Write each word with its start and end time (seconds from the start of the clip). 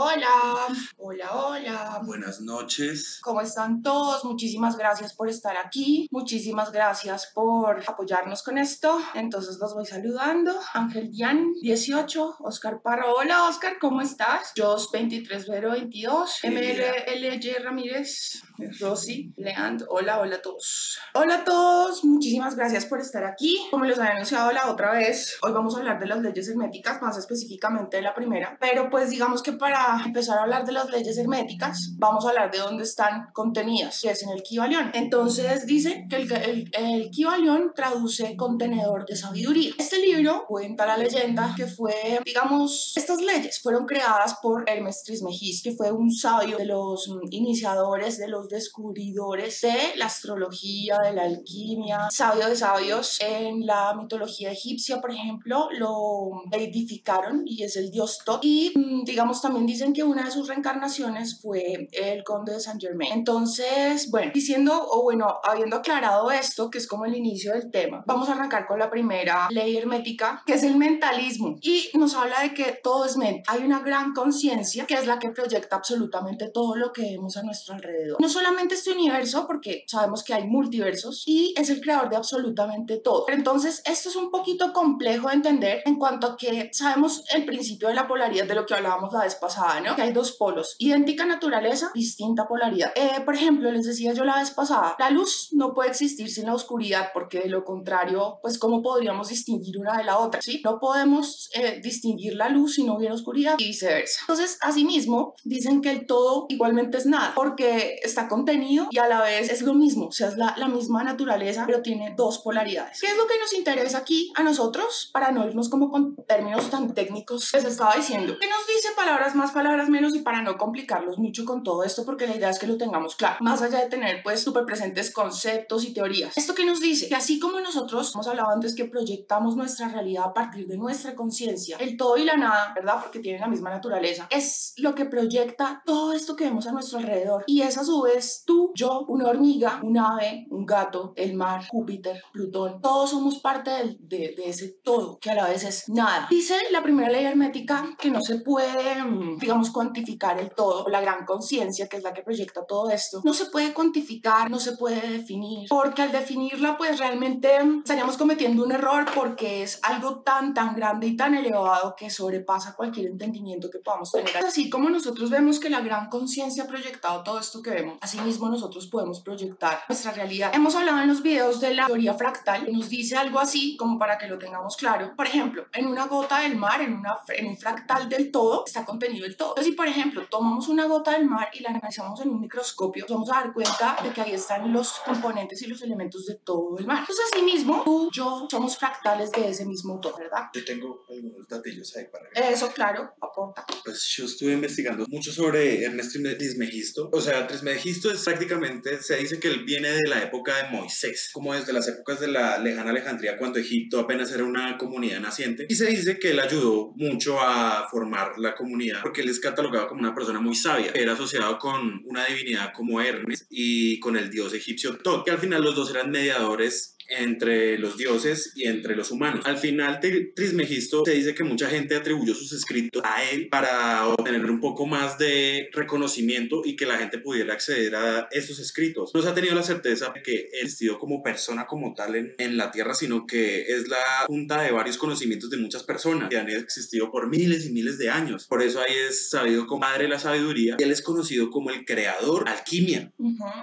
Hola, 0.00 0.68
hola, 0.96 1.32
hola. 1.34 2.00
Buenas 2.04 2.40
noches. 2.40 3.18
¿Cómo 3.20 3.40
están 3.40 3.82
todos? 3.82 4.24
Muchísimas 4.24 4.78
gracias 4.78 5.12
por 5.12 5.28
estar 5.28 5.56
aquí. 5.56 6.06
Muchísimas 6.12 6.70
gracias 6.70 7.32
por 7.34 7.82
apoyarnos 7.84 8.44
con 8.44 8.58
esto. 8.58 9.00
Entonces 9.16 9.58
los 9.58 9.74
voy 9.74 9.86
saludando. 9.86 10.56
Ángel 10.72 11.10
Dian, 11.10 11.52
18. 11.62 12.36
Oscar 12.38 12.80
Parro. 12.80 13.12
Hola, 13.16 13.48
Oscar, 13.48 13.78
¿cómo 13.80 14.00
estás? 14.00 14.52
Jos 14.56 14.88
23022. 14.92 16.42
MLLY 16.44 17.52
Ramírez. 17.60 18.44
Rosy, 18.80 19.32
Leand. 19.36 19.84
Hola, 19.88 20.20
hola 20.20 20.36
a 20.36 20.42
todos. 20.42 20.98
Hola 21.14 21.36
a 21.36 21.44
todos. 21.44 22.04
Muchísimas 22.04 22.56
gracias 22.56 22.86
por 22.86 23.00
estar 23.00 23.24
aquí. 23.24 23.56
Como 23.70 23.84
les 23.84 23.98
había 23.98 24.12
anunciado 24.12 24.50
la 24.52 24.70
otra 24.70 24.92
vez, 24.92 25.36
hoy 25.42 25.52
vamos 25.52 25.74
a 25.74 25.78
hablar 25.78 26.00
de 26.00 26.06
las 26.06 26.20
leyes 26.20 26.48
herméticas, 26.48 27.00
más 27.00 27.16
específicamente 27.16 27.98
de 27.98 28.02
la 28.02 28.14
primera. 28.14 28.56
Pero 28.60 28.90
pues 28.90 29.10
digamos 29.10 29.42
que 29.42 29.52
para 29.52 30.02
empezar 30.04 30.38
a 30.38 30.42
hablar 30.42 30.66
de 30.66 30.72
las 30.72 30.90
leyes 30.90 31.16
herméticas, 31.18 31.94
vamos 31.98 32.24
a 32.24 32.30
hablar 32.30 32.50
de 32.50 32.58
dónde 32.58 32.84
están 32.84 33.30
contenidas, 33.32 34.00
que 34.02 34.10
es 34.10 34.22
en 34.22 34.30
el 34.30 34.42
Kibalión. 34.42 34.90
Entonces 34.94 35.66
dice 35.66 36.06
que 36.10 36.16
el, 36.16 36.32
el, 36.32 36.70
el 36.74 37.10
Kibalión 37.10 37.72
traduce 37.74 38.36
contenedor 38.36 39.06
de 39.06 39.16
sabiduría. 39.16 39.72
Este 39.78 39.98
libro 39.98 40.44
cuenta 40.46 40.86
la 40.86 40.96
leyenda 40.96 41.54
que 41.56 41.66
fue, 41.66 42.20
digamos, 42.24 42.92
estas 42.96 43.20
leyes 43.20 43.60
fueron 43.60 43.86
creadas 43.86 44.34
por 44.42 44.68
Hermes 44.68 45.02
Trismegisto, 45.04 45.70
que 45.70 45.76
fue 45.76 45.92
un 45.92 46.10
sabio 46.10 46.58
de 46.58 46.66
los 46.66 47.08
iniciadores, 47.30 48.18
de 48.18 48.28
los 48.28 48.47
descubridores 48.48 49.60
de 49.60 49.96
la 49.96 50.06
astrología, 50.06 50.98
de 50.98 51.12
la 51.12 51.22
alquimia, 51.22 52.08
sabio 52.10 52.48
de 52.48 52.56
sabios. 52.56 53.18
En 53.20 53.66
la 53.66 53.94
mitología 53.94 54.52
egipcia, 54.52 55.00
por 55.00 55.10
ejemplo, 55.10 55.68
lo 55.72 56.42
edificaron 56.52 57.42
y 57.46 57.62
es 57.62 57.76
el 57.76 57.90
dios 57.90 58.20
Tot. 58.24 58.40
Y 58.42 58.72
mm, 58.74 59.04
digamos 59.04 59.40
también 59.42 59.66
dicen 59.66 59.92
que 59.92 60.02
una 60.02 60.24
de 60.24 60.30
sus 60.30 60.48
reencarnaciones 60.48 61.40
fue 61.40 61.88
el 61.92 62.24
conde 62.24 62.54
de 62.54 62.60
Saint 62.60 62.80
Germain. 62.80 63.12
Entonces, 63.12 64.10
bueno, 64.10 64.30
diciendo, 64.34 64.86
o 64.90 65.02
bueno, 65.02 65.38
habiendo 65.42 65.76
aclarado 65.76 66.30
esto, 66.30 66.70
que 66.70 66.78
es 66.78 66.86
como 66.86 67.04
el 67.04 67.14
inicio 67.14 67.52
del 67.52 67.70
tema, 67.70 68.02
vamos 68.06 68.28
a 68.28 68.32
arrancar 68.32 68.66
con 68.66 68.78
la 68.78 68.90
primera 68.90 69.48
ley 69.50 69.76
hermética, 69.76 70.42
que 70.46 70.54
es 70.54 70.62
el 70.62 70.76
mentalismo. 70.76 71.56
Y 71.60 71.90
nos 71.94 72.14
habla 72.14 72.40
de 72.42 72.54
que 72.54 72.78
todo 72.82 73.04
es 73.04 73.16
mente. 73.16 73.42
Hay 73.46 73.62
una 73.62 73.80
gran 73.80 74.12
conciencia 74.12 74.86
que 74.86 74.94
es 74.94 75.06
la 75.06 75.18
que 75.18 75.30
proyecta 75.30 75.76
absolutamente 75.76 76.48
todo 76.48 76.76
lo 76.76 76.92
que 76.92 77.02
vemos 77.02 77.36
a 77.36 77.42
nuestro 77.42 77.74
alrededor. 77.74 78.20
No 78.20 78.28
solamente 78.38 78.74
este 78.74 78.92
universo, 78.92 79.46
porque 79.46 79.84
sabemos 79.86 80.22
que 80.22 80.34
hay 80.34 80.46
multiversos, 80.46 81.24
y 81.26 81.54
es 81.56 81.70
el 81.70 81.80
creador 81.80 82.08
de 82.08 82.16
absolutamente 82.16 82.98
todo. 82.98 83.26
Entonces, 83.28 83.82
esto 83.84 84.08
es 84.08 84.16
un 84.16 84.30
poquito 84.30 84.72
complejo 84.72 85.28
de 85.28 85.34
entender 85.34 85.82
en 85.84 85.96
cuanto 85.96 86.26
a 86.28 86.36
que 86.36 86.70
sabemos 86.72 87.24
el 87.34 87.44
principio 87.44 87.88
de 87.88 87.94
la 87.94 88.06
polaridad 88.06 88.46
de 88.46 88.54
lo 88.54 88.66
que 88.66 88.74
hablábamos 88.74 89.12
la 89.12 89.24
vez 89.24 89.34
pasada 89.34 89.58
¿no? 89.84 89.96
Que 89.96 90.02
hay 90.02 90.12
dos 90.12 90.32
polos, 90.32 90.76
idéntica 90.78 91.26
naturaleza, 91.26 91.90
distinta 91.94 92.46
polaridad. 92.46 92.92
Eh, 92.94 93.20
por 93.24 93.34
ejemplo, 93.34 93.70
les 93.70 93.86
decía 93.86 94.12
yo 94.12 94.24
la 94.24 94.38
vez 94.38 94.50
pasada, 94.50 94.96
la 94.98 95.10
luz 95.10 95.48
no 95.52 95.74
puede 95.74 95.90
existir 95.90 96.30
sin 96.30 96.46
la 96.46 96.54
oscuridad, 96.54 97.10
porque 97.12 97.40
de 97.40 97.48
lo 97.48 97.64
contrario, 97.64 98.38
pues 98.42 98.58
cómo 98.58 98.82
podríamos 98.82 99.28
distinguir 99.28 99.78
una 99.78 99.96
de 99.96 100.04
la 100.04 100.18
otra, 100.18 100.42
¿sí? 100.42 100.60
No 100.64 100.78
podemos 100.78 101.50
eh, 101.54 101.80
distinguir 101.82 102.34
la 102.34 102.48
luz 102.48 102.74
si 102.74 102.84
no 102.84 102.96
hubiera 102.96 103.14
oscuridad 103.14 103.56
y 103.58 103.66
viceversa. 103.66 104.20
Entonces, 104.22 104.58
asimismo, 104.60 105.34
dicen 105.44 105.80
que 105.80 105.90
el 105.90 106.06
todo 106.06 106.46
igualmente 106.48 106.98
es 106.98 107.06
nada, 107.06 107.32
porque 107.34 107.98
está 108.02 108.27
contenido 108.28 108.86
y 108.90 108.98
a 108.98 109.08
la 109.08 109.22
vez 109.22 109.50
es 109.50 109.62
lo 109.62 109.74
mismo, 109.74 110.06
o 110.06 110.12
sea, 110.12 110.28
es 110.28 110.36
la, 110.36 110.54
la 110.56 110.68
misma 110.68 111.02
naturaleza, 111.04 111.64
pero 111.66 111.82
tiene 111.82 112.14
dos 112.16 112.38
polaridades. 112.38 113.00
¿Qué 113.00 113.06
es 113.06 113.16
lo 113.16 113.26
que 113.26 113.38
nos 113.38 113.52
interesa 113.54 113.98
aquí 113.98 114.32
a 114.36 114.42
nosotros? 114.42 115.10
Para 115.12 115.32
no 115.32 115.46
irnos 115.46 115.68
como 115.68 115.90
con 115.90 116.16
términos 116.26 116.70
tan 116.70 116.94
técnicos 116.94 117.52
les 117.52 117.64
estaba 117.64 117.94
diciendo. 117.94 118.36
¿Qué 118.40 118.48
nos 118.48 118.66
dice 118.66 118.88
palabras 118.96 119.34
más 119.34 119.52
palabras 119.52 119.88
menos 119.88 120.14
y 120.14 120.20
para 120.20 120.42
no 120.42 120.56
complicarlos 120.56 121.18
mucho 121.18 121.44
con 121.44 121.62
todo 121.62 121.84
esto, 121.84 122.04
porque 122.04 122.26
la 122.26 122.36
idea 122.36 122.50
es 122.50 122.58
que 122.58 122.66
lo 122.66 122.76
tengamos 122.76 123.16
claro, 123.16 123.36
más 123.40 123.62
allá 123.62 123.80
de 123.80 123.88
tener 123.88 124.22
pues 124.22 124.40
súper 124.40 124.64
presentes 124.64 125.10
conceptos 125.10 125.84
y 125.84 125.92
teorías. 125.92 126.36
¿Esto 126.36 126.54
que 126.54 126.64
nos 126.64 126.80
dice? 126.80 127.08
Que 127.08 127.14
así 127.14 127.38
como 127.38 127.60
nosotros 127.60 128.12
hemos 128.14 128.26
hablado 128.26 128.50
antes 128.50 128.74
que 128.74 128.84
proyectamos 128.84 129.56
nuestra 129.56 129.88
realidad 129.88 130.24
a 130.26 130.34
partir 130.34 130.66
de 130.66 130.76
nuestra 130.76 131.14
conciencia, 131.14 131.76
el 131.78 131.96
todo 131.96 132.16
y 132.16 132.24
la 132.24 132.36
nada, 132.36 132.72
¿verdad? 132.74 133.00
Porque 133.02 133.20
tienen 133.20 133.40
la 133.40 133.48
misma 133.48 133.70
naturaleza, 133.70 134.26
es 134.30 134.74
lo 134.76 134.94
que 134.94 135.04
proyecta 135.04 135.82
todo 135.84 136.12
esto 136.12 136.36
que 136.36 136.44
vemos 136.44 136.66
a 136.66 136.72
nuestro 136.72 136.98
alrededor. 136.98 137.44
Y 137.46 137.62
es 137.62 137.78
a 137.78 137.84
su 137.84 138.02
vez 138.02 138.17
tú, 138.44 138.72
yo, 138.74 139.04
una 139.08 139.28
hormiga, 139.28 139.80
un 139.82 139.98
ave, 139.98 140.46
un 140.50 140.66
gato, 140.66 141.12
el 141.16 141.34
mar, 141.34 141.66
Júpiter, 141.68 142.22
Plutón, 142.32 142.80
todos 142.80 143.10
somos 143.10 143.38
parte 143.38 143.70
de, 143.70 144.34
de, 144.36 144.48
ese 144.48 144.68
todo, 144.82 145.18
que 145.18 145.30
a 145.30 145.34
la 145.34 145.48
vez 145.48 145.64
es 145.64 145.88
nada. 145.88 146.26
Dice 146.30 146.54
la 146.70 146.82
primera 146.82 147.10
ley 147.10 147.24
hermética 147.24 147.96
que 147.98 148.10
no 148.10 148.20
se 148.20 148.40
puede 148.40 149.02
mm, 149.02 149.38
digamos, 149.38 149.70
cuantificar 149.70 150.38
el 150.38 150.50
todo, 150.50 150.88
la 150.88 151.00
gran 151.00 151.24
conciencia, 151.24 151.88
que 151.88 151.96
es 151.96 152.02
la 152.02 152.12
que 152.12 152.22
proyecta 152.22 152.64
todo 152.66 152.90
esto, 152.90 153.20
no 153.24 153.34
se 153.34 153.46
puede 153.46 153.72
cuantificar, 153.72 154.50
no 154.50 154.58
se 154.58 154.76
puede 154.76 155.00
definir, 155.08 155.68
porque 155.68 156.02
al 156.02 156.12
definirla, 156.12 156.76
pues 156.76 156.98
realmente 156.98 157.50
estaríamos 157.78 158.16
cometiendo 158.16 158.64
un 158.64 158.72
error 158.72 159.06
porque 159.14 159.62
es 159.62 159.80
algo 159.82 160.20
tan, 160.20 160.54
tan 160.54 160.74
grande 160.74 161.06
y 161.06 161.16
tan 161.16 161.34
elevado 161.34 161.94
que 161.96 162.10
sobrepasa 162.10 162.74
cualquier 162.74 163.06
entendimiento 163.06 163.70
que 163.70 163.78
podamos 163.78 164.10
tener. 164.12 164.36
Así 164.38 164.70
como 164.70 164.90
nosotros 164.90 165.30
vemos 165.30 165.60
que 165.60 165.70
la 165.70 165.80
gran 165.80 166.08
conciencia 166.08 166.64
ha 166.64 166.66
proyectado 166.66 167.22
todo 167.22 167.38
esto 167.38 167.62
que 167.62 167.70
vemos, 167.70 167.97
asimismo 168.00 168.48
nosotros 168.48 168.86
podemos 168.86 169.20
proyectar 169.20 169.80
nuestra 169.88 170.12
realidad. 170.12 170.52
Hemos 170.54 170.74
hablado 170.74 171.00
en 171.00 171.08
los 171.08 171.22
videos 171.22 171.60
de 171.60 171.74
la 171.74 171.86
teoría 171.86 172.14
fractal, 172.14 172.64
que 172.64 172.72
nos 172.72 172.88
dice 172.88 173.16
algo 173.16 173.38
así 173.38 173.76
como 173.76 173.98
para 173.98 174.18
que 174.18 174.26
lo 174.26 174.38
tengamos 174.38 174.76
claro. 174.76 175.14
Por 175.16 175.26
ejemplo, 175.26 175.66
en 175.72 175.86
una 175.86 176.06
gota 176.06 176.40
del 176.40 176.56
mar, 176.56 176.80
en, 176.80 176.94
una, 176.94 177.18
en 177.28 177.46
un 177.46 177.56
fractal 177.56 178.08
del 178.08 178.30
todo, 178.30 178.64
está 178.66 178.84
contenido 178.84 179.24
del 179.24 179.36
todo. 179.36 179.50
Entonces, 179.50 179.72
si 179.72 179.76
por 179.76 179.86
ejemplo 179.86 180.26
tomamos 180.30 180.68
una 180.68 180.86
gota 180.86 181.12
del 181.12 181.26
mar 181.26 181.48
y 181.52 181.60
la 181.60 181.70
analizamos 181.70 182.20
en 182.20 182.30
un 182.30 182.40
microscopio, 182.40 183.04
nos 183.08 183.10
vamos 183.10 183.30
a 183.30 183.34
dar 183.34 183.52
cuenta 183.52 183.96
de 184.02 184.10
que 184.10 184.20
ahí 184.20 184.32
están 184.32 184.72
los 184.72 184.92
componentes 185.00 185.60
y 185.62 185.66
los 185.66 185.82
elementos 185.82 186.26
de 186.26 186.36
todo 186.36 186.78
el 186.78 186.86
mar. 186.86 186.98
Entonces, 187.00 187.24
así 187.32 187.42
mismo, 187.42 187.82
tú, 187.84 188.10
yo, 188.12 188.46
somos 188.50 188.76
fractales 188.76 189.30
de 189.32 189.48
ese 189.48 189.64
mismo 189.64 189.98
todo, 190.00 190.16
¿verdad? 190.16 190.46
Yo 190.54 190.64
tengo 190.64 191.04
algunos 191.08 191.46
datillos 191.48 191.96
ahí 191.96 192.04
para 192.06 192.48
Eso, 192.48 192.70
claro, 192.72 193.14
aporta. 193.20 193.64
Pues 193.84 194.06
yo 194.16 194.24
estuve 194.24 194.52
investigando 194.52 195.06
mucho 195.08 195.32
sobre 195.32 195.84
Ernesto 195.84 196.18
Trismegisto. 196.38 197.10
O 197.12 197.20
sea, 197.20 197.46
Trismegisto 197.46 197.87
es 197.90 198.24
prácticamente, 198.24 199.02
se 199.02 199.16
dice 199.16 199.38
que 199.38 199.48
él 199.48 199.64
viene 199.64 199.90
de 199.90 200.08
la 200.08 200.22
época 200.22 200.56
de 200.56 200.70
Moisés, 200.70 201.30
como 201.32 201.54
desde 201.54 201.72
las 201.72 201.88
épocas 201.88 202.20
de 202.20 202.28
la 202.28 202.58
lejana 202.58 202.90
Alejandría, 202.90 203.36
cuando 203.38 203.58
Egipto 203.58 204.00
apenas 204.00 204.32
era 204.32 204.44
una 204.44 204.76
comunidad 204.76 205.20
naciente. 205.20 205.66
Y 205.68 205.74
se 205.74 205.86
dice 205.86 206.18
que 206.18 206.30
él 206.30 206.40
ayudó 206.40 206.92
mucho 206.96 207.40
a 207.40 207.88
formar 207.90 208.38
la 208.38 208.54
comunidad 208.54 209.00
porque 209.02 209.22
él 209.22 209.28
es 209.28 209.40
catalogado 209.40 209.88
como 209.88 210.00
una 210.00 210.14
persona 210.14 210.40
muy 210.40 210.54
sabia. 210.54 210.92
Era 210.94 211.12
asociado 211.12 211.58
con 211.58 212.02
una 212.04 212.24
divinidad 212.26 212.72
como 212.74 213.00
Hermes 213.00 213.46
y 213.50 213.98
con 214.00 214.16
el 214.16 214.30
dios 214.30 214.54
egipcio 214.54 214.98
Tot, 214.98 215.24
que 215.24 215.30
al 215.30 215.38
final 215.38 215.62
los 215.62 215.74
dos 215.74 215.90
eran 215.90 216.10
mediadores 216.10 216.97
entre 217.08 217.78
los 217.78 217.96
dioses 217.96 218.52
y 218.54 218.66
entre 218.66 218.96
los 218.96 219.10
humanos. 219.10 219.44
Al 219.46 219.58
final, 219.58 220.00
Trismegisto 220.00 221.04
se 221.04 221.12
dice 221.12 221.34
que 221.34 221.44
mucha 221.44 221.68
gente 221.68 221.96
atribuyó 221.96 222.34
sus 222.34 222.52
escritos 222.52 223.02
a 223.04 223.24
él 223.24 223.48
para 223.48 224.06
obtener 224.08 224.44
un 224.44 224.60
poco 224.60 224.86
más 224.86 225.18
de 225.18 225.68
reconocimiento 225.72 226.62
y 226.64 226.76
que 226.76 226.86
la 226.86 226.98
gente 226.98 227.18
pudiera 227.18 227.54
acceder 227.54 227.94
a 227.96 228.28
esos 228.30 228.58
escritos. 228.58 229.10
No 229.14 229.22
se 229.22 229.28
ha 229.28 229.34
tenido 229.34 229.54
la 229.54 229.62
certeza 229.62 230.12
de 230.14 230.22
que 230.22 230.48
existió 230.52 230.98
como 230.98 231.22
persona 231.22 231.66
como 231.66 231.94
tal 231.94 232.16
en, 232.16 232.34
en 232.38 232.56
la 232.56 232.70
Tierra, 232.70 232.94
sino 232.94 233.26
que 233.26 233.62
es 233.62 233.88
la 233.88 234.26
junta 234.26 234.62
de 234.62 234.70
varios 234.70 234.98
conocimientos 234.98 235.50
de 235.50 235.56
muchas 235.56 235.82
personas 235.82 236.28
que 236.28 236.36
han 236.36 236.48
existido 236.48 237.10
por 237.10 237.28
miles 237.28 237.66
y 237.66 237.72
miles 237.72 237.98
de 237.98 238.10
años. 238.10 238.46
Por 238.46 238.62
eso 238.62 238.80
ahí 238.80 238.94
es 239.08 239.30
sabido 239.30 239.66
como 239.66 239.80
padre 239.80 240.04
de 240.04 240.10
la 240.10 240.18
sabiduría 240.18 240.76
y 240.78 240.82
él 240.82 240.90
es 240.90 241.02
conocido 241.02 241.50
como 241.50 241.70
el 241.70 241.84
creador 241.84 242.48
alquimia. 242.48 243.12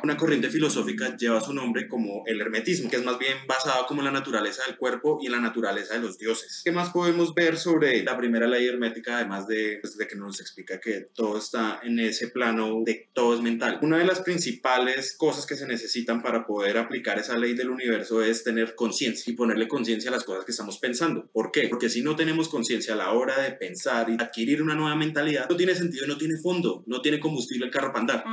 Una 0.04 0.18
corriente 0.18 0.50
filosófica 0.50 1.16
lleva 1.16 1.42
su 1.42 1.54
nombre 1.54 1.88
como 1.88 2.24
el 2.26 2.42
hermetismo, 2.42 2.90
que 2.90 2.98
es 2.98 3.04
más 3.04 3.20
bien 3.20 3.35
basado 3.48 3.86
como 3.88 4.02
en 4.02 4.06
la 4.06 4.12
naturaleza 4.12 4.64
del 4.66 4.78
cuerpo 4.78 5.20
y 5.22 5.28
en 5.28 5.34
la 5.34 5.40
naturaleza 5.40 5.94
de 5.94 6.00
los 6.00 6.18
dioses. 6.18 6.62
¿Qué 6.64 6.72
más 6.72 6.90
podemos 6.90 7.34
ver 7.34 7.58
sobre 7.58 8.04
la 8.04 8.18
primera 8.18 8.48
ley 8.48 8.68
hermética, 8.68 9.18
además 9.18 9.48
de, 9.48 9.80
pues, 9.82 9.98
de 9.98 10.08
que 10.08 10.16
nos 10.16 10.40
explica 10.40 10.80
que 10.80 11.10
todo 11.14 11.38
está 11.38 11.80
en 11.84 12.00
ese 12.00 12.30
plano 12.30 12.82
de 12.86 13.10
todo 13.14 13.36
es 13.36 13.42
mental? 13.42 13.80
Una 13.82 13.98
de 13.98 14.06
las 14.06 14.22
principales 14.22 15.16
cosas 15.18 15.46
que 15.46 15.56
se 15.56 15.68
necesitan 15.68 16.22
para 16.22 16.46
poder 16.46 16.78
aplicar 16.78 17.20
esa 17.20 17.38
ley 17.38 17.54
del 17.54 17.70
universo 17.70 18.24
es 18.24 18.44
tener 18.44 18.76
conciencia 18.76 19.32
y 19.32 19.36
ponerle 19.36 19.68
conciencia 19.68 20.10
a 20.10 20.14
las 20.14 20.24
cosas 20.24 20.46
que 20.46 20.52
estamos 20.52 20.78
pensando. 20.80 21.28
¿Por 21.32 21.52
qué? 21.52 21.68
Porque 21.70 21.90
si 21.90 22.02
no 22.02 22.16
tenemos 22.16 22.50
conciencia 22.50 22.94
a 22.94 22.98
la 22.98 23.12
hora 23.12 23.40
de 23.42 23.52
pensar 23.52 24.10
y 24.10 24.14
adquirir 24.14 24.62
una 24.62 24.76
nueva 24.76 24.96
mentalidad, 24.96 25.50
no 25.50 25.56
tiene 25.56 25.76
sentido, 25.76 26.08
no 26.08 26.18
tiene 26.18 26.38
fondo, 26.38 26.84
no 26.88 27.02
tiene 27.02 27.20
combustible 27.20 27.66
el 27.66 27.72
carro 27.72 27.92
para 27.92 28.00
andar. 28.00 28.24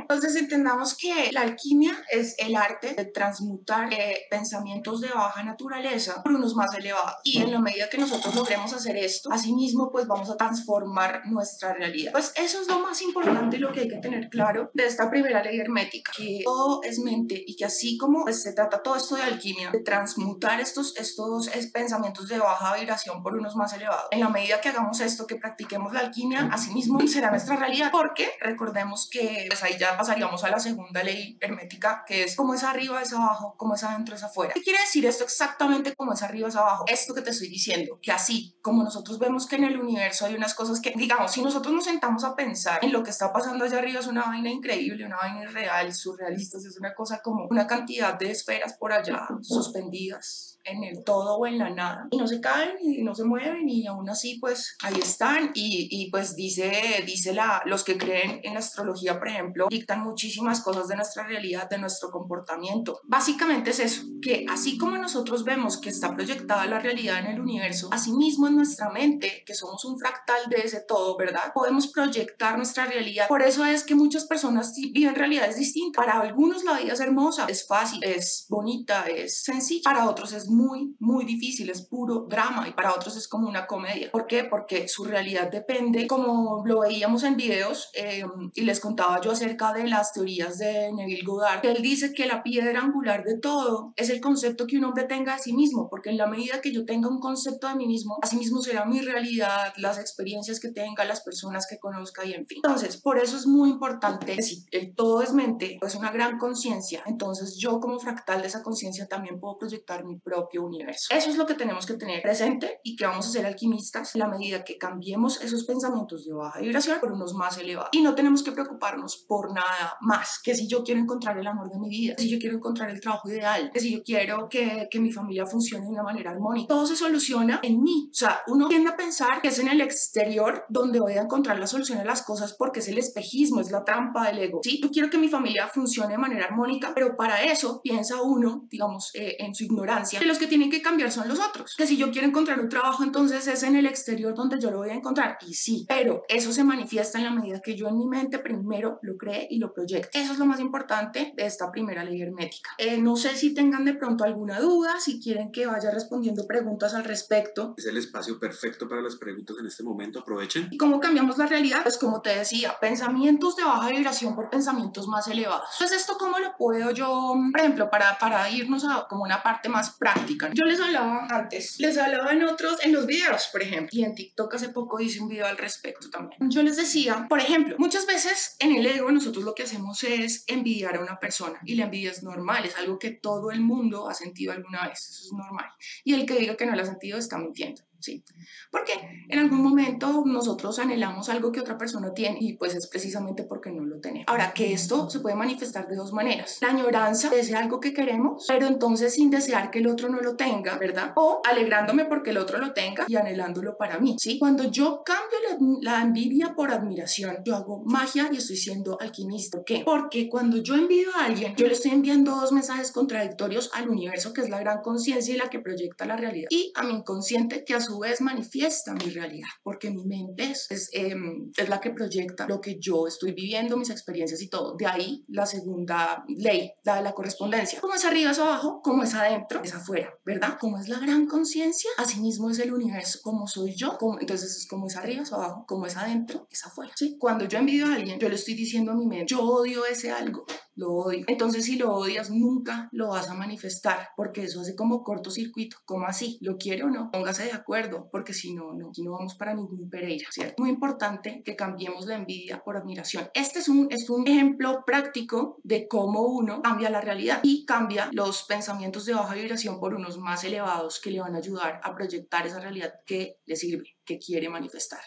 Entonces 0.00 0.36
entendamos 0.36 0.96
que 0.96 1.30
la 1.32 1.42
alquimia 1.42 2.04
es 2.10 2.34
el 2.38 2.56
arte 2.56 2.94
de 2.94 3.04
transmutar 3.04 3.92
eh, 3.92 4.26
pensamientos 4.30 4.43
pensamientos 4.44 5.00
de 5.00 5.08
baja 5.08 5.42
naturaleza 5.42 6.22
por 6.22 6.32
unos 6.32 6.54
más 6.54 6.74
elevados. 6.74 7.14
Y 7.24 7.40
en 7.40 7.50
la 7.50 7.60
medida 7.60 7.88
que 7.88 7.96
nosotros 7.96 8.34
logremos 8.34 8.74
hacer 8.74 8.94
esto, 8.98 9.32
asimismo, 9.32 9.90
pues 9.90 10.06
vamos 10.06 10.28
a 10.28 10.36
transformar 10.36 11.22
nuestra 11.24 11.72
realidad. 11.72 12.12
Pues 12.12 12.30
eso 12.36 12.60
es 12.60 12.68
lo 12.68 12.78
más 12.80 13.00
importante 13.00 13.56
y 13.56 13.60
lo 13.60 13.72
que 13.72 13.80
hay 13.80 13.88
que 13.88 13.96
tener 13.96 14.28
claro 14.28 14.70
de 14.74 14.84
esta 14.84 15.08
primera 15.08 15.42
ley 15.42 15.58
hermética, 15.58 16.12
que 16.14 16.42
todo 16.44 16.82
es 16.82 16.98
mente 16.98 17.42
y 17.46 17.56
que 17.56 17.64
así 17.64 17.96
como 17.96 18.24
pues, 18.24 18.42
se 18.42 18.52
trata 18.52 18.82
todo 18.82 18.96
esto 18.96 19.16
de 19.16 19.22
alquimia, 19.22 19.70
de 19.70 19.80
transmutar 19.80 20.60
estos, 20.60 20.94
estos 20.98 21.48
pensamientos 21.72 22.28
de 22.28 22.38
baja 22.38 22.76
vibración 22.76 23.22
por 23.22 23.34
unos 23.34 23.56
más 23.56 23.72
elevados, 23.72 24.08
en 24.10 24.20
la 24.20 24.28
medida 24.28 24.60
que 24.60 24.68
hagamos 24.68 25.00
esto, 25.00 25.26
que 25.26 25.36
practiquemos 25.36 25.94
la 25.94 26.00
alquimia, 26.00 26.50
asimismo 26.52 27.00
será 27.06 27.30
nuestra 27.30 27.56
realidad, 27.56 27.90
porque 27.90 28.30
recordemos 28.40 29.08
que 29.10 29.46
pues 29.48 29.62
ahí 29.62 29.78
ya 29.78 29.96
pasaríamos 29.96 30.44
a 30.44 30.50
la 30.50 30.60
segunda 30.60 31.02
ley 31.02 31.38
hermética, 31.40 32.04
que 32.06 32.24
es 32.24 32.36
como 32.36 32.52
es 32.52 32.62
arriba 32.62 33.00
es 33.00 33.14
abajo, 33.14 33.54
como 33.56 33.74
es 33.74 33.84
adentro 33.84 34.14
es 34.14 34.22
afuera. 34.22 34.33
¿Qué 34.54 34.62
quiere 34.62 34.80
decir 34.80 35.06
esto 35.06 35.24
exactamente 35.24 35.94
como 35.94 36.12
es 36.12 36.22
arriba 36.22 36.48
es 36.48 36.56
abajo? 36.56 36.84
Esto 36.88 37.14
que 37.14 37.22
te 37.22 37.30
estoy 37.30 37.48
diciendo, 37.48 37.98
que 38.02 38.12
así 38.12 38.56
como 38.60 38.82
nosotros 38.82 39.18
vemos 39.18 39.46
que 39.46 39.56
en 39.56 39.64
el 39.64 39.78
universo 39.78 40.26
hay 40.26 40.34
unas 40.34 40.54
cosas 40.54 40.80
que, 40.80 40.92
digamos, 40.96 41.32
si 41.32 41.42
nosotros 41.42 41.72
nos 41.72 41.84
sentamos 41.84 42.24
a 42.24 42.34
pensar 42.34 42.84
en 42.84 42.92
lo 42.92 43.02
que 43.02 43.10
está 43.10 43.32
pasando 43.32 43.64
allá 43.64 43.78
arriba 43.78 44.00
es 44.00 44.06
una 44.06 44.24
vaina 44.24 44.50
increíble, 44.50 45.06
una 45.06 45.16
vaina 45.16 45.42
irreal, 45.42 45.94
surrealista, 45.94 46.58
es 46.58 46.76
una 46.78 46.94
cosa 46.94 47.20
como 47.22 47.46
una 47.50 47.66
cantidad 47.66 48.18
de 48.18 48.30
esferas 48.30 48.74
por 48.74 48.92
allá 48.92 49.28
suspendidas 49.42 50.53
en 50.64 50.84
el 50.84 51.04
todo 51.04 51.36
o 51.36 51.46
en 51.46 51.58
la 51.58 51.70
nada 51.70 52.08
y 52.10 52.16
no 52.16 52.26
se 52.26 52.40
caen 52.40 52.76
y 52.80 53.02
no 53.02 53.14
se 53.14 53.24
mueven 53.24 53.68
y 53.68 53.86
aún 53.86 54.08
así 54.08 54.38
pues 54.40 54.76
ahí 54.82 54.98
están 55.00 55.50
y, 55.54 55.88
y, 55.90 56.10
pues 56.10 56.36
dice, 56.36 57.02
dice 57.06 57.32
la, 57.32 57.62
los 57.66 57.84
que 57.84 57.98
creen 57.98 58.40
en 58.42 58.54
la 58.54 58.60
astrología 58.60 59.18
por 59.18 59.28
ejemplo 59.28 59.66
dictan 59.70 60.00
muchísimas 60.00 60.60
cosas 60.60 60.88
de 60.88 60.96
nuestra 60.96 61.26
realidad, 61.26 61.68
de 61.68 61.78
nuestro 61.78 62.10
comportamiento. 62.10 63.00
Básicamente 63.04 63.70
es 63.70 63.80
eso, 63.80 64.02
que 64.22 64.46
así 64.48 64.78
como 64.78 64.96
nosotros 64.96 65.44
vemos 65.44 65.78
que 65.78 65.90
está 65.90 66.14
proyectada 66.14 66.66
la 66.66 66.78
realidad 66.78 67.18
en 67.20 67.26
el 67.26 67.40
universo, 67.40 67.88
asimismo 67.92 68.48
en 68.48 68.56
nuestra 68.56 68.90
mente, 68.90 69.42
que 69.46 69.54
somos 69.54 69.84
un 69.84 69.98
fractal 69.98 70.48
de 70.48 70.62
ese 70.62 70.80
todo, 70.80 71.16
¿verdad? 71.16 71.52
Podemos 71.54 71.88
proyectar 71.88 72.56
nuestra 72.56 72.86
realidad. 72.86 73.28
Por 73.28 73.42
eso 73.42 73.64
es 73.64 73.84
que 73.84 73.94
muchas 73.94 74.24
personas 74.24 74.74
viven 74.74 75.14
realidades 75.14 75.56
distintas. 75.56 76.04
Para 76.04 76.20
algunos 76.20 76.64
la 76.64 76.78
vida 76.78 76.92
es 76.92 77.00
hermosa, 77.00 77.46
es 77.48 77.66
fácil, 77.66 78.02
es 78.02 78.46
bonita, 78.48 79.06
es 79.06 79.42
sencilla. 79.42 79.82
Para 79.84 80.08
otros 80.08 80.32
es 80.32 80.48
muy, 80.54 80.96
muy 81.00 81.24
difícil, 81.24 81.68
es 81.70 81.82
puro 81.82 82.26
drama 82.28 82.68
y 82.68 82.72
para 82.72 82.94
otros 82.94 83.16
es 83.16 83.28
como 83.28 83.48
una 83.48 83.66
comedia. 83.66 84.10
¿Por 84.10 84.26
qué? 84.26 84.44
Porque 84.44 84.88
su 84.88 85.04
realidad 85.04 85.50
depende, 85.50 86.06
como 86.06 86.62
lo 86.64 86.80
veíamos 86.80 87.24
en 87.24 87.36
videos 87.36 87.90
eh, 87.94 88.24
y 88.54 88.62
les 88.62 88.80
contaba 88.80 89.20
yo 89.20 89.32
acerca 89.32 89.72
de 89.72 89.86
las 89.86 90.12
teorías 90.12 90.58
de 90.58 90.92
Neville 90.92 91.24
Goddard, 91.24 91.60
que 91.60 91.72
él 91.72 91.82
dice 91.82 92.12
que 92.12 92.26
la 92.26 92.42
piedra 92.42 92.80
angular 92.80 93.24
de 93.24 93.38
todo 93.38 93.92
es 93.96 94.10
el 94.10 94.20
concepto 94.20 94.66
que 94.66 94.78
un 94.78 94.84
hombre 94.84 95.04
tenga 95.04 95.34
de 95.34 95.42
sí 95.42 95.52
mismo, 95.52 95.88
porque 95.90 96.10
en 96.10 96.16
la 96.16 96.26
medida 96.26 96.60
que 96.60 96.72
yo 96.72 96.84
tenga 96.84 97.08
un 97.08 97.20
concepto 97.20 97.68
de 97.68 97.74
mí 97.74 97.86
mismo, 97.86 98.18
así 98.22 98.36
mismo 98.36 98.62
será 98.62 98.84
mi 98.84 99.00
realidad, 99.00 99.72
las 99.76 99.98
experiencias 99.98 100.60
que 100.60 100.70
tenga, 100.70 101.04
las 101.04 101.22
personas 101.22 101.66
que 101.68 101.78
conozca 101.78 102.24
y 102.24 102.32
en 102.32 102.46
fin. 102.46 102.60
Entonces, 102.64 102.96
por 102.96 103.18
eso 103.18 103.36
es 103.36 103.46
muy 103.46 103.70
importante, 103.70 104.40
si 104.42 104.64
el 104.70 104.94
todo 104.94 105.22
es 105.22 105.32
mente, 105.32 105.78
pues 105.80 105.94
una 105.94 106.10
gran 106.10 106.38
conciencia, 106.38 107.02
entonces 107.06 107.56
yo 107.58 107.80
como 107.80 107.98
fractal 107.98 108.40
de 108.42 108.48
esa 108.48 108.62
conciencia 108.62 109.08
también 109.08 109.40
puedo 109.40 109.58
proyectar 109.58 110.04
mi 110.04 110.18
propio 110.18 110.43
universo. 110.58 111.14
Eso 111.14 111.30
es 111.30 111.36
lo 111.36 111.46
que 111.46 111.54
tenemos 111.54 111.86
que 111.86 111.94
tener 111.94 112.22
presente 112.22 112.80
y 112.82 112.96
que 112.96 113.06
vamos 113.06 113.26
a 113.26 113.30
ser 113.30 113.46
alquimistas 113.46 114.14
la 114.14 114.28
medida 114.28 114.64
que 114.64 114.78
cambiemos 114.78 115.40
esos 115.42 115.64
pensamientos 115.64 116.24
de 116.24 116.32
baja 116.32 116.60
vibración 116.60 117.00
por 117.00 117.12
unos 117.12 117.34
más 117.34 117.58
elevados. 117.58 117.90
Y 117.92 118.02
no 118.02 118.14
tenemos 118.14 118.42
que 118.42 118.52
preocuparnos 118.52 119.24
por 119.28 119.52
nada 119.52 119.96
más 120.00 120.40
que 120.42 120.54
si 120.54 120.68
yo 120.68 120.82
quiero 120.82 121.00
encontrar 121.00 121.38
el 121.38 121.46
amor 121.46 121.70
de 121.70 121.78
mi 121.78 121.88
vida, 121.88 122.14
si 122.18 122.28
yo 122.28 122.38
quiero 122.38 122.56
encontrar 122.56 122.90
el 122.90 123.00
trabajo 123.00 123.28
ideal, 123.28 123.70
que 123.72 123.80
si 123.80 123.92
yo 123.92 124.02
quiero 124.02 124.48
que, 124.48 124.88
que 124.90 125.00
mi 125.00 125.12
familia 125.12 125.46
funcione 125.46 125.86
de 125.86 125.92
una 125.92 126.02
manera 126.02 126.30
armónica. 126.30 126.68
Todo 126.68 126.86
se 126.86 126.96
soluciona 126.96 127.60
en 127.62 127.82
mí. 127.82 128.08
O 128.10 128.14
sea, 128.14 128.40
uno 128.46 128.68
tiende 128.68 128.90
a 128.90 128.96
pensar 128.96 129.40
que 129.40 129.48
es 129.48 129.58
en 129.58 129.68
el 129.68 129.80
exterior 129.80 130.64
donde 130.68 131.00
voy 131.00 131.14
a 131.14 131.22
encontrar 131.22 131.58
la 131.58 131.66
solución 131.66 131.98
a 131.98 132.04
las 132.04 132.22
cosas 132.22 132.54
porque 132.54 132.80
es 132.80 132.88
el 132.88 132.98
espejismo, 132.98 133.60
es 133.60 133.70
la 133.70 133.84
trampa 133.84 134.26
del 134.26 134.38
ego. 134.38 134.60
Sí, 134.62 134.80
yo 134.82 134.90
quiero 134.90 135.10
que 135.10 135.18
mi 135.18 135.28
familia 135.28 135.68
funcione 135.68 136.12
de 136.12 136.18
manera 136.18 136.46
armónica, 136.46 136.92
pero 136.94 137.16
para 137.16 137.42
eso 137.44 137.80
piensa 137.82 138.22
uno, 138.22 138.66
digamos, 138.70 139.10
eh, 139.14 139.36
en 139.38 139.54
su 139.54 139.64
ignorancia, 139.64 140.18
que 140.18 140.26
que 140.38 140.46
tienen 140.46 140.70
que 140.70 140.82
cambiar 140.82 141.10
son 141.10 141.28
los 141.28 141.40
otros. 141.40 141.74
Que 141.76 141.86
si 141.86 141.96
yo 141.96 142.10
quiero 142.10 142.26
encontrar 142.26 142.60
un 142.60 142.68
trabajo, 142.68 143.02
entonces 143.04 143.46
es 143.46 143.62
en 143.62 143.76
el 143.76 143.86
exterior 143.86 144.34
donde 144.34 144.60
yo 144.60 144.70
lo 144.70 144.78
voy 144.78 144.90
a 144.90 144.94
encontrar. 144.94 145.38
Y 145.46 145.54
sí, 145.54 145.84
pero 145.88 146.24
eso 146.28 146.52
se 146.52 146.64
manifiesta 146.64 147.18
en 147.18 147.24
la 147.24 147.30
medida 147.30 147.60
que 147.60 147.76
yo 147.76 147.88
en 147.88 147.98
mi 147.98 148.06
mente 148.06 148.38
primero 148.38 148.98
lo 149.02 149.16
cree 149.16 149.46
y 149.50 149.58
lo 149.58 149.72
proyecte. 149.72 150.18
Eso 150.18 150.32
es 150.32 150.38
lo 150.38 150.46
más 150.46 150.60
importante 150.60 151.32
de 151.36 151.46
esta 151.46 151.70
primera 151.70 152.04
ley 152.04 152.20
hermética. 152.22 152.70
Eh, 152.78 152.98
no 152.98 153.16
sé 153.16 153.36
si 153.36 153.54
tengan 153.54 153.84
de 153.84 153.94
pronto 153.94 154.24
alguna 154.24 154.60
duda, 154.60 155.00
si 155.00 155.20
quieren 155.20 155.52
que 155.52 155.66
vaya 155.66 155.90
respondiendo 155.90 156.46
preguntas 156.46 156.94
al 156.94 157.04
respecto. 157.04 157.74
Es 157.76 157.86
el 157.86 157.96
espacio 157.96 158.38
perfecto 158.38 158.88
para 158.88 159.00
las 159.00 159.16
preguntas 159.16 159.56
en 159.58 159.66
este 159.66 159.82
momento. 159.82 160.20
Aprovechen. 160.20 160.68
¿Y 160.70 160.76
cómo 160.76 161.00
cambiamos 161.00 161.38
la 161.38 161.46
realidad? 161.46 161.82
Pues 161.82 161.98
como 161.98 162.20
te 162.20 162.30
decía, 162.30 162.74
pensamientos 162.80 163.56
de 163.56 163.64
baja 163.64 163.88
vibración 163.88 164.34
por 164.34 164.50
pensamientos 164.50 165.06
más 165.08 165.28
elevados. 165.28 165.68
Entonces, 165.74 166.00
¿esto 166.00 166.16
cómo 166.18 166.38
lo 166.38 166.56
puedo 166.56 166.90
yo, 166.90 167.34
por 167.50 167.60
ejemplo, 167.60 167.90
para, 167.90 168.18
para 168.18 168.50
irnos 168.50 168.84
a 168.84 169.06
como 169.08 169.24
una 169.24 169.42
parte 169.42 169.68
más 169.68 169.90
práctica? 169.90 170.23
Yo 170.54 170.64
les 170.64 170.80
hablaba 170.80 171.26
antes, 171.30 171.78
les 171.78 171.96
hablaba 171.98 172.32
en 172.32 172.44
otros, 172.44 172.78
en 172.82 172.92
los 172.92 173.06
videos, 173.06 173.48
por 173.52 173.62
ejemplo, 173.62 173.90
y 173.92 174.04
en 174.04 174.14
TikTok 174.14 174.54
hace 174.54 174.68
poco 174.70 175.00
hice 175.00 175.20
un 175.20 175.28
video 175.28 175.46
al 175.46 175.56
respecto 175.56 176.10
también. 176.10 176.50
Yo 176.50 176.62
les 176.62 176.76
decía, 176.76 177.26
por 177.28 177.40
ejemplo, 177.40 177.76
muchas 177.78 178.06
veces 178.06 178.56
en 178.58 178.74
el 178.74 178.86
ego 178.86 179.10
nosotros 179.10 179.44
lo 179.44 179.54
que 179.54 179.64
hacemos 179.64 180.02
es 180.04 180.44
envidiar 180.46 180.96
a 180.96 181.00
una 181.00 181.18
persona 181.18 181.60
y 181.64 181.74
la 181.74 181.84
envidia 181.84 182.10
es 182.10 182.22
normal, 182.22 182.64
es 182.64 182.76
algo 182.76 182.98
que 182.98 183.10
todo 183.10 183.50
el 183.50 183.60
mundo 183.60 184.08
ha 184.08 184.14
sentido 184.14 184.52
alguna 184.52 184.88
vez, 184.88 185.00
eso 185.00 185.26
es 185.26 185.32
normal. 185.32 185.66
Y 186.04 186.14
el 186.14 186.26
que 186.26 186.36
diga 186.36 186.56
que 186.56 186.66
no 186.66 186.74
lo 186.74 186.82
ha 186.82 186.86
sentido 186.86 187.18
está 187.18 187.38
mintiendo. 187.38 187.82
¿Sí? 188.04 188.22
Porque 188.70 188.92
en 189.28 189.38
algún 189.38 189.62
momento 189.62 190.22
nosotros 190.26 190.78
anhelamos 190.78 191.28
algo 191.28 191.50
que 191.50 191.60
otra 191.60 191.78
persona 191.78 192.12
tiene 192.12 192.38
y 192.40 192.56
pues 192.56 192.74
es 192.74 192.86
precisamente 192.86 193.44
porque 193.44 193.70
no 193.70 193.84
lo 193.84 194.00
tenemos. 194.00 194.26
Ahora, 194.28 194.52
que 194.52 194.72
esto 194.72 195.08
se 195.08 195.20
puede 195.20 195.36
manifestar 195.36 195.88
de 195.88 195.96
dos 195.96 196.12
maneras. 196.12 196.58
La 196.60 196.68
añoranza 196.68 197.30
de 197.30 197.54
algo 197.54 197.80
que 197.80 197.94
queremos, 197.94 198.44
pero 198.48 198.66
entonces 198.66 199.14
sin 199.14 199.30
desear 199.30 199.70
que 199.70 199.78
el 199.78 199.86
otro 199.86 200.08
no 200.08 200.20
lo 200.20 200.36
tenga, 200.36 200.76
¿verdad? 200.76 201.12
O 201.16 201.40
alegrándome 201.48 202.04
porque 202.04 202.30
el 202.30 202.38
otro 202.38 202.58
lo 202.58 202.72
tenga 202.72 203.04
y 203.06 203.16
anhelándolo 203.16 203.76
para 203.76 203.98
mí, 203.98 204.16
¿sí? 204.18 204.38
Cuando 204.38 204.64
yo 204.70 205.02
cambio 205.04 205.38
la, 205.48 205.92
la 205.92 206.02
envidia 206.02 206.54
por 206.54 206.70
admiración, 206.70 207.38
yo 207.44 207.54
hago 207.56 207.82
magia 207.84 208.28
y 208.32 208.36
estoy 208.36 208.56
siendo 208.56 208.98
alquimista. 209.00 209.58
¿Por 209.58 209.64
qué? 209.64 209.82
Porque 209.84 210.28
cuando 210.28 210.58
yo 210.58 210.74
envidio 210.74 211.08
a 211.16 211.26
alguien, 211.26 211.54
yo 211.56 211.66
le 211.66 211.72
estoy 211.72 211.92
enviando 211.92 212.32
dos 212.32 212.52
mensajes 212.52 212.92
contradictorios 212.92 213.70
al 213.72 213.88
universo, 213.88 214.32
que 214.32 214.40
es 214.40 214.48
la 214.48 214.58
gran 214.58 214.82
conciencia 214.82 215.34
y 215.34 215.38
la 215.38 215.48
que 215.48 215.60
proyecta 215.60 216.06
la 216.06 216.16
realidad, 216.16 216.48
y 216.50 216.72
a 216.74 216.82
mi 216.82 216.94
inconsciente, 216.94 217.64
que 217.64 217.74
a 217.74 217.80
su 217.80 217.93
vez 218.00 218.20
manifiesta 218.20 218.94
mi 218.94 219.10
realidad, 219.10 219.48
porque 219.62 219.90
mi 219.90 220.04
mente 220.04 220.50
es, 220.50 220.90
em, 220.92 221.50
es, 221.56 221.68
la 221.68 221.80
que 221.80 221.90
proyecta 221.90 222.46
lo 222.46 222.60
que 222.60 222.78
yo 222.78 223.06
estoy 223.06 223.32
viviendo, 223.32 223.76
mis 223.76 223.90
experiencias 223.90 224.40
y 224.42 224.48
todo. 224.48 224.76
De 224.76 224.86
ahí 224.86 225.24
la 225.28 225.46
segunda 225.46 226.24
ley, 226.28 226.72
la 226.84 226.96
de 226.96 227.02
la 227.02 227.12
correspondencia. 227.12 227.80
Como 227.80 227.94
es 227.94 228.04
arriba 228.04 228.30
es 228.30 228.38
abajo, 228.38 228.80
como 228.82 229.02
es 229.02 229.14
adentro, 229.14 229.62
es 229.62 229.74
afuera, 229.74 230.12
¿verdad? 230.24 230.56
Como 230.60 230.78
es 230.78 230.88
la 230.88 230.98
gran 230.98 231.26
conciencia, 231.26 231.90
así 231.98 232.20
mismo 232.20 232.50
es 232.50 232.58
el 232.58 232.72
universo, 232.72 233.20
como 233.22 233.46
soy 233.46 233.74
yo, 233.74 233.98
entonces 234.20 234.56
es 234.56 234.66
como 234.66 234.86
es 234.86 234.96
arriba 234.96 235.22
es 235.22 235.32
abajo, 235.32 235.64
como 235.66 235.86
es 235.86 235.96
adentro, 235.96 236.46
es 236.50 236.64
afuera. 236.64 236.92
¿sí? 236.96 237.16
Cuando 237.18 237.46
yo 237.46 237.58
envidio 237.58 237.86
a 237.86 237.94
alguien, 237.94 238.18
yo 238.18 238.28
le 238.28 238.34
estoy 238.34 238.54
diciendo 238.54 238.92
a 238.92 238.94
mi 238.94 239.06
mente, 239.06 239.26
yo 239.28 239.42
odio 239.42 239.86
ese 239.86 240.10
algo, 240.10 240.44
lo 240.76 240.92
odio. 240.92 241.24
Entonces, 241.28 241.64
si 241.64 241.76
lo 241.76 241.94
odias, 241.94 242.30
nunca 242.30 242.88
lo 242.92 243.08
vas 243.08 243.28
a 243.28 243.34
manifestar, 243.34 244.08
porque 244.16 244.44
eso 244.44 244.60
hace 244.60 244.74
como 244.74 245.02
cortocircuito. 245.02 245.78
¿Cómo 245.84 246.06
así? 246.06 246.38
¿Lo 246.40 246.56
quiere 246.56 246.84
o 246.84 246.90
no? 246.90 247.10
Póngase 247.10 247.44
de 247.44 247.52
acuerdo, 247.52 248.08
porque 248.10 248.32
si 248.32 248.54
no, 248.54 248.72
no, 248.74 248.90
no 248.96 249.12
vamos 249.12 249.34
para 249.34 249.54
ningún 249.54 249.88
Pereira, 249.88 250.26
¿cierto? 250.30 250.54
Muy 250.58 250.70
importante 250.70 251.42
que 251.44 251.56
cambiemos 251.56 252.06
la 252.06 252.16
envidia 252.16 252.62
por 252.64 252.76
admiración. 252.76 253.28
Este 253.34 253.58
es 253.58 253.68
un, 253.68 253.88
es 253.90 254.08
un 254.10 254.26
ejemplo 254.26 254.82
práctico 254.86 255.58
de 255.62 255.86
cómo 255.88 256.22
uno 256.22 256.62
cambia 256.62 256.90
la 256.90 257.00
realidad 257.00 257.40
y 257.42 257.64
cambia 257.64 258.10
los 258.12 258.44
pensamientos 258.44 259.04
de 259.06 259.14
baja 259.14 259.34
vibración 259.34 259.78
por 259.78 259.94
unos 259.94 260.18
más 260.18 260.44
elevados 260.44 261.00
que 261.00 261.10
le 261.10 261.20
van 261.20 261.34
a 261.34 261.38
ayudar 261.38 261.80
a 261.82 261.94
proyectar 261.94 262.46
esa 262.46 262.60
realidad 262.60 262.94
que 263.06 263.38
le 263.46 263.56
sirve, 263.56 263.96
que 264.04 264.18
quiere 264.18 264.48
manifestar. 264.48 265.00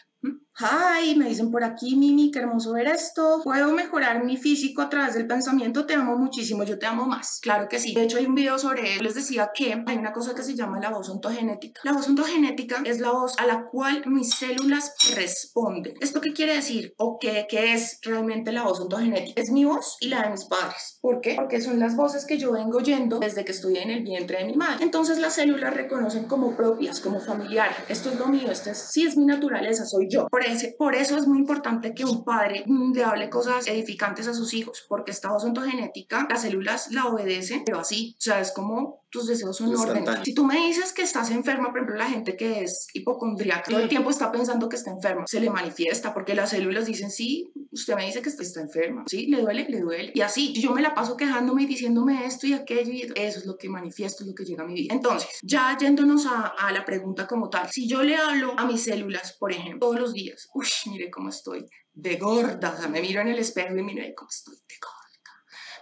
Hi, 0.60 1.15
me 1.15 1.29
dicen 1.29 1.51
por 1.51 1.63
aquí, 1.63 1.96
Mimi, 1.96 2.31
qué 2.31 2.39
hermoso 2.39 2.74
ver 2.74 2.88
esto. 2.88 3.41
¿Puedo 3.43 3.72
mejorar 3.74 4.24
mi 4.24 4.38
físico 4.38 4.81
a 4.81 4.89
través 4.89 5.13
del 5.13 5.27
pensamiento? 5.27 5.86
Te 5.86 5.93
amo 5.93 6.17
muchísimo, 6.17 6.63
yo 6.63 6.79
te 6.79 6.88
amo 6.88 7.05
más. 7.05 7.39
Claro 7.43 7.69
que 7.69 7.77
sí. 7.77 7.93
De 7.93 8.01
hecho, 8.01 8.17
hay 8.17 8.25
un 8.25 8.34
video 8.34 8.57
sobre 8.57 8.96
él. 8.96 9.03
Les 9.03 9.13
decía 9.13 9.51
que 9.53 9.84
hay 9.86 9.98
una 9.98 10.13
cosa 10.13 10.34
que 10.34 10.41
se 10.41 10.55
llama 10.55 10.79
la 10.79 10.89
voz 10.89 11.10
ontogenética. 11.10 11.81
La 11.84 11.93
voz 11.93 12.07
ontogenética 12.07 12.81
es 12.86 13.00
la 13.00 13.12
voz 13.12 13.38
a 13.38 13.46
la 13.46 13.67
cual 13.67 14.01
mis 14.07 14.31
células 14.31 14.96
responden. 15.15 15.93
¿Esto 16.01 16.22
qué 16.22 16.34
quiere 16.34 16.55
decir? 16.55 16.91
¿O 16.98 17.19
qué, 17.19 17.46
qué 17.48 17.74
es 17.74 18.00
realmente 18.01 18.51
la 18.51 18.63
voz 18.63 18.79
ontogenética? 18.79 19.39
Es 19.39 19.51
mi 19.51 19.63
voz 19.63 19.98
y 20.00 20.07
la 20.07 20.24
de 20.24 20.31
mis 20.31 20.46
padres. 20.46 20.98
¿Por 21.01 21.22
qué? 21.22 21.36
Porque 21.36 21.62
son 21.62 21.79
las 21.79 21.96
voces 21.96 22.25
que 22.25 22.39
yo 22.39 22.51
vengo 22.53 22.79
oyendo 22.79 23.19
desde 23.19 23.46
que 23.46 23.51
estoy 23.51 23.77
en 23.77 23.91
el 23.91 24.01
vientre 24.01 24.39
de 24.39 24.46
mi 24.46 24.55
madre. 24.55 24.84
Entonces 24.84 25.19
las 25.19 25.36
células 25.36 25.75
reconocen 25.75 26.24
como 26.24 26.55
propias, 26.55 27.00
como 27.00 27.19
familiar. 27.19 27.69
Esto 27.89 28.10
es 28.10 28.17
lo 28.17 28.25
mío, 28.25 28.50
esto 28.50 28.72
es, 28.72 28.79
sí 28.79 29.05
es 29.05 29.15
mi 29.15 29.25
naturaleza, 29.25 29.86
soy 29.86 30.07
yo 30.10 30.16
Por, 30.25 30.43
ese, 30.43 30.75
por 30.77 30.95
eso 30.95 31.17
es 31.17 31.27
muy 31.27 31.38
importante 31.38 31.93
que 31.93 32.05
un 32.05 32.24
padre 32.24 32.63
le 32.67 33.03
hable 33.03 33.29
cosas 33.29 33.67
edificantes 33.67 34.27
a 34.27 34.33
sus 34.33 34.53
hijos, 34.53 34.86
porque 34.88 35.12
esta 35.12 35.29
voz 35.29 35.43
ontogenética, 35.43 36.27
las 36.29 36.41
células 36.41 36.91
la 36.91 37.05
obedecen, 37.05 37.63
pero 37.65 37.79
así, 37.79 38.15
o 38.17 38.21
sea, 38.21 38.39
es 38.39 38.51
como 38.51 39.05
tus 39.10 39.28
deseos 39.28 39.58
son 39.58 39.76
órdenes. 39.76 40.20
Si 40.24 40.34
tú 40.34 40.46
me 40.46 40.68
dices 40.68 40.94
que 40.94 41.02
estás 41.02 41.32
enferma, 41.32 41.70
por 41.70 41.78
ejemplo, 41.78 41.96
la 41.96 42.10
gente 42.10 42.36
que 42.36 42.64
es 42.64 42.88
hipocondríaca, 42.94 43.72
todo 43.72 43.80
el 43.80 43.90
tiempo 43.90 44.10
está 44.10 44.32
pensando 44.32 44.68
que 44.70 44.76
está 44.76 44.92
enferma, 44.92 45.26
se 45.28 45.40
le 45.40 45.50
manifiesta 45.50 46.14
porque 46.14 46.36
las 46.36 46.50
células 46.50 46.86
dicen, 46.86 47.12
sí, 47.12 47.52
usted 47.72 47.96
me 47.96 48.06
dice 48.06 48.22
que 48.22 48.30
está 48.30 48.62
enferma, 48.62 49.04
sí, 49.08 49.28
le 49.28 49.42
duele, 49.42 49.68
le 49.70 49.80
duele. 49.80 50.12
Y 50.14 50.22
así, 50.22 50.54
yo 50.54 50.74
me 50.74 50.82
la 50.82 50.94
paso 50.94 51.16
quejándome 51.16 51.64
y 51.64 51.66
diciéndome 51.66 52.26
esto 52.26 52.48
y 52.48 52.54
aquello, 52.54 52.92
y 52.92 53.02
eso 53.16 53.40
es 53.40 53.46
lo 53.46 53.58
que 53.58 53.70
manifiesto, 53.70 54.24
es 54.24 54.30
lo 54.30 54.36
que 54.36 54.46
llega 54.46 54.64
a 54.64 54.68
mi 54.68 54.74
vida. 54.74 54.94
Entonces, 54.94 55.30
ya 55.42 55.78
yéndonos 55.80 56.26
a, 56.26 56.48
a 56.48 56.72
la 56.72 56.86
pregunta 56.86 57.28
como 57.28 57.50
tal, 57.50 57.70
si 57.70 57.88
yo 57.88 58.04
le 58.04 58.16
hablo 58.16 58.54
a 58.58 58.66
mis 58.66 58.84
células, 58.84 59.34
por 59.40 59.52
ejemplo, 59.52 59.88
todos 59.88 60.00
los 60.00 60.14
días, 60.14 60.50
uy, 60.54 60.68
mire 60.88 61.10
cómo 61.10 61.30
estoy 61.30 61.66
de 61.94 62.16
gorda, 62.18 62.74
o 62.74 62.78
sea, 62.78 62.88
me 62.88 63.02
miro 63.02 63.22
en 63.22 63.30
el 63.30 63.40
espejo 63.40 63.76
y 63.76 63.84
mire 63.84 64.14
cómo 64.16 64.30
estoy 64.30 64.56
de 64.56 64.76
gorda 64.82 65.07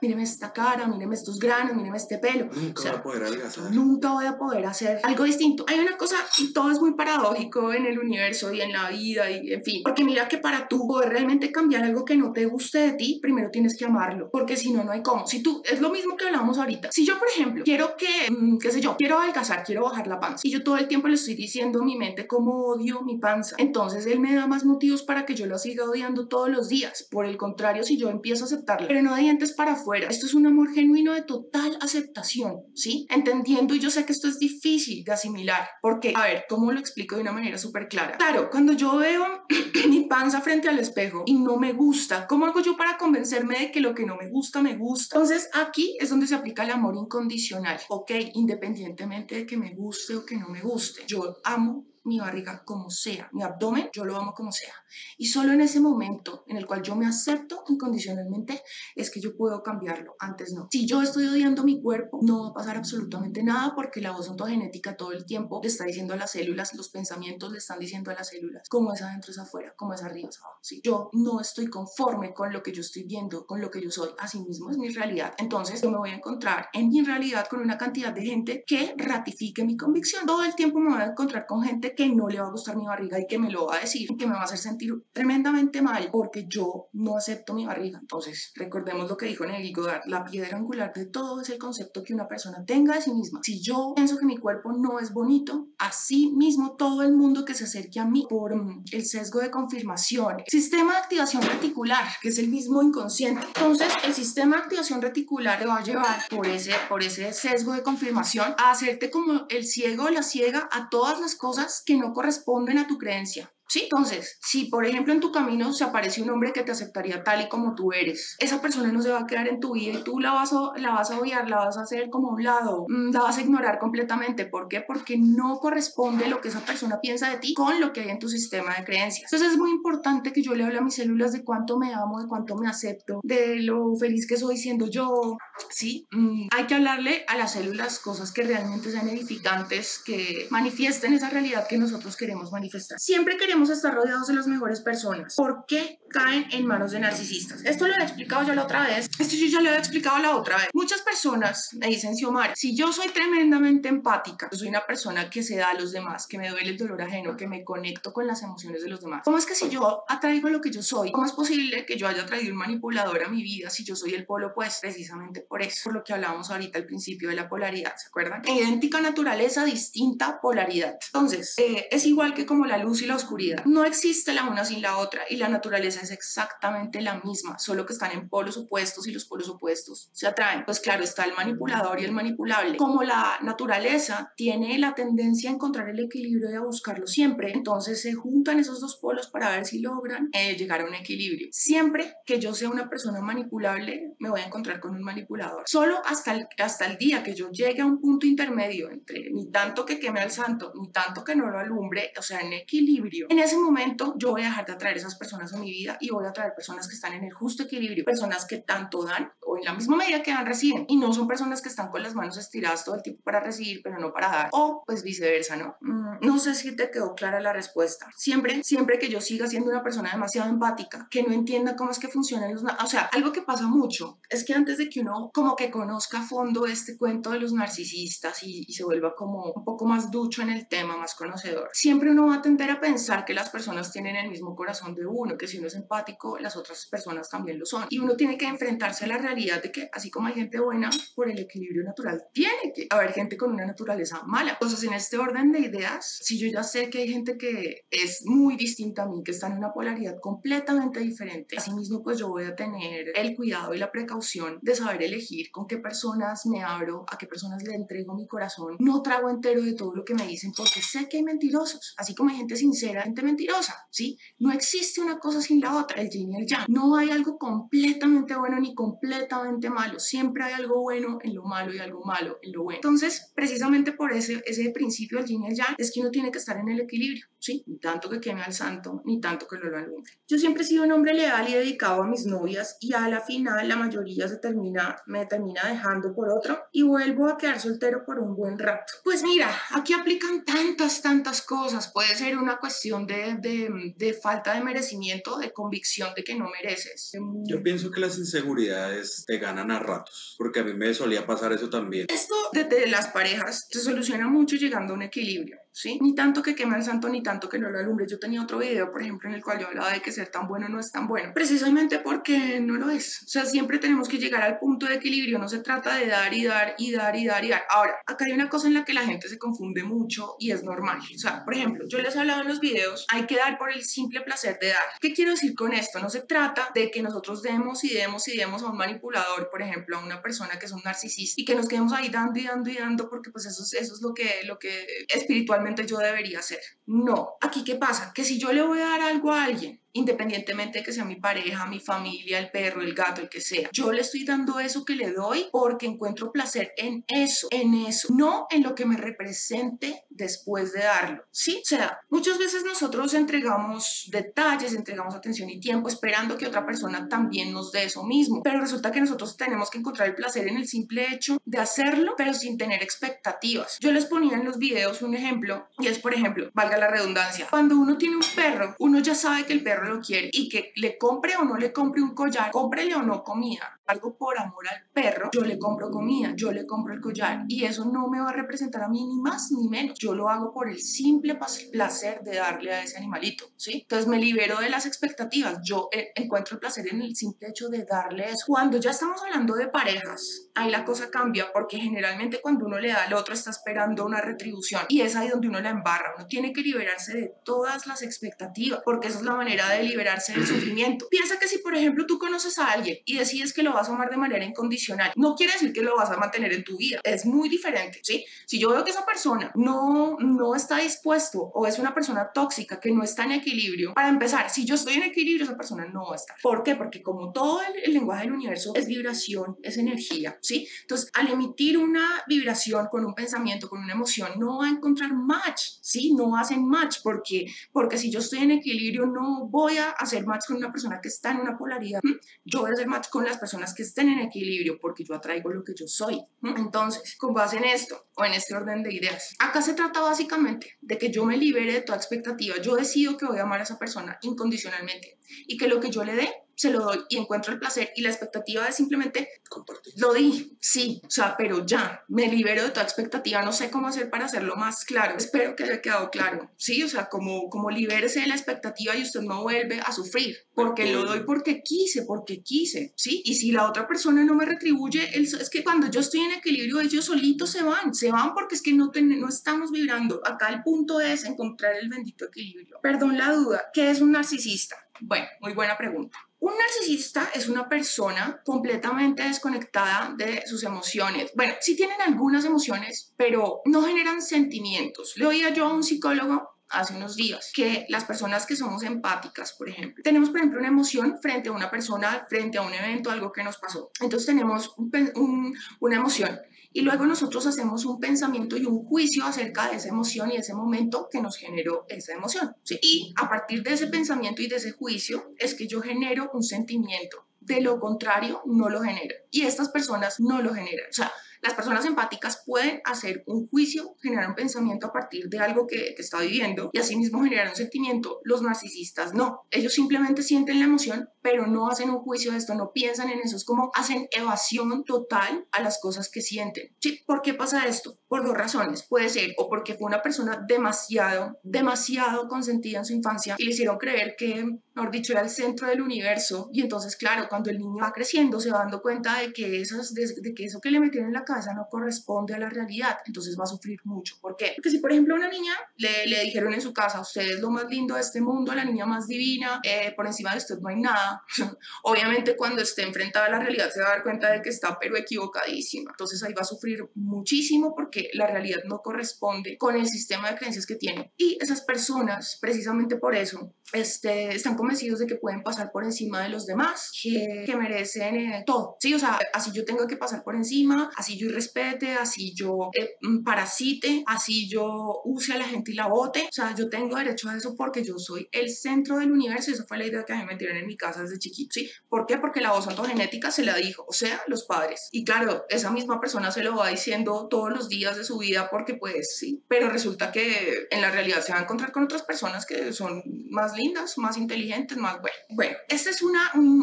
míreme 0.05 0.23
esta 0.23 0.53
cara, 0.53 0.87
míreme 0.87 1.15
estos 1.15 1.39
granos, 1.39 1.75
míreme 1.75 1.97
este 1.97 2.17
pelo. 2.19 2.47
Nunca 2.53 2.81
voy 2.81 2.91
a 2.91 3.03
poder 3.03 3.23
adelgazar. 3.23 3.71
Nunca 3.71 4.11
voy 4.11 4.25
a 4.25 4.37
poder 4.37 4.65
hacer 4.65 4.99
algo 5.03 5.23
distinto. 5.23 5.65
Hay 5.67 5.79
una 5.79 5.97
cosa, 5.97 6.17
y 6.39 6.53
todo 6.53 6.71
es 6.71 6.79
muy 6.79 6.93
paradójico 6.93 7.73
en 7.73 7.85
el 7.85 7.97
universo 7.99 8.53
y 8.53 8.61
en 8.61 8.71
la 8.71 8.89
vida, 8.89 9.29
y 9.29 9.53
en 9.53 9.63
fin. 9.63 9.81
Porque 9.83 10.03
mira 10.03 10.27
que 10.27 10.37
para 10.37 10.67
tú 10.67 10.87
poder 10.87 11.09
realmente 11.09 11.51
cambiar 11.51 11.83
algo 11.83 12.05
que 12.05 12.15
no 12.15 12.31
te 12.33 12.45
guste 12.45 12.79
de 12.79 12.93
ti, 12.93 13.19
primero 13.21 13.49
tienes 13.51 13.77
que 13.77 13.85
amarlo. 13.85 14.29
Porque 14.31 14.55
si 14.57 14.71
no, 14.71 14.83
no 14.83 14.91
hay 14.91 15.01
cómo. 15.01 15.25
Si 15.27 15.41
tú, 15.41 15.61
es 15.65 15.81
lo 15.81 15.89
mismo 15.89 16.15
que 16.15 16.25
hablábamos 16.25 16.57
ahorita. 16.57 16.89
Si 16.91 17.05
yo, 17.05 17.17
por 17.17 17.27
ejemplo, 17.27 17.63
quiero 17.63 17.95
que, 17.97 18.31
mm, 18.31 18.57
qué 18.59 18.71
sé 18.71 18.81
yo, 18.81 18.95
quiero 18.97 19.19
adelgazar, 19.19 19.63
quiero 19.63 19.83
bajar 19.83 20.07
la 20.07 20.19
panza, 20.19 20.41
y 20.43 20.51
yo 20.51 20.63
todo 20.63 20.77
el 20.77 20.87
tiempo 20.87 21.07
le 21.07 21.15
estoy 21.15 21.35
diciendo 21.35 21.81
a 21.81 21.85
mi 21.85 21.97
mente 21.97 22.27
cómo 22.27 22.67
odio 22.67 23.01
mi 23.01 23.17
panza, 23.17 23.55
entonces 23.59 24.05
él 24.05 24.19
me 24.19 24.35
da 24.35 24.47
más 24.47 24.65
motivos 24.65 25.03
para 25.03 25.25
que 25.25 25.35
yo 25.35 25.45
lo 25.45 25.57
siga 25.57 25.85
odiando 25.85 26.27
todos 26.27 26.49
los 26.49 26.69
días. 26.69 27.07
Por 27.09 27.25
el 27.25 27.37
contrario, 27.37 27.83
si 27.83 27.97
yo 27.97 28.09
empiezo 28.09 28.43
a 28.43 28.47
aceptarlo, 28.47 28.87
pero 28.87 29.01
no 29.01 29.15
de 29.15 29.21
dientes 29.21 29.53
para 29.53 29.73
afuera, 29.73 29.94
esto 30.03 30.25
es 30.25 30.33
un 30.33 30.45
amor 30.45 30.73
genuino 30.73 31.13
de 31.13 31.23
total 31.23 31.77
aceptación, 31.81 32.63
¿sí? 32.73 33.05
Entendiendo, 33.09 33.73
y 33.75 33.79
yo 33.79 33.89
sé 33.89 34.05
que 34.05 34.11
esto 34.11 34.27
es 34.27 34.39
difícil 34.39 35.03
de 35.03 35.11
asimilar, 35.13 35.67
porque, 35.81 36.13
a 36.15 36.23
ver, 36.23 36.45
¿cómo 36.49 36.71
lo 36.71 36.79
explico 36.79 37.15
de 37.15 37.21
una 37.21 37.31
manera 37.31 37.57
súper 37.57 37.87
clara? 37.87 38.17
Claro, 38.17 38.49
cuando 38.49 38.73
yo 38.73 38.97
veo 38.97 39.45
mi 39.89 40.01
panza 40.01 40.41
frente 40.41 40.69
al 40.69 40.79
espejo 40.79 41.23
y 41.25 41.35
no 41.35 41.57
me 41.57 41.73
gusta, 41.73 42.27
¿cómo 42.27 42.45
hago 42.45 42.61
yo 42.61 42.75
para 42.77 42.97
convencerme 42.97 43.59
de 43.59 43.71
que 43.71 43.79
lo 43.79 43.93
que 43.93 44.05
no 44.05 44.17
me 44.17 44.29
gusta, 44.29 44.61
me 44.61 44.75
gusta? 44.75 45.15
Entonces, 45.15 45.49
aquí 45.53 45.97
es 45.99 46.09
donde 46.09 46.27
se 46.27 46.35
aplica 46.35 46.63
el 46.63 46.71
amor 46.71 46.95
incondicional, 46.95 47.79
¿ok? 47.89 48.11
Independientemente 48.33 49.35
de 49.35 49.45
que 49.45 49.57
me 49.57 49.73
guste 49.73 50.15
o 50.15 50.25
que 50.25 50.37
no 50.37 50.49
me 50.49 50.61
guste, 50.61 51.03
yo 51.07 51.37
amo 51.43 51.85
mi 52.05 52.19
barriga 52.19 52.63
como 52.63 52.89
sea, 52.89 53.29
mi 53.33 53.43
abdomen, 53.43 53.89
yo 53.93 54.05
lo 54.05 54.15
amo 54.15 54.33
como 54.33 54.51
sea. 54.51 54.73
Y 55.17 55.25
solo 55.25 55.51
en 55.51 55.61
ese 55.61 55.79
momento 55.79 56.43
en 56.47 56.57
el 56.57 56.65
cual 56.65 56.81
yo 56.81 56.95
me 56.95 57.05
acepto 57.05 57.63
incondicionalmente 57.67 58.61
es 58.95 59.09
que 59.11 59.19
yo 59.19 59.35
puedo 59.35 59.61
cambiarlo, 59.63 60.15
antes 60.19 60.53
no. 60.53 60.67
Si 60.71 60.87
yo 60.87 61.01
estoy 61.01 61.25
odiando 61.25 61.63
mi 61.63 61.81
cuerpo, 61.81 62.19
no 62.21 62.43
va 62.43 62.49
a 62.49 62.53
pasar 62.53 62.77
absolutamente 62.77 63.43
nada 63.43 63.73
porque 63.75 64.01
la 64.01 64.11
voz 64.11 64.29
ontogenética 64.29 64.95
todo 64.95 65.11
el 65.11 65.25
tiempo 65.25 65.59
le 65.61 65.67
está 65.67 65.85
diciendo 65.85 66.13
a 66.13 66.17
las 66.17 66.31
células, 66.31 66.73
los 66.75 66.89
pensamientos 66.89 67.51
le 67.51 67.57
están 67.57 67.79
diciendo 67.79 68.11
a 68.11 68.13
las 68.13 68.29
células, 68.29 68.69
cómo 68.69 68.93
es 68.93 69.01
adentro 69.01 69.31
es 69.31 69.39
afuera, 69.39 69.73
cómo 69.75 69.93
es 69.93 70.03
arriba 70.03 70.29
es 70.29 70.39
abajo. 70.39 70.59
Si 70.61 70.81
yo 70.83 71.09
no 71.13 71.41
estoy 71.41 71.67
conforme 71.67 72.33
con 72.33 72.53
lo 72.53 72.61
que 72.61 72.71
yo 72.71 72.81
estoy 72.81 73.03
viendo, 73.03 73.45
con 73.45 73.61
lo 73.61 73.71
que 73.71 73.81
yo 73.81 73.89
soy, 73.89 74.09
así 74.19 74.39
mismo 74.39 74.69
es 74.69 74.77
mi 74.77 74.89
realidad. 74.89 75.33
Entonces 75.37 75.81
yo 75.81 75.89
me 75.89 75.97
voy 75.97 76.11
a 76.11 76.15
encontrar 76.15 76.69
en 76.73 76.89
mi 76.89 77.03
realidad 77.03 77.47
con 77.49 77.61
una 77.61 77.77
cantidad 77.77 78.13
de 78.13 78.21
gente 78.21 78.63
que 78.65 78.93
ratifique 78.97 79.63
mi 79.63 79.75
convicción. 79.75 80.25
Todo 80.25 80.43
el 80.43 80.55
tiempo 80.55 80.79
me 80.79 80.91
voy 80.91 81.01
a 81.01 81.05
encontrar 81.05 81.45
con 81.47 81.63
gente 81.63 81.94
que 81.95 82.09
no 82.09 82.27
le 82.27 82.39
va 82.39 82.47
a 82.47 82.51
gustar 82.51 82.75
mi 82.75 82.85
barriga 82.85 83.19
y 83.19 83.27
que 83.27 83.39
me 83.39 83.49
lo 83.49 83.67
va 83.67 83.77
a 83.77 83.79
decir, 83.81 84.07
que 84.17 84.27
me 84.27 84.33
va 84.33 84.41
a 84.41 84.43
hacer 84.43 84.57
sentir 84.57 84.93
tremendamente 85.11 85.81
mal 85.81 86.09
porque 86.11 86.45
yo 86.47 86.87
no 86.93 87.17
acepto 87.17 87.53
mi 87.53 87.65
barriga. 87.65 87.99
Entonces, 87.99 88.51
recordemos 88.55 89.09
lo 89.09 89.17
que 89.17 89.27
dijo 89.27 89.45
Neville 89.45 89.73
Goddard, 89.73 90.01
la 90.05 90.23
piedra 90.23 90.57
angular 90.57 90.93
de 90.93 91.05
todo 91.05 91.41
es 91.41 91.49
el 91.49 91.57
concepto 91.57 92.03
que 92.03 92.13
una 92.13 92.27
persona 92.27 92.63
tenga 92.65 92.95
de 92.95 93.01
sí 93.01 93.13
misma. 93.13 93.39
Si 93.43 93.61
yo 93.61 93.93
pienso 93.95 94.17
que 94.17 94.25
mi 94.25 94.37
cuerpo 94.37 94.73
no 94.73 94.99
es 94.99 95.13
bonito, 95.13 95.69
así 95.77 96.31
mismo 96.35 96.75
todo 96.75 97.03
el 97.03 97.13
mundo 97.13 97.45
que 97.45 97.53
se 97.53 97.65
acerque 97.65 97.99
a 97.99 98.05
mí 98.05 98.25
por 98.29 98.55
mm, 98.55 98.85
el 98.91 99.05
sesgo 99.05 99.39
de 99.39 99.51
confirmación, 99.51 100.43
sistema 100.47 100.93
de 100.93 100.99
activación 100.99 101.41
reticular, 101.41 102.05
que 102.21 102.29
es 102.29 102.37
el 102.39 102.49
mismo 102.49 102.81
inconsciente. 102.81 103.45
Entonces, 103.47 103.87
el 104.03 104.13
sistema 104.13 104.57
de 104.57 104.63
activación 104.63 105.01
reticular 105.01 105.59
te 105.59 105.65
va 105.65 105.77
a 105.77 105.83
llevar 105.83 106.19
por 106.29 106.47
ese, 106.47 106.73
por 106.89 107.03
ese 107.03 107.33
sesgo 107.33 107.73
de 107.73 107.83
confirmación 107.83 108.55
a 108.57 108.71
hacerte 108.71 109.09
como 109.09 109.45
el 109.49 109.65
ciego 109.65 110.05
o 110.05 110.09
la 110.09 110.23
ciega 110.23 110.67
a 110.71 110.89
todas 110.89 111.19
las 111.19 111.35
cosas 111.35 111.83
que 111.85 111.95
no 111.95 112.13
corresponden 112.13 112.77
a 112.79 112.87
tu 112.87 112.97
creencia. 112.97 113.51
Sí, 113.67 113.81
entonces, 113.83 114.37
si 114.41 114.65
por 114.65 114.85
ejemplo 114.85 115.13
en 115.13 115.19
tu 115.19 115.31
camino 115.31 115.73
se 115.73 115.83
aparece 115.83 116.21
un 116.21 116.29
hombre 116.29 116.53
que 116.53 116.63
te 116.63 116.71
aceptaría 116.71 117.23
tal 117.23 117.41
y 117.41 117.49
como 117.49 117.73
tú 117.75 117.91
eres, 117.91 118.35
esa 118.39 118.61
persona 118.61 118.91
no 118.91 119.01
se 119.01 119.09
va 119.09 119.21
a 119.21 119.27
quedar 119.27 119.47
en 119.47 119.59
tu 119.59 119.73
vida 119.73 119.99
y 119.99 120.03
tú 120.03 120.19
la 120.19 120.31
vas 120.31 120.53
a, 120.53 120.77
la 120.77 120.91
vas 120.91 121.11
a 121.11 121.19
odiar, 121.19 121.49
la 121.49 121.57
vas 121.57 121.77
a 121.77 121.81
hacer 121.81 122.09
como 122.09 122.29
un 122.29 122.43
lado, 122.43 122.85
mm, 122.87 123.11
la 123.11 123.21
vas 123.21 123.37
a 123.37 123.41
ignorar 123.41 123.79
completamente. 123.79 124.45
¿Por 124.45 124.67
qué? 124.67 124.81
Porque 124.81 125.17
no 125.17 125.57
corresponde 125.57 126.27
lo 126.27 126.41
que 126.41 126.49
esa 126.49 126.61
persona 126.61 126.99
piensa 127.01 127.29
de 127.29 127.37
ti 127.37 127.53
con 127.53 127.79
lo 127.79 127.91
que 127.91 128.01
hay 128.01 128.09
en 128.09 128.19
tu 128.19 128.29
sistema 128.29 128.75
de 128.75 128.85
creencias. 128.85 129.31
Entonces 129.31 129.53
es 129.53 129.57
muy 129.57 129.71
importante 129.71 130.31
que 130.31 130.43
yo 130.43 130.53
le 130.53 130.63
hable 130.63 130.77
a 130.77 130.81
mis 130.81 130.95
células 130.95 131.31
de 131.31 131.43
cuánto 131.43 131.77
me 131.77 131.93
amo, 131.93 132.21
de 132.21 132.27
cuánto 132.27 132.55
me 132.55 132.67
acepto, 132.67 133.19
de 133.23 133.61
lo 133.61 133.95
feliz 133.95 134.27
que 134.27 134.37
soy 134.37 134.57
siendo 134.57 134.87
yo. 134.87 135.37
Sí, 135.69 136.07
mm, 136.11 136.47
hay 136.51 136.67
que 136.67 136.75
hablarle 136.75 137.25
a 137.27 137.35
las 137.35 137.53
células 137.53 137.99
cosas 137.99 138.31
que 138.31 138.43
realmente 138.43 138.91
sean 138.91 139.09
edificantes, 139.09 140.01
que 140.05 140.47
manifiesten 140.51 141.13
esa 141.13 141.29
realidad 141.29 141.67
que 141.67 141.77
nosotros 141.77 142.15
queremos 142.15 142.51
manifestar. 142.51 142.99
Siempre 142.99 143.37
queremos 143.37 143.54
estar 143.63 143.93
rodeados 143.93 144.27
de 144.27 144.33
las 144.33 144.47
mejores 144.47 144.81
personas. 144.81 145.35
¿Por 145.35 145.65
qué 145.65 145.99
caen 146.09 146.45
en 146.51 146.65
manos 146.65 146.91
de 146.91 146.99
narcisistas? 146.99 147.63
Esto 147.63 147.87
lo 147.87 147.93
he 147.95 148.03
explicado 148.03 148.43
yo 148.43 148.53
la 148.53 148.63
otra 148.63 148.83
vez. 148.83 149.09
Esto 149.17 149.35
yo 149.35 149.47
ya 149.47 149.61
lo 149.61 149.71
he 149.71 149.77
explicado 149.77 150.19
la 150.19 150.35
otra 150.35 150.57
vez. 150.57 150.67
Muchas 150.73 151.01
personas 151.01 151.73
me 151.73 151.87
dicen, 151.87 152.15
Xiomara, 152.15 152.53
si 152.55 152.75
yo 152.75 152.91
soy 152.91 153.07
tremendamente 153.09 153.87
empática, 153.87 154.49
yo 154.51 154.57
soy 154.57 154.67
una 154.67 154.85
persona 154.85 155.29
que 155.29 155.41
se 155.41 155.55
da 155.55 155.69
a 155.69 155.73
los 155.73 155.91
demás, 155.91 156.27
que 156.27 156.37
me 156.37 156.49
duele 156.49 156.69
el 156.69 156.77
dolor 156.77 157.01
ajeno, 157.01 157.37
que 157.37 157.47
me 157.47 157.63
conecto 157.63 158.13
con 158.13 158.27
las 158.27 158.43
emociones 158.43 158.83
de 158.83 158.89
los 158.89 159.01
demás. 159.01 159.21
¿Cómo 159.23 159.37
es 159.37 159.45
que 159.45 159.55
si 159.55 159.69
yo 159.69 160.03
atraigo 160.07 160.49
lo 160.49 160.61
que 160.61 160.71
yo 160.71 160.83
soy, 160.83 161.11
cómo 161.11 161.25
es 161.25 161.33
posible 161.33 161.85
que 161.85 161.97
yo 161.97 162.07
haya 162.07 162.25
traído 162.25 162.51
un 162.51 162.59
manipulador 162.59 163.23
a 163.23 163.29
mi 163.29 163.41
vida 163.41 163.69
si 163.69 163.83
yo 163.83 163.95
soy 163.95 164.13
el 164.13 164.25
polo 164.25 164.47
opuesto? 164.47 164.81
Precisamente 164.81 165.41
por 165.41 165.61
eso, 165.61 165.81
por 165.85 165.93
lo 165.93 166.03
que 166.03 166.13
hablábamos 166.13 166.49
ahorita 166.51 166.77
al 166.77 166.85
principio 166.85 167.29
de 167.29 167.35
la 167.35 167.47
polaridad, 167.47 167.95
¿se 167.95 168.07
acuerdan? 168.07 168.41
Idéntica 168.45 169.01
naturaleza, 169.01 169.65
distinta 169.65 170.39
polaridad. 170.41 170.97
Entonces, 171.07 171.55
eh, 171.57 171.87
es 171.91 172.05
igual 172.05 172.33
que 172.33 172.45
como 172.45 172.65
la 172.65 172.77
luz 172.77 173.01
y 173.01 173.05
la 173.05 173.15
oscuridad 173.15 173.44
no 173.65 173.85
existe 173.85 174.33
la 174.33 174.43
una 174.43 174.65
sin 174.65 174.81
la 174.81 174.97
otra 174.97 175.23
y 175.29 175.37
la 175.37 175.49
naturaleza 175.49 176.01
es 176.01 176.11
exactamente 176.11 177.01
la 177.01 177.19
misma, 177.21 177.57
solo 177.59 177.85
que 177.85 177.93
están 177.93 178.11
en 178.11 178.29
polos 178.29 178.57
opuestos 178.57 179.07
y 179.07 179.11
los 179.11 179.25
polos 179.25 179.49
opuestos 179.49 180.09
se 180.11 180.27
atraen. 180.27 180.65
Pues 180.65 180.79
claro, 180.79 181.03
está 181.03 181.25
el 181.25 181.33
manipulador 181.33 181.99
y 181.99 182.05
el 182.05 182.11
manipulable. 182.11 182.77
Como 182.77 183.03
la 183.03 183.37
naturaleza 183.41 184.33
tiene 184.35 184.77
la 184.79 184.95
tendencia 184.95 185.49
a 185.49 185.53
encontrar 185.53 185.89
el 185.89 185.99
equilibrio 185.99 186.51
y 186.51 186.55
a 186.55 186.61
buscarlo 186.61 187.07
siempre, 187.07 187.51
entonces 187.51 188.01
se 188.01 188.13
juntan 188.13 188.59
esos 188.59 188.79
dos 188.81 188.97
polos 188.97 189.27
para 189.27 189.49
ver 189.49 189.65
si 189.65 189.79
logran 189.79 190.29
eh, 190.33 190.55
llegar 190.55 190.81
a 190.81 190.85
un 190.85 190.93
equilibrio. 190.93 191.47
Siempre 191.51 192.15
que 192.25 192.39
yo 192.39 192.53
sea 192.53 192.69
una 192.69 192.89
persona 192.89 193.21
manipulable, 193.21 194.15
me 194.19 194.29
voy 194.29 194.41
a 194.41 194.45
encontrar 194.45 194.79
con 194.79 194.95
un 194.95 195.01
manipulador. 195.01 195.63
Solo 195.65 196.01
hasta 196.05 196.33
el, 196.33 196.47
hasta 196.57 196.85
el 196.85 196.97
día 196.97 197.23
que 197.23 197.35
yo 197.35 197.51
llegue 197.51 197.81
a 197.81 197.85
un 197.85 197.99
punto 197.99 198.25
intermedio 198.25 198.89
entre 198.89 199.29
ni 199.31 199.51
tanto 199.51 199.85
que 199.85 199.99
queme 199.99 200.19
al 200.19 200.31
santo, 200.31 200.73
ni 200.79 200.91
tanto 200.91 201.23
que 201.23 201.35
no 201.35 201.49
lo 201.49 201.59
alumbre, 201.59 202.11
o 202.17 202.21
sea, 202.21 202.39
en 202.39 202.53
equilibrio. 202.53 203.27
En 203.35 203.39
ese 203.39 203.57
momento 203.57 204.13
yo 204.17 204.31
voy 204.31 204.43
a 204.43 204.45
dejar 204.45 204.65
de 204.65 204.71
atraer 204.71 204.95
esas 204.95 205.15
personas 205.15 205.53
a 205.53 205.57
mi 205.57 205.69
vida 205.69 205.97
y 205.99 206.09
voy 206.09 206.25
a 206.25 206.29
atraer 206.29 206.55
personas 206.55 206.87
que 206.87 206.95
están 206.95 207.11
en 207.11 207.25
el 207.25 207.33
justo 207.33 207.63
equilibrio, 207.63 208.05
personas 208.05 208.45
que 208.45 208.59
tanto 208.59 209.03
dan 209.03 209.29
o 209.41 209.57
en 209.57 209.65
la 209.65 209.73
misma 209.73 209.97
medida 209.97 210.23
que 210.23 210.31
dan 210.31 210.45
reciben 210.45 210.85
y 210.87 210.95
no 210.95 211.11
son 211.11 211.27
personas 211.27 211.61
que 211.61 211.67
están 211.67 211.89
con 211.89 212.01
las 212.01 212.15
manos 212.15 212.37
estiradas 212.37 212.85
todo 212.85 212.95
el 212.95 213.01
tiempo 213.01 213.23
para 213.25 213.41
recibir 213.41 213.81
pero 213.83 213.99
no 213.99 214.13
para 214.13 214.29
dar 214.29 214.49
o 214.53 214.83
pues 214.85 215.03
viceversa, 215.03 215.57
¿no? 215.57 215.75
Mm, 215.81 216.25
no 216.25 216.39
sé 216.39 216.55
si 216.55 216.77
te 216.77 216.89
quedó 216.89 217.13
clara 217.13 217.41
la 217.41 217.51
respuesta. 217.51 218.07
Siempre, 218.15 218.63
siempre 218.63 218.99
que 218.99 219.09
yo 219.09 219.19
siga 219.19 219.47
siendo 219.47 219.69
una 219.69 219.83
persona 219.83 220.11
demasiado 220.13 220.49
empática, 220.49 221.09
que 221.11 221.21
no 221.21 221.33
entienda 221.33 221.75
cómo 221.75 221.91
es 221.91 221.99
que 221.99 222.07
funcionan 222.07 222.53
los... 222.53 222.63
O 222.63 222.87
sea, 222.87 223.09
algo 223.11 223.33
que 223.33 223.41
pasa 223.41 223.67
mucho 223.67 224.17
es 224.29 224.45
que 224.45 224.53
antes 224.53 224.77
de 224.77 224.89
que 224.89 225.01
uno 225.01 225.29
como 225.33 225.57
que 225.57 225.69
conozca 225.69 226.19
a 226.19 226.23
fondo 226.23 226.67
este 226.67 226.97
cuento 226.97 227.31
de 227.31 227.41
los 227.41 227.51
narcisistas 227.51 228.43
y, 228.43 228.63
y 228.65 228.71
se 228.71 228.85
vuelva 228.85 229.13
como 229.13 229.51
un 229.51 229.65
poco 229.65 229.85
más 229.85 230.09
ducho 230.09 230.41
en 230.41 230.51
el 230.51 230.69
tema, 230.69 230.95
más 230.95 231.15
conocedor, 231.15 231.69
siempre 231.73 232.11
uno 232.11 232.27
va 232.27 232.35
a 232.35 232.41
tender 232.41 232.71
a 232.71 232.79
pensar 232.79 233.24
que 233.25 233.33
las 233.33 233.49
personas 233.49 233.91
tienen 233.91 234.15
el 234.15 234.29
mismo 234.29 234.55
corazón 234.55 234.95
de 234.95 235.05
uno, 235.05 235.37
que 235.37 235.47
si 235.47 235.57
uno 235.57 235.67
es 235.67 235.75
empático, 235.75 236.37
las 236.39 236.55
otras 236.55 236.85
personas 236.85 237.29
también 237.29 237.59
lo 237.59 237.65
son. 237.65 237.85
Y 237.89 237.99
uno 237.99 238.15
tiene 238.15 238.37
que 238.37 238.47
enfrentarse 238.47 239.05
a 239.05 239.07
la 239.07 239.17
realidad 239.17 239.61
de 239.61 239.71
que 239.71 239.89
así 239.91 240.09
como 240.09 240.27
hay 240.27 240.33
gente 240.33 240.59
buena, 240.59 240.89
por 241.15 241.29
el 241.29 241.39
equilibrio 241.39 241.83
natural 241.83 242.25
tiene 242.33 242.73
que 242.73 242.87
haber 242.89 243.13
gente 243.13 243.37
con 243.37 243.51
una 243.51 243.65
naturaleza 243.65 244.23
mala. 244.25 244.51
Entonces, 244.51 244.83
en 244.83 244.93
este 244.93 245.17
orden 245.17 245.51
de 245.51 245.59
ideas, 245.59 246.19
si 246.21 246.37
yo 246.37 246.47
ya 246.47 246.63
sé 246.63 246.89
que 246.89 246.99
hay 246.99 247.09
gente 247.09 247.37
que 247.37 247.85
es 247.89 248.23
muy 248.25 248.55
distinta 248.55 249.03
a 249.03 249.07
mí, 249.07 249.23
que 249.23 249.31
está 249.31 249.47
en 249.47 249.53
una 249.53 249.73
polaridad 249.73 250.19
completamente 250.21 250.99
diferente, 250.99 251.57
asimismo 251.57 252.03
pues 252.03 252.19
yo 252.19 252.29
voy 252.29 252.45
a 252.45 252.55
tener 252.55 253.11
el 253.15 253.35
cuidado 253.35 253.73
y 253.73 253.77
la 253.77 253.91
precaución 253.91 254.59
de 254.61 254.75
saber 254.75 255.03
elegir 255.03 255.51
con 255.51 255.67
qué 255.67 255.77
personas 255.77 256.45
me 256.45 256.63
abro, 256.63 257.05
a 257.11 257.17
qué 257.17 257.27
personas 257.27 257.63
le 257.63 257.75
entrego 257.75 258.15
mi 258.15 258.27
corazón. 258.27 258.75
No 258.79 259.01
trago 259.01 259.29
entero 259.29 259.61
de 259.61 259.73
todo 259.73 259.93
lo 259.95 260.03
que 260.03 260.13
me 260.13 260.27
dicen 260.27 260.51
porque 260.55 260.81
sé 260.81 261.07
que 261.09 261.17
hay 261.17 261.23
mentirosos, 261.23 261.93
así 261.97 262.13
como 262.15 262.29
hay 262.29 262.37
gente 262.37 262.55
sincera, 262.55 263.03
mentirosa, 263.21 263.87
¿sí? 263.89 264.17
No 264.39 264.51
existe 264.51 265.01
una 265.01 265.19
cosa 265.19 265.41
sin 265.41 265.59
la 265.61 265.75
otra, 265.75 266.01
el 266.01 266.09
yin 266.09 266.31
y 266.31 266.37
el 266.37 266.47
yang. 266.47 266.65
No 266.67 266.95
hay 266.95 267.09
algo 267.11 267.37
completamente 267.37 268.35
bueno 268.35 268.59
ni 268.59 268.73
completamente 268.73 269.69
malo, 269.69 269.99
siempre 269.99 270.43
hay 270.43 270.53
algo 270.53 270.81
bueno 270.81 271.19
en 271.21 271.35
lo 271.35 271.43
malo 271.43 271.73
y 271.73 271.79
algo 271.79 272.03
malo 272.03 272.39
en 272.41 272.51
lo 272.53 272.63
bueno. 272.63 272.77
Entonces, 272.77 273.31
precisamente 273.35 273.91
por 273.91 274.13
ese, 274.13 274.41
ese 274.45 274.69
principio 274.69 275.17
del 275.17 275.27
yin 275.27 275.43
y 275.43 275.47
el 275.47 275.55
yang 275.55 275.75
es 275.77 275.91
que 275.91 275.99
uno 275.99 276.11
tiene 276.11 276.31
que 276.31 276.39
estar 276.39 276.57
en 276.57 276.69
el 276.69 276.79
equilibrio, 276.79 277.25
¿sí? 277.39 277.63
Ni 277.67 277.77
tanto 277.77 278.09
que 278.09 278.19
queme 278.19 278.41
al 278.41 278.53
santo, 278.53 279.01
ni 279.05 279.19
tanto 279.19 279.47
que 279.47 279.57
lo 279.57 279.65
lo 279.69 279.77
alumbre. 279.77 280.13
Yo 280.27 280.37
siempre 280.37 280.63
he 280.63 280.65
sido 280.65 280.83
un 280.83 280.91
hombre 280.91 281.13
leal 281.13 281.47
y 281.49 281.53
dedicado 281.53 282.03
a 282.03 282.07
mis 282.07 282.25
novias 282.25 282.77
y 282.79 282.93
a 282.93 283.07
la 283.07 283.21
final 283.21 283.67
la 283.67 283.75
mayoría 283.75 284.27
se 284.27 284.37
termina, 284.37 284.95
me 285.05 285.25
termina 285.25 285.67
dejando 285.67 286.13
por 286.13 286.29
otro 286.29 286.63
y 286.71 286.83
vuelvo 286.83 287.27
a 287.27 287.37
quedar 287.37 287.59
soltero 287.59 288.05
por 288.05 288.19
un 288.19 288.35
buen 288.35 288.57
rato. 288.57 288.93
Pues 289.03 289.23
mira, 289.23 289.49
aquí 289.71 289.93
aplican 289.93 290.45
tantas, 290.45 291.01
tantas 291.01 291.41
cosas. 291.41 291.91
Puede 291.91 292.15
ser 292.15 292.37
una 292.37 292.57
cuestión 292.57 293.04
de, 293.05 293.35
de, 293.35 293.93
de 293.95 294.13
falta 294.13 294.53
de 294.53 294.61
merecimiento, 294.61 295.37
de 295.37 295.51
convicción 295.51 296.13
de 296.15 296.23
que 296.23 296.35
no 296.35 296.49
mereces. 296.49 297.11
Yo 297.45 297.61
pienso 297.63 297.91
que 297.91 297.99
las 297.99 298.17
inseguridades 298.17 299.23
te 299.25 299.37
ganan 299.37 299.71
a 299.71 299.79
ratos, 299.79 300.35
porque 300.37 300.59
a 300.59 300.63
mí 300.63 300.73
me 300.73 300.93
solía 300.93 301.25
pasar 301.25 301.53
eso 301.53 301.69
también. 301.69 302.07
Esto 302.09 302.35
desde 302.51 302.87
las 302.87 303.07
parejas 303.07 303.67
se 303.69 303.79
soluciona 303.79 304.27
mucho 304.27 304.55
llegando 304.55 304.93
a 304.93 304.95
un 304.95 305.03
equilibrio. 305.03 305.59
¿Sí? 305.75 305.99
Ni 306.01 306.15
tanto 306.15 306.41
que 306.41 306.55
queme 306.55 306.75
al 306.75 306.83
santo, 306.83 307.09
ni 307.09 307.21
tanto 307.21 307.49
que 307.49 307.59
no 307.59 307.69
lo 307.69 307.77
alumbre. 307.77 308.07
Yo 308.07 308.17
tenía 308.17 308.41
otro 308.41 308.59
video, 308.59 308.91
por 308.91 309.01
ejemplo, 309.01 309.29
en 309.29 309.35
el 309.35 309.43
cual 309.43 309.59
yo 309.59 309.67
hablaba 309.67 309.91
de 309.91 310.01
que 310.01 310.11
ser 310.11 310.29
tan 310.29 310.47
bueno 310.47 310.69
no 310.69 310.79
es 310.79 310.91
tan 310.91 311.05
bueno, 311.05 311.33
precisamente 311.33 311.99
porque 311.99 312.61
no 312.61 312.75
lo 312.75 312.89
es. 312.89 313.23
O 313.23 313.27
sea, 313.27 313.45
siempre 313.45 313.77
tenemos 313.77 314.07
que 314.07 314.17
llegar 314.17 314.41
al 314.41 314.57
punto 314.57 314.85
de 314.85 314.95
equilibrio, 314.95 315.37
no 315.37 315.49
se 315.49 315.59
trata 315.59 315.97
de 315.97 316.07
dar 316.07 316.33
y 316.33 316.45
dar 316.45 316.75
y 316.77 316.93
dar 316.93 317.15
y 317.15 317.25
dar 317.25 317.43
y 317.43 317.49
dar. 317.49 317.63
Ahora, 317.69 317.97
acá 318.05 318.25
hay 318.25 318.31
una 318.31 318.47
cosa 318.47 318.67
en 318.67 318.73
la 318.73 318.85
que 318.85 318.93
la 318.93 319.05
gente 319.05 319.27
se 319.27 319.37
confunde 319.37 319.83
mucho 319.83 320.35
y 320.39 320.51
es 320.51 320.63
normal. 320.63 320.99
O 320.99 321.17
sea, 321.17 321.43
por 321.43 321.53
ejemplo, 321.53 321.85
yo 321.89 321.99
les 321.99 322.15
he 322.15 322.19
hablado 322.19 322.41
en 322.41 322.47
los 322.47 322.61
videos, 322.61 323.05
hay 323.09 323.25
que 323.25 323.35
dar 323.35 323.57
por 323.57 323.69
el 323.69 323.83
simple 323.83 324.21
placer 324.21 324.57
de 324.61 324.69
dar. 324.69 324.83
¿Qué 325.01 325.13
quiero 325.13 325.31
decir 325.31 325.55
con 325.55 325.73
esto? 325.73 325.99
No 325.99 326.09
se 326.09 326.21
trata 326.21 326.69
de 326.73 326.89
que 326.89 327.01
nosotros 327.01 327.41
demos 327.43 327.83
y 327.83 327.93
demos 327.93 328.27
y 328.29 328.37
demos 328.37 328.63
a 328.63 328.67
un 328.67 328.77
manipulador, 328.77 329.49
por 329.49 329.61
ejemplo, 329.61 329.97
a 329.97 330.05
una 330.05 330.21
persona 330.21 330.57
que 330.57 330.67
es 330.67 330.71
un 330.71 330.81
narcisista 330.85 331.41
y 331.41 331.43
que 331.43 331.55
nos 331.55 331.67
quedemos 331.67 331.91
ahí 331.91 332.07
dando 332.09 332.39
y 332.39 332.43
dando 332.43 332.69
y 332.69 332.75
dando 332.75 333.09
porque 333.09 333.29
pues 333.29 333.45
eso, 333.45 333.63
eso 333.63 333.93
es 333.93 334.01
lo 334.01 334.13
que, 334.13 334.41
lo 334.45 334.57
que 334.57 334.85
espiritualmente 335.09 335.64
yo 335.85 335.97
debería 335.97 336.39
hacer. 336.39 336.59
No, 336.85 337.35
aquí 337.41 337.63
qué 337.63 337.75
pasa, 337.75 338.11
que 338.13 338.23
si 338.23 338.39
yo 338.39 338.53
le 338.53 338.61
voy 338.61 338.79
a 338.79 338.89
dar 338.89 339.01
algo 339.01 339.31
a 339.31 339.45
alguien 339.45 339.81
independientemente 339.95 340.79
de 340.79 340.85
que 340.85 340.91
sea 340.91 341.05
mi 341.05 341.15
pareja, 341.15 341.65
mi 341.65 341.79
familia, 341.79 342.39
el 342.39 342.51
perro, 342.51 342.81
el 342.81 342.93
gato, 342.93 343.21
el 343.21 343.29
que 343.29 343.41
sea. 343.41 343.69
Yo 343.71 343.91
le 343.91 344.01
estoy 344.01 344.25
dando 344.25 344.59
eso 344.59 344.83
que 344.83 344.95
le 344.95 345.11
doy 345.11 345.47
porque 345.51 345.85
encuentro 345.85 346.31
placer 346.31 346.73
en 346.77 347.05
eso, 347.07 347.47
en 347.49 347.73
eso, 347.73 348.13
no 348.13 348.47
en 348.49 348.63
lo 348.63 348.75
que 348.75 348.85
me 348.85 348.97
represente 348.97 350.03
después 350.09 350.73
de 350.73 350.83
darlo. 350.83 351.23
Sí, 351.31 351.61
o 351.63 351.65
sea, 351.65 351.99
muchas 352.09 352.37
veces 352.37 352.65
nosotros 352.65 353.13
entregamos 353.13 354.09
detalles, 354.11 354.73
entregamos 354.73 355.15
atención 355.15 355.49
y 355.49 355.59
tiempo 355.59 355.87
esperando 355.87 356.37
que 356.37 356.47
otra 356.47 356.65
persona 356.65 357.07
también 357.07 357.53
nos 357.53 357.71
dé 357.71 357.85
eso 357.85 358.03
mismo, 358.03 358.43
pero 358.43 358.59
resulta 358.59 358.91
que 358.91 358.99
nosotros 358.99 359.37
tenemos 359.37 359.69
que 359.69 359.77
encontrar 359.77 360.09
el 360.09 360.15
placer 360.15 360.47
en 360.47 360.57
el 360.57 360.67
simple 360.67 361.07
hecho 361.13 361.37
de 361.45 361.57
hacerlo, 361.57 362.15
pero 362.17 362.33
sin 362.33 362.57
tener 362.57 362.83
expectativas. 362.83 363.77
Yo 363.79 363.93
les 363.93 364.05
ponía 364.05 364.35
en 364.35 364.43
los 364.43 364.57
videos 364.57 365.01
un 365.01 365.15
ejemplo 365.15 365.67
y 365.79 365.87
es, 365.87 365.99
por 365.99 366.13
ejemplo, 366.13 366.49
valga 366.53 366.77
la 366.77 366.89
redundancia, 366.89 367.47
cuando 367.49 367.77
uno 367.77 367.97
tiene 367.97 368.17
un 368.17 368.25
perro, 368.35 368.75
uno 368.79 368.99
ya 368.99 369.15
sabe 369.15 369.45
que 369.45 369.53
el 369.53 369.63
perro 369.63 369.84
lo 369.85 370.01
quiere 370.01 370.29
y 370.31 370.49
que 370.49 370.71
le 370.75 370.97
compre 370.97 371.35
o 371.37 371.43
no 371.43 371.57
le 371.57 371.71
compre 371.71 372.01
un 372.01 372.13
collar, 372.13 372.51
cómprele 372.51 372.95
o 372.95 373.01
no 373.01 373.23
comida, 373.23 373.74
algo 373.87 374.17
por 374.17 374.37
amor 374.37 374.67
al 374.67 374.83
perro, 374.93 375.29
yo 375.31 375.41
le 375.41 375.57
compro 375.57 375.89
comida, 375.89 376.33
yo 376.35 376.51
le 376.51 376.65
compro 376.65 376.93
el 376.93 377.01
collar 377.01 377.45
y 377.47 377.65
eso 377.65 377.85
no 377.85 378.07
me 378.07 378.19
va 378.19 378.29
a 378.29 378.33
representar 378.33 378.83
a 378.83 378.89
mí 378.89 379.05
ni 379.05 379.19
más 379.19 379.51
ni 379.51 379.67
menos. 379.67 379.97
Yo 379.99 380.13
lo 380.15 380.29
hago 380.29 380.53
por 380.53 380.69
el 380.69 380.79
simple 380.79 381.37
placer 381.71 382.21
de 382.21 382.35
darle 382.35 382.73
a 382.73 382.83
ese 382.83 382.97
animalito, 382.97 383.45
¿sí? 383.55 383.81
Entonces 383.81 384.07
me 384.07 384.17
libero 384.17 384.59
de 384.59 384.69
las 384.69 384.85
expectativas. 384.85 385.59
Yo 385.63 385.89
eh, 385.91 386.11
encuentro 386.15 386.55
el 386.55 386.59
placer 386.59 386.87
en 386.89 387.01
el 387.01 387.15
simple 387.15 387.49
hecho 387.49 387.69
de 387.69 387.85
darle 387.85 388.25
eso. 388.25 388.45
Cuando 388.47 388.77
ya 388.79 388.91
estamos 388.91 389.21
hablando 389.21 389.55
de 389.55 389.67
parejas, 389.67 390.49
ahí 390.55 390.71
la 390.71 390.85
cosa 390.85 391.09
cambia 391.09 391.51
porque 391.53 391.77
generalmente 391.77 392.39
cuando 392.41 392.65
uno 392.65 392.79
le 392.79 392.89
da 392.89 393.03
al 393.03 393.13
otro 393.13 393.33
está 393.33 393.51
esperando 393.51 394.05
una 394.05 394.21
retribución 394.21 394.83
y 394.89 395.01
es 395.01 395.15
ahí 395.15 395.29
donde 395.29 395.47
uno 395.47 395.59
la 395.59 395.69
embarra. 395.69 396.13
Uno 396.17 396.27
tiene 396.27 396.53
que 396.53 396.61
liberarse 396.61 397.13
de 397.13 397.33
todas 397.43 397.87
las 397.87 398.01
expectativas 398.01 398.81
porque 398.83 399.07
esa 399.07 399.19
es 399.19 399.25
la 399.25 399.35
manera 399.35 399.69
de 399.69 399.83
liberarse 399.83 400.33
del 400.33 400.47
sufrimiento. 400.47 401.07
Piensa 401.09 401.39
que 401.39 401.47
si 401.47 401.59
por 401.59 401.75
ejemplo 401.75 402.05
tú 402.05 402.17
conoces 402.17 402.57
a 402.59 402.71
alguien 402.71 402.97
y 403.05 403.17
decides 403.17 403.53
que 403.53 403.63
lo 403.63 403.74
vas 403.75 403.89
a 403.89 403.93
amar 403.93 404.09
de 404.09 404.17
manera 404.17 404.43
incondicional. 404.43 405.11
No 405.15 405.35
quiere 405.35 405.53
decir 405.53 405.71
que 405.71 405.81
lo 405.81 405.95
vas 405.95 406.09
a 406.11 406.17
mantener 406.17 406.53
en 406.53 406.63
tu 406.63 406.77
vida. 406.77 406.99
Es 407.03 407.25
muy 407.25 407.49
diferente, 407.49 407.99
¿sí? 408.03 408.25
Si 408.45 408.59
yo 408.59 408.69
veo 408.71 408.83
que 408.83 408.91
esa 408.91 409.05
persona 409.05 409.51
no, 409.55 410.17
no 410.19 410.55
está 410.55 410.77
dispuesto 410.79 411.51
o 411.53 411.67
es 411.67 411.79
una 411.79 411.93
persona 411.93 412.31
tóxica 412.33 412.79
que 412.79 412.91
no 412.91 413.03
está 413.03 413.23
en 413.25 413.33
equilibrio, 413.33 413.93
para 413.93 414.09
empezar, 414.09 414.49
si 414.49 414.65
yo 414.65 414.75
estoy 414.75 414.95
en 414.95 415.03
equilibrio, 415.03 415.45
esa 415.45 415.57
persona 415.57 415.85
no 415.85 416.07
va 416.07 416.13
a 416.13 416.15
estar. 416.15 416.35
¿Por 416.41 416.63
qué? 416.63 416.75
Porque 416.75 417.01
como 417.01 417.31
todo 417.31 417.61
el, 417.61 417.83
el 417.83 417.93
lenguaje 417.93 418.23
del 418.23 418.33
universo 418.33 418.73
es 418.75 418.87
vibración, 418.87 419.57
es 419.63 419.77
energía, 419.77 420.37
¿sí? 420.41 420.67
Entonces, 420.81 421.11
al 421.13 421.29
emitir 421.29 421.77
una 421.77 422.23
vibración 422.27 422.87
con 422.87 423.05
un 423.05 423.13
pensamiento, 423.13 423.69
con 423.69 423.79
una 423.79 423.93
emoción, 423.93 424.31
no 424.37 424.59
va 424.59 424.67
a 424.67 424.69
encontrar 424.69 425.13
match, 425.13 425.61
¿sí? 425.81 426.13
No 426.13 426.37
hacen 426.37 426.67
match 426.67 426.97
porque, 427.03 427.45
porque 427.71 427.97
si 427.97 428.11
yo 428.11 428.19
estoy 428.19 428.39
en 428.39 428.51
equilibrio, 428.51 429.05
no 429.05 429.47
voy 429.47 429.77
a 429.77 429.91
hacer 429.91 430.25
match 430.25 430.45
con 430.47 430.57
una 430.57 430.71
persona 430.71 430.99
que 431.01 431.09
está 431.09 431.31
en 431.31 431.39
una 431.39 431.57
polaridad. 431.57 432.01
Yo 432.43 432.61
voy 432.61 432.71
a 432.71 432.73
hacer 432.73 432.87
match 432.87 433.09
con 433.09 433.25
las 433.25 433.37
personas 433.37 433.64
que 433.73 433.83
estén 433.83 434.09
en 434.09 434.19
equilibrio, 434.19 434.77
porque 434.79 435.03
yo 435.03 435.15
atraigo 435.15 435.49
lo 435.49 435.63
que 435.63 435.73
yo 435.75 435.87
soy. 435.87 436.21
Entonces, 436.43 437.15
con 437.17 437.33
base 437.33 437.57
en 437.57 437.65
esto 437.65 438.07
o 438.15 438.25
en 438.25 438.33
este 438.33 438.55
orden 438.55 438.83
de 438.83 438.93
ideas, 438.93 439.35
acá 439.39 439.61
se 439.61 439.73
trata 439.73 440.01
básicamente 440.01 440.77
de 440.81 440.97
que 440.97 441.11
yo 441.11 441.25
me 441.25 441.37
libere 441.37 441.73
de 441.73 441.81
toda 441.81 441.97
expectativa. 441.97 442.57
Yo 442.61 442.75
decido 442.75 443.17
que 443.17 443.25
voy 443.25 443.39
a 443.39 443.43
amar 443.43 443.59
a 443.59 443.63
esa 443.63 443.79
persona 443.79 444.17
incondicionalmente 444.21 445.17
y 445.47 445.57
que 445.57 445.67
lo 445.67 445.79
que 445.79 445.89
yo 445.89 446.03
le 446.03 446.15
dé 446.15 446.44
se 446.55 446.71
lo 446.71 446.79
doy 446.79 447.03
y 447.09 447.17
encuentro 447.17 447.53
el 447.53 447.59
placer 447.59 447.91
y 447.95 448.01
la 448.01 448.09
expectativa 448.09 448.67
es 448.67 448.75
simplemente 448.75 449.29
compartir. 449.49 449.93
Lo 449.97 450.13
di, 450.13 450.57
sí, 450.59 451.01
o 451.05 451.09
sea, 451.09 451.35
pero 451.37 451.65
ya, 451.65 452.03
me 452.07 452.27
libero 452.27 452.63
de 452.63 452.69
toda 452.69 452.83
expectativa, 452.83 453.41
no 453.41 453.51
sé 453.51 453.69
cómo 453.69 453.87
hacer 453.87 454.09
para 454.09 454.25
hacerlo 454.25 454.55
más 454.55 454.85
claro, 454.85 455.17
espero 455.17 455.55
que 455.55 455.63
haya 455.63 455.81
quedado 455.81 456.09
claro, 456.09 456.51
sí, 456.57 456.81
o 456.83 456.87
sea, 456.87 457.07
como, 457.07 457.49
como 457.49 457.69
libérese 457.69 458.21
de 458.21 458.27
la 458.27 458.35
expectativa 458.35 458.95
y 458.95 459.03
usted 459.03 459.21
no 459.21 459.43
vuelve 459.43 459.79
a 459.79 459.91
sufrir, 459.91 460.37
porque 460.53 460.91
lo 460.91 461.05
doy 461.05 461.21
porque 461.25 461.61
quise, 461.63 462.03
porque 462.03 462.41
quise, 462.41 462.93
sí, 462.95 463.21
y 463.25 463.35
si 463.35 463.51
la 463.51 463.67
otra 463.67 463.87
persona 463.87 464.23
no 464.23 464.35
me 464.35 464.45
retribuye, 464.45 465.17
es 465.17 465.49
que 465.49 465.63
cuando 465.63 465.89
yo 465.89 465.99
estoy 465.99 466.21
en 466.21 466.31
equilibrio, 466.31 466.79
ellos 466.79 467.05
solitos 467.05 467.51
se 467.51 467.63
van, 467.63 467.93
se 467.93 468.11
van 468.11 468.33
porque 468.33 468.55
es 468.55 468.61
que 468.61 468.73
no, 468.73 468.91
no 468.93 469.29
estamos 469.29 469.71
vibrando, 469.71 470.21
acá 470.25 470.49
el 470.49 470.63
punto 470.63 470.99
es 470.99 471.25
encontrar 471.25 471.75
el 471.75 471.89
bendito 471.89 472.25
equilibrio. 472.25 472.79
Perdón 472.81 473.17
la 473.17 473.31
duda, 473.31 473.65
¿qué 473.73 473.91
es 473.91 474.01
un 474.01 474.11
narcisista? 474.11 474.75
Bueno, 475.01 475.27
muy 475.41 475.53
buena 475.53 475.77
pregunta. 475.77 476.17
Un 476.39 476.53
narcisista 476.57 477.29
es 477.33 477.47
una 477.47 477.69
persona 477.69 478.41
completamente 478.43 479.23
desconectada 479.23 480.13
de 480.17 480.43
sus 480.45 480.63
emociones. 480.63 481.31
Bueno, 481.35 481.53
sí 481.61 481.75
tienen 481.75 482.01
algunas 482.01 482.45
emociones, 482.45 483.13
pero 483.17 483.61
no 483.65 483.83
generan 483.83 484.21
sentimientos. 484.21 485.13
Le 485.15 485.25
oía 485.25 485.49
yo 485.51 485.67
a 485.67 485.73
un 485.73 485.83
psicólogo 485.83 486.55
hace 486.67 486.95
unos 486.95 487.15
días 487.15 487.51
que 487.53 487.85
las 487.89 488.05
personas 488.05 488.45
que 488.45 488.55
somos 488.55 488.83
empáticas, 488.83 489.53
por 489.53 489.69
ejemplo, 489.69 490.03
tenemos, 490.03 490.29
por 490.29 490.39
ejemplo, 490.39 490.59
una 490.59 490.67
emoción 490.67 491.17
frente 491.21 491.49
a 491.49 491.53
una 491.53 491.71
persona, 491.71 492.25
frente 492.29 492.57
a 492.57 492.63
un 492.63 492.73
evento, 492.73 493.11
algo 493.11 493.31
que 493.31 493.43
nos 493.43 493.57
pasó. 493.57 493.91
Entonces 494.01 494.25
tenemos 494.25 494.73
una 494.77 495.95
emoción 495.95 496.39
y 496.75 496.81
luego 496.81 497.05
nosotros 497.05 497.47
hacemos 497.47 497.85
un 497.85 498.01
pensamiento 498.01 498.57
y 498.57 498.65
un 498.65 498.83
juicio 498.83 499.23
acerca 499.23 499.69
de 499.69 499.77
esa 499.77 499.87
emoción 499.87 500.29
y 500.29 500.35
ese 500.35 500.53
momento 500.53 501.07
que 501.09 501.21
nos 501.21 501.37
generó 501.37 501.85
esa 501.87 502.11
emoción. 502.11 502.53
Y 502.81 503.13
a 503.15 503.29
partir 503.29 503.63
de 503.63 503.71
ese 503.71 503.87
pensamiento 503.87 504.41
y 504.41 504.47
de 504.47 504.57
ese 504.57 504.73
juicio 504.73 505.31
es 505.37 505.53
que 505.53 505.67
yo 505.67 505.79
genero 505.79 506.29
un 506.33 506.43
sentimiento. 506.43 507.29
De 507.39 507.61
lo 507.61 507.79
contrario, 507.79 508.41
no 508.45 508.67
lo 508.67 508.81
genero. 508.81 509.15
Y 509.31 509.43
estas 509.43 509.69
personas 509.69 510.19
no 510.19 510.41
lo 510.41 510.53
generan. 510.53 510.89
O 510.89 510.93
sea, 510.93 511.13
las 511.41 511.53
personas 511.53 511.85
empáticas 511.85 512.43
pueden 512.45 512.81
hacer 512.85 513.23
un 513.27 513.47
juicio, 513.47 513.95
generar 514.01 514.29
un 514.29 514.35
pensamiento 514.35 514.87
a 514.87 514.93
partir 514.93 515.29
de 515.29 515.39
algo 515.39 515.67
que, 515.67 515.93
que 515.95 516.01
está 516.01 516.19
viviendo 516.19 516.69
y 516.73 516.79
asimismo 516.79 517.23
generar 517.23 517.49
un 517.49 517.55
sentimiento. 517.55 518.19
Los 518.23 518.41
narcisistas 518.41 519.13
no. 519.13 519.41
Ellos 519.51 519.73
simplemente 519.73 520.23
sienten 520.23 520.59
la 520.59 520.65
emoción, 520.65 521.09
pero 521.21 521.47
no 521.47 521.69
hacen 521.69 521.89
un 521.89 521.99
juicio 521.99 522.31
de 522.31 522.37
esto, 522.37 522.55
no 522.55 522.71
piensan 522.71 523.09
en 523.09 523.19
eso. 523.19 523.35
Es 523.35 523.45
como 523.45 523.71
hacen 523.73 524.07
evasión 524.11 524.83
total 524.83 525.47
a 525.51 525.61
las 525.61 525.79
cosas 525.79 526.09
que 526.09 526.21
sienten. 526.21 526.75
Sí, 526.79 527.01
¿por 527.05 527.21
qué 527.21 527.33
pasa 527.33 527.65
esto? 527.67 527.97
Por 528.07 528.25
dos 528.25 528.35
razones. 528.35 528.83
Puede 528.83 529.09
ser 529.09 529.33
o 529.37 529.49
porque 529.49 529.75
fue 529.75 529.87
una 529.87 530.01
persona 530.01 530.43
demasiado, 530.47 531.39
demasiado 531.43 532.27
consentida 532.27 532.79
en 532.79 532.85
su 532.85 532.93
infancia 532.93 533.35
y 533.37 533.43
le 533.45 533.51
hicieron 533.51 533.77
creer 533.77 534.15
que, 534.17 534.45
mejor 534.73 534.91
dicho, 534.91 535.13
era 535.13 535.21
el 535.21 535.29
centro 535.29 535.67
del 535.67 535.81
universo. 535.81 536.49
Y 536.53 536.61
entonces, 536.61 536.95
claro, 536.95 537.27
cuando 537.29 537.49
el 537.49 537.59
niño 537.59 537.81
va 537.81 537.91
creciendo, 537.91 538.39
se 538.39 538.51
va 538.51 538.59
dando 538.59 538.81
cuenta 538.81 539.19
de 539.19 539.33
que, 539.33 539.61
esas, 539.61 539.93
de, 539.93 540.33
que 540.35 540.45
eso 540.45 540.59
que 540.61 540.71
le 540.71 540.79
metieron 540.79 541.09
en 541.09 541.13
la 541.13 541.23
cabeza 541.23 541.34
no 541.53 541.67
corresponde 541.69 542.33
a 542.33 542.39
la 542.39 542.49
realidad. 542.49 542.97
Entonces 543.05 543.37
va 543.39 543.43
a 543.43 543.47
sufrir 543.47 543.79
mucho. 543.83 544.15
¿Por 544.21 544.35
qué? 544.35 544.53
Porque 544.55 544.69
si, 544.69 544.79
por 544.79 544.91
ejemplo, 544.91 545.15
a 545.15 545.17
una 545.17 545.29
niña 545.29 545.53
le, 545.77 546.21
dijeron 546.21 546.53
en 546.53 546.61
su 546.61 546.73
casa, 546.73 547.01
usted 547.01 547.21
es 547.21 547.39
lo 547.39 547.49
más 547.49 547.65
lindo 547.69 547.95
de 547.95 548.01
este 548.01 548.21
mundo, 548.21 548.53
la 548.53 548.65
niña 548.65 548.85
más 548.85 549.07
divina, 549.07 549.59
eh, 549.63 549.93
por 549.95 550.07
encima 550.07 550.31
de 550.31 550.37
usted 550.37 550.59
no 550.59 550.69
hay 550.69 550.77
nada. 550.77 551.23
Obviamente, 551.83 552.35
cuando 552.35 552.61
esté 552.61 552.83
enfrentada 552.83 553.27
a 553.27 553.29
la 553.29 553.39
realidad, 553.39 553.69
se 553.69 553.81
va 553.81 553.87
a 553.87 553.89
dar 553.91 554.03
cuenta 554.03 554.31
de 554.31 554.41
que 554.41 554.49
está, 554.49 554.77
pero 554.79 554.97
equivocadísima. 554.97 555.91
Entonces 555.91 556.21
ahí 556.23 556.33
va 556.33 556.41
a 556.41 556.45
sufrir 556.45 556.89
muchísimo 556.95 557.73
porque 557.75 558.09
la 558.13 558.27
realidad 558.27 558.59
no 558.65 558.79
corresponde 558.79 559.57
con 559.57 559.75
el 559.75 559.87
sistema 559.87 560.29
de 560.29 560.37
creencias 560.37 560.65
que 560.65 560.75
tiene. 560.75 561.13
Y 561.17 561.37
esas 561.41 561.61
personas, 561.61 562.37
precisamente 562.39 562.97
por 562.97 563.15
eso, 563.15 563.53
este, 563.73 564.35
están 564.35 564.55
convencidos 564.55 564.99
de 564.99 565.07
que 565.07 565.15
pueden 565.15 565.43
pasar 565.43 565.71
por 565.71 565.83
encima 565.83 566.21
de 566.21 566.29
los 566.29 566.45
demás, 566.45 566.91
que, 567.01 567.43
que 567.45 567.55
merecen 567.55 568.15
eh, 568.15 568.43
todo. 568.45 568.77
Sí, 568.79 568.93
o 568.93 568.99
sea, 568.99 569.19
así 569.33 569.51
yo 569.51 569.65
tengo 569.65 569.87
que 569.87 569.97
pasar 569.97 570.23
por 570.23 570.35
encima, 570.35 570.89
así 570.95 571.14
yo 571.17 571.27
irrespete, 571.27 571.93
así 571.93 572.33
yo 572.33 572.69
eh, 572.73 572.95
mm, 573.01 573.23
parasite, 573.23 574.03
así 574.07 574.47
yo 574.49 575.01
use 575.05 575.33
a 575.33 575.37
la 575.37 575.45
gente 575.45 575.71
y 575.71 575.75
la 575.75 575.87
bote. 575.87 576.25
O 576.29 576.33
sea, 576.33 576.55
yo 576.55 576.69
tengo 576.69 576.97
derecho 576.97 577.29
a 577.29 577.35
eso 577.35 577.55
porque 577.55 577.83
yo 577.83 577.97
soy 577.97 578.27
el 578.31 578.49
centro 578.49 578.97
del 578.97 579.11
universo 579.11 579.51
y 579.51 579.53
esa 579.53 579.65
fue 579.65 579.77
la 579.77 579.85
idea 579.85 580.03
que 580.03 580.13
a 580.13 580.17
mí 580.17 580.25
me 580.25 580.37
dieron 580.37 580.57
en 580.57 580.67
mi 580.67 580.77
casa 580.77 581.01
desde 581.01 581.19
chiquito. 581.19 581.53
¿sí? 581.53 581.69
¿Por 581.89 582.05
qué? 582.05 582.17
Porque 582.17 582.41
la 582.41 582.51
voz 582.51 582.67
ontogenética 582.67 583.31
se 583.31 583.43
la 583.43 583.55
dijo, 583.55 583.85
o 583.87 583.93
sea, 583.93 584.21
los 584.27 584.45
padres. 584.45 584.89
Y 584.91 585.03
claro, 585.03 585.45
esa 585.49 585.71
misma 585.71 585.99
persona 585.99 586.31
se 586.31 586.43
lo 586.43 586.55
va 586.55 586.69
diciendo 586.69 587.27
todos 587.29 587.51
los 587.51 587.69
días 587.69 587.97
de 587.97 588.03
su 588.03 588.17
vida 588.17 588.49
porque 588.49 588.75
pues 588.75 589.15
sí, 589.17 589.43
pero 589.47 589.69
resulta 589.69 590.11
que 590.11 590.67
en 590.69 590.81
la 590.81 590.91
realidad 590.91 591.21
se 591.21 591.31
va 591.31 591.39
a 591.39 591.43
encontrar 591.43 591.71
con 591.71 591.83
otras 591.83 592.03
personas 592.03 592.45
que 592.45 592.73
son 592.73 593.03
más 593.29 593.55
lindas, 593.57 593.97
más 593.97 594.17
inteligentes, 594.17 594.77
más 594.77 594.99
bueno. 595.01 595.15
Bueno, 595.29 595.57
este 595.67 595.89
es 595.89 596.01
una, 596.01 596.31
un, 596.35 596.61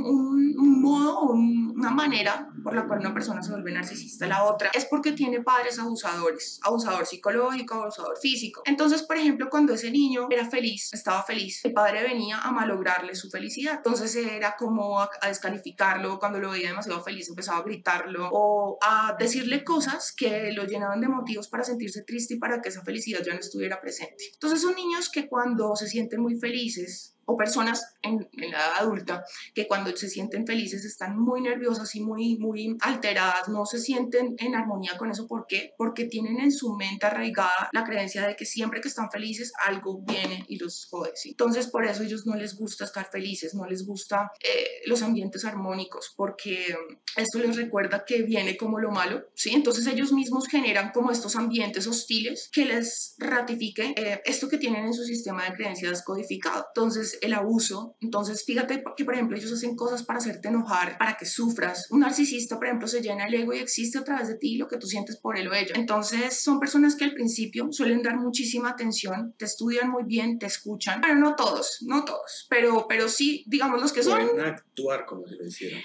un, 0.59 0.83
modo, 0.83 1.31
una 1.31 1.91
manera 1.91 2.49
por 2.63 2.75
la 2.75 2.87
cual 2.87 3.01
una 3.01 3.15
persona 3.15 3.43
se 3.43 3.51
vuelve 3.51 3.73
narcisista. 3.73 4.27
La 4.27 4.42
otra 4.45 4.71
es 4.75 4.85
porque 4.85 5.13
tiene 5.13 5.43
padres 5.43 5.79
abusadores, 5.79 6.61
abusador 6.63 7.07
psicológico, 7.07 7.75
abusador 7.75 8.19
físico. 8.19 8.63
Entonces, 8.65 9.03
por 9.03 9.17
ejemplo, 9.17 9.49
cuando 9.51 9.75
ese 9.75 9.91
niño 9.91 10.29
era 10.31 10.49
feliz, 10.49 10.91
estaba 10.93 11.23
feliz, 11.23 11.65
el 11.65 11.73
padre 11.73 12.03
venía 12.03 12.39
a 12.39 12.51
malograrle 12.53 13.15
su 13.15 13.31
felicidad. 13.31 13.77
Entonces 13.77 14.15
era 14.17 14.57
como 14.57 15.01
a, 15.01 15.11
a 15.21 15.29
descalificarlo, 15.29 16.19
cuando 16.19 16.39
lo 16.39 16.51
veía 16.51 16.69
demasiado 16.69 17.03
feliz 17.03 17.29
empezaba 17.29 17.59
a 17.59 17.63
gritarlo 17.63 18.29
o 18.33 18.79
a 18.83 19.17
decirle 19.19 19.65
cosas 19.65 20.13
que 20.13 20.53
lo 20.53 20.65
llenaban 20.65 21.01
de 21.01 21.09
motivos 21.09 21.49
para 21.49 21.65
sentirse 21.65 22.03
triste 22.03 22.35
y 22.35 22.39
para 22.39 22.61
que 22.61 22.69
esa 22.69 22.83
felicidad 22.83 23.21
ya 23.25 23.35
no 23.35 23.41
estuviera 23.41 23.81
presente. 23.81 24.25
Entonces 24.33 24.63
son 24.63 24.75
niños 24.75 25.11
que 25.11 25.29
cuando 25.29 25.77
se 25.77 25.87
sienten 25.87 26.21
muy 26.21 26.39
felices 26.39 27.15
o 27.25 27.37
personas 27.37 27.92
en, 28.03 28.29
la 28.33 28.47
edad 28.47 28.73
adulta 28.81 29.25
que 29.55 29.67
cuando 29.67 29.95
se 29.97 30.09
sienten 30.09 30.47
felices 30.47 30.85
están 30.85 31.19
muy 31.19 31.41
nerviosas 31.41 31.95
y 31.95 32.01
muy, 32.01 32.37
muy 32.39 32.77
alteradas, 32.81 33.49
no 33.49 33.67
se 33.67 33.79
sienten 33.79 34.35
en 34.39 34.55
armonía 34.55 34.97
con 34.99 35.11
eso. 35.11 35.27
¿Por 35.27 35.47
qué? 35.47 35.75
Porque 35.77 36.05
tienen 36.05 36.41
en 36.41 36.53
su 36.53 36.75
mente 36.75 37.07
arraigada 37.07 37.71
la 37.73 37.85
creencia 37.85 38.27
de 38.27 38.37
que 38.37 38.45
siempre 38.45 38.81
que 38.81 38.89
están 38.89 39.11
felices 39.11 39.53
algo 39.67 40.03
viene 40.03 40.45
y 40.49 40.59
los 40.59 40.87
jode. 40.91 41.13
Entonces 41.25 41.69
por 41.69 41.85
eso 41.85 42.03
ellos 42.03 42.27
no 42.27 42.37
les 42.37 42.57
gusta 42.57 42.85
estar 42.85 43.09
felices, 43.11 43.55
no 43.55 43.67
les 43.67 43.87
gusta 43.87 44.31
eh, 44.43 44.83
los 44.87 45.03
ambientes 45.03 45.45
armónicos, 45.45 46.13
porque 46.17 46.77
esto 47.17 47.39
les 47.39 47.57
recuerda 47.57 48.05
que 48.05 48.23
viene 48.23 48.57
como 48.57 48.79
lo 48.79 48.91
malo. 48.91 49.25
¿sí? 49.35 49.51
Entonces 49.51 49.87
ellos 49.87 50.13
mismos 50.13 50.49
generan 50.49 50.93
como 50.93 51.11
estos 51.11 51.37
ambientes 51.37 51.87
hostiles 51.87 52.51
que 52.53 52.65
les 52.65 53.15
ratifique 53.19 53.95
eh, 53.97 54.21
esto 54.25 54.49
que 54.49 54.59
tienen 54.59 54.87
en 54.87 54.95
su 54.95 55.05
sistema 55.05 55.45
de 55.45 55.55
creencias 55.55 56.03
codificado. 56.05 56.67
Entonces 56.75 57.19
el 57.21 57.35
abuso. 57.35 57.92
Entonces, 58.01 58.45
fíjate 58.45 58.83
que, 58.97 59.05
por 59.05 59.15
ejemplo, 59.15 59.37
ellos 59.37 59.53
hacen 59.53 59.77
cosas 59.77 60.03
para 60.03 60.19
hacerte 60.19 60.49
enojar, 60.49 60.99
para 60.99 61.17
que 61.17 61.27
sufras. 61.27 61.87
Un 61.91 62.01
narcisista, 62.01 62.57
por 62.57 62.67
ejemplo, 62.67 62.89
se 62.89 63.01
llena 63.01 63.27
el 63.27 63.35
ego 63.35 63.53
y 63.53 63.59
existe 63.59 63.99
a 63.99 64.05
través 64.05 64.29
de 64.29 64.37
ti 64.37 64.57
lo 64.57 64.69
que 64.69 64.77
tú 64.77 64.87
sientes 64.87 65.17
por 65.17 65.39
él 65.39 65.49
o 65.49 65.55
ella. 65.55 65.75
Entonces, 65.75 66.43
son 66.43 66.61
personas 66.61 66.97
que 66.97 67.05
al 67.05 67.15
principio 67.15 67.69
suelen 67.71 68.03
dar 68.03 68.17
muchísima 68.17 68.71
atención, 68.71 69.35
te 69.39 69.45
estudian 69.45 69.91
muy 69.91 70.05
bien, 70.05 70.39
te 70.39 70.47
escuchan, 70.47 71.01
pero 71.01 71.15
no 71.15 71.35
todos, 71.37 71.79
no 71.87 72.05
todos, 72.05 72.47
pero, 72.51 72.87
pero 72.89 73.09
sí, 73.09 73.45
digamos, 73.47 73.81
los 73.81 73.93
que 73.93 74.03
son... 74.03 74.27
Pueden 74.27 74.47
actuar 74.47 75.07
como 75.07 75.27
si 75.27 75.37
lo 75.37 75.47
hicieran. 75.47 75.83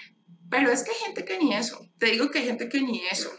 Pero 0.49 0.71
es 0.71 0.83
que 0.83 0.91
hay 0.91 0.97
gente 0.97 1.25
que 1.25 1.37
ni 1.37 1.53
eso. 1.53 1.79
Te 1.97 2.07
digo 2.07 2.29
que 2.29 2.39
hay 2.39 2.45
gente 2.45 2.69
que 2.69 2.81
ni 2.81 3.05
eso. 3.05 3.31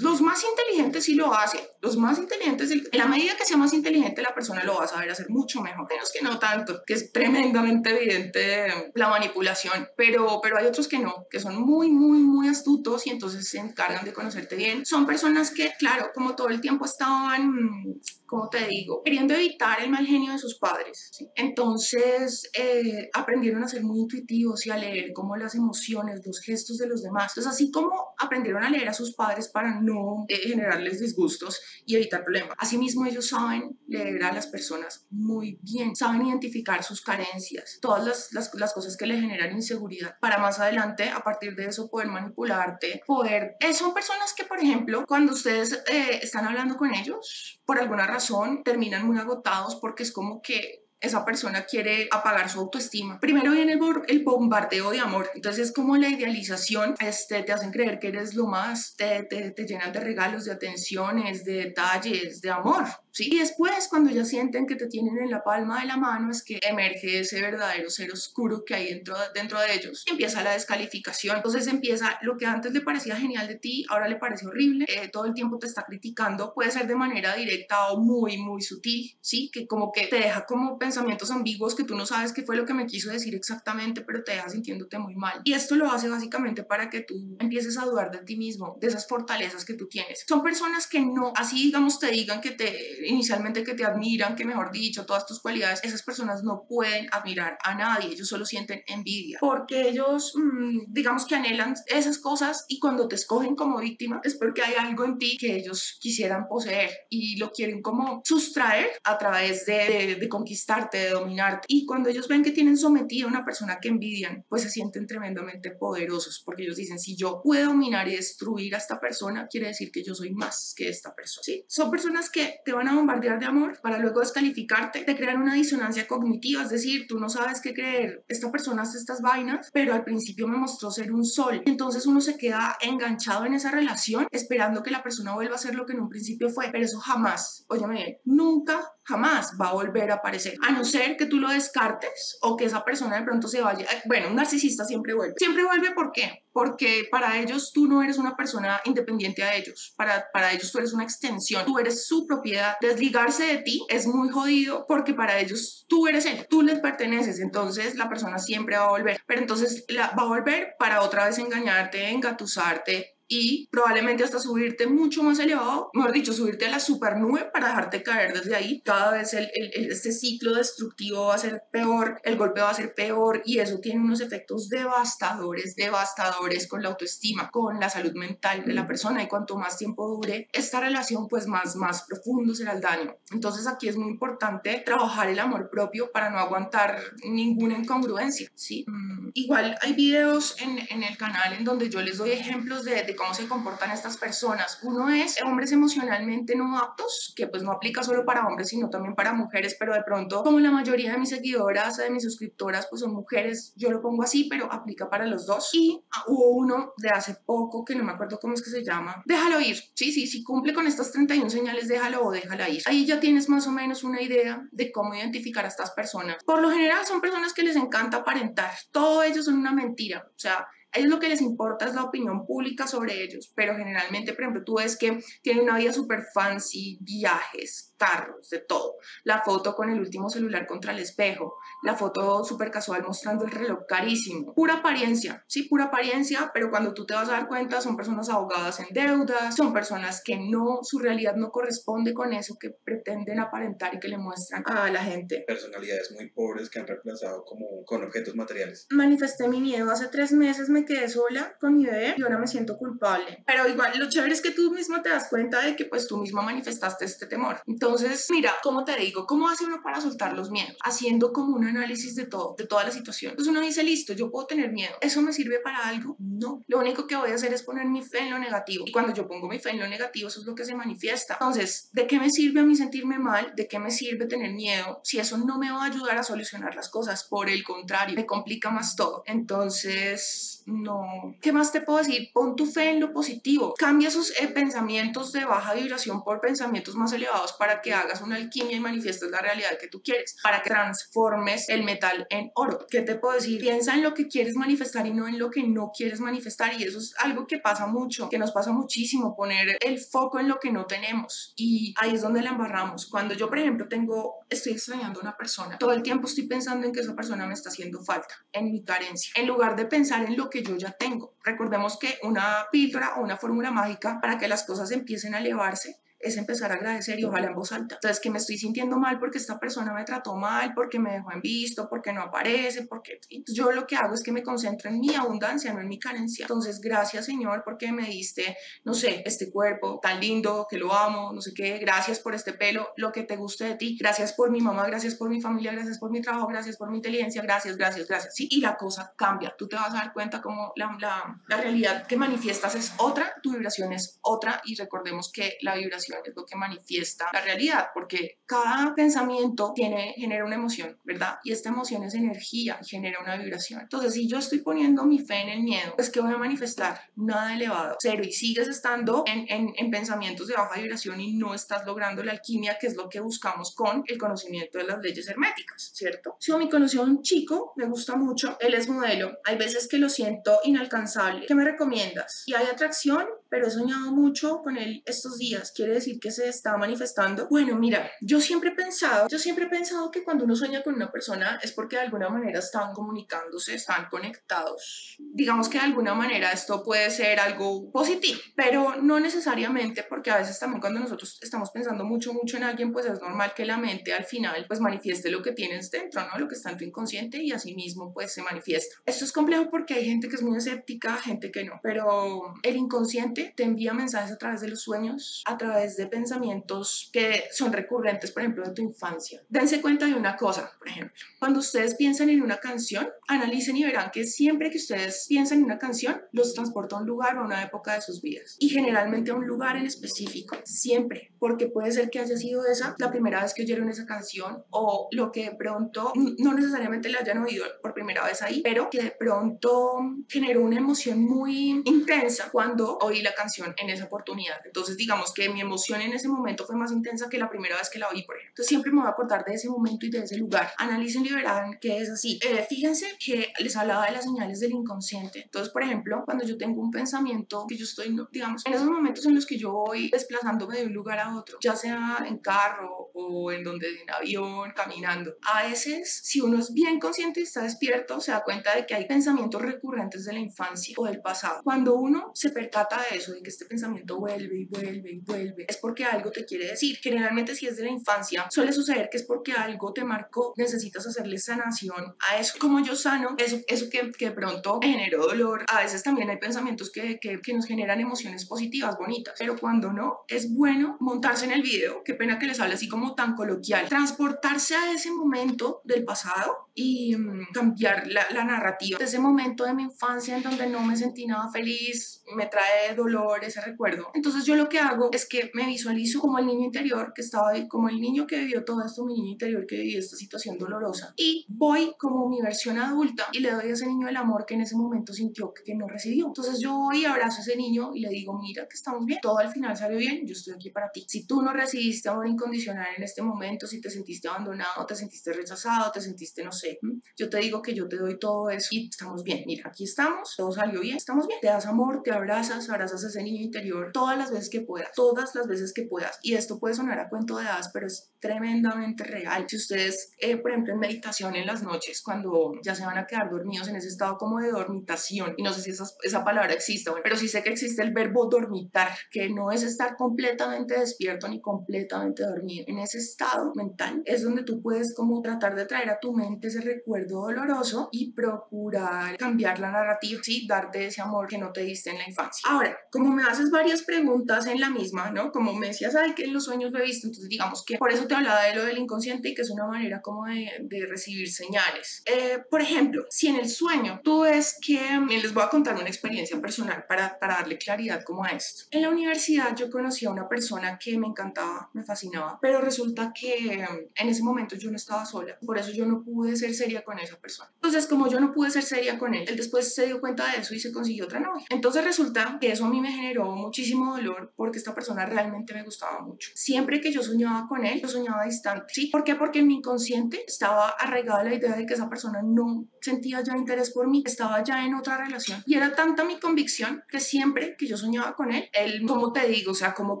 Los 0.00 0.20
más 0.20 0.42
inteligentes 0.44 1.04
sí 1.04 1.14
lo 1.14 1.34
hacen. 1.34 1.60
Los 1.80 1.96
más 1.96 2.18
inteligentes, 2.18 2.70
en 2.70 2.86
la 2.92 3.06
medida 3.06 3.36
que 3.36 3.44
sea 3.44 3.56
más 3.56 3.72
inteligente, 3.72 4.22
la 4.22 4.34
persona 4.34 4.62
lo 4.62 4.76
va 4.76 4.84
a 4.84 4.88
saber 4.88 5.10
hacer 5.10 5.30
mucho 5.30 5.60
mejor. 5.60 5.88
Menos 5.88 6.10
que 6.12 6.22
no 6.22 6.38
tanto, 6.38 6.82
que 6.86 6.94
es 6.94 7.12
tremendamente 7.12 7.90
evidente 7.90 8.92
la 8.94 9.08
manipulación. 9.08 9.88
Pero, 9.96 10.40
pero 10.42 10.58
hay 10.58 10.66
otros 10.66 10.86
que 10.86 10.98
no, 10.98 11.26
que 11.30 11.40
son 11.40 11.60
muy, 11.60 11.90
muy, 11.90 12.18
muy 12.18 12.48
astutos 12.48 13.06
y 13.06 13.10
entonces 13.10 13.48
se 13.48 13.58
encargan 13.58 14.04
de 14.04 14.12
conocerte 14.12 14.56
bien. 14.56 14.84
Son 14.84 15.06
personas 15.06 15.50
que, 15.50 15.72
claro, 15.78 16.10
como 16.14 16.36
todo 16.36 16.48
el 16.48 16.60
tiempo 16.60 16.84
estaban 16.84 18.00
como 18.34 18.48
te 18.48 18.66
digo, 18.66 19.00
queriendo 19.04 19.32
evitar 19.34 19.80
el 19.80 19.90
mal 19.90 20.04
genio 20.04 20.32
de 20.32 20.38
sus 20.38 20.58
padres. 20.58 21.10
¿sí? 21.12 21.28
Entonces 21.36 22.50
eh, 22.58 23.08
aprendieron 23.14 23.62
a 23.62 23.68
ser 23.68 23.84
muy 23.84 24.00
intuitivos 24.00 24.66
y 24.66 24.70
a 24.70 24.76
leer 24.76 25.12
como 25.12 25.36
las 25.36 25.54
emociones, 25.54 26.20
los 26.26 26.40
gestos 26.40 26.78
de 26.78 26.88
los 26.88 27.02
demás. 27.02 27.30
Entonces, 27.30 27.52
así 27.52 27.70
como 27.70 27.93
aprendieron 28.18 28.62
a 28.64 28.70
leer 28.70 28.88
a 28.88 28.94
sus 28.94 29.14
padres 29.14 29.48
para 29.48 29.80
no 29.80 30.24
eh, 30.28 30.36
generarles 30.48 31.00
disgustos 31.00 31.60
y 31.86 31.96
evitar 31.96 32.24
problemas, 32.24 32.56
asimismo 32.58 33.06
ellos 33.06 33.28
saben 33.28 33.78
leer 33.86 34.22
a 34.24 34.32
las 34.32 34.46
personas 34.46 35.06
muy 35.10 35.58
bien, 35.62 35.96
saben 35.96 36.26
identificar 36.26 36.82
sus 36.82 37.00
carencias, 37.00 37.78
todas 37.80 38.04
las, 38.04 38.32
las, 38.32 38.54
las 38.54 38.72
cosas 38.72 38.96
que 38.96 39.06
le 39.06 39.20
generan 39.20 39.52
inseguridad, 39.52 40.18
para 40.20 40.38
más 40.38 40.58
adelante, 40.60 41.08
a 41.08 41.20
partir 41.20 41.54
de 41.56 41.66
eso, 41.66 41.90
poder 41.90 42.08
manipularte, 42.08 43.02
poder... 43.06 43.56
Eh, 43.60 43.74
son 43.74 43.94
personas 43.94 44.34
que, 44.34 44.44
por 44.44 44.58
ejemplo, 44.58 45.04
cuando 45.06 45.32
ustedes 45.32 45.82
están 46.22 46.46
hablando 46.46 46.76
con 46.76 46.94
ellos, 46.94 47.60
por 47.64 47.78
alguna 47.78 48.06
razón 48.06 48.62
terminan 48.62 49.06
muy 49.06 49.18
agotados 49.18 49.76
porque 49.76 50.02
es 50.02 50.12
como 50.12 50.42
que 50.42 50.83
esa 51.00 51.24
persona 51.24 51.64
quiere 51.64 52.08
apagar 52.10 52.48
su 52.48 52.60
autoestima. 52.60 53.20
Primero 53.20 53.52
viene 53.52 53.78
el, 54.08 54.24
bombardeo 54.24 54.90
de 54.90 55.00
amor, 55.00 55.30
entonces 55.34 55.68
es 55.68 55.74
como 55.74 55.96
la 55.96 56.08
idealización, 56.08 56.94
este, 57.00 57.42
te 57.42 57.52
hacen 57.52 57.70
creer 57.70 57.98
que 57.98 58.08
eres 58.08 58.34
lo 58.34 58.46
más, 58.46 58.96
te, 58.96 59.24
te, 59.24 59.50
te 59.50 59.66
llenan 59.66 59.92
de 59.92 60.00
regalos, 60.00 60.46
de 60.46 60.52
atenciones, 60.52 61.44
de 61.44 61.56
detalles, 61.56 62.40
de 62.40 62.50
amor, 62.50 62.84
¿sí? 63.10 63.28
Y 63.30 63.38
después 63.38 63.88
cuando 63.88 64.10
ya 64.10 64.24
sienten 64.24 64.66
que 64.66 64.76
te 64.76 64.86
tienen 64.86 65.18
en 65.18 65.30
la 65.30 65.44
palma 65.44 65.80
de 65.80 65.86
la 65.86 65.98
mano 65.98 66.30
es 66.30 66.42
que 66.42 66.58
emerge 66.62 67.20
ese 67.20 67.40
verdadero 67.42 67.90
ser 67.90 68.10
oscuro 68.10 68.64
que 68.64 68.74
hay 68.74 68.88
dentro, 68.88 69.14
dentro 69.34 69.60
de 69.60 69.74
ellos 69.74 70.04
y 70.06 70.12
empieza 70.12 70.42
la 70.42 70.52
descalificación. 70.52 71.36
Entonces 71.36 71.66
empieza 71.66 72.18
lo 72.22 72.38
que 72.38 72.46
antes 72.46 72.72
le 72.72 72.80
parecía 72.80 73.16
genial 73.16 73.46
de 73.46 73.56
ti, 73.56 73.84
ahora 73.90 74.08
le 74.08 74.16
parece 74.16 74.46
horrible, 74.46 74.86
eh, 74.88 75.08
todo 75.08 75.26
el 75.26 75.34
tiempo 75.34 75.58
te 75.58 75.66
está 75.66 75.84
criticando, 75.84 76.54
puede 76.54 76.70
ser 76.70 76.86
de 76.86 76.94
manera 76.94 77.34
directa 77.34 77.88
o 77.88 78.00
muy, 78.00 78.38
muy 78.38 78.62
sutil, 78.62 79.16
¿sí? 79.20 79.50
Que 79.52 79.66
como 79.66 79.92
que 79.92 80.06
te 80.06 80.16
deja 80.16 80.46
como 80.46 80.78
pensar 80.78 80.93
pensamientos 80.94 81.32
ambiguos 81.32 81.74
que 81.74 81.82
tú 81.82 81.96
no 81.96 82.06
sabes 82.06 82.32
qué 82.32 82.42
fue 82.42 82.56
lo 82.56 82.64
que 82.64 82.72
me 82.72 82.86
quiso 82.86 83.10
decir 83.10 83.34
exactamente, 83.34 84.02
pero 84.02 84.22
te 84.22 84.30
deja 84.30 84.48
sintiéndote 84.48 84.96
muy 85.00 85.16
mal. 85.16 85.40
Y 85.42 85.52
esto 85.52 85.74
lo 85.74 85.90
hace 85.90 86.08
básicamente 86.08 86.62
para 86.62 86.88
que 86.88 87.00
tú 87.00 87.36
empieces 87.40 87.76
a 87.78 87.84
dudar 87.84 88.12
de 88.12 88.18
ti 88.18 88.36
mismo, 88.36 88.76
de 88.80 88.86
esas 88.86 89.08
fortalezas 89.08 89.64
que 89.64 89.74
tú 89.74 89.88
tienes. 89.88 90.24
Son 90.28 90.40
personas 90.44 90.86
que 90.86 91.00
no, 91.00 91.32
así 91.34 91.64
digamos, 91.64 91.98
te 91.98 92.12
digan 92.12 92.40
que 92.40 92.52
te, 92.52 93.08
inicialmente 93.08 93.64
que 93.64 93.74
te 93.74 93.84
admiran, 93.84 94.36
que 94.36 94.44
mejor 94.44 94.70
dicho, 94.70 95.04
todas 95.04 95.26
tus 95.26 95.40
cualidades, 95.40 95.80
esas 95.82 96.04
personas 96.04 96.44
no 96.44 96.64
pueden 96.68 97.08
admirar 97.10 97.58
a 97.64 97.74
nadie, 97.74 98.12
ellos 98.12 98.28
solo 98.28 98.46
sienten 98.46 98.82
envidia, 98.86 99.38
porque 99.40 99.88
ellos, 99.88 100.32
mmm, 100.36 100.84
digamos 100.86 101.26
que 101.26 101.34
anhelan 101.34 101.74
esas 101.88 102.18
cosas 102.18 102.66
y 102.68 102.78
cuando 102.78 103.08
te 103.08 103.16
escogen 103.16 103.56
como 103.56 103.80
víctima 103.80 104.20
es 104.22 104.36
porque 104.36 104.62
hay 104.62 104.74
algo 104.74 105.04
en 105.04 105.18
ti 105.18 105.36
que 105.38 105.56
ellos 105.56 105.98
quisieran 106.00 106.46
poseer 106.46 106.90
y 107.10 107.36
lo 107.36 107.50
quieren 107.50 107.82
como 107.82 108.22
sustraer 108.24 108.90
a 109.02 109.18
través 109.18 109.66
de, 109.66 109.74
de, 109.74 110.14
de 110.16 110.28
conquistar 110.28 110.73
conquistarte, 110.74 110.98
de 110.98 111.10
dominarte. 111.10 111.66
Y 111.68 111.86
cuando 111.86 112.08
ellos 112.08 112.28
ven 112.28 112.42
que 112.42 112.52
tienen 112.52 112.76
sometida 112.76 113.26
a 113.26 113.28
una 113.28 113.44
persona 113.44 113.78
que 113.80 113.88
envidian, 113.88 114.44
pues 114.48 114.62
se 114.62 114.70
sienten 114.70 115.06
tremendamente 115.06 115.70
poderosos, 115.70 116.42
porque 116.44 116.64
ellos 116.64 116.76
dicen, 116.76 116.98
si 116.98 117.16
yo 117.16 117.40
puedo 117.42 117.66
dominar 117.66 118.08
y 118.08 118.16
destruir 118.16 118.74
a 118.74 118.78
esta 118.78 119.00
persona, 119.00 119.46
quiere 119.48 119.68
decir 119.68 119.90
que 119.90 120.02
yo 120.02 120.14
soy 120.14 120.32
más 120.32 120.74
que 120.76 120.88
esta 120.88 121.14
persona. 121.14 121.42
¿sí? 121.44 121.64
Son 121.68 121.90
personas 121.90 122.30
que 122.30 122.56
te 122.64 122.72
van 122.72 122.88
a 122.88 122.94
bombardear 122.94 123.38
de 123.38 123.46
amor 123.46 123.80
para 123.82 123.98
luego 123.98 124.20
descalificarte, 124.20 125.04
te 125.04 125.16
crean 125.16 125.42
una 125.42 125.54
disonancia 125.54 126.06
cognitiva, 126.06 126.62
es 126.62 126.70
decir, 126.70 127.06
tú 127.08 127.18
no 127.18 127.28
sabes 127.28 127.60
qué 127.60 127.74
creer, 127.74 128.24
esta 128.28 128.50
persona 128.50 128.82
hace 128.82 128.98
estas 128.98 129.20
vainas, 129.20 129.70
pero 129.72 129.94
al 129.94 130.04
principio 130.04 130.48
me 130.48 130.56
mostró 130.56 130.90
ser 130.90 131.12
un 131.12 131.24
sol. 131.24 131.62
Entonces 131.66 132.06
uno 132.06 132.20
se 132.20 132.36
queda 132.36 132.76
enganchado 132.80 133.44
en 133.46 133.54
esa 133.54 133.70
relación 133.70 134.26
esperando 134.30 134.82
que 134.82 134.90
la 134.90 135.02
persona 135.02 135.34
vuelva 135.34 135.56
a 135.56 135.58
ser 135.58 135.74
lo 135.74 135.86
que 135.86 135.92
en 135.92 136.00
un 136.00 136.08
principio 136.08 136.48
fue, 136.50 136.68
pero 136.70 136.84
eso 136.84 136.98
jamás, 136.98 137.64
óyeme 137.68 137.94
bien, 137.94 138.18
nunca 138.24 138.93
jamás 139.04 139.52
va 139.60 139.68
a 139.68 139.74
volver 139.74 140.10
a 140.10 140.14
aparecer, 140.14 140.54
a 140.66 140.72
no 140.72 140.84
ser 140.84 141.16
que 141.16 141.26
tú 141.26 141.38
lo 141.38 141.50
descartes 141.50 142.38
o 142.42 142.56
que 142.56 142.64
esa 142.64 142.84
persona 142.84 143.16
de 143.16 143.24
pronto 143.24 143.48
se 143.48 143.60
vaya. 143.60 143.86
Bueno, 144.06 144.28
un 144.28 144.36
narcisista 144.36 144.84
siempre 144.84 145.14
vuelve. 145.14 145.34
Siempre 145.36 145.64
vuelve 145.64 145.92
¿por 145.92 146.12
qué? 146.12 146.44
Porque 146.52 147.08
para 147.10 147.38
ellos 147.38 147.72
tú 147.72 147.86
no 147.86 148.02
eres 148.02 148.18
una 148.18 148.36
persona 148.36 148.80
independiente 148.84 149.42
a 149.42 149.54
ellos, 149.54 149.92
para, 149.96 150.26
para 150.32 150.52
ellos 150.52 150.70
tú 150.70 150.78
eres 150.78 150.92
una 150.92 151.04
extensión, 151.04 151.64
tú 151.64 151.78
eres 151.78 152.06
su 152.06 152.26
propiedad. 152.26 152.76
Desligarse 152.80 153.44
de 153.44 153.58
ti 153.58 153.84
es 153.88 154.06
muy 154.06 154.28
jodido 154.30 154.86
porque 154.86 155.14
para 155.14 155.38
ellos 155.38 155.84
tú 155.88 156.06
eres 156.06 156.26
él, 156.26 156.46
tú 156.48 156.62
les 156.62 156.80
perteneces, 156.80 157.40
entonces 157.40 157.96
la 157.96 158.08
persona 158.08 158.38
siempre 158.38 158.76
va 158.76 158.84
a 158.84 158.90
volver, 158.90 159.20
pero 159.26 159.40
entonces 159.40 159.84
va 159.96 160.22
a 160.22 160.28
volver 160.28 160.74
para 160.78 161.02
otra 161.02 161.26
vez 161.26 161.38
engañarte, 161.38 162.10
engatusarte, 162.10 163.13
y 163.26 163.68
probablemente 163.70 164.24
hasta 164.24 164.38
subirte 164.38 164.86
mucho 164.86 165.22
más 165.22 165.38
elevado, 165.38 165.90
mejor 165.94 166.12
dicho, 166.12 166.32
subirte 166.32 166.66
a 166.66 166.70
la 166.70 166.80
supernube 166.80 167.50
para 167.52 167.68
dejarte 167.68 168.02
caer 168.02 168.34
desde 168.34 168.54
ahí. 168.54 168.82
Cada 168.82 169.12
vez 169.12 169.34
el, 169.34 169.50
el, 169.54 169.90
este 169.90 170.12
ciclo 170.12 170.54
destructivo 170.54 171.26
va 171.26 171.34
a 171.34 171.38
ser 171.38 171.62
peor, 171.70 172.20
el 172.24 172.36
golpe 172.36 172.60
va 172.60 172.70
a 172.70 172.74
ser 172.74 172.94
peor 172.94 173.42
y 173.44 173.58
eso 173.58 173.78
tiene 173.80 174.00
unos 174.00 174.20
efectos 174.20 174.68
devastadores, 174.68 175.74
devastadores 175.76 176.66
con 176.66 176.82
la 176.82 176.90
autoestima, 176.90 177.50
con 177.50 177.80
la 177.80 177.88
salud 177.88 178.12
mental 178.14 178.64
de 178.64 178.74
la 178.74 178.86
persona 178.86 179.22
y 179.22 179.28
cuanto 179.28 179.56
más 179.56 179.78
tiempo 179.78 180.06
dure 180.06 180.48
esta 180.52 180.80
relación, 180.80 181.28
pues 181.28 181.46
más, 181.46 181.76
más 181.76 182.04
profundo 182.04 182.54
será 182.54 182.72
el 182.72 182.80
daño. 182.80 183.16
Entonces 183.30 183.66
aquí 183.66 183.88
es 183.88 183.96
muy 183.96 184.10
importante 184.10 184.82
trabajar 184.84 185.28
el 185.28 185.38
amor 185.38 185.70
propio 185.70 186.10
para 186.12 186.30
no 186.30 186.38
aguantar 186.38 187.00
ninguna 187.24 187.78
incongruencia, 187.78 188.50
¿sí? 188.54 188.84
Mm, 188.86 189.30
igual 189.34 189.78
hay 189.80 189.94
videos 189.94 190.56
en, 190.60 190.78
en 190.90 191.02
el 191.02 191.16
canal 191.16 191.54
en 191.54 191.64
donde 191.64 191.88
yo 191.88 192.02
les 192.02 192.18
doy 192.18 192.32
ejemplos 192.32 192.84
de 192.84 193.13
cómo 193.14 193.34
se 193.34 193.48
comportan 193.48 193.90
estas 193.90 194.16
personas. 194.16 194.78
Uno 194.82 195.08
es 195.08 195.40
hombres 195.42 195.72
emocionalmente 195.72 196.56
no 196.56 196.78
aptos, 196.78 197.32
que 197.36 197.46
pues 197.46 197.62
no 197.62 197.72
aplica 197.72 198.02
solo 198.02 198.24
para 198.24 198.46
hombres, 198.46 198.68
sino 198.68 198.90
también 198.90 199.14
para 199.14 199.32
mujeres, 199.32 199.76
pero 199.78 199.94
de 199.94 200.02
pronto, 200.02 200.42
como 200.42 200.60
la 200.60 200.70
mayoría 200.70 201.12
de 201.12 201.18
mis 201.18 201.30
seguidoras, 201.30 201.96
de 201.96 202.10
mis 202.10 202.22
suscriptoras, 202.22 202.86
pues 202.88 203.00
son 203.00 203.12
mujeres, 203.12 203.72
yo 203.76 203.90
lo 203.90 204.00
pongo 204.00 204.22
así, 204.22 204.44
pero 204.44 204.72
aplica 204.72 205.08
para 205.08 205.26
los 205.26 205.46
dos. 205.46 205.70
Y 205.72 206.02
hubo 206.26 206.50
uno 206.50 206.92
de 206.96 207.10
hace 207.10 207.36
poco, 207.46 207.84
que 207.84 207.94
no 207.94 208.04
me 208.04 208.12
acuerdo 208.12 208.38
cómo 208.38 208.54
es 208.54 208.62
que 208.62 208.70
se 208.70 208.84
llama, 208.84 209.22
déjalo 209.26 209.60
ir. 209.60 209.78
Sí, 209.94 210.12
sí, 210.12 210.26
si 210.26 210.42
cumple 210.42 210.72
con 210.72 210.86
estas 210.86 211.12
31 211.12 211.50
señales, 211.50 211.88
déjalo 211.88 212.24
o 212.24 212.30
déjala 212.30 212.68
ir. 212.68 212.82
Ahí 212.86 213.06
ya 213.06 213.20
tienes 213.20 213.48
más 213.48 213.66
o 213.66 213.72
menos 213.72 214.04
una 214.04 214.20
idea 214.20 214.66
de 214.70 214.92
cómo 214.92 215.14
identificar 215.14 215.64
a 215.64 215.68
estas 215.68 215.90
personas. 215.92 216.42
Por 216.44 216.60
lo 216.60 216.70
general 216.70 217.04
son 217.06 217.20
personas 217.20 217.52
que 217.52 217.62
les 217.62 217.76
encanta 217.76 218.18
aparentar. 218.18 218.72
Todo 218.90 219.22
ellos 219.22 219.44
son 219.44 219.58
una 219.58 219.72
mentira. 219.72 220.24
O 220.28 220.38
sea, 220.38 220.66
a 220.94 220.98
ellos 220.98 221.10
lo 221.10 221.18
que 221.18 221.28
les 221.28 221.40
importa 221.40 221.86
es 221.86 221.94
la 221.94 222.04
opinión 222.04 222.46
pública 222.46 222.86
sobre 222.86 223.22
ellos, 223.22 223.52
pero 223.54 223.76
generalmente, 223.76 224.32
por 224.32 224.42
ejemplo, 224.42 224.64
tú 224.64 224.76
ves 224.76 224.96
que 224.96 225.18
tienen 225.42 225.64
una 225.64 225.78
vida 225.78 225.92
súper 225.92 226.24
fancy, 226.32 226.98
viajes, 227.00 227.93
carros, 227.96 228.48
de 228.50 228.60
todo. 228.60 228.96
La 229.24 229.42
foto 229.42 229.74
con 229.74 229.90
el 229.90 230.00
último 230.00 230.28
celular 230.28 230.66
contra 230.66 230.92
el 230.92 230.98
espejo, 230.98 231.56
la 231.82 231.94
foto 231.94 232.44
súper 232.44 232.70
casual 232.70 233.02
mostrando 233.06 233.44
el 233.44 233.50
reloj 233.50 233.80
carísimo. 233.88 234.54
Pura 234.54 234.74
apariencia, 234.74 235.44
sí, 235.46 235.64
pura 235.64 235.84
apariencia, 235.84 236.50
pero 236.52 236.70
cuando 236.70 236.94
tú 236.94 237.06
te 237.06 237.14
vas 237.14 237.28
a 237.28 237.32
dar 237.32 237.48
cuenta 237.48 237.80
son 237.80 237.96
personas 237.96 238.28
ahogadas 238.28 238.80
en 238.80 238.86
deudas, 238.92 239.54
son 239.54 239.72
personas 239.72 240.22
que 240.24 240.36
no, 240.38 240.80
su 240.82 240.98
realidad 240.98 241.36
no 241.36 241.50
corresponde 241.50 242.14
con 242.14 242.32
eso 242.32 242.56
que 242.58 242.70
pretenden 242.70 243.40
aparentar 243.40 243.94
y 243.94 244.00
que 244.00 244.08
le 244.08 244.18
muestran 244.18 244.62
a 244.66 244.90
la 244.90 245.02
gente. 245.02 245.44
Personalidades 245.46 246.12
muy 246.12 246.30
pobres 246.30 246.70
que 246.70 246.80
han 246.80 246.86
reemplazado 246.86 247.44
como 247.44 247.84
con 247.84 248.02
objetos 248.02 248.34
materiales. 248.34 248.86
Manifesté 248.90 249.48
mi 249.48 249.60
miedo 249.60 249.90
hace 249.90 250.08
tres 250.08 250.32
meses, 250.32 250.68
me 250.68 250.84
quedé 250.84 251.08
sola 251.08 251.56
con 251.60 251.74
mi 251.74 251.86
bebé 251.86 252.14
y 252.16 252.22
ahora 252.22 252.38
me 252.38 252.46
siento 252.46 252.76
culpable. 252.76 253.42
Pero 253.46 253.68
igual 253.68 253.98
lo 253.98 254.08
chévere 254.08 254.32
es 254.32 254.42
que 254.42 254.50
tú 254.50 254.72
mismo 254.72 255.02
te 255.02 255.10
das 255.10 255.28
cuenta 255.28 255.60
de 255.60 255.76
que 255.76 255.84
pues 255.84 256.06
tú 256.06 256.18
mismo 256.18 256.42
manifestaste 256.42 257.04
este 257.04 257.26
temor. 257.26 257.60
Entonces, 257.66 257.83
mira, 258.30 258.54
¿cómo 258.62 258.84
te 258.84 258.96
digo? 258.96 259.26
¿Cómo 259.26 259.48
hace 259.48 259.64
uno 259.64 259.82
para 259.82 260.00
soltar 260.00 260.34
los 260.34 260.50
miedos? 260.50 260.76
Haciendo 260.82 261.32
como 261.32 261.56
un 261.56 261.64
análisis 261.64 262.14
de 262.14 262.26
todo, 262.26 262.54
de 262.56 262.66
toda 262.66 262.84
la 262.84 262.90
situación. 262.90 263.30
Entonces 263.30 263.50
uno 263.50 263.60
dice, 263.60 263.82
listo, 263.82 264.12
yo 264.12 264.30
puedo 264.30 264.46
tener 264.46 264.72
miedo. 264.72 264.94
¿Eso 265.00 265.22
me 265.22 265.32
sirve 265.32 265.60
para 265.60 265.86
algo? 265.88 266.16
No. 266.18 266.62
Lo 266.66 266.78
único 266.78 267.06
que 267.06 267.16
voy 267.16 267.30
a 267.30 267.34
hacer 267.34 267.52
es 267.52 267.62
poner 267.62 267.86
mi 267.86 268.02
fe 268.02 268.20
en 268.20 268.30
lo 268.30 268.38
negativo. 268.38 268.84
Y 268.86 268.92
cuando 268.92 269.12
yo 269.14 269.26
pongo 269.26 269.48
mi 269.48 269.58
fe 269.58 269.70
en 269.70 269.80
lo 269.80 269.88
negativo, 269.88 270.28
eso 270.28 270.40
es 270.40 270.46
lo 270.46 270.54
que 270.54 270.64
se 270.64 270.74
manifiesta. 270.74 271.34
Entonces, 271.34 271.90
¿de 271.92 272.06
qué 272.06 272.18
me 272.18 272.30
sirve 272.30 272.60
a 272.60 272.64
mí 272.64 272.76
sentirme 272.76 273.18
mal? 273.18 273.52
¿De 273.56 273.68
qué 273.68 273.78
me 273.78 273.90
sirve 273.90 274.26
tener 274.26 274.52
miedo? 274.52 275.00
Si 275.04 275.18
eso 275.18 275.38
no 275.38 275.58
me 275.58 275.70
va 275.70 275.82
a 275.82 275.86
ayudar 275.86 276.16
a 276.18 276.22
solucionar 276.22 276.74
las 276.74 276.88
cosas, 276.88 277.24
por 277.24 277.48
el 277.48 277.64
contrario, 277.64 278.14
me 278.14 278.26
complica 278.26 278.70
más 278.70 278.96
todo. 278.96 279.22
Entonces, 279.26 280.53
no. 280.66 281.34
¿Qué 281.40 281.52
más 281.52 281.72
te 281.72 281.80
puedo 281.80 281.98
decir? 281.98 282.30
Pon 282.32 282.56
tu 282.56 282.66
fe 282.66 282.90
en 282.90 283.00
lo 283.00 283.12
positivo. 283.12 283.74
Cambia 283.76 284.08
esos 284.08 284.30
eh, 284.40 284.48
pensamientos 284.48 285.32
de 285.32 285.44
baja 285.44 285.74
vibración 285.74 286.22
por 286.22 286.40
pensamientos 286.40 286.94
más 286.94 287.12
elevados 287.12 287.52
para 287.54 287.82
que 287.82 287.92
hagas 287.92 288.22
una 288.22 288.36
alquimia 288.36 288.76
y 288.76 288.80
manifiestes 288.80 289.30
la 289.30 289.40
realidad 289.40 289.78
que 289.78 289.88
tú 289.88 290.02
quieres, 290.02 290.36
para 290.42 290.62
que 290.62 290.70
transformes 290.70 291.68
el 291.68 291.84
metal 291.84 292.26
en 292.30 292.50
oro. 292.54 292.86
¿Qué 292.88 293.02
te 293.02 293.16
puedo 293.16 293.34
decir? 293.34 293.60
Piensa 293.60 293.94
en 293.94 294.02
lo 294.02 294.14
que 294.14 294.28
quieres 294.28 294.56
manifestar 294.56 295.06
y 295.06 295.12
no 295.12 295.28
en 295.28 295.38
lo 295.38 295.50
que 295.50 295.62
no 295.62 295.92
quieres 295.96 296.20
manifestar. 296.20 296.72
Y 296.78 296.84
eso 296.84 296.98
es 296.98 297.14
algo 297.18 297.46
que 297.46 297.58
pasa 297.58 297.86
mucho, 297.86 298.28
que 298.28 298.38
nos 298.38 298.52
pasa 298.52 298.72
muchísimo, 298.72 299.36
poner 299.36 299.76
el 299.80 299.98
foco 299.98 300.38
en 300.38 300.48
lo 300.48 300.58
que 300.58 300.72
no 300.72 300.86
tenemos. 300.86 301.52
Y 301.56 301.94
ahí 301.98 302.14
es 302.14 302.22
donde 302.22 302.42
la 302.42 302.50
embarramos. 302.50 303.06
Cuando 303.06 303.34
yo, 303.34 303.48
por 303.48 303.58
ejemplo, 303.58 303.88
tengo, 303.88 304.36
estoy 304.48 304.72
extrañando 304.72 305.20
a 305.20 305.22
una 305.22 305.36
persona, 305.36 305.78
todo 305.78 305.92
el 305.92 306.02
tiempo 306.02 306.26
estoy 306.26 306.46
pensando 306.46 306.86
en 306.86 306.92
que 306.92 307.00
esa 307.00 307.14
persona 307.14 307.46
me 307.46 307.54
está 307.54 307.68
haciendo 307.68 308.02
falta, 308.02 308.34
en 308.52 308.70
mi 308.70 308.82
carencia, 308.82 309.32
en 309.36 309.46
lugar 309.46 309.76
de 309.76 309.86
pensar 309.86 310.24
en 310.24 310.36
lo 310.36 310.48
que 310.50 310.53
yo 310.62 310.76
ya 310.76 310.92
tengo. 310.92 311.34
Recordemos 311.42 311.98
que 311.98 312.18
una 312.22 312.66
píldora 312.70 313.14
o 313.16 313.22
una 313.22 313.36
fórmula 313.36 313.70
mágica 313.70 314.20
para 314.20 314.38
que 314.38 314.48
las 314.48 314.64
cosas 314.64 314.90
empiecen 314.90 315.34
a 315.34 315.38
elevarse 315.38 316.03
es 316.24 316.36
empezar 316.36 316.72
a 316.72 316.74
agradecer 316.74 317.18
y 317.20 317.24
ojalá 317.24 317.48
en 317.48 317.54
voz 317.54 317.72
alta. 317.72 317.96
Entonces, 317.96 318.20
que 318.20 318.30
me 318.30 318.38
estoy 318.38 318.58
sintiendo 318.58 318.96
mal 318.98 319.18
porque 319.18 319.38
esta 319.38 319.58
persona 319.58 319.92
me 319.92 320.04
trató 320.04 320.36
mal, 320.36 320.72
porque 320.74 320.98
me 320.98 321.12
dejó 321.12 321.32
en 321.32 321.40
visto, 321.40 321.88
porque 321.88 322.12
no 322.12 322.22
aparece, 322.22 322.86
porque... 322.86 323.20
Entonces, 323.30 323.54
yo 323.54 323.72
lo 323.72 323.86
que 323.86 323.96
hago 323.96 324.14
es 324.14 324.22
que 324.22 324.32
me 324.32 324.42
concentro 324.42 324.90
en 324.90 325.00
mi 325.00 325.14
abundancia, 325.14 325.72
no 325.72 325.80
en 325.80 325.88
mi 325.88 325.98
carencia. 325.98 326.44
Entonces, 326.44 326.80
gracias 326.80 327.26
Señor 327.26 327.62
porque 327.64 327.92
me 327.92 328.06
diste, 328.06 328.56
no 328.84 328.94
sé, 328.94 329.22
este 329.24 329.50
cuerpo 329.50 330.00
tan 330.02 330.20
lindo, 330.20 330.66
que 330.68 330.78
lo 330.78 330.94
amo, 330.94 331.32
no 331.32 331.40
sé 331.40 331.52
qué, 331.54 331.78
gracias 331.78 332.20
por 332.20 332.34
este 332.34 332.52
pelo, 332.52 332.92
lo 332.96 333.12
que 333.12 333.22
te 333.22 333.36
guste 333.36 333.64
de 333.64 333.74
ti, 333.74 333.96
gracias 333.98 334.32
por 334.32 334.50
mi 334.50 334.60
mamá, 334.60 334.86
gracias 334.86 335.14
por 335.14 335.28
mi 335.28 335.40
familia, 335.40 335.72
gracias 335.72 335.98
por 335.98 336.10
mi 336.10 336.20
trabajo, 336.20 336.46
gracias 336.46 336.76
por 336.76 336.90
mi 336.90 336.96
inteligencia, 336.96 337.42
gracias, 337.42 337.76
gracias, 337.76 338.06
gracias. 338.06 338.34
Sí, 338.34 338.48
y 338.50 338.60
la 338.60 338.76
cosa 338.76 339.12
cambia. 339.16 339.54
Tú 339.56 339.68
te 339.68 339.76
vas 339.76 339.90
a 339.90 339.98
dar 339.98 340.12
cuenta 340.12 340.40
como 340.40 340.72
la, 340.76 340.96
la, 341.00 341.40
la 341.46 341.56
realidad 341.56 342.06
que 342.06 342.16
manifiestas 342.16 342.74
es 342.74 342.92
otra, 342.98 343.34
tu 343.42 343.52
vibración 343.52 343.92
es 343.92 344.18
otra 344.22 344.60
y 344.64 344.74
recordemos 344.76 345.30
que 345.32 345.56
la 345.60 345.74
vibración 345.74 346.13
es 346.24 346.36
lo 346.36 346.44
que 346.44 346.56
manifiesta 346.56 347.26
la 347.32 347.40
realidad, 347.40 347.88
porque 347.92 348.38
cada 348.46 348.94
pensamiento 348.94 349.72
tiene, 349.74 350.14
genera 350.16 350.44
una 350.44 350.54
emoción, 350.54 350.98
¿verdad? 351.04 351.38
Y 351.44 351.52
esta 351.52 351.68
emoción 351.68 352.04
es 352.04 352.14
energía 352.14 352.78
genera 352.82 353.20
una 353.20 353.36
vibración. 353.36 353.80
Entonces, 353.80 354.14
si 354.14 354.28
yo 354.28 354.38
estoy 354.38 354.60
poniendo 354.60 355.04
mi 355.04 355.18
fe 355.18 355.40
en 355.42 355.48
el 355.48 355.62
miedo, 355.62 355.94
pues 355.96 356.10
¿qué 356.10 356.20
voy 356.20 356.32
a 356.32 356.38
manifestar? 356.38 357.00
Nada 357.16 357.54
elevado, 357.54 357.96
cero. 358.00 358.22
Y 358.24 358.32
sigues 358.32 358.68
estando 358.68 359.24
en, 359.26 359.46
en, 359.48 359.72
en 359.76 359.90
pensamientos 359.90 360.46
de 360.46 360.54
baja 360.54 360.80
vibración 360.80 361.20
y 361.20 361.32
no 361.32 361.54
estás 361.54 361.84
logrando 361.86 362.22
la 362.22 362.32
alquimia, 362.32 362.78
que 362.78 362.86
es 362.86 362.96
lo 362.96 363.08
que 363.08 363.20
buscamos 363.20 363.74
con 363.74 364.04
el 364.06 364.18
conocimiento 364.18 364.78
de 364.78 364.84
las 364.84 364.98
leyes 365.00 365.28
herméticas, 365.28 365.90
¿cierto? 365.94 366.36
Si 366.40 366.52
me 366.52 366.68
conoció 366.68 367.02
un 367.02 367.22
chico, 367.22 367.72
me 367.76 367.86
gusta 367.86 368.16
mucho, 368.16 368.56
él 368.60 368.74
es 368.74 368.88
modelo, 368.88 369.38
hay 369.44 369.56
veces 369.56 369.88
que 369.88 369.98
lo 369.98 370.08
siento 370.08 370.60
inalcanzable. 370.64 371.46
¿Qué 371.46 371.54
me 371.54 371.64
recomiendas? 371.64 372.44
Y 372.46 372.54
hay 372.54 372.66
atracción, 372.66 373.26
pero 373.48 373.66
he 373.66 373.70
soñado 373.70 374.12
mucho 374.12 374.60
con 374.62 374.76
él 374.76 375.02
estos 375.06 375.38
días. 375.38 375.72
Quiere 375.74 375.92
decir 375.92 376.18
que 376.20 376.30
se 376.30 376.48
está 376.48 376.76
manifestando. 376.76 377.48
Bueno, 377.48 377.76
mira, 377.76 378.10
yo 378.20 378.40
siempre 378.40 378.70
he 378.70 378.74
pensado, 378.74 379.28
yo 379.28 379.38
siempre 379.38 379.66
he 379.66 379.68
pensado 379.68 380.10
que 380.10 380.24
cuando 380.24 380.44
uno 380.44 380.56
sueña 380.56 380.82
con 380.82 380.94
una 380.94 381.10
persona 381.10 381.58
es 381.62 381.72
porque 381.72 381.96
de 381.96 382.02
alguna 382.02 382.28
manera 382.28 382.58
están 382.58 382.92
comunicándose, 382.92 383.74
están 383.74 384.08
conectados. 384.10 385.16
Digamos 385.18 385.68
que 385.68 385.78
de 385.78 385.84
alguna 385.84 386.14
manera 386.14 386.52
esto 386.52 386.82
puede 386.82 387.10
ser 387.10 387.40
algo 387.40 387.90
positivo, 387.90 388.40
pero 388.56 388.96
no 388.96 389.20
necesariamente 389.20 390.04
porque 390.08 390.30
a 390.30 390.38
veces 390.38 390.58
también 390.58 390.80
cuando 390.80 391.00
nosotros 391.00 391.38
estamos 391.42 391.70
pensando 391.70 392.04
mucho, 392.04 392.32
mucho 392.32 392.56
en 392.56 392.64
alguien, 392.64 392.92
pues 392.92 393.06
es 393.06 393.20
normal 393.20 393.52
que 393.54 393.64
la 393.64 393.76
mente 393.76 394.12
al 394.12 394.24
final 394.24 394.64
pues 394.66 394.80
manifieste 394.80 395.30
lo 395.30 395.42
que 395.42 395.52
tienes 395.52 395.90
dentro, 395.90 396.22
¿no? 396.22 396.38
Lo 396.38 396.48
que 396.48 396.54
está 396.54 396.70
en 396.70 396.78
tu 396.78 396.84
inconsciente 396.84 397.42
y 397.42 397.52
así 397.52 397.74
mismo 397.74 398.12
pues 398.12 398.32
se 398.32 398.42
manifiesta. 398.42 398.96
Esto 399.06 399.24
es 399.24 399.32
complejo 399.32 399.70
porque 399.70 399.94
hay 399.94 400.04
gente 400.04 400.28
que 400.28 400.36
es 400.36 400.42
muy 400.42 400.56
escéptica, 400.56 401.16
gente 401.16 401.50
que 401.50 401.64
no, 401.64 401.80
pero 401.82 402.54
el 402.62 402.76
inconsciente 402.76 403.33
te 403.34 403.62
envía 403.62 403.92
mensajes 403.92 404.32
a 404.32 404.38
través 404.38 404.60
de 404.60 404.68
los 404.68 404.82
sueños, 404.82 405.42
a 405.46 405.56
través 405.58 405.96
de 405.96 406.06
pensamientos 406.06 407.10
que 407.12 407.44
son 407.52 407.72
recurrentes, 407.72 408.30
por 408.32 408.42
ejemplo, 408.42 408.64
de 408.64 408.72
tu 408.72 408.82
infancia. 408.82 409.42
Dense 409.48 409.80
cuenta 409.80 410.06
de 410.06 410.14
una 410.14 410.36
cosa, 410.36 410.72
por 410.78 410.88
ejemplo, 410.88 411.14
cuando 411.38 411.60
ustedes 411.60 411.94
piensan 411.94 412.30
en 412.30 412.42
una 412.42 412.58
canción, 412.58 413.08
analicen 413.28 413.76
y 413.76 413.84
verán 413.84 414.10
que 414.12 414.24
siempre 414.24 414.70
que 414.70 414.78
ustedes 414.78 415.26
piensan 415.28 415.58
en 415.58 415.64
una 415.64 415.78
canción, 415.78 416.22
los 416.32 416.54
transporta 416.54 416.96
a 416.96 417.00
un 417.00 417.06
lugar 417.06 417.36
o 417.36 417.40
a 417.40 417.44
una 417.44 417.62
época 417.62 417.94
de 417.94 418.00
sus 418.00 418.22
vidas. 418.22 418.56
Y 418.58 418.68
generalmente 418.68 419.30
a 419.30 419.34
un 419.34 419.46
lugar 419.46 419.76
en 419.76 419.86
específico, 419.86 420.56
siempre, 420.64 421.32
porque 421.38 421.66
puede 421.66 421.92
ser 421.92 422.10
que 422.10 422.20
haya 422.20 422.36
sido 422.36 422.64
esa 422.66 422.94
la 422.98 423.10
primera 423.10 423.42
vez 423.42 423.54
que 423.54 423.62
oyeron 423.62 423.88
esa 423.88 424.06
canción 424.06 424.64
o 424.70 425.08
lo 425.12 425.32
que 425.32 425.50
de 425.50 425.56
pronto 425.56 426.12
no 426.38 426.54
necesariamente 426.54 427.08
la 427.08 427.20
hayan 427.20 427.38
oído 427.38 427.64
por 427.82 427.94
primera 427.94 428.24
vez 428.24 428.42
ahí, 428.42 428.60
pero 428.62 428.90
que 428.90 429.02
de 429.02 429.10
pronto 429.10 429.98
generó 430.28 430.62
una 430.62 430.78
emoción 430.78 431.22
muy 431.22 431.82
intensa 431.84 432.50
cuando 432.50 432.98
oí 432.98 433.22
la 433.24 433.34
canción 433.34 433.74
en 433.76 433.90
esa 433.90 434.04
oportunidad. 434.04 434.60
Entonces, 434.64 434.96
digamos 434.96 435.32
que 435.32 435.48
mi 435.48 435.60
emoción 435.60 436.00
en 436.00 436.12
ese 436.12 436.28
momento 436.28 436.64
fue 436.66 436.76
más 436.76 436.92
intensa 436.92 437.28
que 437.28 437.38
la 437.38 437.50
primera 437.50 437.76
vez 437.76 437.90
que 437.90 437.98
la 437.98 438.08
oí, 438.08 438.22
por 438.24 438.36
ejemplo. 438.36 438.50
Entonces, 438.50 438.68
siempre 438.68 438.92
me 438.92 439.00
voy 439.00 439.08
a 439.08 439.10
acordar 439.10 439.44
de 439.44 439.54
ese 439.54 439.68
momento 439.68 440.06
y 440.06 440.10
de 440.10 440.18
ese 440.20 440.36
lugar. 440.36 440.72
Analicen 440.78 441.24
y 441.26 441.30
verán 441.30 441.78
que 441.80 441.98
es 441.98 442.10
así. 442.10 442.38
Eh, 442.42 442.64
fíjense 442.68 443.16
que 443.18 443.52
les 443.58 443.76
hablaba 443.76 444.06
de 444.06 444.12
las 444.12 444.24
señales 444.24 444.60
del 444.60 444.72
inconsciente. 444.72 445.42
Entonces, 445.42 445.72
por 445.72 445.82
ejemplo, 445.82 446.22
cuando 446.24 446.44
yo 446.44 446.56
tengo 446.56 446.80
un 446.80 446.90
pensamiento 446.90 447.66
que 447.68 447.76
yo 447.76 447.84
estoy, 447.84 448.14
digamos, 448.30 448.64
en 448.66 448.74
esos 448.74 448.86
momentos 448.86 449.26
en 449.26 449.34
los 449.34 449.46
que 449.46 449.58
yo 449.58 449.72
voy 449.72 450.10
desplazándome 450.10 450.78
de 450.78 450.86
un 450.86 450.92
lugar 450.92 451.18
a 451.18 451.36
otro, 451.36 451.58
ya 451.60 451.74
sea 451.74 452.24
en 452.26 452.38
carro 452.38 453.10
o 453.14 453.52
en 453.52 453.64
donde 453.64 453.88
en 453.88 454.10
avión, 454.10 454.72
caminando, 454.74 455.36
a 455.42 455.64
veces, 455.64 456.20
si 456.22 456.40
uno 456.40 456.58
es 456.58 456.72
bien 456.72 457.00
consciente 457.00 457.40
y 457.40 457.44
está 457.44 457.62
despierto, 457.62 458.20
se 458.20 458.32
da 458.32 458.42
cuenta 458.42 458.74
de 458.74 458.86
que 458.86 458.94
hay 458.94 459.06
pensamientos 459.06 459.60
recurrentes 459.62 460.24
de 460.24 460.32
la 460.32 460.40
infancia 460.40 460.94
o 460.98 461.06
del 461.06 461.20
pasado. 461.20 461.60
Cuando 461.62 461.94
uno 461.94 462.30
se 462.34 462.50
percata 462.50 463.02
de 463.10 463.13
eso, 463.14 463.32
de 463.32 463.42
que 463.42 463.50
este 463.50 463.64
pensamiento 463.66 464.18
vuelve 464.18 464.58
y 464.60 464.64
vuelve 464.66 465.12
y 465.12 465.20
vuelve, 465.20 465.66
es 465.68 465.76
porque 465.78 466.04
algo 466.04 466.30
te 466.30 466.44
quiere 466.44 466.68
decir. 466.68 466.98
Generalmente 466.98 467.54
si 467.54 467.66
es 467.66 467.76
de 467.76 467.84
la 467.84 467.90
infancia, 467.90 468.46
suele 468.50 468.72
suceder 468.72 469.08
que 469.10 469.16
es 469.16 469.24
porque 469.24 469.52
algo 469.52 469.92
te 469.92 470.04
marcó, 470.04 470.52
necesitas 470.56 471.06
hacerle 471.06 471.38
sanación 471.38 472.16
a 472.30 472.38
eso. 472.38 472.54
Como 472.58 472.80
yo 472.80 472.96
sano, 472.96 473.34
eso, 473.38 473.58
eso 473.66 473.88
que, 473.90 474.10
que 474.12 474.26
de 474.26 474.32
pronto 474.32 474.80
generó 474.82 475.26
dolor, 475.26 475.64
a 475.68 475.80
veces 475.82 476.02
también 476.02 476.30
hay 476.30 476.38
pensamientos 476.38 476.90
que, 476.90 477.18
que, 477.20 477.40
que 477.40 477.54
nos 477.54 477.66
generan 477.66 478.00
emociones 478.00 478.46
positivas, 478.46 478.96
bonitas, 478.98 479.34
pero 479.38 479.56
cuando 479.56 479.92
no, 479.92 480.20
es 480.28 480.52
bueno 480.52 480.96
montarse 481.00 481.44
en 481.44 481.52
el 481.52 481.62
video, 481.62 482.02
qué 482.04 482.14
pena 482.14 482.38
que 482.38 482.46
les 482.46 482.60
hable 482.60 482.74
así 482.74 482.88
como 482.88 483.14
tan 483.14 483.34
coloquial, 483.34 483.88
transportarse 483.88 484.74
a 484.74 484.92
ese 484.92 485.10
momento 485.10 485.80
del 485.84 486.04
pasado 486.04 486.68
y 486.74 487.16
mm, 487.16 487.52
cambiar 487.52 488.06
la, 488.08 488.26
la 488.30 488.44
narrativa 488.44 488.98
de 488.98 489.04
ese 489.04 489.18
momento 489.18 489.64
de 489.64 489.74
mi 489.74 489.84
infancia 489.84 490.36
en 490.36 490.42
donde 490.42 490.66
no 490.66 490.80
me 490.80 490.96
sentí 490.96 491.26
nada 491.26 491.50
feliz, 491.50 492.22
me 492.34 492.46
trae 492.46 492.94
dolor 492.94 493.03
ese 493.42 493.60
recuerdo. 493.60 494.10
Entonces 494.14 494.44
yo 494.44 494.56
lo 494.56 494.68
que 494.68 494.78
hago 494.78 495.10
es 495.12 495.26
que 495.28 495.50
me 495.54 495.66
visualizo 495.66 496.20
como 496.20 496.38
el 496.38 496.46
niño 496.46 496.64
interior 496.64 497.12
que 497.14 497.22
estaba 497.22 497.50
ahí, 497.50 497.68
como 497.68 497.88
el 497.88 498.00
niño 498.00 498.26
que 498.26 498.38
vivió 498.38 498.64
todo 498.64 498.84
esto, 498.84 499.04
mi 499.04 499.14
niño 499.14 499.32
interior 499.32 499.66
que 499.66 499.76
vivió 499.76 499.98
esta 499.98 500.16
situación 500.16 500.58
dolorosa. 500.58 501.12
Y 501.16 501.46
voy 501.48 501.94
como 501.98 502.28
mi 502.28 502.40
versión 502.40 502.78
adulta 502.78 503.26
y 503.32 503.40
le 503.40 503.50
doy 503.52 503.70
a 503.70 503.72
ese 503.72 503.86
niño 503.86 504.08
el 504.08 504.16
amor 504.16 504.44
que 504.46 504.54
en 504.54 504.62
ese 504.62 504.76
momento 504.76 505.12
sintió 505.12 505.52
que, 505.52 505.74
no 505.74 505.88
recibió. 505.88 506.26
Entonces 506.26 506.60
yo 506.60 506.72
voy 506.72 507.04
abrazo 507.04 507.38
a 507.38 507.40
ese 507.40 507.56
niño 507.56 507.90
y 507.94 508.00
le 508.00 508.08
digo, 508.08 508.38
mira 508.38 508.68
que 508.68 508.76
estamos 508.76 509.04
bien, 509.04 509.18
todo 509.20 509.38
al 509.38 509.50
final 509.50 509.76
salió 509.76 509.98
bien, 509.98 510.24
yo 510.24 510.32
estoy 510.32 510.54
aquí 510.54 510.70
para 510.70 510.90
ti. 510.92 511.04
Si 511.08 511.26
tú 511.26 511.42
no 511.42 511.52
recibiste 511.52 512.08
amor 512.08 512.28
incondicional 512.28 512.86
en 512.96 513.02
este 513.02 513.22
momento, 513.22 513.66
si 513.66 513.80
te 513.80 513.90
sentiste 513.90 514.28
abandonado, 514.28 514.86
te 514.86 514.94
sentiste 514.94 515.32
rechazado, 515.32 515.90
te 515.90 516.00
sentiste, 516.00 516.44
no 516.44 516.52
sé, 516.52 516.78
yo 517.16 517.28
te 517.28 517.38
digo 517.38 517.60
que 517.60 517.74
yo 517.74 517.88
te 517.88 517.96
doy 517.96 518.18
todo 518.20 518.50
eso 518.50 518.68
y 518.70 518.88
estamos 518.88 519.24
bien. 519.24 519.42
Mira, 519.46 519.68
aquí 519.68 519.82
estamos, 519.82 520.34
todo 520.36 520.52
salió 520.52 520.80
bien, 520.80 520.96
estamos 520.96 521.26
bien. 521.26 521.40
Te 521.40 521.48
das 521.48 521.66
amor, 521.66 522.02
te 522.04 522.12
abrazas, 522.12 522.68
abrazas 522.70 522.93
a 523.02 523.08
ese 523.08 523.22
niño 523.22 523.42
interior 523.42 523.90
todas 523.92 524.18
las 524.18 524.30
veces 524.30 524.50
que 524.50 524.60
puedas, 524.60 524.92
todas 524.94 525.34
las 525.34 525.46
veces 525.46 525.72
que 525.72 525.84
puedas. 525.84 526.18
Y 526.22 526.34
esto 526.34 526.58
puede 526.58 526.74
sonar 526.74 527.00
a 527.00 527.08
cuento 527.08 527.36
de 527.38 527.46
hadas, 527.46 527.70
pero 527.72 527.86
es 527.86 528.12
tremendamente 528.20 529.04
real. 529.04 529.46
Si 529.48 529.56
ustedes, 529.56 530.12
eh, 530.18 530.36
por 530.36 530.50
ejemplo, 530.50 530.72
en 530.72 530.78
meditación 530.78 531.34
en 531.34 531.46
las 531.46 531.62
noches, 531.62 532.02
cuando 532.02 532.52
ya 532.62 532.74
se 532.74 532.84
van 532.84 532.98
a 532.98 533.06
quedar 533.06 533.30
dormidos 533.30 533.68
en 533.68 533.76
ese 533.76 533.88
estado 533.88 534.16
como 534.18 534.38
de 534.40 534.50
dormitación, 534.50 535.34
y 535.36 535.42
no 535.42 535.52
sé 535.52 535.62
si 535.62 535.70
esa, 535.70 535.84
esa 536.02 536.24
palabra 536.24 536.52
existe, 536.52 536.90
pero 537.02 537.16
sí 537.16 537.28
sé 537.28 537.42
que 537.42 537.50
existe 537.50 537.82
el 537.82 537.92
verbo 537.92 538.26
dormitar, 538.26 538.88
que 539.10 539.28
no 539.30 539.50
es 539.50 539.62
estar 539.62 539.96
completamente 539.96 540.78
despierto 540.78 541.28
ni 541.28 541.40
completamente 541.40 542.24
dormido. 542.24 542.64
En 542.68 542.78
ese 542.78 542.98
estado 542.98 543.52
mental 543.54 544.02
es 544.04 544.22
donde 544.22 544.42
tú 544.42 544.62
puedes 544.62 544.94
como 544.94 545.22
tratar 545.22 545.54
de 545.54 545.66
traer 545.66 545.90
a 545.90 546.00
tu 546.00 546.12
mente 546.12 546.48
ese 546.48 546.60
recuerdo 546.60 547.22
doloroso 547.22 547.88
y 547.92 548.12
procurar 548.12 549.16
cambiar 549.16 549.58
la 549.58 549.70
narrativa, 549.70 550.20
¿sí? 550.22 550.46
Darte 550.46 550.86
ese 550.86 551.02
amor 551.02 551.28
que 551.28 551.38
no 551.38 551.52
te 551.52 551.62
diste 551.62 551.90
en 551.90 551.98
la 551.98 552.08
infancia. 552.08 552.48
Ahora, 552.48 552.76
como 552.90 553.10
me 553.10 553.24
haces 553.24 553.50
varias 553.50 553.82
preguntas 553.82 554.46
en 554.46 554.60
la 554.60 554.70
misma, 554.70 555.10
¿no? 555.10 555.32
Como 555.32 555.52
me 555.54 555.68
decías, 555.68 555.94
ay, 555.96 556.14
que 556.14 556.24
en 556.24 556.32
los 556.32 556.44
sueños 556.44 556.72
lo 556.72 556.78
he 556.78 556.84
visto, 556.84 557.06
entonces 557.06 557.28
digamos 557.28 557.64
que 557.64 557.78
por 557.78 557.92
eso 557.92 558.06
te 558.06 558.14
hablaba 558.14 558.42
de 558.44 558.54
lo 558.54 558.64
del 558.64 558.78
inconsciente 558.78 559.28
y 559.28 559.34
que 559.34 559.42
es 559.42 559.50
una 559.50 559.66
manera 559.66 560.00
como 560.00 560.26
de, 560.26 560.50
de 560.60 560.86
recibir 560.86 561.30
señales. 561.30 562.02
Eh, 562.06 562.38
por 562.50 562.60
ejemplo, 562.60 563.04
si 563.10 563.28
en 563.28 563.36
el 563.36 563.48
sueño 563.48 564.00
tú 564.02 564.22
ves 564.22 564.56
que, 564.60 564.80
les 565.08 565.32
voy 565.32 565.42
a 565.42 565.48
contar 565.48 565.74
una 565.74 565.86
experiencia 565.86 566.40
personal 566.40 566.84
para, 566.88 567.18
para 567.18 567.34
darle 567.36 567.58
claridad 567.58 568.02
como 568.04 568.24
a 568.24 568.28
esto. 568.28 568.64
En 568.70 568.82
la 568.82 568.90
universidad 568.90 569.54
yo 569.56 569.70
conocí 569.70 570.06
a 570.06 570.10
una 570.10 570.28
persona 570.28 570.78
que 570.78 570.98
me 570.98 571.06
encantaba, 571.06 571.70
me 571.72 571.82
fascinaba, 571.82 572.38
pero 572.40 572.60
resulta 572.60 573.12
que 573.14 573.66
en 573.94 574.08
ese 574.08 574.22
momento 574.22 574.56
yo 574.56 574.70
no 574.70 574.76
estaba 574.76 575.04
sola, 575.04 575.36
por 575.44 575.58
eso 575.58 575.70
yo 575.72 575.86
no 575.86 576.02
pude 576.02 576.36
ser 576.36 576.54
seria 576.54 576.82
con 576.82 576.98
esa 576.98 577.16
persona. 577.16 577.50
Entonces, 577.54 577.86
como 577.86 578.08
yo 578.08 578.20
no 578.20 578.32
pude 578.32 578.50
ser 578.50 578.62
seria 578.62 578.98
con 578.98 579.14
él, 579.14 579.24
él 579.28 579.36
después 579.36 579.74
se 579.74 579.86
dio 579.86 580.00
cuenta 580.00 580.30
de 580.32 580.38
eso 580.38 580.54
y 580.54 580.60
se 580.60 580.72
consiguió 580.72 581.04
otra 581.04 581.20
novia. 581.20 581.44
Entonces 581.50 581.84
resulta 581.84 582.38
que 582.40 582.52
eso 582.52 582.66
mí 582.74 582.80
me 582.80 582.92
generó 582.92 583.30
muchísimo 583.36 583.94
dolor 583.96 584.32
porque 584.36 584.58
esta 584.58 584.74
persona 584.74 585.06
realmente 585.06 585.54
me 585.54 585.62
gustaba 585.62 586.00
mucho. 586.00 586.30
Siempre 586.34 586.80
que 586.80 586.92
yo 586.92 587.02
soñaba 587.02 587.46
con 587.48 587.64
él, 587.64 587.80
yo 587.80 587.88
soñaba 587.88 588.24
distante. 588.24 588.66
¿Sí? 588.68 588.86
¿Por 588.88 589.04
qué? 589.04 589.14
Porque 589.14 589.40
en 589.40 589.46
mi 589.46 589.56
inconsciente 589.56 590.24
estaba 590.26 590.68
arraigada 590.70 591.24
la 591.24 591.34
idea 591.34 591.56
de 591.56 591.66
que 591.66 591.74
esa 591.74 591.88
persona 591.88 592.20
no 592.22 592.66
sentía 592.80 593.22
ya 593.22 593.36
interés 593.36 593.70
por 593.70 593.88
mí, 593.88 594.02
estaba 594.06 594.42
ya 594.42 594.64
en 594.64 594.74
otra 594.74 594.98
relación. 594.98 595.42
Y 595.46 595.54
era 595.54 595.74
tanta 595.74 596.04
mi 596.04 596.18
convicción 596.18 596.82
que 596.88 597.00
siempre 597.00 597.56
que 597.56 597.66
yo 597.66 597.76
soñaba 597.76 598.14
con 598.14 598.32
él, 598.32 598.48
él, 598.52 598.84
como 598.86 599.12
te 599.12 599.26
digo, 599.28 599.52
o 599.52 599.54
sea, 599.54 599.74
como 599.74 600.00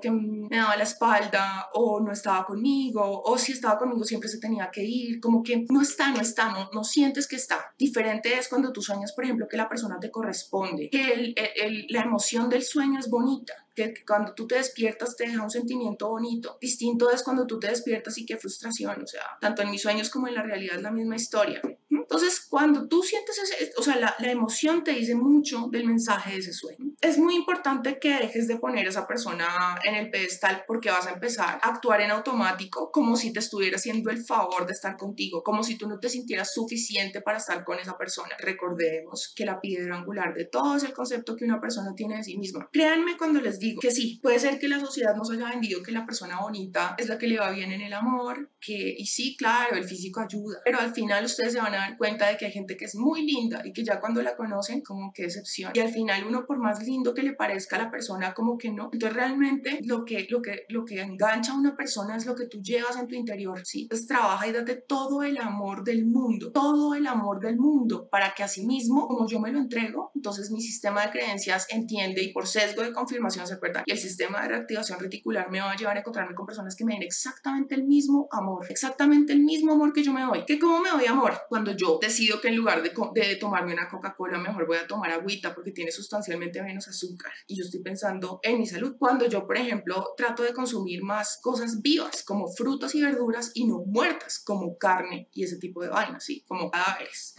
que 0.00 0.10
me 0.10 0.56
daba 0.56 0.76
la 0.76 0.84
espalda 0.84 1.68
o 1.72 2.00
no 2.00 2.12
estaba 2.12 2.44
conmigo, 2.44 3.22
o 3.22 3.38
si 3.38 3.52
estaba 3.52 3.78
conmigo 3.78 4.04
siempre 4.04 4.28
se 4.28 4.38
tenía 4.38 4.70
que 4.70 4.82
ir, 4.82 5.20
como 5.20 5.42
que 5.42 5.64
no 5.70 5.80
está, 5.80 6.10
no 6.10 6.20
está, 6.20 6.50
no, 6.50 6.70
no 6.72 6.84
sientes 6.84 7.28
que 7.28 7.36
está. 7.36 7.72
Diferente 7.78 8.36
es 8.38 8.48
cuando 8.48 8.72
tú 8.72 8.82
sueñas, 8.82 9.12
por 9.12 9.24
ejemplo, 9.24 9.46
que 9.48 9.56
la 9.56 9.68
persona 9.68 9.98
te 10.00 10.10
corresponde, 10.10 10.88
que 10.90 11.12
el, 11.12 11.34
el, 11.56 11.86
la 11.88 12.02
emoción 12.02 12.48
del 12.48 12.62
sueño 12.64 12.98
es 12.98 13.08
bonita, 13.08 13.63
que 13.74 14.04
cuando 14.06 14.34
tú 14.34 14.46
te 14.46 14.56
despiertas 14.56 15.16
te 15.16 15.24
deja 15.24 15.42
un 15.42 15.50
sentimiento 15.50 16.08
bonito. 16.08 16.58
Distinto 16.60 17.10
es 17.10 17.22
cuando 17.22 17.46
tú 17.46 17.58
te 17.58 17.68
despiertas 17.68 18.16
y 18.18 18.26
qué 18.26 18.36
frustración, 18.36 19.02
o 19.02 19.06
sea, 19.06 19.22
tanto 19.40 19.62
en 19.62 19.70
mis 19.70 19.82
sueños 19.82 20.10
como 20.10 20.28
en 20.28 20.34
la 20.34 20.42
realidad 20.42 20.76
es 20.76 20.82
la 20.82 20.90
misma 20.90 21.16
historia. 21.16 21.60
Entonces, 21.90 22.46
cuando 22.48 22.86
tú 22.86 23.02
sientes 23.02 23.38
ese, 23.38 23.72
o 23.78 23.82
sea, 23.82 23.96
la, 23.96 24.14
la, 24.18 24.30
emoción 24.30 24.84
te 24.84 24.92
dice 24.92 25.14
mucho 25.14 25.68
del 25.70 25.86
mensaje 25.86 26.32
de 26.32 26.38
ese 26.38 26.52
sueño. 26.52 26.92
Es 27.00 27.18
muy 27.18 27.34
importante 27.34 27.98
que 27.98 28.18
dejes 28.18 28.46
de 28.46 28.56
poner 28.56 28.86
a 28.86 28.90
esa 28.90 29.06
persona 29.06 29.78
en 29.84 29.94
el 29.94 30.10
pedestal 30.10 30.64
porque 30.66 30.90
vas 30.90 31.06
a 31.06 31.12
empezar 31.12 31.58
a 31.62 31.68
actuar 31.68 32.00
en 32.00 32.10
automático 32.10 32.90
como 32.92 33.16
si 33.16 33.32
te 33.32 33.38
estuviera 33.38 33.76
haciendo 33.76 34.10
el 34.10 34.24
favor 34.24 34.66
de 34.66 34.72
estar 34.72 34.96
contigo, 34.96 35.42
como 35.42 35.62
si 35.62 35.76
tú 35.76 35.88
no 35.88 35.98
te 35.98 36.08
sintieras 36.08 36.52
suficiente 36.52 37.20
para 37.20 37.38
estar 37.38 37.64
con 37.64 37.78
esa 37.78 37.96
persona. 37.96 38.36
Recordemos 38.38 39.32
que 39.34 39.44
la 39.44 39.60
piedra 39.60 39.96
angular 39.96 40.34
de 40.34 40.44
todo 40.44 40.76
es 40.76 40.84
el 40.84 40.92
concepto 40.92 41.36
que 41.36 41.44
una 41.44 41.60
persona 41.60 41.94
tiene 41.94 42.16
de 42.16 42.24
sí 42.24 42.36
misma. 42.36 42.68
Créanme 42.72 43.16
cuando 43.16 43.40
les 43.40 43.58
digo 43.58 43.63
que 43.80 43.90
sí, 43.90 44.20
puede 44.22 44.38
ser 44.38 44.58
que 44.58 44.68
la 44.68 44.80
sociedad 44.80 45.16
nos 45.16 45.30
haya 45.30 45.48
vendido 45.48 45.82
que 45.82 45.92
la 45.92 46.06
persona 46.06 46.40
bonita 46.40 46.94
es 46.98 47.08
la 47.08 47.18
que 47.18 47.26
le 47.26 47.38
va 47.38 47.50
bien 47.50 47.72
en 47.72 47.80
el 47.80 47.92
amor, 47.92 48.50
que, 48.64 48.94
y 48.96 49.06
sí, 49.06 49.36
claro, 49.36 49.76
el 49.76 49.84
físico 49.84 50.20
ayuda, 50.20 50.58
pero 50.64 50.78
al 50.78 50.94
final 50.94 51.24
ustedes 51.24 51.52
se 51.52 51.60
van 51.60 51.74
a 51.74 51.78
dar 51.78 51.98
cuenta 51.98 52.28
de 52.28 52.36
que 52.36 52.46
hay 52.46 52.52
gente 52.52 52.76
que 52.76 52.86
es 52.86 52.94
muy 52.94 53.26
linda 53.26 53.62
y 53.64 53.72
que 53.72 53.84
ya 53.84 54.00
cuando 54.00 54.22
la 54.22 54.36
conocen, 54.36 54.80
como 54.80 55.12
que 55.12 55.24
decepción. 55.24 55.72
Y 55.74 55.80
al 55.80 55.90
final 55.90 56.24
uno, 56.26 56.46
por 56.46 56.58
más 56.58 56.82
lindo 56.82 57.14
que 57.14 57.22
le 57.22 57.34
parezca 57.34 57.76
a 57.76 57.84
la 57.84 57.90
persona, 57.90 58.32
como 58.32 58.56
que 58.56 58.70
no. 58.70 58.90
Entonces 58.92 59.14
realmente 59.14 59.80
lo 59.84 60.04
que, 60.04 60.26
lo 60.30 60.40
que, 60.40 60.64
lo 60.68 60.84
que 60.84 61.00
engancha 61.00 61.52
a 61.52 61.58
una 61.58 61.76
persona 61.76 62.16
es 62.16 62.26
lo 62.26 62.34
que 62.34 62.46
tú 62.46 62.60
llevas 62.62 62.96
en 62.96 63.06
tu 63.06 63.14
interior, 63.14 63.60
¿sí? 63.64 63.82
Entonces 63.82 64.06
trabaja 64.06 64.46
y 64.46 64.52
date 64.52 64.76
todo 64.76 65.22
el 65.22 65.38
amor 65.38 65.84
del 65.84 66.06
mundo, 66.06 66.52
todo 66.52 66.94
el 66.94 67.06
amor 67.06 67.40
del 67.40 67.56
mundo, 67.56 68.08
para 68.08 68.34
que 68.34 68.42
así 68.42 68.64
mismo, 68.66 69.06
como 69.06 69.28
yo 69.28 69.40
me 69.40 69.52
lo 69.52 69.58
entrego, 69.58 70.10
entonces 70.14 70.50
mi 70.50 70.60
sistema 70.60 71.02
de 71.02 71.10
creencias 71.10 71.66
entiende 71.70 72.22
y 72.22 72.32
por 72.32 72.46
sesgo 72.46 72.82
de 72.82 72.92
confirmación 72.92 73.46
se 73.46 73.54
acuerda 73.54 73.82
y 73.84 73.92
el 73.92 73.98
sistema 73.98 74.42
de 74.42 74.48
reactivación 74.48 74.98
reticular 74.98 75.50
me 75.50 75.60
va 75.60 75.72
a 75.72 75.76
llevar 75.76 75.96
a 75.96 76.00
encontrarme 76.00 76.34
con 76.34 76.46
personas 76.46 76.76
que 76.76 76.84
me 76.84 76.94
den 76.94 77.02
exactamente 77.02 77.74
el 77.74 77.84
mismo 77.84 78.28
amor 78.30 78.53
amor, 78.54 78.66
exactamente 78.70 79.32
el 79.32 79.40
mismo 79.40 79.72
amor 79.72 79.92
que 79.92 80.02
yo 80.02 80.12
me 80.12 80.22
doy. 80.22 80.44
¿Que 80.44 80.58
cómo 80.58 80.80
me 80.80 80.90
doy 80.90 81.06
amor? 81.06 81.34
Cuando 81.48 81.72
yo 81.72 81.98
decido 82.00 82.40
que 82.40 82.48
en 82.48 82.56
lugar 82.56 82.82
de, 82.82 82.92
de 83.14 83.36
tomarme 83.36 83.72
una 83.72 83.88
Coca-Cola, 83.88 84.38
mejor 84.38 84.66
voy 84.66 84.76
a 84.76 84.86
tomar 84.86 85.10
agüita 85.10 85.54
porque 85.54 85.72
tiene 85.72 85.90
sustancialmente 85.90 86.62
menos 86.62 86.88
azúcar 86.88 87.32
y 87.46 87.56
yo 87.56 87.64
estoy 87.64 87.80
pensando 87.80 88.40
en 88.42 88.58
mi 88.58 88.66
salud. 88.66 88.96
Cuando 88.98 89.26
yo, 89.26 89.46
por 89.46 89.56
ejemplo, 89.56 90.14
trato 90.16 90.42
de 90.42 90.52
consumir 90.52 91.02
más 91.02 91.38
cosas 91.42 91.82
vivas 91.82 92.22
como 92.22 92.48
frutas 92.48 92.94
y 92.94 93.02
verduras 93.02 93.50
y 93.54 93.66
no 93.66 93.82
muertas 93.84 94.38
como 94.44 94.76
carne 94.78 95.28
y 95.32 95.44
ese 95.44 95.58
tipo 95.58 95.82
de 95.82 95.88
vainas, 95.88 96.24
¿sí? 96.24 96.44
Como 96.46 96.70
cadáveres. 96.70 97.34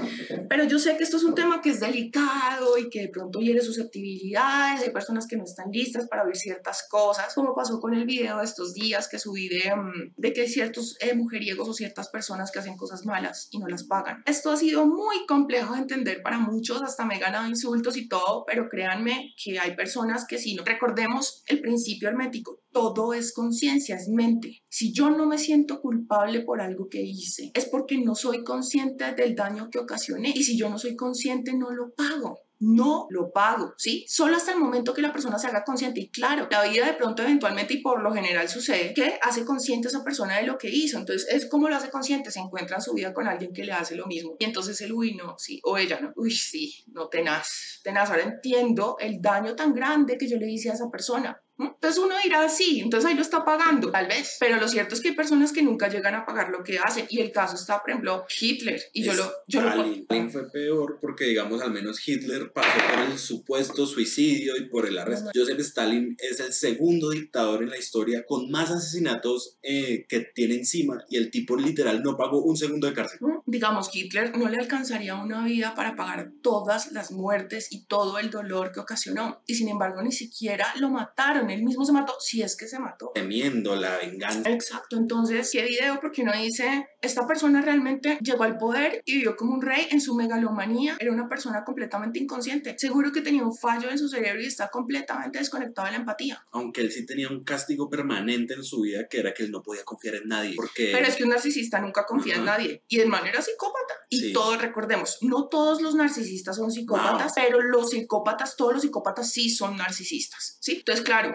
Pero 0.50 0.64
yo 0.66 0.80
sé 0.80 0.98
que 0.98 1.04
esto 1.04 1.18
es 1.18 1.24
un 1.24 1.36
tema 1.36 1.62
que 1.62 1.70
es 1.72 1.80
delicado 1.80 2.78
y 2.78 2.90
que 2.90 3.02
de 3.02 3.10
pronto 3.10 3.40
hiere 3.40 3.62
susceptibilidades, 3.62 4.82
hay 4.82 4.92
personas 4.92 5.28
que 5.28 5.38
no 5.38 5.44
están 5.44 5.72
listas 5.72 6.08
para 6.08 6.24
ver 6.24 6.36
ciertas 6.36 6.88
cosas, 6.90 7.34
como 7.34 7.56
pasó 7.56 7.80
con 7.80 7.94
el 7.94 8.06
video 8.06 8.38
de 8.38 8.46
estos 8.46 8.74
días 8.74 9.08
que 9.08 9.20
subí 9.20 9.48
de, 9.48 9.76
mm, 9.76 10.14
de 10.18 10.34
que 10.34 10.42
hay 10.42 10.48
ciertos 10.48 10.98
eh, 11.10 11.16
mujeriegos 11.16 11.68
o 11.68 11.74
ciertas 11.74 12.10
personas 12.10 12.52
que 12.52 12.60
hacen 12.60 12.78
cosas 12.78 13.06
malas 13.06 13.48
y 13.52 13.60
no 13.60 13.68
las 13.68 13.84
pagan. 13.84 14.24
Esto 14.26 14.52
ha 14.52 14.58
sido 14.58 14.86
muy 14.86 15.26
complejo 15.28 15.74
de 15.74 15.82
entender 15.82 16.22
para 16.22 16.40
muchos, 16.40 16.82
hasta 16.82 17.06
me 17.06 17.16
he 17.16 17.20
ganado 17.20 17.48
insultos 17.48 17.98
y 17.98 18.08
todo, 18.08 18.44
pero 18.46 18.70
créanme 18.70 19.34
que 19.42 19.60
hay 19.60 19.76
personas 19.76 20.26
que 20.28 20.38
si 20.38 20.56
no 20.56 20.64
recordemos 20.64 21.44
el 21.48 21.62
principio 21.62 22.10
hermético, 22.10 22.62
todo 22.72 23.14
es 23.14 23.34
conciencia, 23.34 23.96
es 23.96 24.10
mente. 24.10 24.64
Si 24.70 24.94
yo 24.94 25.10
no 25.10 25.26
me 25.26 25.38
siento 25.38 25.82
culpable 25.82 26.42
por 26.42 26.62
algo 26.62 26.90
que 26.90 27.02
hice, 27.02 27.52
es 27.54 27.66
porque 27.66 27.98
no 27.98 28.16
soy 28.16 28.44
consciente 28.44 29.14
del 29.14 29.36
daño 29.36 29.70
que 29.70 29.80
ocasioné. 29.80 30.34
Y 30.36 30.44
si 30.44 30.58
yo 30.58 30.70
no 30.70 30.78
soy 30.78 30.96
consciente, 30.96 31.54
no 31.54 31.72
lo 31.72 31.94
pago 31.94 32.45
no 32.60 33.08
lo 33.10 33.32
pago, 33.32 33.74
¿sí? 33.78 34.06
Solo 34.08 34.38
hasta 34.38 34.52
el 34.52 34.60
momento 34.60 34.94
que 34.94 35.02
la 35.02 35.12
persona 35.12 35.38
se 35.38 35.48
haga 35.48 35.64
consciente. 35.64 36.00
Y 36.00 36.10
claro, 36.10 36.48
la 36.50 36.64
vida 36.64 36.86
de 36.86 36.94
pronto 36.94 37.24
eventualmente 37.24 37.76
y 37.76 37.82
por 37.82 38.02
lo 38.02 38.14
general 38.14 38.48
sucede 38.50 38.94
que 38.94 39.20
hace 39.22 39.46
consciente 39.46 39.88
a 39.88 39.92
esa 39.92 40.04
persona 40.04 40.38
de 40.38 40.44
lo 40.44 40.58
que 40.58 40.70
hizo. 40.70 40.98
Entonces, 40.98 41.28
es 41.30 41.48
como 41.48 41.70
lo 41.70 41.76
hace 41.76 41.90
consciente, 41.90 42.32
se 42.32 42.40
encuentra 42.40 42.78
en 42.78 42.82
su 42.82 42.94
vida 42.94 43.14
con 43.14 43.28
alguien 43.28 43.54
que 43.54 43.64
le 43.64 43.74
hace 43.74 43.96
lo 43.96 44.08
mismo. 44.08 44.36
Y 44.40 44.46
entonces 44.46 44.80
el 44.82 44.94
uy, 44.94 45.16
no, 45.16 45.36
sí, 45.38 45.60
o 45.64 45.78
ella 45.78 46.00
no, 46.00 46.14
uy, 46.16 46.32
sí, 46.32 46.84
no, 46.88 47.08
tenaz, 47.08 47.82
tenaz. 47.84 48.10
Ahora 48.10 48.24
entiendo 48.24 48.98
el 49.00 49.22
daño 49.22 49.56
tan 49.56 49.74
grande 49.74 50.18
que 50.18 50.28
yo 50.28 50.38
le 50.38 50.52
hice 50.52 50.70
a 50.70 50.74
esa 50.74 50.90
persona. 50.90 51.42
Entonces 51.58 52.04
uno 52.04 52.16
dirá, 52.24 52.50
sí, 52.50 52.82
entonces 52.82 53.10
ahí 53.10 53.16
lo 53.16 53.22
está 53.22 53.46
pagando, 53.46 53.92
tal 53.92 54.08
vez. 54.08 54.38
Pero 54.40 54.60
lo 54.60 54.68
cierto 54.68 54.96
es 54.96 55.02
que 55.02 55.10
hay 55.10 55.16
personas 55.16 55.52
que 55.52 55.64
nunca 55.64 55.88
llegan 55.88 56.16
a 56.16 56.26
pagar 56.26 56.50
lo 56.50 56.64
que 56.64 56.80
hacen. 56.80 57.06
Y 57.10 57.22
el 57.22 57.32
caso 57.32 57.56
está, 57.56 57.82
por 57.82 57.90
ejemplo, 57.92 58.26
Hitler. 58.40 58.82
Y 58.94 59.04
yo 59.04 59.14
lo... 59.14 59.32
Yo 59.48 59.62
Stalin. 59.62 60.06
Lo... 60.10 60.30
fue 60.30 60.52
peor 60.52 60.98
porque, 61.00 61.26
digamos, 61.26 61.62
al 61.62 61.72
menos 61.72 62.06
Hitler 62.06 62.52
pasó 62.52 62.78
por 62.94 63.12
el 63.12 63.18
supuesto 63.18 63.86
suicidio 63.86 64.58
y 64.58 64.68
por 64.70 64.86
el 64.86 64.98
arresto. 64.98 65.32
Joseph 65.34 65.60
Stalin 65.60 66.18
es 66.20 66.40
el 66.40 66.54
segundo 66.54 67.12
dictador 67.12 67.64
en 67.64 67.70
la 67.70 67.78
historia 67.78 68.26
con 68.26 68.50
más 68.50 68.72
asesinatos 68.72 69.58
eh, 69.62 70.06
que 70.08 70.20
tiene 70.22 70.56
encima 70.56 71.04
y 71.10 71.18
el 71.18 71.32
tipo 71.32 71.56
literal 71.56 72.04
no 72.04 72.18
pagó 72.18 72.42
un 72.42 72.58
segundo 72.58 72.88
de 72.88 72.94
cárcel. 72.94 73.20
Digamos, 73.46 73.90
Hitler 73.94 74.38
no 74.38 74.50
le 74.50 74.58
alcanzaría 74.58 75.16
una 75.16 75.44
vida 75.46 75.76
para 75.76 75.96
pagar 75.96 76.32
todas 76.42 76.92
las 76.92 77.12
muertes 77.12 77.72
y 77.72 77.86
todo 77.86 78.20
el 78.20 78.30
dolor 78.30 78.72
que 78.72 78.80
ocasionó. 78.80 79.42
Y 79.46 79.56
sin 79.56 79.70
embargo, 79.70 80.02
ni 80.02 80.12
siquiera 80.12 80.68
lo 80.80 80.90
mataron 80.90 81.45
él 81.50 81.64
mismo 81.64 81.86
se 81.86 81.92
mató, 81.92 82.14
si 82.20 82.42
es 82.42 82.56
que 82.56 82.68
se 82.68 82.80
mató. 82.80 83.12
Temiendo 83.14 83.76
la 83.76 83.98
venganza. 83.98 84.50
Exacto, 84.50 84.98
entonces, 84.98 85.50
¿qué 85.52 85.64
video? 85.64 86.00
Porque 86.00 86.22
uno 86.22 86.34
dice, 86.34 86.88
esta 87.02 87.28
persona 87.28 87.62
realmente 87.62 88.18
llegó 88.22 88.44
al 88.44 88.58
poder 88.58 89.02
y 89.06 89.16
vivió 89.16 89.36
como 89.36 89.54
un 89.54 89.62
rey 89.62 89.88
en 89.92 90.02
su 90.02 90.16
megalomanía, 90.16 90.98
era 91.00 91.12
una 91.12 91.28
persona 91.28 91.64
completamente 91.64 92.20
inconsciente. 92.20 92.76
Seguro 92.78 93.12
que 93.12 93.22
tenía 93.22 93.44
un 93.44 93.56
fallo 93.56 93.90
en 93.90 93.98
su 93.98 94.08
cerebro 94.10 94.42
y 94.42 94.46
está 94.46 94.70
completamente 94.70 95.40
desconectado 95.40 95.88
de 95.88 95.94
la 95.94 95.98
empatía. 96.00 96.46
Aunque 96.52 96.82
él 96.82 96.92
sí 96.92 97.06
tenía 97.06 97.30
un 97.30 97.44
castigo 97.44 97.90
permanente 97.90 98.54
en 98.54 98.64
su 98.64 98.82
vida, 98.82 99.08
que 99.10 99.20
era 99.20 99.34
que 99.34 99.44
él 99.44 99.52
no 99.52 99.62
podía 99.62 99.84
confiar 99.84 100.16
en 100.16 100.28
nadie. 100.28 100.56
Porque... 100.56 100.92
Pero 100.94 101.08
es 101.08 101.16
que 101.16 101.24
un 101.24 101.30
narcisista 101.30 101.80
nunca 101.80 102.06
confía 102.06 102.36
en 102.36 102.46
nadie 102.46 102.84
y 102.88 102.98
de 102.98 103.06
manera 103.06 103.42
psicópata. 103.42 103.94
Y 104.10 104.34
todos, 104.34 104.62
recordemos, 104.62 105.18
no 105.22 105.48
todos 105.48 105.82
los 105.82 105.96
narcisistas 105.96 106.56
son 106.56 106.72
psicópatas, 106.72 107.34
pero 107.36 107.62
los 107.62 107.90
psicópatas, 107.90 108.56
todos 108.56 108.74
los 108.74 108.82
psicópatas 108.84 109.32
sí 109.32 109.50
son 109.50 109.78
narcisistas, 109.78 110.58
¿sí? 110.62 110.78
Entonces, 110.78 111.04
claro, 111.04 111.35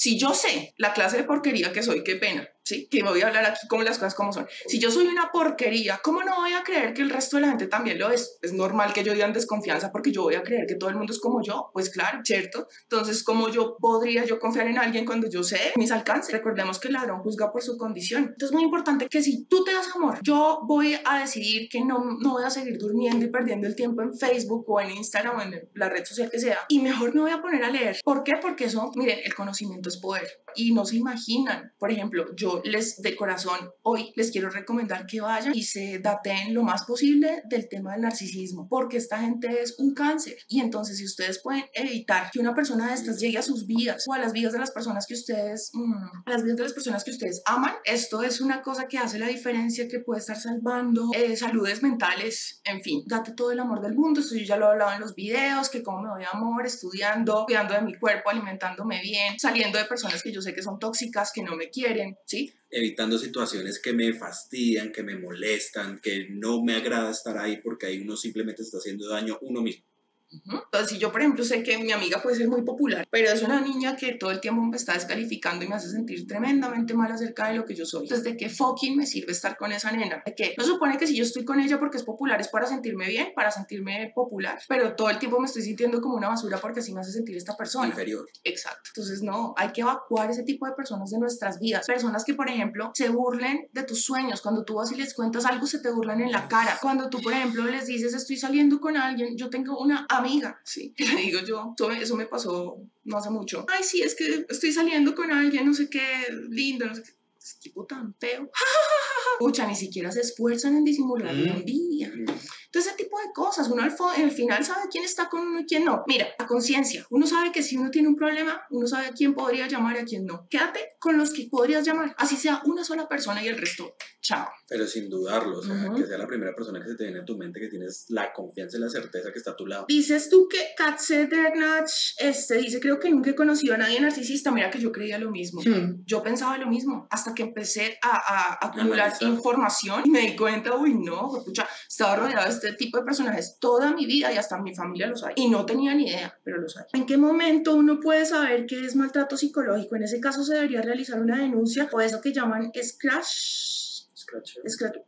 si 0.00 0.18
yo 0.18 0.32
sé 0.32 0.72
la 0.78 0.94
clase 0.94 1.18
de 1.18 1.24
porquería 1.24 1.74
que 1.74 1.82
soy, 1.82 2.02
qué 2.02 2.16
pena, 2.16 2.48
¿sí? 2.64 2.88
Que 2.90 3.02
voy 3.02 3.20
a 3.20 3.26
hablar 3.26 3.44
aquí 3.44 3.68
como 3.68 3.82
las 3.82 3.98
cosas 3.98 4.14
como 4.14 4.32
son. 4.32 4.46
Si 4.66 4.80
yo 4.80 4.90
soy 4.90 5.06
una 5.06 5.30
porquería, 5.30 6.00
¿cómo 6.02 6.22
no 6.22 6.36
voy 6.36 6.54
a 6.54 6.62
creer 6.62 6.94
que 6.94 7.02
el 7.02 7.10
resto 7.10 7.36
de 7.36 7.42
la 7.42 7.48
gente 7.48 7.66
también 7.66 7.98
lo 7.98 8.10
es? 8.10 8.38
Es 8.40 8.54
normal 8.54 8.94
que 8.94 9.04
yo 9.04 9.12
digan 9.12 9.34
desconfianza 9.34 9.92
porque 9.92 10.10
yo 10.10 10.22
voy 10.22 10.36
a 10.36 10.42
creer 10.42 10.64
que 10.66 10.76
todo 10.76 10.88
el 10.88 10.96
mundo 10.96 11.12
es 11.12 11.20
como 11.20 11.42
yo. 11.42 11.68
Pues 11.74 11.90
claro, 11.90 12.20
¿cierto? 12.24 12.66
Entonces, 12.84 13.22
¿cómo 13.22 13.50
yo 13.50 13.76
podría 13.78 14.24
yo 14.24 14.40
confiar 14.40 14.68
en 14.68 14.78
alguien 14.78 15.04
cuando 15.04 15.28
yo 15.28 15.42
sé 15.42 15.74
mis 15.76 15.92
alcances? 15.92 16.32
Recordemos 16.32 16.78
que 16.78 16.88
el 16.88 16.94
ladrón 16.94 17.20
juzga 17.20 17.52
por 17.52 17.60
su 17.60 17.76
condición. 17.76 18.22
Entonces, 18.22 18.48
es 18.48 18.52
muy 18.52 18.62
importante 18.62 19.06
que 19.06 19.20
si 19.20 19.44
tú 19.44 19.64
te 19.64 19.74
das 19.74 19.94
amor, 19.94 20.20
yo 20.22 20.60
voy 20.66 20.98
a 21.04 21.18
decidir 21.18 21.68
que 21.68 21.84
no, 21.84 22.16
no 22.18 22.32
voy 22.32 22.44
a 22.44 22.48
seguir 22.48 22.78
durmiendo 22.78 23.26
y 23.26 23.28
perdiendo 23.28 23.66
el 23.66 23.76
tiempo 23.76 24.00
en 24.00 24.16
Facebook 24.16 24.64
o 24.66 24.80
en 24.80 24.92
Instagram 24.92 25.36
o 25.36 25.42
en 25.42 25.68
la 25.74 25.90
red 25.90 26.06
social 26.06 26.30
que 26.30 26.38
sea. 26.38 26.60
Y 26.70 26.80
mejor 26.80 27.14
me 27.14 27.20
voy 27.20 27.32
a 27.32 27.42
poner 27.42 27.64
a 27.64 27.68
leer. 27.70 28.00
¿Por 28.02 28.24
qué? 28.24 28.38
Porque 28.40 28.64
eso, 28.64 28.90
miren, 28.94 29.18
el 29.22 29.34
conocimiento 29.34 29.89
es 29.90 29.98
poder. 29.98 30.28
Y 30.54 30.72
no 30.72 30.84
se 30.84 30.96
imaginan. 30.96 31.72
Por 31.78 31.92
ejemplo, 31.92 32.26
yo 32.34 32.60
les 32.64 33.00
de 33.02 33.14
corazón 33.14 33.70
hoy 33.82 34.12
les 34.16 34.30
quiero 34.30 34.50
recomendar 34.50 35.06
que 35.06 35.20
vayan 35.20 35.54
y 35.54 35.62
se 35.62 35.98
daten 35.98 36.54
lo 36.54 36.62
más 36.62 36.84
posible 36.84 37.42
del 37.48 37.68
tema 37.68 37.92
del 37.92 38.02
narcisismo, 38.02 38.68
porque 38.68 38.96
esta 38.96 39.18
gente 39.18 39.62
es 39.62 39.78
un 39.78 39.94
cáncer 39.94 40.36
y 40.48 40.60
entonces 40.60 40.98
si 40.98 41.04
ustedes 41.04 41.40
pueden 41.42 41.64
evitar 41.74 42.30
que 42.32 42.40
una 42.40 42.54
persona 42.54 42.88
de 42.88 42.94
estas 42.94 43.20
llegue 43.20 43.38
a 43.38 43.42
sus 43.42 43.66
vidas 43.66 44.04
o 44.08 44.12
a 44.12 44.18
las 44.18 44.32
vidas 44.32 44.52
de 44.52 44.58
las 44.58 44.70
personas 44.70 45.06
que 45.06 45.14
ustedes, 45.14 45.70
mm, 45.72 46.22
a 46.26 46.30
las 46.30 46.42
vidas 46.42 46.56
de 46.56 46.62
las 46.64 46.72
personas 46.72 47.04
que 47.04 47.10
ustedes 47.10 47.42
aman, 47.46 47.74
esto 47.84 48.22
es 48.22 48.40
una 48.40 48.62
cosa 48.62 48.88
que 48.88 48.98
hace 48.98 49.18
la 49.18 49.28
diferencia, 49.28 49.88
que 49.88 50.00
puede 50.00 50.20
estar 50.20 50.36
salvando 50.36 51.10
eh, 51.14 51.36
saludes 51.36 51.82
mentales, 51.82 52.60
en 52.64 52.82
fin, 52.82 53.02
date 53.06 53.32
todo 53.32 53.52
el 53.52 53.60
amor 53.60 53.80
del 53.80 53.94
mundo, 53.94 54.20
esto 54.20 54.36
yo 54.36 54.44
ya 54.44 54.56
lo 54.56 54.66
he 54.66 54.70
hablado 54.70 54.92
en 54.92 55.00
los 55.00 55.14
videos, 55.14 55.68
que 55.68 55.82
cómo 55.82 56.02
me 56.02 56.08
doy 56.08 56.24
amor, 56.32 56.66
estudiando, 56.66 57.44
cuidando 57.46 57.74
de 57.74 57.82
mi 57.82 57.98
cuerpo, 57.98 58.30
alimentándome 58.30 59.00
bien, 59.00 59.38
saliendo 59.38 59.78
de 59.82 59.88
personas 59.88 60.22
que 60.22 60.32
yo 60.32 60.40
sé 60.40 60.54
que 60.54 60.62
son 60.62 60.78
tóxicas, 60.78 61.32
que 61.34 61.42
no 61.42 61.56
me 61.56 61.70
quieren, 61.70 62.16
¿sí? 62.26 62.52
evitando 62.70 63.18
situaciones 63.18 63.80
que 63.80 63.92
me 63.92 64.12
fastidian, 64.12 64.92
que 64.92 65.02
me 65.02 65.16
molestan, 65.16 66.00
que 66.00 66.28
no 66.30 66.62
me 66.62 66.74
agrada 66.74 67.10
estar 67.10 67.36
ahí 67.36 67.60
porque 67.62 67.86
ahí 67.86 67.98
uno 68.00 68.16
simplemente 68.16 68.62
está 68.62 68.78
haciendo 68.78 69.08
daño 69.08 69.38
uno 69.42 69.60
mismo. 69.60 69.84
Entonces, 70.30 70.90
si 70.90 70.98
yo, 70.98 71.10
por 71.10 71.20
ejemplo, 71.20 71.44
sé 71.44 71.62
que 71.62 71.78
mi 71.78 71.92
amiga 71.92 72.22
puede 72.22 72.36
ser 72.36 72.48
muy 72.48 72.62
popular, 72.62 73.06
pero 73.10 73.30
es 73.30 73.42
una 73.42 73.60
niña 73.60 73.96
que 73.96 74.14
todo 74.14 74.30
el 74.30 74.40
tiempo 74.40 74.62
me 74.62 74.76
está 74.76 74.94
descalificando 74.94 75.64
y 75.64 75.68
me 75.68 75.74
hace 75.74 75.90
sentir 75.90 76.26
tremendamente 76.26 76.94
mal 76.94 77.10
acerca 77.10 77.48
de 77.48 77.54
lo 77.54 77.64
que 77.64 77.74
yo 77.74 77.84
soy. 77.84 78.04
Entonces, 78.04 78.24
¿de 78.24 78.36
qué 78.36 78.48
fucking 78.48 78.96
me 78.96 79.06
sirve 79.06 79.32
estar 79.32 79.56
con 79.56 79.72
esa 79.72 79.90
nena? 79.92 80.22
¿De 80.24 80.34
qué? 80.34 80.54
No 80.56 80.64
supone 80.64 80.96
que 80.96 81.06
si 81.06 81.16
yo 81.16 81.24
estoy 81.24 81.44
con 81.44 81.60
ella 81.60 81.78
porque 81.78 81.96
es 81.96 82.04
popular 82.04 82.40
es 82.40 82.48
para 82.48 82.66
sentirme 82.66 83.08
bien, 83.08 83.32
para 83.34 83.50
sentirme 83.50 84.12
popular, 84.14 84.58
pero 84.68 84.94
todo 84.94 85.10
el 85.10 85.18
tiempo 85.18 85.38
me 85.40 85.46
estoy 85.46 85.62
sintiendo 85.62 86.00
como 86.00 86.16
una 86.16 86.28
basura 86.28 86.58
porque 86.58 86.80
así 86.80 86.92
me 86.92 87.00
hace 87.00 87.12
sentir 87.12 87.36
esta 87.36 87.56
persona. 87.56 87.88
Inferior. 87.88 88.26
Exacto. 88.44 88.90
Entonces, 88.94 89.22
no, 89.22 89.54
hay 89.56 89.72
que 89.72 89.80
evacuar 89.80 90.30
ese 90.30 90.44
tipo 90.44 90.66
de 90.66 90.72
personas 90.72 91.10
de 91.10 91.18
nuestras 91.18 91.58
vidas. 91.58 91.86
Personas 91.86 92.24
que, 92.24 92.34
por 92.34 92.48
ejemplo, 92.48 92.90
se 92.94 93.08
burlen 93.08 93.68
de 93.72 93.82
tus 93.82 94.02
sueños. 94.02 94.40
Cuando 94.40 94.64
tú 94.64 94.74
vas 94.74 94.92
y 94.92 94.96
les 94.96 95.14
cuentas 95.14 95.44
algo, 95.44 95.66
se 95.66 95.80
te 95.80 95.90
burlan 95.90 96.20
en 96.20 96.32
la 96.32 96.48
cara. 96.48 96.78
Cuando 96.80 97.08
tú, 97.08 97.20
por 97.20 97.32
ejemplo, 97.32 97.64
les 97.64 97.86
dices, 97.86 98.14
estoy 98.14 98.36
saliendo 98.36 98.80
con 98.80 98.96
alguien, 98.96 99.36
yo 99.36 99.50
tengo 99.50 99.78
una 99.78 100.06
amiga, 100.20 100.60
sí, 100.64 100.94
le 100.96 101.22
digo 101.22 101.40
yo, 101.40 101.74
eso 102.00 102.16
me 102.16 102.26
pasó 102.26 102.76
no 103.04 103.16
hace 103.16 103.30
mucho. 103.30 103.66
Ay, 103.68 103.82
sí, 103.82 104.02
es 104.02 104.14
que 104.14 104.46
estoy 104.48 104.72
saliendo 104.72 105.14
con 105.14 105.30
alguien, 105.30 105.66
no 105.66 105.74
sé 105.74 105.90
qué, 105.90 106.26
lindo, 106.48 106.86
no 106.86 106.94
sé 106.94 107.02
qué. 107.02 107.10
Es 107.38 107.58
tipo 107.58 107.86
tan 107.86 108.14
feo. 108.18 108.50
Pucha, 109.40 109.66
ni 109.66 109.74
siquiera 109.74 110.12
se 110.12 110.20
esfuerzan 110.20 110.76
en 110.76 110.84
disimular 110.84 111.34
la 111.34 111.54
mm. 111.54 111.56
envidia. 111.56 112.12
Mm. 112.14 112.26
Entonces, 112.72 112.92
ese 112.92 113.04
tipo 113.04 113.18
de 113.18 113.32
cosas, 113.34 113.68
uno 113.68 113.82
al, 113.82 113.96
al 114.22 114.30
final 114.30 114.62
sabe 114.64 114.82
quién 114.90 115.02
está 115.02 115.30
con 115.30 115.40
uno 115.40 115.60
y 115.60 115.64
quién 115.64 115.84
no. 115.84 116.04
Mira, 116.06 116.28
a 116.38 116.46
conciencia, 116.46 117.06
uno 117.08 117.26
sabe 117.26 117.50
que 117.50 117.62
si 117.62 117.78
uno 117.78 117.90
tiene 117.90 118.08
un 118.08 118.16
problema, 118.16 118.62
uno 118.70 118.86
sabe 118.86 119.06
a 119.06 119.12
quién 119.12 119.34
podría 119.34 119.66
llamar 119.66 119.96
y 119.96 120.00
a 120.00 120.04
quién 120.04 120.26
no. 120.26 120.46
Quédate 120.48 120.90
con 121.00 121.16
los 121.16 121.32
que 121.32 121.48
podrías 121.50 121.86
llamar, 121.86 122.14
así 122.18 122.36
sea 122.36 122.60
una 122.66 122.84
sola 122.84 123.08
persona 123.08 123.42
y 123.42 123.48
el 123.48 123.58
resto, 123.58 123.96
chao. 124.20 124.46
Pero 124.68 124.86
sin 124.86 125.08
dudarlo, 125.08 125.58
o 125.58 125.62
sea, 125.62 125.90
que 125.96 126.06
sea 126.06 126.18
la 126.18 126.28
primera 126.28 126.54
persona 126.54 126.80
que 126.80 126.90
se 126.90 126.94
te 126.94 127.04
viene 127.04 127.20
a 127.20 127.24
tu 127.24 127.36
mente, 127.36 127.58
que 127.58 127.68
tienes 127.68 128.04
la 128.10 128.32
confianza 128.32 128.76
y 128.76 128.80
la 128.80 128.88
certeza 128.88 129.32
que 129.32 129.38
está 129.38 129.52
a 129.52 129.56
tu 129.56 129.66
lado. 129.66 129.86
Dices 129.88 130.28
tú 130.28 130.46
que 130.46 130.58
Katze 130.76 131.26
Dernach 131.26 131.90
este, 132.18 132.58
dice, 132.58 132.78
creo 132.78 133.00
que 133.00 133.10
nunca 133.10 133.30
he 133.30 133.34
conocido 133.34 133.74
a 133.74 133.78
nadie 133.78 134.00
narcisista. 134.00 134.52
Mira 134.52 134.70
que 134.70 134.78
yo 134.78 134.92
creía 134.92 135.18
lo 135.18 135.32
mismo. 135.32 135.60
Hmm. 135.60 136.04
Yo 136.06 136.22
pensaba 136.22 136.56
lo 136.58 136.68
mismo 136.68 137.08
hasta 137.10 137.34
que 137.34 137.42
empecé 137.42 137.98
a, 138.00 138.10
a, 138.10 138.68
acumular 138.68 139.12
información 139.30 140.02
y 140.04 140.10
me 140.10 140.20
di 140.20 140.36
cuenta, 140.36 140.76
uy, 140.76 140.94
no, 140.94 141.30
pucha, 141.44 141.66
estaba 141.88 142.16
rodeado 142.16 142.44
de 142.44 142.50
este 142.50 142.72
tipo 142.74 142.98
de 142.98 143.04
personajes 143.04 143.56
toda 143.58 143.92
mi 143.92 144.06
vida 144.06 144.32
y 144.32 144.36
hasta 144.36 144.58
mi 144.58 144.74
familia 144.74 145.06
los 145.06 145.22
hay. 145.24 145.34
Y 145.36 145.48
no 145.48 145.64
tenía 145.64 145.94
ni 145.94 146.08
idea, 146.08 146.38
pero 146.44 146.60
los 146.60 146.76
hay. 146.76 146.84
¿En 146.92 147.06
qué 147.06 147.16
momento 147.16 147.74
uno 147.74 148.00
puede 148.00 148.26
saber 148.26 148.66
que 148.66 148.84
es 148.84 148.96
maltrato 148.96 149.36
psicológico? 149.36 149.96
En 149.96 150.04
ese 150.04 150.20
caso 150.20 150.44
se 150.44 150.54
debería 150.54 150.82
realizar 150.82 151.20
una 151.20 151.38
denuncia 151.38 151.88
o 151.92 152.00
eso 152.00 152.20
que 152.20 152.32
llaman 152.32 152.72
scratch. 152.82 153.90
Scratch. 154.14 154.98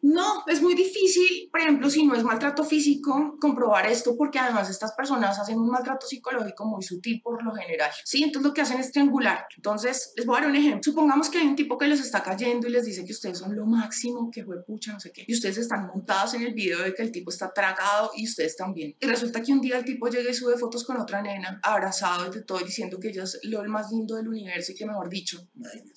No, 0.00 0.44
es 0.46 0.62
muy 0.62 0.74
difícil, 0.74 1.48
por 1.50 1.60
ejemplo, 1.60 1.90
si 1.90 2.06
no 2.06 2.14
es 2.14 2.22
maltrato 2.22 2.64
físico, 2.64 3.36
comprobar 3.40 3.86
esto 3.86 4.16
porque 4.16 4.38
además 4.38 4.70
estas 4.70 4.92
personas 4.92 5.38
hacen 5.38 5.58
un 5.58 5.70
maltrato 5.70 6.06
psicológico 6.06 6.64
muy 6.66 6.82
sutil 6.82 7.20
por 7.22 7.42
lo 7.42 7.52
general. 7.52 7.90
Sí, 8.04 8.22
entonces 8.22 8.48
lo 8.48 8.54
que 8.54 8.60
hacen 8.60 8.78
es 8.78 8.92
triangular. 8.92 9.46
Entonces, 9.56 10.12
les 10.16 10.24
voy 10.24 10.36
a 10.36 10.40
dar 10.40 10.50
un 10.50 10.56
ejemplo. 10.56 10.80
Supongamos 10.82 11.28
que 11.28 11.38
hay 11.38 11.46
un 11.46 11.56
tipo 11.56 11.76
que 11.76 11.88
les 11.88 12.00
está 12.00 12.22
cayendo 12.22 12.68
y 12.68 12.70
les 12.70 12.84
dice 12.84 13.04
que 13.04 13.12
ustedes 13.12 13.38
son 13.38 13.56
lo 13.56 13.66
máximo, 13.66 14.30
que 14.30 14.44
fue 14.44 14.62
pucha, 14.64 14.92
no 14.92 15.00
sé 15.00 15.12
qué. 15.12 15.24
Y 15.26 15.34
ustedes 15.34 15.58
están 15.58 15.86
montados 15.86 16.34
en 16.34 16.42
el 16.42 16.54
video 16.54 16.82
de 16.82 16.94
que 16.94 17.02
el 17.02 17.10
tipo 17.10 17.30
está 17.30 17.52
tragado 17.52 18.12
y 18.16 18.24
ustedes 18.24 18.56
también. 18.56 18.94
Y 19.00 19.06
resulta 19.06 19.42
que 19.42 19.52
un 19.52 19.60
día 19.60 19.78
el 19.78 19.84
tipo 19.84 20.08
llega 20.08 20.30
y 20.30 20.34
sube 20.34 20.56
fotos 20.56 20.84
con 20.84 20.96
otra 20.96 21.22
nena, 21.22 21.60
abrazado 21.62 22.28
y 22.28 22.34
de 22.34 22.42
todo, 22.42 22.58
diciendo 22.58 22.98
que 23.00 23.08
ella 23.08 23.24
es 23.24 23.40
lo 23.42 23.62
más 23.68 23.90
lindo 23.90 24.14
del 24.14 24.28
universo 24.28 24.72
y 24.72 24.74
que 24.74 24.86
mejor 24.86 25.08
dicho. 25.08 25.46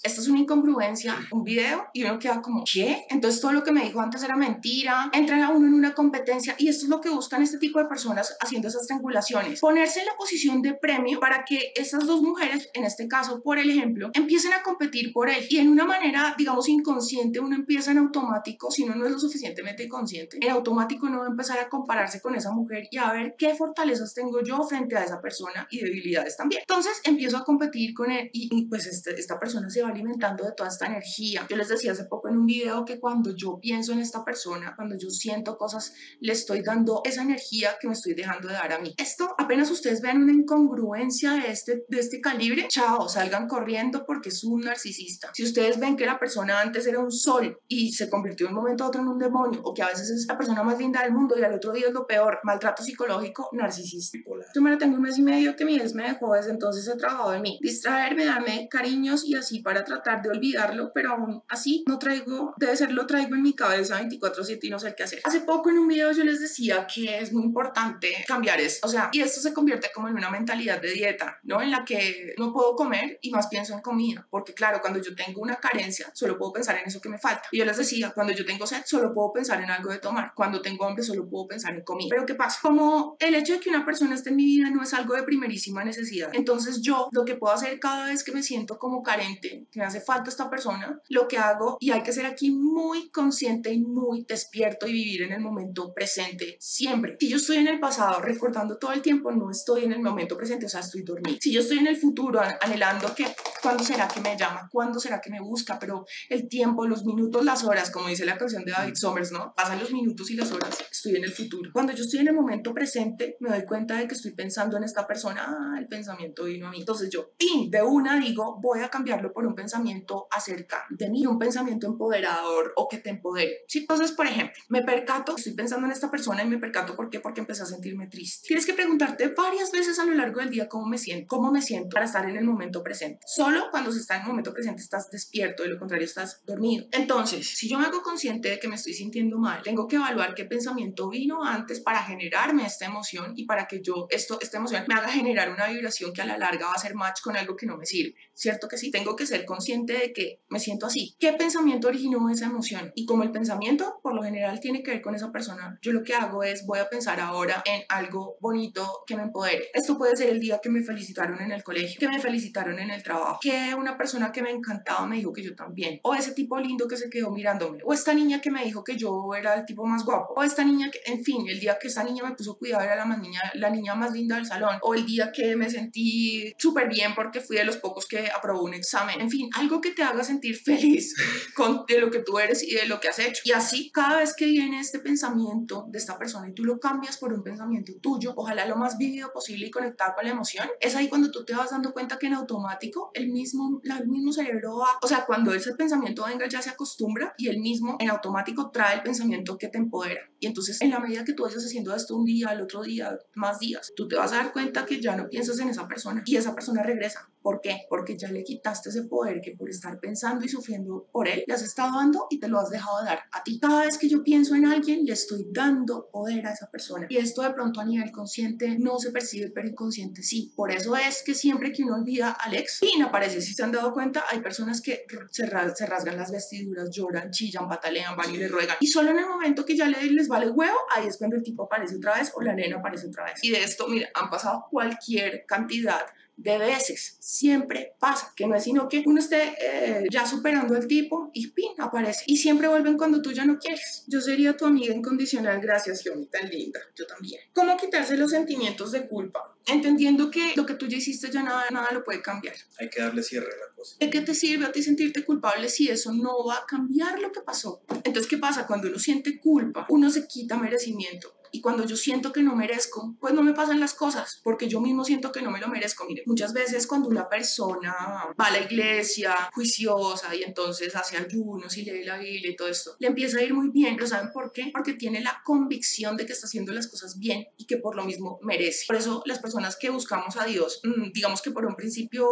Esta 0.04 0.22
es 0.22 0.28
una 0.28 0.40
incongruencia, 0.40 1.16
un 1.32 1.44
video 1.44 1.86
y 1.94 2.04
uno 2.04 2.20
queda 2.20 2.42
como, 2.42 2.64
¿qué? 2.72 3.06
Entonces 3.10 3.40
todo 3.40 3.54
lo 3.54 3.64
que 3.64 3.72
me 3.72 3.91
antes 4.00 4.24
era 4.24 4.36
mentira, 4.36 5.10
entran 5.14 5.42
a 5.42 5.50
uno 5.50 5.68
en 5.68 5.74
una 5.74 5.94
competencia 5.94 6.56
y 6.58 6.68
esto 6.68 6.86
es 6.86 6.90
lo 6.90 7.02
que 7.02 7.10
buscan 7.10 7.42
este 7.42 7.58
tipo 7.58 7.80
de 7.80 7.86
personas 7.86 8.36
haciendo 8.40 8.68
esas 8.68 8.88
triangulaciones. 8.88 9.60
Ponerse 9.60 10.02
en 10.02 10.06
la 10.08 10.16
posición 10.16 10.62
de 10.62 10.74
premio 10.74 11.20
para 11.20 11.44
que 11.46 11.74
esas 11.76 12.06
dos 12.06 12.22
mujeres, 12.22 12.70
en 12.74 12.84
este 12.84 13.08
caso 13.08 13.42
por 13.42 13.60
el 13.60 13.70
ejemplo, 13.70 14.12
empiecen 14.14 14.54
a 14.54 14.64
competir 14.64 15.12
por 15.12 15.30
él 15.30 15.46
y 15.50 15.58
en 15.58 15.70
una 15.70 15.86
manera, 15.86 16.36
digamos, 16.38 16.70
inconsciente, 16.70 17.40
uno 17.40 17.56
empieza 17.56 17.92
en 17.92 17.98
automático, 18.00 18.72
si 18.72 18.84
uno 18.84 18.96
no 18.96 19.06
es 19.06 19.12
lo 19.12 19.20
suficientemente 19.20 19.88
consciente, 19.88 20.38
en 20.42 20.52
automático 20.52 21.08
uno 21.08 21.20
va 21.20 21.26
a 21.26 21.30
empezar 21.30 21.60
a 21.60 21.70
compararse 21.70 22.22
con 22.22 22.36
esa 22.36 22.52
mujer 22.52 22.88
y 22.92 22.98
a 22.98 23.12
ver 23.12 23.36
qué 23.38 23.56
fortalezas 23.56 24.14
tengo 24.14 24.42
yo 24.44 24.62
frente 24.64 24.96
a 24.96 25.04
esa 25.04 25.22
persona 25.22 25.68
y 25.70 25.80
debilidades 25.80 26.38
también. 26.38 26.62
Entonces 26.62 27.02
empiezo 27.04 27.38
a 27.38 27.44
competir 27.44 27.94
con 27.94 28.12
él 28.12 28.30
y, 28.34 28.68
pues 28.68 28.86
este, 28.86 29.20
esta 29.20 29.40
persona 29.40 29.70
se 29.70 29.82
va 29.82 29.90
alimentando 29.90 30.44
de 30.44 30.52
toda 30.52 30.70
esta 30.70 30.86
energía. 30.86 31.46
Yo 31.50 31.58
les 31.58 31.70
decía 31.70 31.92
hace 31.92 32.06
poco 32.06 32.30
en 32.30 32.38
un 32.38 32.46
video 32.46 32.86
que 32.86 33.00
cuando 33.00 33.36
yo 33.36 33.60
pienso 33.60 33.81
en 33.90 34.00
esta 34.00 34.24
persona, 34.24 34.74
cuando 34.76 34.96
yo 34.98 35.10
siento 35.10 35.58
cosas, 35.58 35.94
le 36.20 36.34
estoy 36.34 36.62
dando 36.62 37.02
esa 37.06 37.24
energía 37.24 37.78
que 37.80 37.88
me 37.88 37.94
estoy 37.94 38.14
dejando 38.14 38.48
de 38.48 38.54
dar 38.54 38.72
a 38.74 38.80
mí. 38.80 38.94
Esto, 38.98 39.34
apenas 39.38 39.72
ustedes 39.72 40.02
vean 40.02 40.22
una 40.22 40.34
incongruencia 40.34 41.34
de 41.34 41.52
este, 41.52 41.84
de 41.88 42.00
este 42.00 42.22
calibre, 42.22 42.68
chao, 42.68 43.10
salgan 43.10 43.48
corriendo 43.48 44.06
porque 44.06 44.30
es 44.30 44.44
un 44.44 44.62
narcisista. 44.62 45.32
Si 45.34 45.44
ustedes 45.44 45.80
ven 45.80 45.98
que 45.98 46.06
la 46.06 46.20
persona 46.20 46.60
antes 46.60 46.86
era 46.86 47.00
un 47.00 47.12
sol 47.12 47.60
y 47.68 47.94
se 47.94 48.10
convirtió 48.10 48.48
de 48.48 48.54
un 48.54 48.60
momento 48.60 48.84
a 48.84 48.88
otro 48.88 49.02
en 49.02 49.08
un 49.08 49.18
demonio, 49.18 49.62
o 49.64 49.74
que 49.74 49.82
a 49.82 49.88
veces 49.88 50.10
es 50.10 50.26
la 50.28 50.38
persona 50.38 50.64
más 50.64 50.78
linda 50.78 51.02
del 51.02 51.14
mundo 51.14 51.36
y 51.38 51.44
al 51.44 51.54
otro 51.54 51.72
día 51.72 51.88
es 51.88 51.94
lo 51.94 52.06
peor, 52.06 52.40
maltrato 52.44 52.84
psicológico, 52.84 53.50
narcisista. 53.54 54.18
Yo 54.54 54.62
me 54.62 54.72
lo 54.72 54.78
tengo 54.78 54.96
un 54.96 55.02
mes 55.02 55.18
y 55.18 55.22
medio 55.22 55.56
que 55.56 55.66
mi 55.66 55.76
ex 55.76 55.94
me 55.94 56.04
dejó, 56.04 56.34
desde 56.34 56.52
entonces 56.52 56.88
he 56.88 56.98
trabajado 56.98 57.34
en 57.34 57.42
mí. 57.42 57.60
Distraerme, 57.62 58.26
darme 58.26 58.68
cariños 58.70 59.24
y 59.26 59.36
así 59.36 59.62
para 59.62 59.84
tratar 59.84 60.22
de 60.22 60.30
olvidarlo, 60.30 60.92
pero 60.94 61.12
aún 61.12 61.44
así 61.48 61.84
no 61.88 61.98
traigo, 62.00 62.54
debe 62.58 62.76
ser 62.76 62.92
lo 62.92 63.06
traigo 63.06 63.36
en 63.36 63.42
mi 63.42 63.54
cabeza 63.54 63.71
24/7 63.76 64.68
y 64.68 64.70
no 64.70 64.80
sé 64.80 64.94
qué 64.96 65.04
hacer. 65.04 65.22
Hace 65.24 65.42
poco 65.42 65.70
en 65.70 65.78
un 65.78 65.88
video 65.88 66.12
yo 66.12 66.24
les 66.24 66.40
decía 66.40 66.88
que 66.94 67.20
es 67.20 67.32
muy 67.34 67.44
importante 67.44 68.24
cambiar 68.28 68.60
esto, 68.60 68.88
o 68.88 68.90
sea, 68.90 69.10
y 69.12 69.22
esto 69.22 69.42
se 69.42 69.54
convierte 69.54 69.90
como 69.94 70.08
en 70.08 70.16
una 70.16 70.30
mentalidad 70.30 70.82
de 70.82 70.92
dieta, 70.92 71.40
¿no? 71.44 71.62
En 71.62 71.72
la 71.72 71.84
que 71.86 72.34
no 72.38 72.54
puedo 72.54 72.76
comer 72.76 73.20
y 73.22 73.32
más 73.32 73.48
pienso 73.48 73.74
en 73.74 73.82
comida, 73.82 74.28
porque 74.30 74.54
claro, 74.54 74.80
cuando 74.82 75.02
yo 75.02 75.16
tengo 75.16 75.42
una 75.42 75.56
carencia, 75.56 76.12
solo 76.14 76.38
puedo 76.38 76.54
pensar 76.54 76.78
en 76.78 76.88
eso 76.88 77.02
que 77.02 77.10
me 77.10 77.18
falta. 77.18 77.44
Y 77.52 77.58
yo 77.58 77.66
les 77.66 77.78
decía, 77.78 78.12
cuando 78.14 78.34
yo 78.34 78.46
tengo 78.46 78.66
sed, 78.66 78.82
solo 78.86 79.14
puedo 79.14 79.34
pensar 79.34 79.62
en 79.62 79.70
algo 79.70 79.92
de 79.92 80.00
tomar, 80.00 80.34
cuando 80.36 80.62
tengo 80.62 80.86
hambre, 80.86 81.04
solo 81.04 81.30
puedo 81.30 81.48
pensar 81.48 81.74
en 81.74 81.84
comida. 81.84 82.08
Pero 82.10 82.26
¿qué 82.26 82.36
pasa? 82.36 82.60
Como 82.62 83.16
el 83.20 83.36
hecho 83.36 83.54
de 83.54 83.60
que 83.60 83.70
una 83.70 83.86
persona 83.86 84.16
esté 84.16 84.30
en 84.30 84.36
mi 84.38 84.46
vida 84.46 84.70
no 84.70 84.84
es 84.84 84.94
algo 84.94 85.16
de 85.16 85.24
primerísima 85.24 85.84
necesidad, 85.84 86.30
entonces 86.34 86.82
yo 86.82 87.10
lo 87.12 87.26
que 87.26 87.36
puedo 87.36 87.54
hacer 87.54 87.80
cada 87.80 88.08
vez 88.08 88.24
que 88.24 88.32
me 88.32 88.44
siento 88.44 88.78
como 88.78 89.04
carente, 89.04 89.68
que 89.72 89.80
me 89.80 89.86
hace 89.86 90.02
falta 90.02 90.30
esta 90.30 90.50
persona, 90.50 91.02
lo 91.10 91.28
que 91.28 91.38
hago, 91.38 91.78
y 91.80 91.92
hay 91.92 92.04
que 92.04 92.14
ser 92.14 92.26
aquí 92.26 92.52
muy 92.52 93.10
consciente 93.10 93.61
y 93.70 93.80
muy 93.80 94.26
despierto 94.28 94.88
y 94.88 94.94
vivir 94.94 95.24
en 95.24 95.34
el 95.34 95.42
momento 95.42 95.94
presente 95.94 96.58
siempre. 96.60 97.18
Si 97.20 97.30
yo 97.30 97.38
estoy 97.38 97.58
en 97.58 97.68
el 97.68 97.80
pasado 97.80 98.22
recordando 98.22 98.78
todo 98.78 98.94
el 98.94 99.02
tiempo, 99.02 99.32
no 99.32 99.52
estoy 99.52 99.86
en 99.86 99.94
el 99.94 100.02
momento 100.02 100.38
presente, 100.38 100.66
o 100.66 100.70
sea, 100.70 100.80
estoy 100.80 101.04
dormido. 101.04 101.38
Si 101.42 101.52
yo 101.52 101.62
estoy 101.62 101.80
en 101.80 101.88
el 101.88 101.98
futuro 101.98 102.42
anhelando 102.62 103.14
que, 103.14 103.26
¿cuándo 103.62 103.84
será 103.84 104.08
que 104.08 104.22
me 104.22 104.38
llama? 104.38 104.68
¿Cuándo 104.72 105.00
será 105.00 105.20
que 105.22 105.30
me 105.30 105.40
busca? 105.40 105.78
Pero 105.80 106.06
el 106.30 106.48
tiempo, 106.48 106.88
los 106.88 107.06
minutos, 107.06 107.44
las 107.44 107.64
horas, 107.64 107.92
como 107.92 108.08
dice 108.08 108.26
la 108.26 108.38
canción 108.38 108.64
de 108.64 108.72
David 108.72 108.96
Somers, 108.96 109.32
¿no? 109.32 109.54
Pasan 109.56 109.80
los 109.80 109.92
minutos 109.92 110.30
y 110.32 110.36
las 110.36 110.52
horas, 110.52 110.84
estoy 110.92 111.16
en 111.16 111.24
el 111.24 111.32
futuro. 111.32 111.72
Cuando 111.74 111.94
yo 111.94 112.04
estoy 112.04 112.22
en 112.22 112.30
el 112.30 112.36
momento 112.36 112.74
presente, 112.74 113.38
me 113.40 113.50
doy 113.50 113.66
cuenta 113.66 113.98
de 113.98 114.08
que 114.08 114.16
estoy 114.16 114.32
pensando 114.32 114.78
en 114.78 114.84
esta 114.84 115.06
persona, 115.06 115.46
ah, 115.48 115.80
el 115.80 115.88
pensamiento 115.88 116.46
vino 116.46 116.68
a 116.68 116.72
mí. 116.72 116.80
Entonces 116.80 117.10
yo, 117.10 117.32
¡pim! 117.38 117.70
de 117.70 117.82
una 117.82 118.20
digo, 118.20 118.60
voy 118.62 118.82
a 118.82 118.90
cambiarlo 118.90 119.34
por 119.34 119.46
un 119.46 119.56
pensamiento 119.56 120.28
acerca 120.32 120.86
de 120.90 121.10
mí, 121.10 121.26
un 121.26 121.40
pensamiento 121.40 121.88
empoderador 121.88 122.74
o 122.76 122.88
que 122.88 122.98
te 122.98 123.10
empodere. 123.10 123.51
Sí, 123.68 123.80
entonces, 123.80 124.12
por 124.12 124.28
ejemplo, 124.28 124.62
me 124.70 124.82
percato, 124.84 125.36
estoy 125.38 125.54
pensando 125.54 125.86
en 125.86 125.94
esta 125.94 126.10
persona 126.10 126.44
y 126.44 126.48
me 126.48 126.58
percato, 126.58 126.96
¿por 126.96 127.10
qué? 127.10 127.20
Porque 127.20 127.42
empecé 127.42 127.64
a 127.64 127.66
sentirme 127.66 128.08
triste. 128.08 128.48
Tienes 128.48 128.66
que 128.66 128.74
preguntarte 128.74 129.28
varias 129.30 129.72
veces 129.72 130.00
a 130.00 130.06
lo 130.06 130.14
largo 130.14 130.40
del 130.40 130.50
día 130.50 130.68
cómo 130.68 130.86
me 130.86 130.98
siento, 130.98 131.28
cómo 131.28 131.52
me 131.52 131.62
siento 131.62 131.90
para 131.94 132.06
estar 132.06 132.28
en 132.30 132.38
el 132.38 132.44
momento 132.44 132.84
presente. 132.84 133.20
Solo 133.26 133.70
cuando 133.72 133.92
se 133.92 134.00
está 134.00 134.16
en 134.16 134.22
el 134.22 134.28
momento 134.28 134.54
presente 134.54 134.82
estás 134.82 135.10
despierto, 135.10 135.64
de 135.64 135.70
lo 135.70 135.80
contrario 135.80 136.06
estás 136.06 136.42
dormido. 136.46 136.88
Entonces, 136.92 137.48
si 137.48 137.70
yo 137.70 137.80
me 137.80 137.86
hago 137.86 138.02
consciente 138.02 138.50
de 138.50 138.60
que 138.60 138.68
me 138.68 138.76
estoy 138.76 138.94
sintiendo 138.94 139.38
mal, 139.38 139.62
tengo 139.64 139.88
que 139.88 139.96
evaluar 139.96 140.34
qué 140.36 140.46
pensamiento 140.46 141.10
vino 141.10 141.44
antes 141.44 141.80
para 141.80 142.04
generarme 142.04 142.66
esta 142.66 142.86
emoción 142.86 143.34
y 143.36 143.46
para 143.46 143.68
que 143.68 143.82
yo, 143.82 144.08
esto, 144.10 144.40
esta 144.42 144.58
emoción 144.58 144.86
me 144.88 144.96
haga 144.96 145.10
generar 145.10 145.52
una 145.52 145.68
vibración 145.68 146.14
que 146.14 146.22
a 146.22 146.26
la 146.26 146.38
larga 146.38 146.68
va 146.68 146.74
a 146.74 146.80
ser 146.80 146.96
match 146.96 147.22
con 147.22 147.36
algo 147.36 147.56
que 147.56 147.66
no 147.66 147.78
me 147.78 147.86
sirve. 147.86 148.16
¿Cierto 148.34 148.68
que 148.68 148.78
sí? 148.78 148.92
Tengo 148.92 149.16
que 149.16 149.26
ser 149.26 149.46
consciente 149.46 149.94
de 149.94 150.14
que 150.14 150.42
me 150.50 150.60
siento 150.60 150.86
así. 150.86 151.16
¿Qué 151.20 151.34
pensamiento 151.34 151.88
originó 151.88 152.30
esa 152.30 152.46
emoción? 152.46 152.92
Y 152.96 153.06
como 153.06 153.24
el 153.24 153.32
pensamiento, 153.42 154.00
por 154.04 154.14
lo 154.14 154.22
general, 154.22 154.60
tiene 154.60 154.84
que 154.84 154.92
ver 154.92 155.02
con 155.02 155.16
esa 155.16 155.32
persona, 155.32 155.80
yo 155.82 155.94
lo 155.94 156.04
que 156.04 156.14
hago 156.14 156.44
es 156.44 156.64
voy 156.68 156.78
a 156.78 156.88
pensar 156.88 157.20
ahora 157.20 157.64
en 157.66 157.82
algo 157.90 158.38
bonito 158.40 159.04
que 159.08 159.16
me 159.16 159.24
empodere. 159.24 159.70
Esto 159.74 159.98
puede 159.98 160.16
ser 160.16 160.30
el 160.30 160.40
día 160.40 160.60
que 160.62 160.70
me 160.70 160.84
felicitaron 160.84 161.42
en 161.42 161.52
el 161.52 161.64
colegio, 161.64 162.00
que 162.00 162.08
me 162.08 162.20
felicitaron 162.20 162.78
en 162.78 162.92
el 162.92 163.02
trabajo, 163.02 163.40
que 163.42 163.74
una 163.74 163.98
persona 163.98 164.32
que 164.32 164.44
me 164.44 164.52
encantaba 164.52 165.08
me 165.08 165.16
dijo 165.16 165.34
que 165.34 165.42
yo 165.42 165.56
también, 165.56 166.00
o 166.04 166.14
ese 166.14 166.34
tipo 166.34 166.60
lindo 166.60 166.88
que 166.88 166.98
se 166.98 167.10
quedó 167.10 167.32
mirándome, 167.32 167.80
o 167.84 167.94
esta 167.94 168.14
niña 168.14 168.42
que 168.42 168.52
me 168.52 168.64
dijo 168.64 168.84
que 168.84 168.96
yo 168.96 169.34
era 169.34 169.56
el 169.56 169.66
tipo 169.66 169.88
más 169.88 170.06
guapo, 170.06 170.36
o 170.36 170.44
esta 170.44 170.64
niña 170.64 170.92
que, 170.92 171.00
en 171.12 171.24
fin, 171.24 171.48
el 171.48 171.60
día 171.60 171.80
que 171.82 171.88
esta 171.88 172.04
niña 172.04 172.24
me 172.24 172.36
puso 172.36 172.60
cuidado 172.60 172.84
era 172.84 172.96
la, 172.96 173.06
más 173.06 173.20
niña, 173.20 173.42
la 173.56 173.72
niña 173.72 173.96
más 173.96 174.12
linda 174.12 174.36
del 174.36 174.46
salón, 174.46 174.78
o 174.84 174.94
el 174.94 175.04
día 175.08 175.32
que 175.32 175.56
me 175.56 175.68
sentí 175.68 176.54
súper 176.60 176.88
bien 176.90 177.16
porque 177.16 177.42
fui 177.42 177.58
de 177.58 177.66
los 177.66 177.78
pocos 177.78 178.06
que 178.06 178.30
aprobó 178.30 178.62
un 178.62 178.76
examen, 178.76 179.20
en 179.20 179.32
fin, 179.32 179.50
algo 179.56 179.82
que 179.82 179.92
te 179.92 180.04
haga 180.04 180.24
sentir 180.24 180.58
feliz 180.58 181.16
con, 181.56 181.86
de 181.88 182.00
lo 182.00 182.12
que 182.12 182.20
tú 182.20 182.38
eres 182.38 182.62
y 182.62 182.76
de 182.76 182.86
lo 182.86 183.00
que 183.00 183.08
has 183.08 183.18
hecho. 183.28 183.42
Y 183.46 183.52
así, 183.52 183.92
cada 183.92 184.18
vez 184.18 184.36
que 184.36 184.46
viene 184.46 184.80
este 184.80 185.00
pensamiento 185.00 185.86
de 185.90 185.98
esta 185.98 186.18
persona 186.18 186.50
y 186.50 186.54
tú 186.54 186.64
lo 186.64 186.80
cambias 186.80 187.18
por 187.18 187.34
un 187.34 187.44
pensamiento 187.44 187.94
tuyo, 188.02 188.34
ojalá 188.36 188.66
lo 188.66 188.76
más 188.76 188.98
vívido 188.98 189.32
posible 189.34 189.68
y 189.68 189.72
conectado 189.72 190.14
con 190.16 190.26
la 190.26 190.32
emoción, 190.32 190.68
es 190.80 190.96
ahí 190.96 191.08
cuando 191.08 191.32
tú 191.32 191.46
te 191.46 191.56
vas 191.56 191.72
dando 191.72 191.94
cuenta 191.94 192.18
que 192.18 192.28
en 192.28 192.34
automático 192.34 193.12
el 193.14 193.30
mismo, 193.30 193.82
el 193.84 194.08
mismo 194.08 194.32
cerebro 194.32 194.78
va, 194.78 194.98
o 195.02 195.08
sea, 195.08 195.26
cuando 195.26 195.54
ese 195.54 195.74
pensamiento 195.76 196.26
venga 196.26 196.48
ya 196.48 196.62
se 196.62 196.70
acostumbra 196.70 197.34
y 197.38 197.48
el 197.48 197.60
mismo 197.60 197.98
en 198.00 198.10
automático 198.10 198.72
trae 198.72 198.96
el 198.96 199.04
pensamiento 199.04 199.58
que 199.58 199.68
te 199.68 199.78
empodera. 199.78 200.22
Y 200.40 200.48
entonces, 200.48 200.82
en 200.82 200.90
la 200.90 201.00
medida 201.00 201.24
que 201.24 201.34
tú 201.34 201.44
vayas 201.44 201.64
haciendo 201.64 201.96
esto 201.96 202.16
un 202.16 202.26
día, 202.26 202.50
el 202.50 202.62
otro 202.62 202.82
día, 202.82 203.18
más 203.36 203.60
días, 203.60 203.92
tú 203.96 204.08
te 204.08 204.16
vas 204.16 204.32
a 204.34 204.38
dar 204.38 204.54
cuenta 204.54 204.86
que 204.86 205.02
ya 205.02 205.16
no 205.16 205.30
piensas 205.30 205.60
en 205.60 205.70
esa 205.70 205.88
persona 205.88 206.24
y 206.26 206.36
esa 206.36 206.56
persona 206.56 206.84
regresa. 206.84 207.30
¿Por 207.42 207.62
qué? 207.62 207.86
Porque 207.90 208.18
ya 208.18 208.32
le 208.32 208.44
quitaste 208.44 208.90
ese 208.90 209.04
poder 209.04 209.42
que 209.42 209.52
por 209.52 209.70
estar 209.70 210.00
pensando 210.00 210.46
y 210.46 210.50
sufriendo 210.50 211.08
por 211.12 211.28
él, 211.28 211.44
le 211.48 211.54
has 211.54 211.64
estado 211.64 211.98
dando 211.98 212.28
y 212.30 212.40
te 212.40 212.48
lo 212.48 212.60
has 212.60 212.70
dejado 212.70 213.00
de 213.00 213.06
dar 213.06 213.24
a 213.32 213.44
ti. 213.44 213.60
Cada 213.60 213.86
vez 213.86 213.98
que 213.98 214.10
yo 214.10 214.24
pienso 214.24 214.56
en 214.56 214.66
alguien, 214.66 215.06
le 215.06 215.14
estoy 215.14 215.48
dando 215.52 216.10
poder 216.12 216.48
a 216.48 216.54
esa 216.54 216.70
persona. 216.70 217.08
Y 217.10 217.18
esto 217.18 217.42
de 217.42 217.52
pronto 217.52 217.82
a 217.82 217.86
nivel 217.86 218.12
consciente 218.12 218.78
no 218.80 219.00
se 219.00 219.12
percibe, 219.12 219.50
pero 219.50 219.68
inconsciente 219.68 220.24
sí. 220.24 220.54
Por 220.56 220.72
eso 220.72 220.96
es 220.96 221.24
que 221.24 221.34
siempre 221.34 221.72
que 221.72 221.84
uno 221.84 221.96
olvida 221.96 222.30
a 222.30 222.46
Alex, 222.46 222.80
y 222.82 223.02
aparece. 223.02 223.42
Si 223.42 223.54
se 223.54 223.64
han 223.64 223.72
dado 223.72 223.94
cuenta, 223.94 224.24
hay 224.30 224.40
personas 224.40 224.82
que 224.82 225.06
se, 225.30 225.46
rasgan 225.46 226.18
las 226.18 226.32
vestiduras, 226.32 226.90
lloran, 226.92 227.32
chillan, 227.32 227.68
patalean, 227.68 228.16
van 228.16 228.34
y 228.34 228.38
le 228.38 228.48
ruegan. 228.48 228.78
Y 228.80 228.88
solo 228.88 229.12
en 229.12 229.20
el 229.20 229.28
momento 229.28 229.66
que 229.66 229.76
ya 229.76 229.88
les 229.88 230.28
vale 230.28 230.50
huevo, 230.50 230.78
ahí 230.96 231.08
es 231.08 231.18
cuando 231.18 231.36
el 231.36 231.44
tipo 231.44 231.64
aparece 231.64 231.96
otra 231.96 232.16
vez 232.16 232.32
o 232.36 232.42
la 232.42 232.54
nena 232.54 232.78
aparece 232.78 233.08
otra 233.08 233.26
vez. 233.26 233.36
Y 233.42 233.52
de 233.52 233.64
esto, 233.64 233.88
mira, 233.88 234.10
han 234.14 234.30
pasado 234.30 234.66
cualquier 234.70 235.46
cantidad 235.46 236.02
de 236.42 236.58
veces, 236.58 237.18
siempre 237.20 237.94
pasa, 238.00 238.34
que 238.36 238.48
no 238.48 238.56
es 238.56 238.64
sino 238.64 238.88
que 238.88 239.04
uno 239.06 239.20
esté 239.20 239.56
eh, 239.60 240.06
ya 240.10 240.26
superando 240.26 240.76
al 240.76 240.88
tipo 240.88 241.30
y 241.34 241.48
pin, 241.48 241.72
aparece. 241.78 242.24
Y 242.28 242.38
siempre 242.38 242.68
vuelven 242.68 242.98
cuando 242.98 243.22
tú 243.22 243.32
ya 243.32 243.46
no 243.46 243.60
quieres. 243.60 244.04
Yo 244.08 244.22
sería 244.22 244.56
tu 244.58 244.66
amiga 244.66 244.94
incondicional, 244.94 245.60
gracias, 245.60 246.04
Yomi, 246.04 246.26
tan 246.28 246.50
linda. 246.50 246.80
Yo 246.96 247.06
también. 247.06 247.42
¿Cómo 247.54 247.78
quitarse 247.78 248.18
los 248.18 248.32
sentimientos 248.32 248.92
de 248.92 249.08
culpa? 249.08 249.56
Entendiendo 249.68 250.32
que 250.32 250.54
lo 250.56 250.66
que 250.66 250.74
tú 250.74 250.88
ya 250.88 250.98
hiciste 250.98 251.30
ya 251.30 251.44
nada, 251.44 251.66
nada 251.72 251.92
lo 251.92 252.04
puede 252.04 252.22
cambiar. 252.22 252.56
Hay 252.80 252.90
que 252.90 253.02
darle 253.02 253.22
cierre 253.22 253.48
a 253.48 253.68
la 253.68 253.76
cosa. 253.76 253.98
¿De 254.00 254.10
qué 254.10 254.22
te 254.22 254.34
sirve 254.34 254.66
a 254.66 254.72
ti 254.72 254.82
sentirte 254.82 255.24
culpable 255.24 255.70
si 255.70 255.90
eso 255.90 256.12
no 256.14 256.46
va 256.46 256.56
a 256.56 256.66
cambiar 256.66 257.20
lo 257.20 257.32
que 257.32 257.42
pasó? 257.42 257.84
Entonces, 258.04 258.28
¿qué 258.28 258.38
pasa? 258.38 258.66
Cuando 258.66 258.88
uno 258.88 258.98
siente 258.98 259.40
culpa, 259.40 259.86
uno 259.90 260.10
se 260.10 260.28
quita 260.28 260.58
merecimiento 260.58 261.41
Y 261.52 261.62
cuando 261.62 261.86
yo 261.86 261.96
siento 261.96 262.32
que 262.32 262.44
no 262.44 262.56
merezco, 262.56 263.16
pues 263.20 263.34
no 263.34 263.44
me 263.44 263.54
pasan 263.54 263.80
las 263.80 263.94
cosas, 263.94 264.40
porque 264.44 264.68
yo 264.68 264.80
mismo 264.80 265.04
siento 265.04 265.32
que 265.32 265.42
no 265.42 265.52
me 265.52 265.60
lo 265.60 265.68
merezco. 265.68 266.06
Mire, 266.06 266.24
muchas 266.26 266.54
veces 266.54 266.88
cuando 266.88 267.10
una 267.10 267.28
persona 267.30 267.94
va 268.40 268.46
a 268.46 268.52
la 268.52 268.60
iglesia 268.60 269.36
juiciosa 269.54 270.34
y 270.36 270.44
entonces 270.44 270.96
hace 270.96 271.18
ayunos 271.18 271.78
y 271.78 271.84
lee 271.84 272.04
la 272.04 272.18
Biblia 272.18 272.52
y 272.52 272.56
todo 272.56 272.68
esto, 272.68 272.96
le 273.00 273.08
empieza 273.08 273.40
a 273.40 273.44
ir 273.44 273.54
muy 273.54 273.70
bien, 273.70 273.96
pero 273.96 274.08
¿saben 274.08 274.32
por 274.32 274.52
qué? 274.52 274.72
Porque 274.74 274.94
tiene 274.94 275.22
la 275.22 275.42
convicción 275.44 276.18
de 276.18 276.26
que 276.26 276.34
está 276.34 276.48
haciendo 276.48 276.72
las 276.72 276.88
cosas 276.88 277.18
bien 277.18 277.48
y 277.58 277.66
que 277.66 277.78
por 277.78 277.96
lo 277.96 278.06
mismo 278.06 278.40
merece. 278.42 278.86
Por 278.88 278.96
eso 278.96 279.24
las 279.26 279.40
personas 279.40 279.76
que 279.76 279.90
buscamos 279.90 280.38
a 280.38 280.46
Dios, 280.46 280.82
mm, 280.84 281.12
digamos 281.14 281.42
que 281.42 281.52
por 281.52 281.66
un 281.66 281.76
principio 281.76 282.28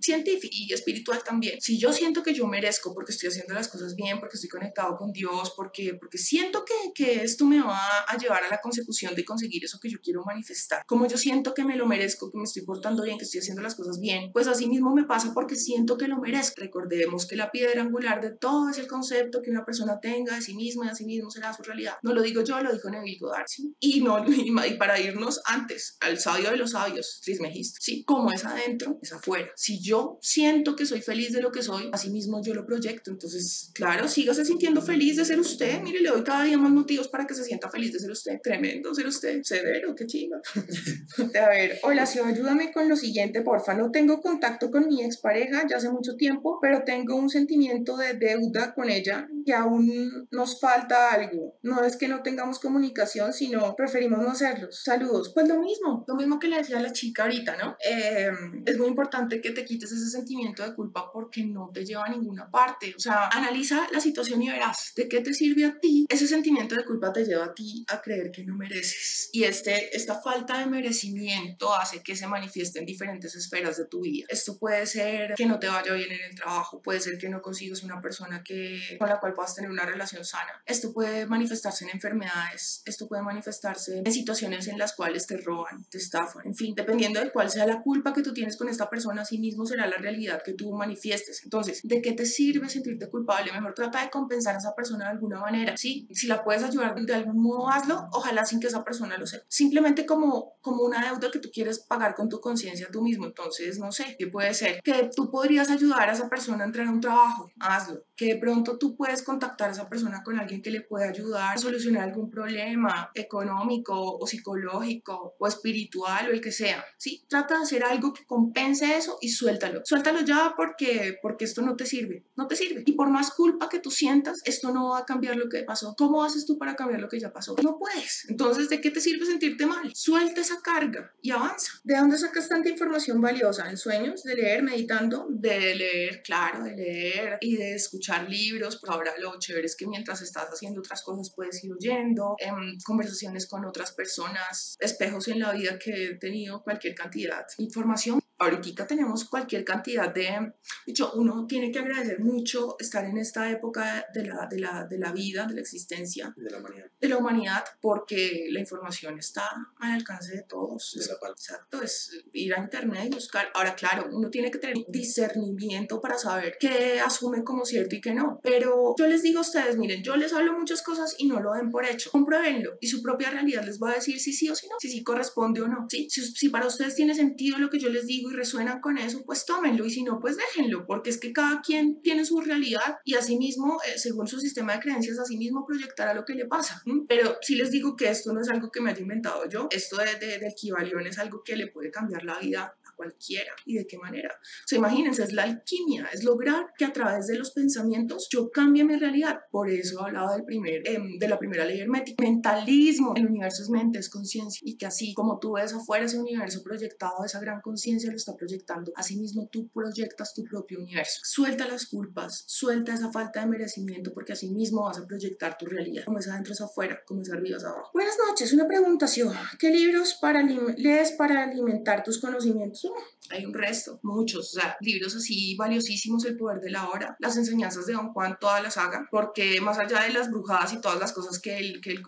científico 0.00 0.54
y 0.56 0.72
espiritual 0.72 1.22
también, 1.24 1.60
si 1.60 1.78
yo 1.78 1.92
siento 1.92 2.22
que 2.22 2.34
yo 2.34 2.46
merezco 2.46 2.94
porque 2.94 3.12
estoy 3.12 3.28
haciendo 3.28 3.54
las 3.54 3.68
cosas 3.68 3.94
bien, 3.94 4.20
porque 4.20 4.36
estoy 4.36 4.48
conectado 4.48 4.96
con 4.96 5.12
Dios, 5.12 5.52
porque, 5.56 5.94
porque 5.94 6.18
siento 6.18 6.64
que, 6.64 6.92
que 6.94 7.22
esto 7.22 7.44
me 7.44 7.60
va 7.60 8.04
a 8.06 8.16
llevar 8.16 8.37
a 8.44 8.48
la 8.48 8.60
consecución 8.60 9.14
de 9.14 9.24
conseguir 9.24 9.64
eso 9.64 9.78
que 9.80 9.88
yo 9.88 9.98
quiero 10.00 10.24
manifestar, 10.24 10.82
como 10.86 11.06
yo 11.06 11.16
siento 11.16 11.54
que 11.54 11.64
me 11.64 11.76
lo 11.76 11.86
merezco, 11.86 12.30
que 12.30 12.38
me 12.38 12.44
estoy 12.44 12.62
portando 12.62 13.02
bien, 13.02 13.18
que 13.18 13.24
estoy 13.24 13.40
haciendo 13.40 13.62
las 13.62 13.74
cosas 13.74 13.98
bien, 14.00 14.30
pues 14.32 14.46
así 14.46 14.66
mismo 14.66 14.94
me 14.94 15.04
pasa 15.04 15.32
porque 15.34 15.56
siento 15.56 15.96
que 15.96 16.08
lo 16.08 16.18
merezco. 16.18 16.54
Recordemos 16.60 17.26
que 17.26 17.36
la 17.36 17.50
piedra 17.50 17.82
angular 17.82 18.20
de 18.20 18.30
todo 18.30 18.70
es 18.70 18.78
el 18.78 18.86
concepto 18.86 19.42
que 19.42 19.50
una 19.50 19.64
persona 19.64 20.00
tenga 20.00 20.34
de 20.34 20.42
sí 20.42 20.54
misma 20.54 20.86
y 20.86 20.88
a 20.88 20.94
sí 20.94 21.04
mismo 21.04 21.30
será 21.30 21.54
su 21.54 21.62
realidad. 21.62 21.94
No 22.02 22.14
lo 22.14 22.22
digo 22.22 22.42
yo, 22.42 22.60
lo 22.60 22.72
dijo 22.72 22.90
Neville 22.90 23.18
Goddard, 23.18 23.46
¿sí? 23.46 23.74
Y, 23.80 24.00
no, 24.00 24.24
y 24.28 24.74
para 24.74 25.00
irnos 25.00 25.40
antes, 25.44 25.96
al 26.00 26.18
sabio 26.18 26.50
de 26.50 26.56
los 26.56 26.72
sabios, 26.72 27.20
Trismegisto, 27.22 27.78
¿sí? 27.80 28.04
Como 28.04 28.32
es 28.32 28.44
adentro, 28.44 28.98
es 29.02 29.12
afuera. 29.12 29.50
Si 29.56 29.80
yo 29.80 30.18
siento 30.20 30.76
que 30.76 30.86
soy 30.86 31.02
feliz 31.02 31.32
de 31.32 31.40
lo 31.40 31.52
que 31.52 31.62
soy, 31.62 31.90
así 31.92 32.10
mismo 32.10 32.42
yo 32.42 32.54
lo 32.54 32.66
proyecto. 32.66 33.10
Entonces, 33.10 33.70
claro, 33.74 34.08
sígase 34.08 34.44
sintiendo 34.44 34.82
feliz 34.82 35.16
de 35.16 35.24
ser 35.24 35.40
usted. 35.40 35.80
Mire, 35.82 36.00
le 36.00 36.10
doy 36.10 36.22
cada 36.22 36.44
día 36.44 36.58
más 36.58 36.70
motivos 36.70 37.08
para 37.08 37.26
que 37.26 37.34
se 37.34 37.44
sienta 37.44 37.70
feliz 37.70 37.92
de 37.92 37.98
ser 37.98 38.10
usted. 38.10 38.27
Tremendo 38.42 38.94
ser 38.94 39.06
usted. 39.06 39.42
Severo, 39.42 39.94
qué 39.94 40.06
chinga. 40.06 40.40
a 41.42 41.48
ver, 41.48 41.78
hola, 41.82 42.06
si 42.06 42.18
ayúdame 42.18 42.72
con 42.72 42.88
lo 42.88 42.96
siguiente, 42.96 43.42
porfa. 43.42 43.74
No 43.74 43.90
tengo 43.90 44.20
contacto 44.20 44.70
con 44.70 44.86
mi 44.86 45.02
expareja 45.02 45.66
ya 45.68 45.76
hace 45.76 45.90
mucho 45.90 46.16
tiempo, 46.16 46.58
pero 46.60 46.82
tengo 46.84 47.16
un 47.16 47.30
sentimiento 47.30 47.96
de 47.96 48.14
deuda 48.14 48.74
con 48.74 48.90
ella 48.90 49.28
que 49.44 49.54
aún 49.54 50.28
nos 50.30 50.60
falta 50.60 51.12
algo. 51.12 51.58
No 51.62 51.82
es 51.82 51.96
que 51.96 52.08
no 52.08 52.22
tengamos 52.22 52.58
comunicación, 52.58 53.32
sino 53.32 53.74
preferimos 53.76 54.20
no 54.20 54.30
hacerlos. 54.30 54.82
Saludos. 54.82 55.32
Pues 55.32 55.48
lo 55.48 55.58
mismo, 55.60 56.04
lo 56.06 56.14
mismo 56.16 56.38
que 56.38 56.48
le 56.48 56.58
decía 56.58 56.80
la 56.80 56.92
chica 56.92 57.22
ahorita, 57.22 57.56
¿no? 57.56 57.76
Eh, 57.82 58.30
es 58.66 58.78
muy 58.78 58.88
importante 58.88 59.40
que 59.40 59.52
te 59.52 59.64
quites 59.64 59.90
ese 59.92 60.10
sentimiento 60.10 60.62
de 60.62 60.74
culpa 60.74 61.10
porque 61.12 61.44
no 61.44 61.70
te 61.72 61.84
lleva 61.84 62.04
a 62.04 62.10
ninguna 62.10 62.50
parte. 62.50 62.94
O 62.96 63.00
sea, 63.00 63.28
analiza 63.28 63.86
la 63.92 64.00
situación 64.00 64.42
y 64.42 64.50
verás 64.50 64.92
de 64.96 65.08
qué 65.08 65.20
te 65.20 65.32
sirve 65.32 65.64
a 65.64 65.78
ti. 65.78 66.06
Ese 66.08 66.26
sentimiento 66.26 66.74
de 66.74 66.84
culpa 66.84 67.12
te 67.12 67.24
lleva 67.24 67.46
a 67.46 67.54
ti 67.54 67.84
a 67.88 68.00
creer 68.00 68.17
que 68.32 68.44
no 68.44 68.54
mereces. 68.56 69.30
Y 69.32 69.44
este, 69.44 69.96
esta 69.96 70.20
falta 70.20 70.58
de 70.58 70.66
merecimiento 70.66 71.74
hace 71.74 72.02
que 72.02 72.16
se 72.16 72.26
manifieste 72.26 72.78
en 72.78 72.86
diferentes 72.86 73.34
esferas 73.34 73.76
de 73.76 73.86
tu 73.86 74.02
vida. 74.02 74.26
Esto 74.28 74.58
puede 74.58 74.86
ser 74.86 75.34
que 75.34 75.46
no 75.46 75.58
te 75.58 75.68
vaya 75.68 75.92
bien 75.94 76.12
en 76.12 76.20
el 76.30 76.34
trabajo, 76.34 76.82
puede 76.82 77.00
ser 77.00 77.18
que 77.18 77.28
no 77.28 77.40
consigas 77.42 77.82
una 77.82 78.00
persona 78.00 78.42
que, 78.42 78.96
con 78.98 79.08
la 79.08 79.20
cual 79.20 79.34
puedas 79.34 79.54
tener 79.54 79.70
una 79.70 79.84
relación 79.84 80.24
sana. 80.24 80.62
Esto 80.66 80.92
puede 80.92 81.26
manifestarse 81.26 81.84
en 81.84 81.90
enfermedades, 81.90 82.82
esto 82.84 83.08
puede 83.08 83.22
manifestarse 83.22 84.02
en 84.04 84.12
situaciones 84.12 84.68
en 84.68 84.78
las 84.78 84.94
cuales 84.94 85.26
te 85.26 85.36
roban, 85.36 85.84
te 85.84 85.98
estafan, 85.98 86.46
en 86.46 86.54
fin, 86.54 86.74
dependiendo 86.74 87.20
de 87.20 87.30
cuál 87.30 87.50
sea 87.50 87.66
la 87.66 87.82
culpa 87.82 88.12
que 88.12 88.22
tú 88.22 88.32
tienes 88.32 88.56
con 88.56 88.68
esta 88.68 88.90
persona, 88.90 89.22
así 89.22 89.38
mismo 89.38 89.66
será 89.66 89.86
la 89.86 89.96
realidad 89.96 90.42
que 90.44 90.52
tú 90.52 90.72
manifiestes. 90.72 91.42
Entonces, 91.44 91.80
¿de 91.84 92.02
qué 92.02 92.12
te 92.12 92.26
sirve 92.26 92.68
sentirte 92.68 93.08
culpable? 93.08 93.52
Mejor 93.52 93.74
trata 93.74 94.02
de 94.02 94.10
compensar 94.10 94.54
a 94.54 94.58
esa 94.58 94.74
persona 94.74 95.06
de 95.06 95.10
alguna 95.12 95.40
manera, 95.40 95.76
¿sí? 95.76 96.08
Si 96.12 96.26
la 96.26 96.44
puedes 96.44 96.62
ayudar 96.62 96.94
de 96.94 97.14
algún 97.14 97.42
modo, 97.42 97.68
hazlo, 97.68 98.07
ojalá 98.12 98.44
sin 98.44 98.60
que 98.60 98.66
esa 98.66 98.84
persona 98.84 99.16
lo 99.16 99.26
sepa. 99.26 99.44
Simplemente 99.48 100.06
como, 100.06 100.56
como 100.60 100.82
una 100.82 101.04
deuda 101.04 101.30
que 101.30 101.38
tú 101.38 101.50
quieres 101.52 101.80
pagar 101.80 102.14
con 102.14 102.28
tu 102.28 102.40
conciencia 102.40 102.88
tú 102.90 103.02
mismo. 103.02 103.26
Entonces, 103.26 103.78
no 103.78 103.92
sé, 103.92 104.16
¿qué 104.18 104.26
puede 104.26 104.54
ser? 104.54 104.80
Que 104.82 105.10
tú 105.14 105.30
podrías 105.30 105.70
ayudar 105.70 106.08
a 106.08 106.12
esa 106.12 106.28
persona 106.28 106.64
a 106.64 106.66
entrar 106.66 106.86
a 106.86 106.90
un 106.90 107.00
trabajo, 107.00 107.50
hazlo. 107.60 108.07
Que 108.18 108.34
de 108.34 108.36
pronto 108.36 108.78
tú 108.78 108.96
puedes 108.96 109.22
contactar 109.22 109.68
a 109.68 109.72
esa 109.72 109.88
persona 109.88 110.24
con 110.24 110.38
alguien 110.40 110.60
que 110.60 110.72
le 110.72 110.80
pueda 110.80 111.08
ayudar 111.08 111.54
a 111.54 111.58
solucionar 111.58 112.02
algún 112.02 112.30
problema 112.30 113.12
económico 113.14 113.94
o 114.18 114.26
psicológico 114.26 115.36
o 115.38 115.46
espiritual 115.46 116.28
o 116.28 116.32
el 116.32 116.40
que 116.40 116.50
sea. 116.50 116.84
Sí, 116.96 117.24
trata 117.28 117.56
de 117.56 117.62
hacer 117.62 117.84
algo 117.84 118.12
que 118.12 118.26
compense 118.26 118.96
eso 118.96 119.18
y 119.20 119.28
suéltalo. 119.28 119.82
Suéltalo 119.84 120.22
ya 120.22 120.54
porque, 120.56 121.16
porque 121.22 121.44
esto 121.44 121.62
no 121.62 121.76
te 121.76 121.86
sirve, 121.86 122.24
no 122.34 122.48
te 122.48 122.56
sirve. 122.56 122.82
Y 122.86 122.92
por 122.92 123.08
más 123.08 123.30
culpa 123.30 123.68
que 123.68 123.78
tú 123.78 123.92
sientas, 123.92 124.42
esto 124.44 124.72
no 124.72 124.90
va 124.90 124.98
a 124.98 125.06
cambiar 125.06 125.36
lo 125.36 125.48
que 125.48 125.62
pasó. 125.62 125.94
¿Cómo 125.96 126.24
haces 126.24 126.44
tú 126.44 126.58
para 126.58 126.74
cambiar 126.74 127.00
lo 127.00 127.08
que 127.08 127.20
ya 127.20 127.32
pasó? 127.32 127.54
No 127.62 127.78
puedes. 127.78 128.26
Entonces, 128.28 128.68
¿de 128.68 128.80
qué 128.80 128.90
te 128.90 129.00
sirve 129.00 129.26
sentirte 129.26 129.64
mal? 129.64 129.92
Suelta 129.94 130.40
esa 130.40 130.60
carga 130.60 131.14
y 131.22 131.30
avanza. 131.30 131.70
¿De 131.84 131.96
dónde 131.96 132.18
sacas 132.18 132.48
tanta 132.48 132.68
información 132.68 133.20
valiosa? 133.20 133.70
¿En 133.70 133.76
sueños? 133.76 134.24
¿De 134.24 134.34
leer, 134.34 134.64
meditando? 134.64 135.28
De 135.30 135.76
leer, 135.76 136.20
claro, 136.24 136.64
de 136.64 136.74
leer 136.74 137.38
y 137.40 137.56
de 137.56 137.76
escuchar 137.76 138.07
libros. 138.28 138.78
Pues 138.80 138.90
ahora 138.90 139.12
lo 139.18 139.38
chévere 139.38 139.66
es 139.66 139.76
que 139.76 139.86
mientras 139.86 140.22
estás 140.22 140.48
haciendo 140.48 140.80
otras 140.80 141.02
cosas 141.02 141.32
puedes 141.34 141.62
ir 141.64 141.72
oyendo, 141.72 142.36
en 142.38 142.54
em, 142.54 142.78
conversaciones 142.84 143.46
con 143.46 143.64
otras 143.64 143.92
personas, 143.92 144.76
espejos 144.80 145.28
en 145.28 145.40
la 145.40 145.52
vida 145.52 145.78
que 145.78 146.06
he 146.06 146.14
tenido, 146.14 146.62
cualquier 146.62 146.94
cantidad 146.94 147.46
de 147.56 147.64
información 147.64 148.20
ahorita 148.38 148.86
tenemos 148.86 149.24
cualquier 149.24 149.64
cantidad 149.64 150.12
de, 150.12 150.52
dicho, 150.86 151.12
uno 151.14 151.46
tiene 151.46 151.70
que 151.70 151.80
agradecer 151.80 152.20
mucho 152.20 152.76
estar 152.78 153.04
en 153.04 153.18
esta 153.18 153.50
época 153.50 154.06
de 154.14 154.26
la, 154.26 154.46
de 154.46 154.60
la, 154.60 154.84
de 154.84 154.98
la 154.98 155.12
vida, 155.12 155.46
de 155.46 155.54
la 155.54 155.60
existencia, 155.60 156.32
de 156.36 156.50
la 156.50 156.58
humanidad, 156.58 156.86
de 157.00 157.08
la 157.08 157.16
humanidad 157.16 157.64
porque 157.80 158.46
la 158.50 158.60
información 158.60 159.18
está 159.18 159.48
al 159.80 159.92
alcance 159.92 160.36
de 160.36 160.42
todos. 160.42 160.94
De 160.94 161.06
la 161.06 161.28
Exacto, 161.30 161.82
es 161.82 162.24
ir 162.32 162.54
a 162.54 162.60
internet 162.60 163.06
y 163.06 163.14
buscar. 163.14 163.50
Ahora, 163.54 163.74
claro, 163.74 164.08
uno 164.10 164.30
tiene 164.30 164.50
que 164.50 164.58
tener 164.58 164.76
discernimiento 164.88 166.00
para 166.00 166.16
saber 166.16 166.56
qué 166.58 167.00
asume 167.00 167.44
como 167.44 167.64
cierto 167.64 167.94
y 167.98 168.00
qué 168.00 168.14
no, 168.14 168.40
pero 168.42 168.94
yo 168.98 169.06
les 169.06 169.22
digo 169.22 169.38
a 169.38 169.42
ustedes, 169.42 169.76
miren, 169.76 170.02
yo 170.02 170.16
les 170.16 170.32
hablo 170.32 170.58
muchas 170.58 170.82
cosas 170.82 171.14
y 171.18 171.26
no 171.26 171.40
lo 171.40 171.52
den 171.52 171.70
por 171.70 171.84
hecho, 171.84 172.10
compruébenlo 172.10 172.78
y 172.80 172.88
su 172.88 173.02
propia 173.02 173.30
realidad 173.30 173.64
les 173.64 173.80
va 173.80 173.90
a 173.90 173.94
decir 173.94 174.20
si 174.20 174.32
sí 174.32 174.48
o 174.48 174.54
si 174.54 174.68
no, 174.68 174.76
si 174.78 174.88
sí 174.88 175.02
corresponde 175.02 175.60
o 175.60 175.68
no, 175.68 175.86
¿sí? 175.88 176.08
si, 176.10 176.22
si 176.22 176.48
para 176.48 176.66
ustedes 176.66 176.94
tiene 176.94 177.14
sentido 177.14 177.58
lo 177.58 177.70
que 177.70 177.78
yo 177.78 177.88
les 177.88 178.06
digo, 178.06 178.30
y 178.30 178.34
resuenan 178.34 178.80
con 178.80 178.98
eso, 178.98 179.22
pues 179.24 179.44
tómenlo 179.44 179.84
y 179.84 179.90
si 179.90 180.02
no, 180.02 180.18
pues 180.20 180.36
déjenlo, 180.36 180.86
porque 180.86 181.10
es 181.10 181.18
que 181.18 181.32
cada 181.32 181.60
quien 181.60 182.00
tiene 182.02 182.24
su 182.24 182.40
realidad 182.40 182.98
y 183.04 183.14
asimismo, 183.14 183.78
eh, 183.86 183.98
según 183.98 184.26
su 184.26 184.38
sistema 184.40 184.74
de 184.74 184.80
creencias, 184.80 185.18
asimismo 185.18 185.66
proyectará 185.66 186.14
lo 186.14 186.24
que 186.24 186.34
le 186.34 186.46
pasa. 186.46 186.82
Pero 187.08 187.36
si 187.42 187.56
les 187.56 187.70
digo 187.70 187.96
que 187.96 188.08
esto 188.08 188.32
no 188.32 188.40
es 188.40 188.48
algo 188.48 188.70
que 188.70 188.80
me 188.80 188.90
haya 188.90 189.00
inventado 189.00 189.48
yo, 189.48 189.68
esto 189.70 189.96
de, 189.98 190.14
de, 190.14 190.38
de 190.38 190.48
equivalión 190.48 191.06
es 191.06 191.18
algo 191.18 191.42
que 191.44 191.56
le 191.56 191.68
puede 191.68 191.90
cambiar 191.90 192.24
la 192.24 192.38
vida 192.38 192.76
cualquiera. 192.98 193.52
¿Y 193.64 193.76
de 193.76 193.86
qué 193.86 193.96
manera? 193.96 194.28
O 194.34 194.66
sea, 194.66 194.78
imagínense, 194.78 195.22
es 195.22 195.32
la 195.32 195.44
alquimia, 195.44 196.08
es 196.12 196.24
lograr 196.24 196.72
que 196.76 196.84
a 196.84 196.92
través 196.92 197.28
de 197.28 197.38
los 197.38 197.52
pensamientos 197.52 198.28
yo 198.30 198.50
cambie 198.50 198.84
mi 198.84 198.96
realidad. 198.96 199.38
Por 199.50 199.70
eso 199.70 200.02
hablaba 200.02 200.34
del 200.34 200.44
primer, 200.44 200.82
em, 200.86 201.16
de 201.18 201.28
la 201.28 201.38
primera 201.38 201.64
ley 201.64 201.80
hermética. 201.80 202.22
Mentalismo. 202.22 203.14
El 203.14 203.28
universo 203.28 203.62
es 203.62 203.70
mente, 203.70 204.00
es 204.00 204.10
conciencia. 204.10 204.60
Y 204.64 204.76
que 204.76 204.86
así 204.86 205.14
como 205.14 205.38
tú 205.38 205.52
ves 205.52 205.72
afuera 205.72 206.04
ese 206.04 206.18
universo 206.18 206.62
proyectado, 206.62 207.24
esa 207.24 207.40
gran 207.40 207.60
conciencia 207.60 208.10
lo 208.10 208.16
está 208.16 208.34
proyectando. 208.34 208.92
Asimismo, 208.96 209.48
tú 209.50 209.68
proyectas 209.68 210.34
tu 210.34 210.42
propio 210.44 210.80
universo. 210.80 211.20
Suelta 211.22 211.68
las 211.68 211.86
culpas, 211.86 212.44
suelta 212.46 212.94
esa 212.94 213.12
falta 213.12 213.40
de 213.40 213.46
merecimiento, 213.46 214.12
porque 214.12 214.32
así 214.32 214.50
mismo 214.50 214.82
vas 214.82 214.98
a 214.98 215.06
proyectar 215.06 215.56
tu 215.56 215.66
realidad. 215.66 216.04
Como 216.04 216.18
es 216.18 216.26
adentro 216.28 216.52
es 216.52 216.60
afuera, 216.60 217.00
como 217.06 217.22
es 217.22 217.30
arriba 217.30 217.58
es 217.58 217.64
abajo. 217.64 217.90
Buenas 217.94 218.16
noches, 218.28 218.52
una 218.52 218.66
preguntación. 218.66 219.32
¿Qué 219.58 219.70
libros 219.70 220.14
para 220.20 220.42
lees 220.42 221.12
para 221.12 221.44
alimentar 221.44 222.02
tus 222.02 222.18
conocimientos? 222.18 222.87
Hay 223.30 223.44
un 223.44 223.54
resto, 223.54 224.00
muchos, 224.02 224.56
o 224.56 224.60
sea, 224.60 224.76
libros 224.80 225.14
así 225.14 225.54
valiosísimos, 225.56 226.24
El 226.24 226.36
poder 226.36 226.60
de 226.60 226.70
la 226.70 226.88
hora, 226.88 227.16
las 227.18 227.36
enseñanzas 227.36 227.86
de 227.86 227.92
Don 227.92 228.12
Juan, 228.12 228.38
todas 228.40 228.62
las 228.62 228.76
haga, 228.76 229.06
porque 229.10 229.60
más 229.60 229.78
allá 229.78 230.02
de 230.02 230.12
las 230.12 230.30
brujadas 230.30 230.72
y 230.72 230.80
todas 230.80 230.98
las 230.98 231.12
cosas 231.12 231.38
que 231.38 231.58
él, 231.58 231.80
que 231.82 231.90
él 231.92 232.02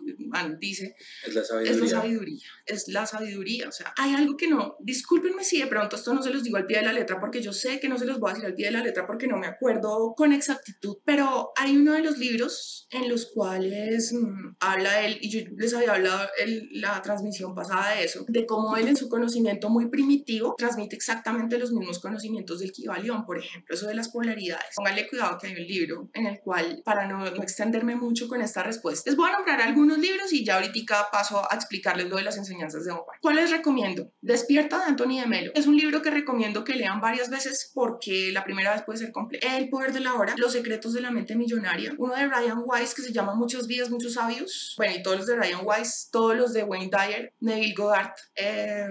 dice, 0.59 0.97
es 1.27 1.35
la 1.35 1.45
sabiduría. 1.45 1.73
Es 1.73 1.81
la 1.81 2.01
sabiduría, 2.01 2.49
es 2.67 2.89
la 2.89 3.07
sabiduría, 3.07 3.69
o 3.69 3.73
sea, 3.73 3.93
hay 3.97 4.15
algo 4.15 4.37
que 4.37 4.49
no, 4.49 4.77
discúlpenme 4.81 5.45
si 5.45 5.61
de 5.61 5.67
pronto 5.67 5.97
esto 5.97 6.15
no 6.15 6.23
se 6.23 6.31
los 6.31 6.43
digo 6.43 6.57
al 6.57 6.67
pie 6.67 6.79
de 6.79 6.87
la 6.87 6.93
letra, 6.93 7.21
porque 7.21 7.43
yo 7.43 7.53
sé 7.53 7.81
que 7.81 7.89
no 7.89 7.99
se 7.99 8.07
los 8.07 8.19
voy 8.19 8.31
a 8.31 8.35
decir 8.35 8.47
al 8.47 8.55
pie 8.55 8.67
de 8.67 8.73
la 8.73 8.83
letra 8.83 9.07
porque 9.07 9.27
no 9.27 9.37
me 9.37 9.47
acuerdo 9.47 10.15
con 10.17 10.33
exactitud, 10.33 10.99
pero 11.05 11.53
hay 11.57 11.77
uno 11.77 11.93
de 11.93 12.03
los 12.03 12.19
libros 12.19 12.87
en 12.91 13.09
los 13.09 13.27
cuales 13.27 14.13
mm, 14.13 14.57
habla 14.61 15.05
él, 15.07 15.19
y 15.21 15.31
yo 15.31 15.41
les 15.57 15.75
había 15.75 15.95
hablado 15.95 16.29
en 16.43 16.69
la 16.81 17.01
transmisión 17.03 17.55
pasada 17.55 17.95
de 17.95 18.05
eso, 18.05 18.25
de 18.29 18.47
cómo 18.47 18.77
él 18.77 18.89
en 18.89 18.97
su 18.97 19.09
conocimiento 19.09 19.69
muy 19.69 19.89
primitivo, 19.89 20.55
transmite 20.71 20.95
exactamente 20.95 21.59
los 21.59 21.73
mismos 21.73 21.99
conocimientos 21.99 22.61
del 22.61 22.71
Kibalión, 22.73 23.27
por 23.27 23.39
ejemplo, 23.39 23.75
eso 23.75 23.87
de 23.87 23.95
las 23.95 24.09
polaridades. 24.09 24.77
Póngale 24.77 25.09
cuidado 25.09 25.37
que 25.39 25.49
hay 25.49 25.55
un 25.55 25.67
libro 25.67 26.09
en 26.15 26.27
el 26.27 26.41
cual, 26.41 26.81
para 26.85 27.07
no, 27.07 27.19
no 27.31 27.43
extenderme 27.43 27.97
mucho 27.97 28.29
con 28.29 28.41
esta 28.41 28.63
respuesta, 28.63 29.11
les 29.11 29.17
voy 29.17 29.29
a 29.29 29.33
nombrar 29.33 29.61
algunos 29.61 29.99
libros 29.99 30.33
y 30.33 30.45
ya 30.45 30.55
ahorita 30.55 31.09
paso 31.11 31.43
a 31.51 31.55
explicarles 31.55 32.09
lo 32.09 32.17
de 32.17 32.23
las 32.23 32.37
enseñanzas 32.37 32.85
de 32.85 32.91
Don 32.91 33.01
Juan. 33.01 33.19
¿Cuál 33.21 33.37
les 33.37 33.51
recomiendo? 33.51 34.13
Despierta 34.21 34.79
de 34.79 34.85
Anthony 34.85 35.21
de 35.21 35.27
Melo. 35.27 35.53
Es 35.55 35.67
un 35.67 35.77
libro 35.77 36.03
que 36.03 36.11
recomiendo 36.11 36.65
que 36.65 36.75
lean 36.75 37.01
varias 37.01 37.29
veces 37.31 37.71
porque 37.75 38.31
la 38.33 38.45
primera 38.45 38.73
vez 38.73 38.83
puede 38.83 38.99
ser 38.99 39.13
complejo. 39.13 39.47
El 39.47 39.69
poder 39.69 39.93
de 39.93 40.01
la 40.01 40.15
hora, 40.15 40.35
Los 40.37 40.53
secretos 40.53 40.93
de 40.95 41.01
la 41.01 41.11
mente 41.11 41.35
millonaria. 41.35 41.95
Uno 41.99 42.15
de 42.15 42.27
Ryan 42.27 42.63
Weiss 42.65 42.95
que 42.95 43.03
se 43.03 43.13
llama 43.13 43.35
Muchas 43.35 43.67
vidas, 43.67 43.91
muchos 43.91 44.15
sabios. 44.15 44.75
Bueno, 44.77 44.95
y 44.97 45.03
todos 45.03 45.19
los 45.19 45.27
de 45.27 45.37
Ryan 45.37 45.61
Weiss, 45.65 46.09
todos 46.13 46.37
los 46.37 46.53
de 46.53 46.63
Wayne 46.63 46.91
Dyer, 46.91 47.35
Neville 47.41 47.75
Goddard. 47.75 48.15
Eh, 48.37 48.89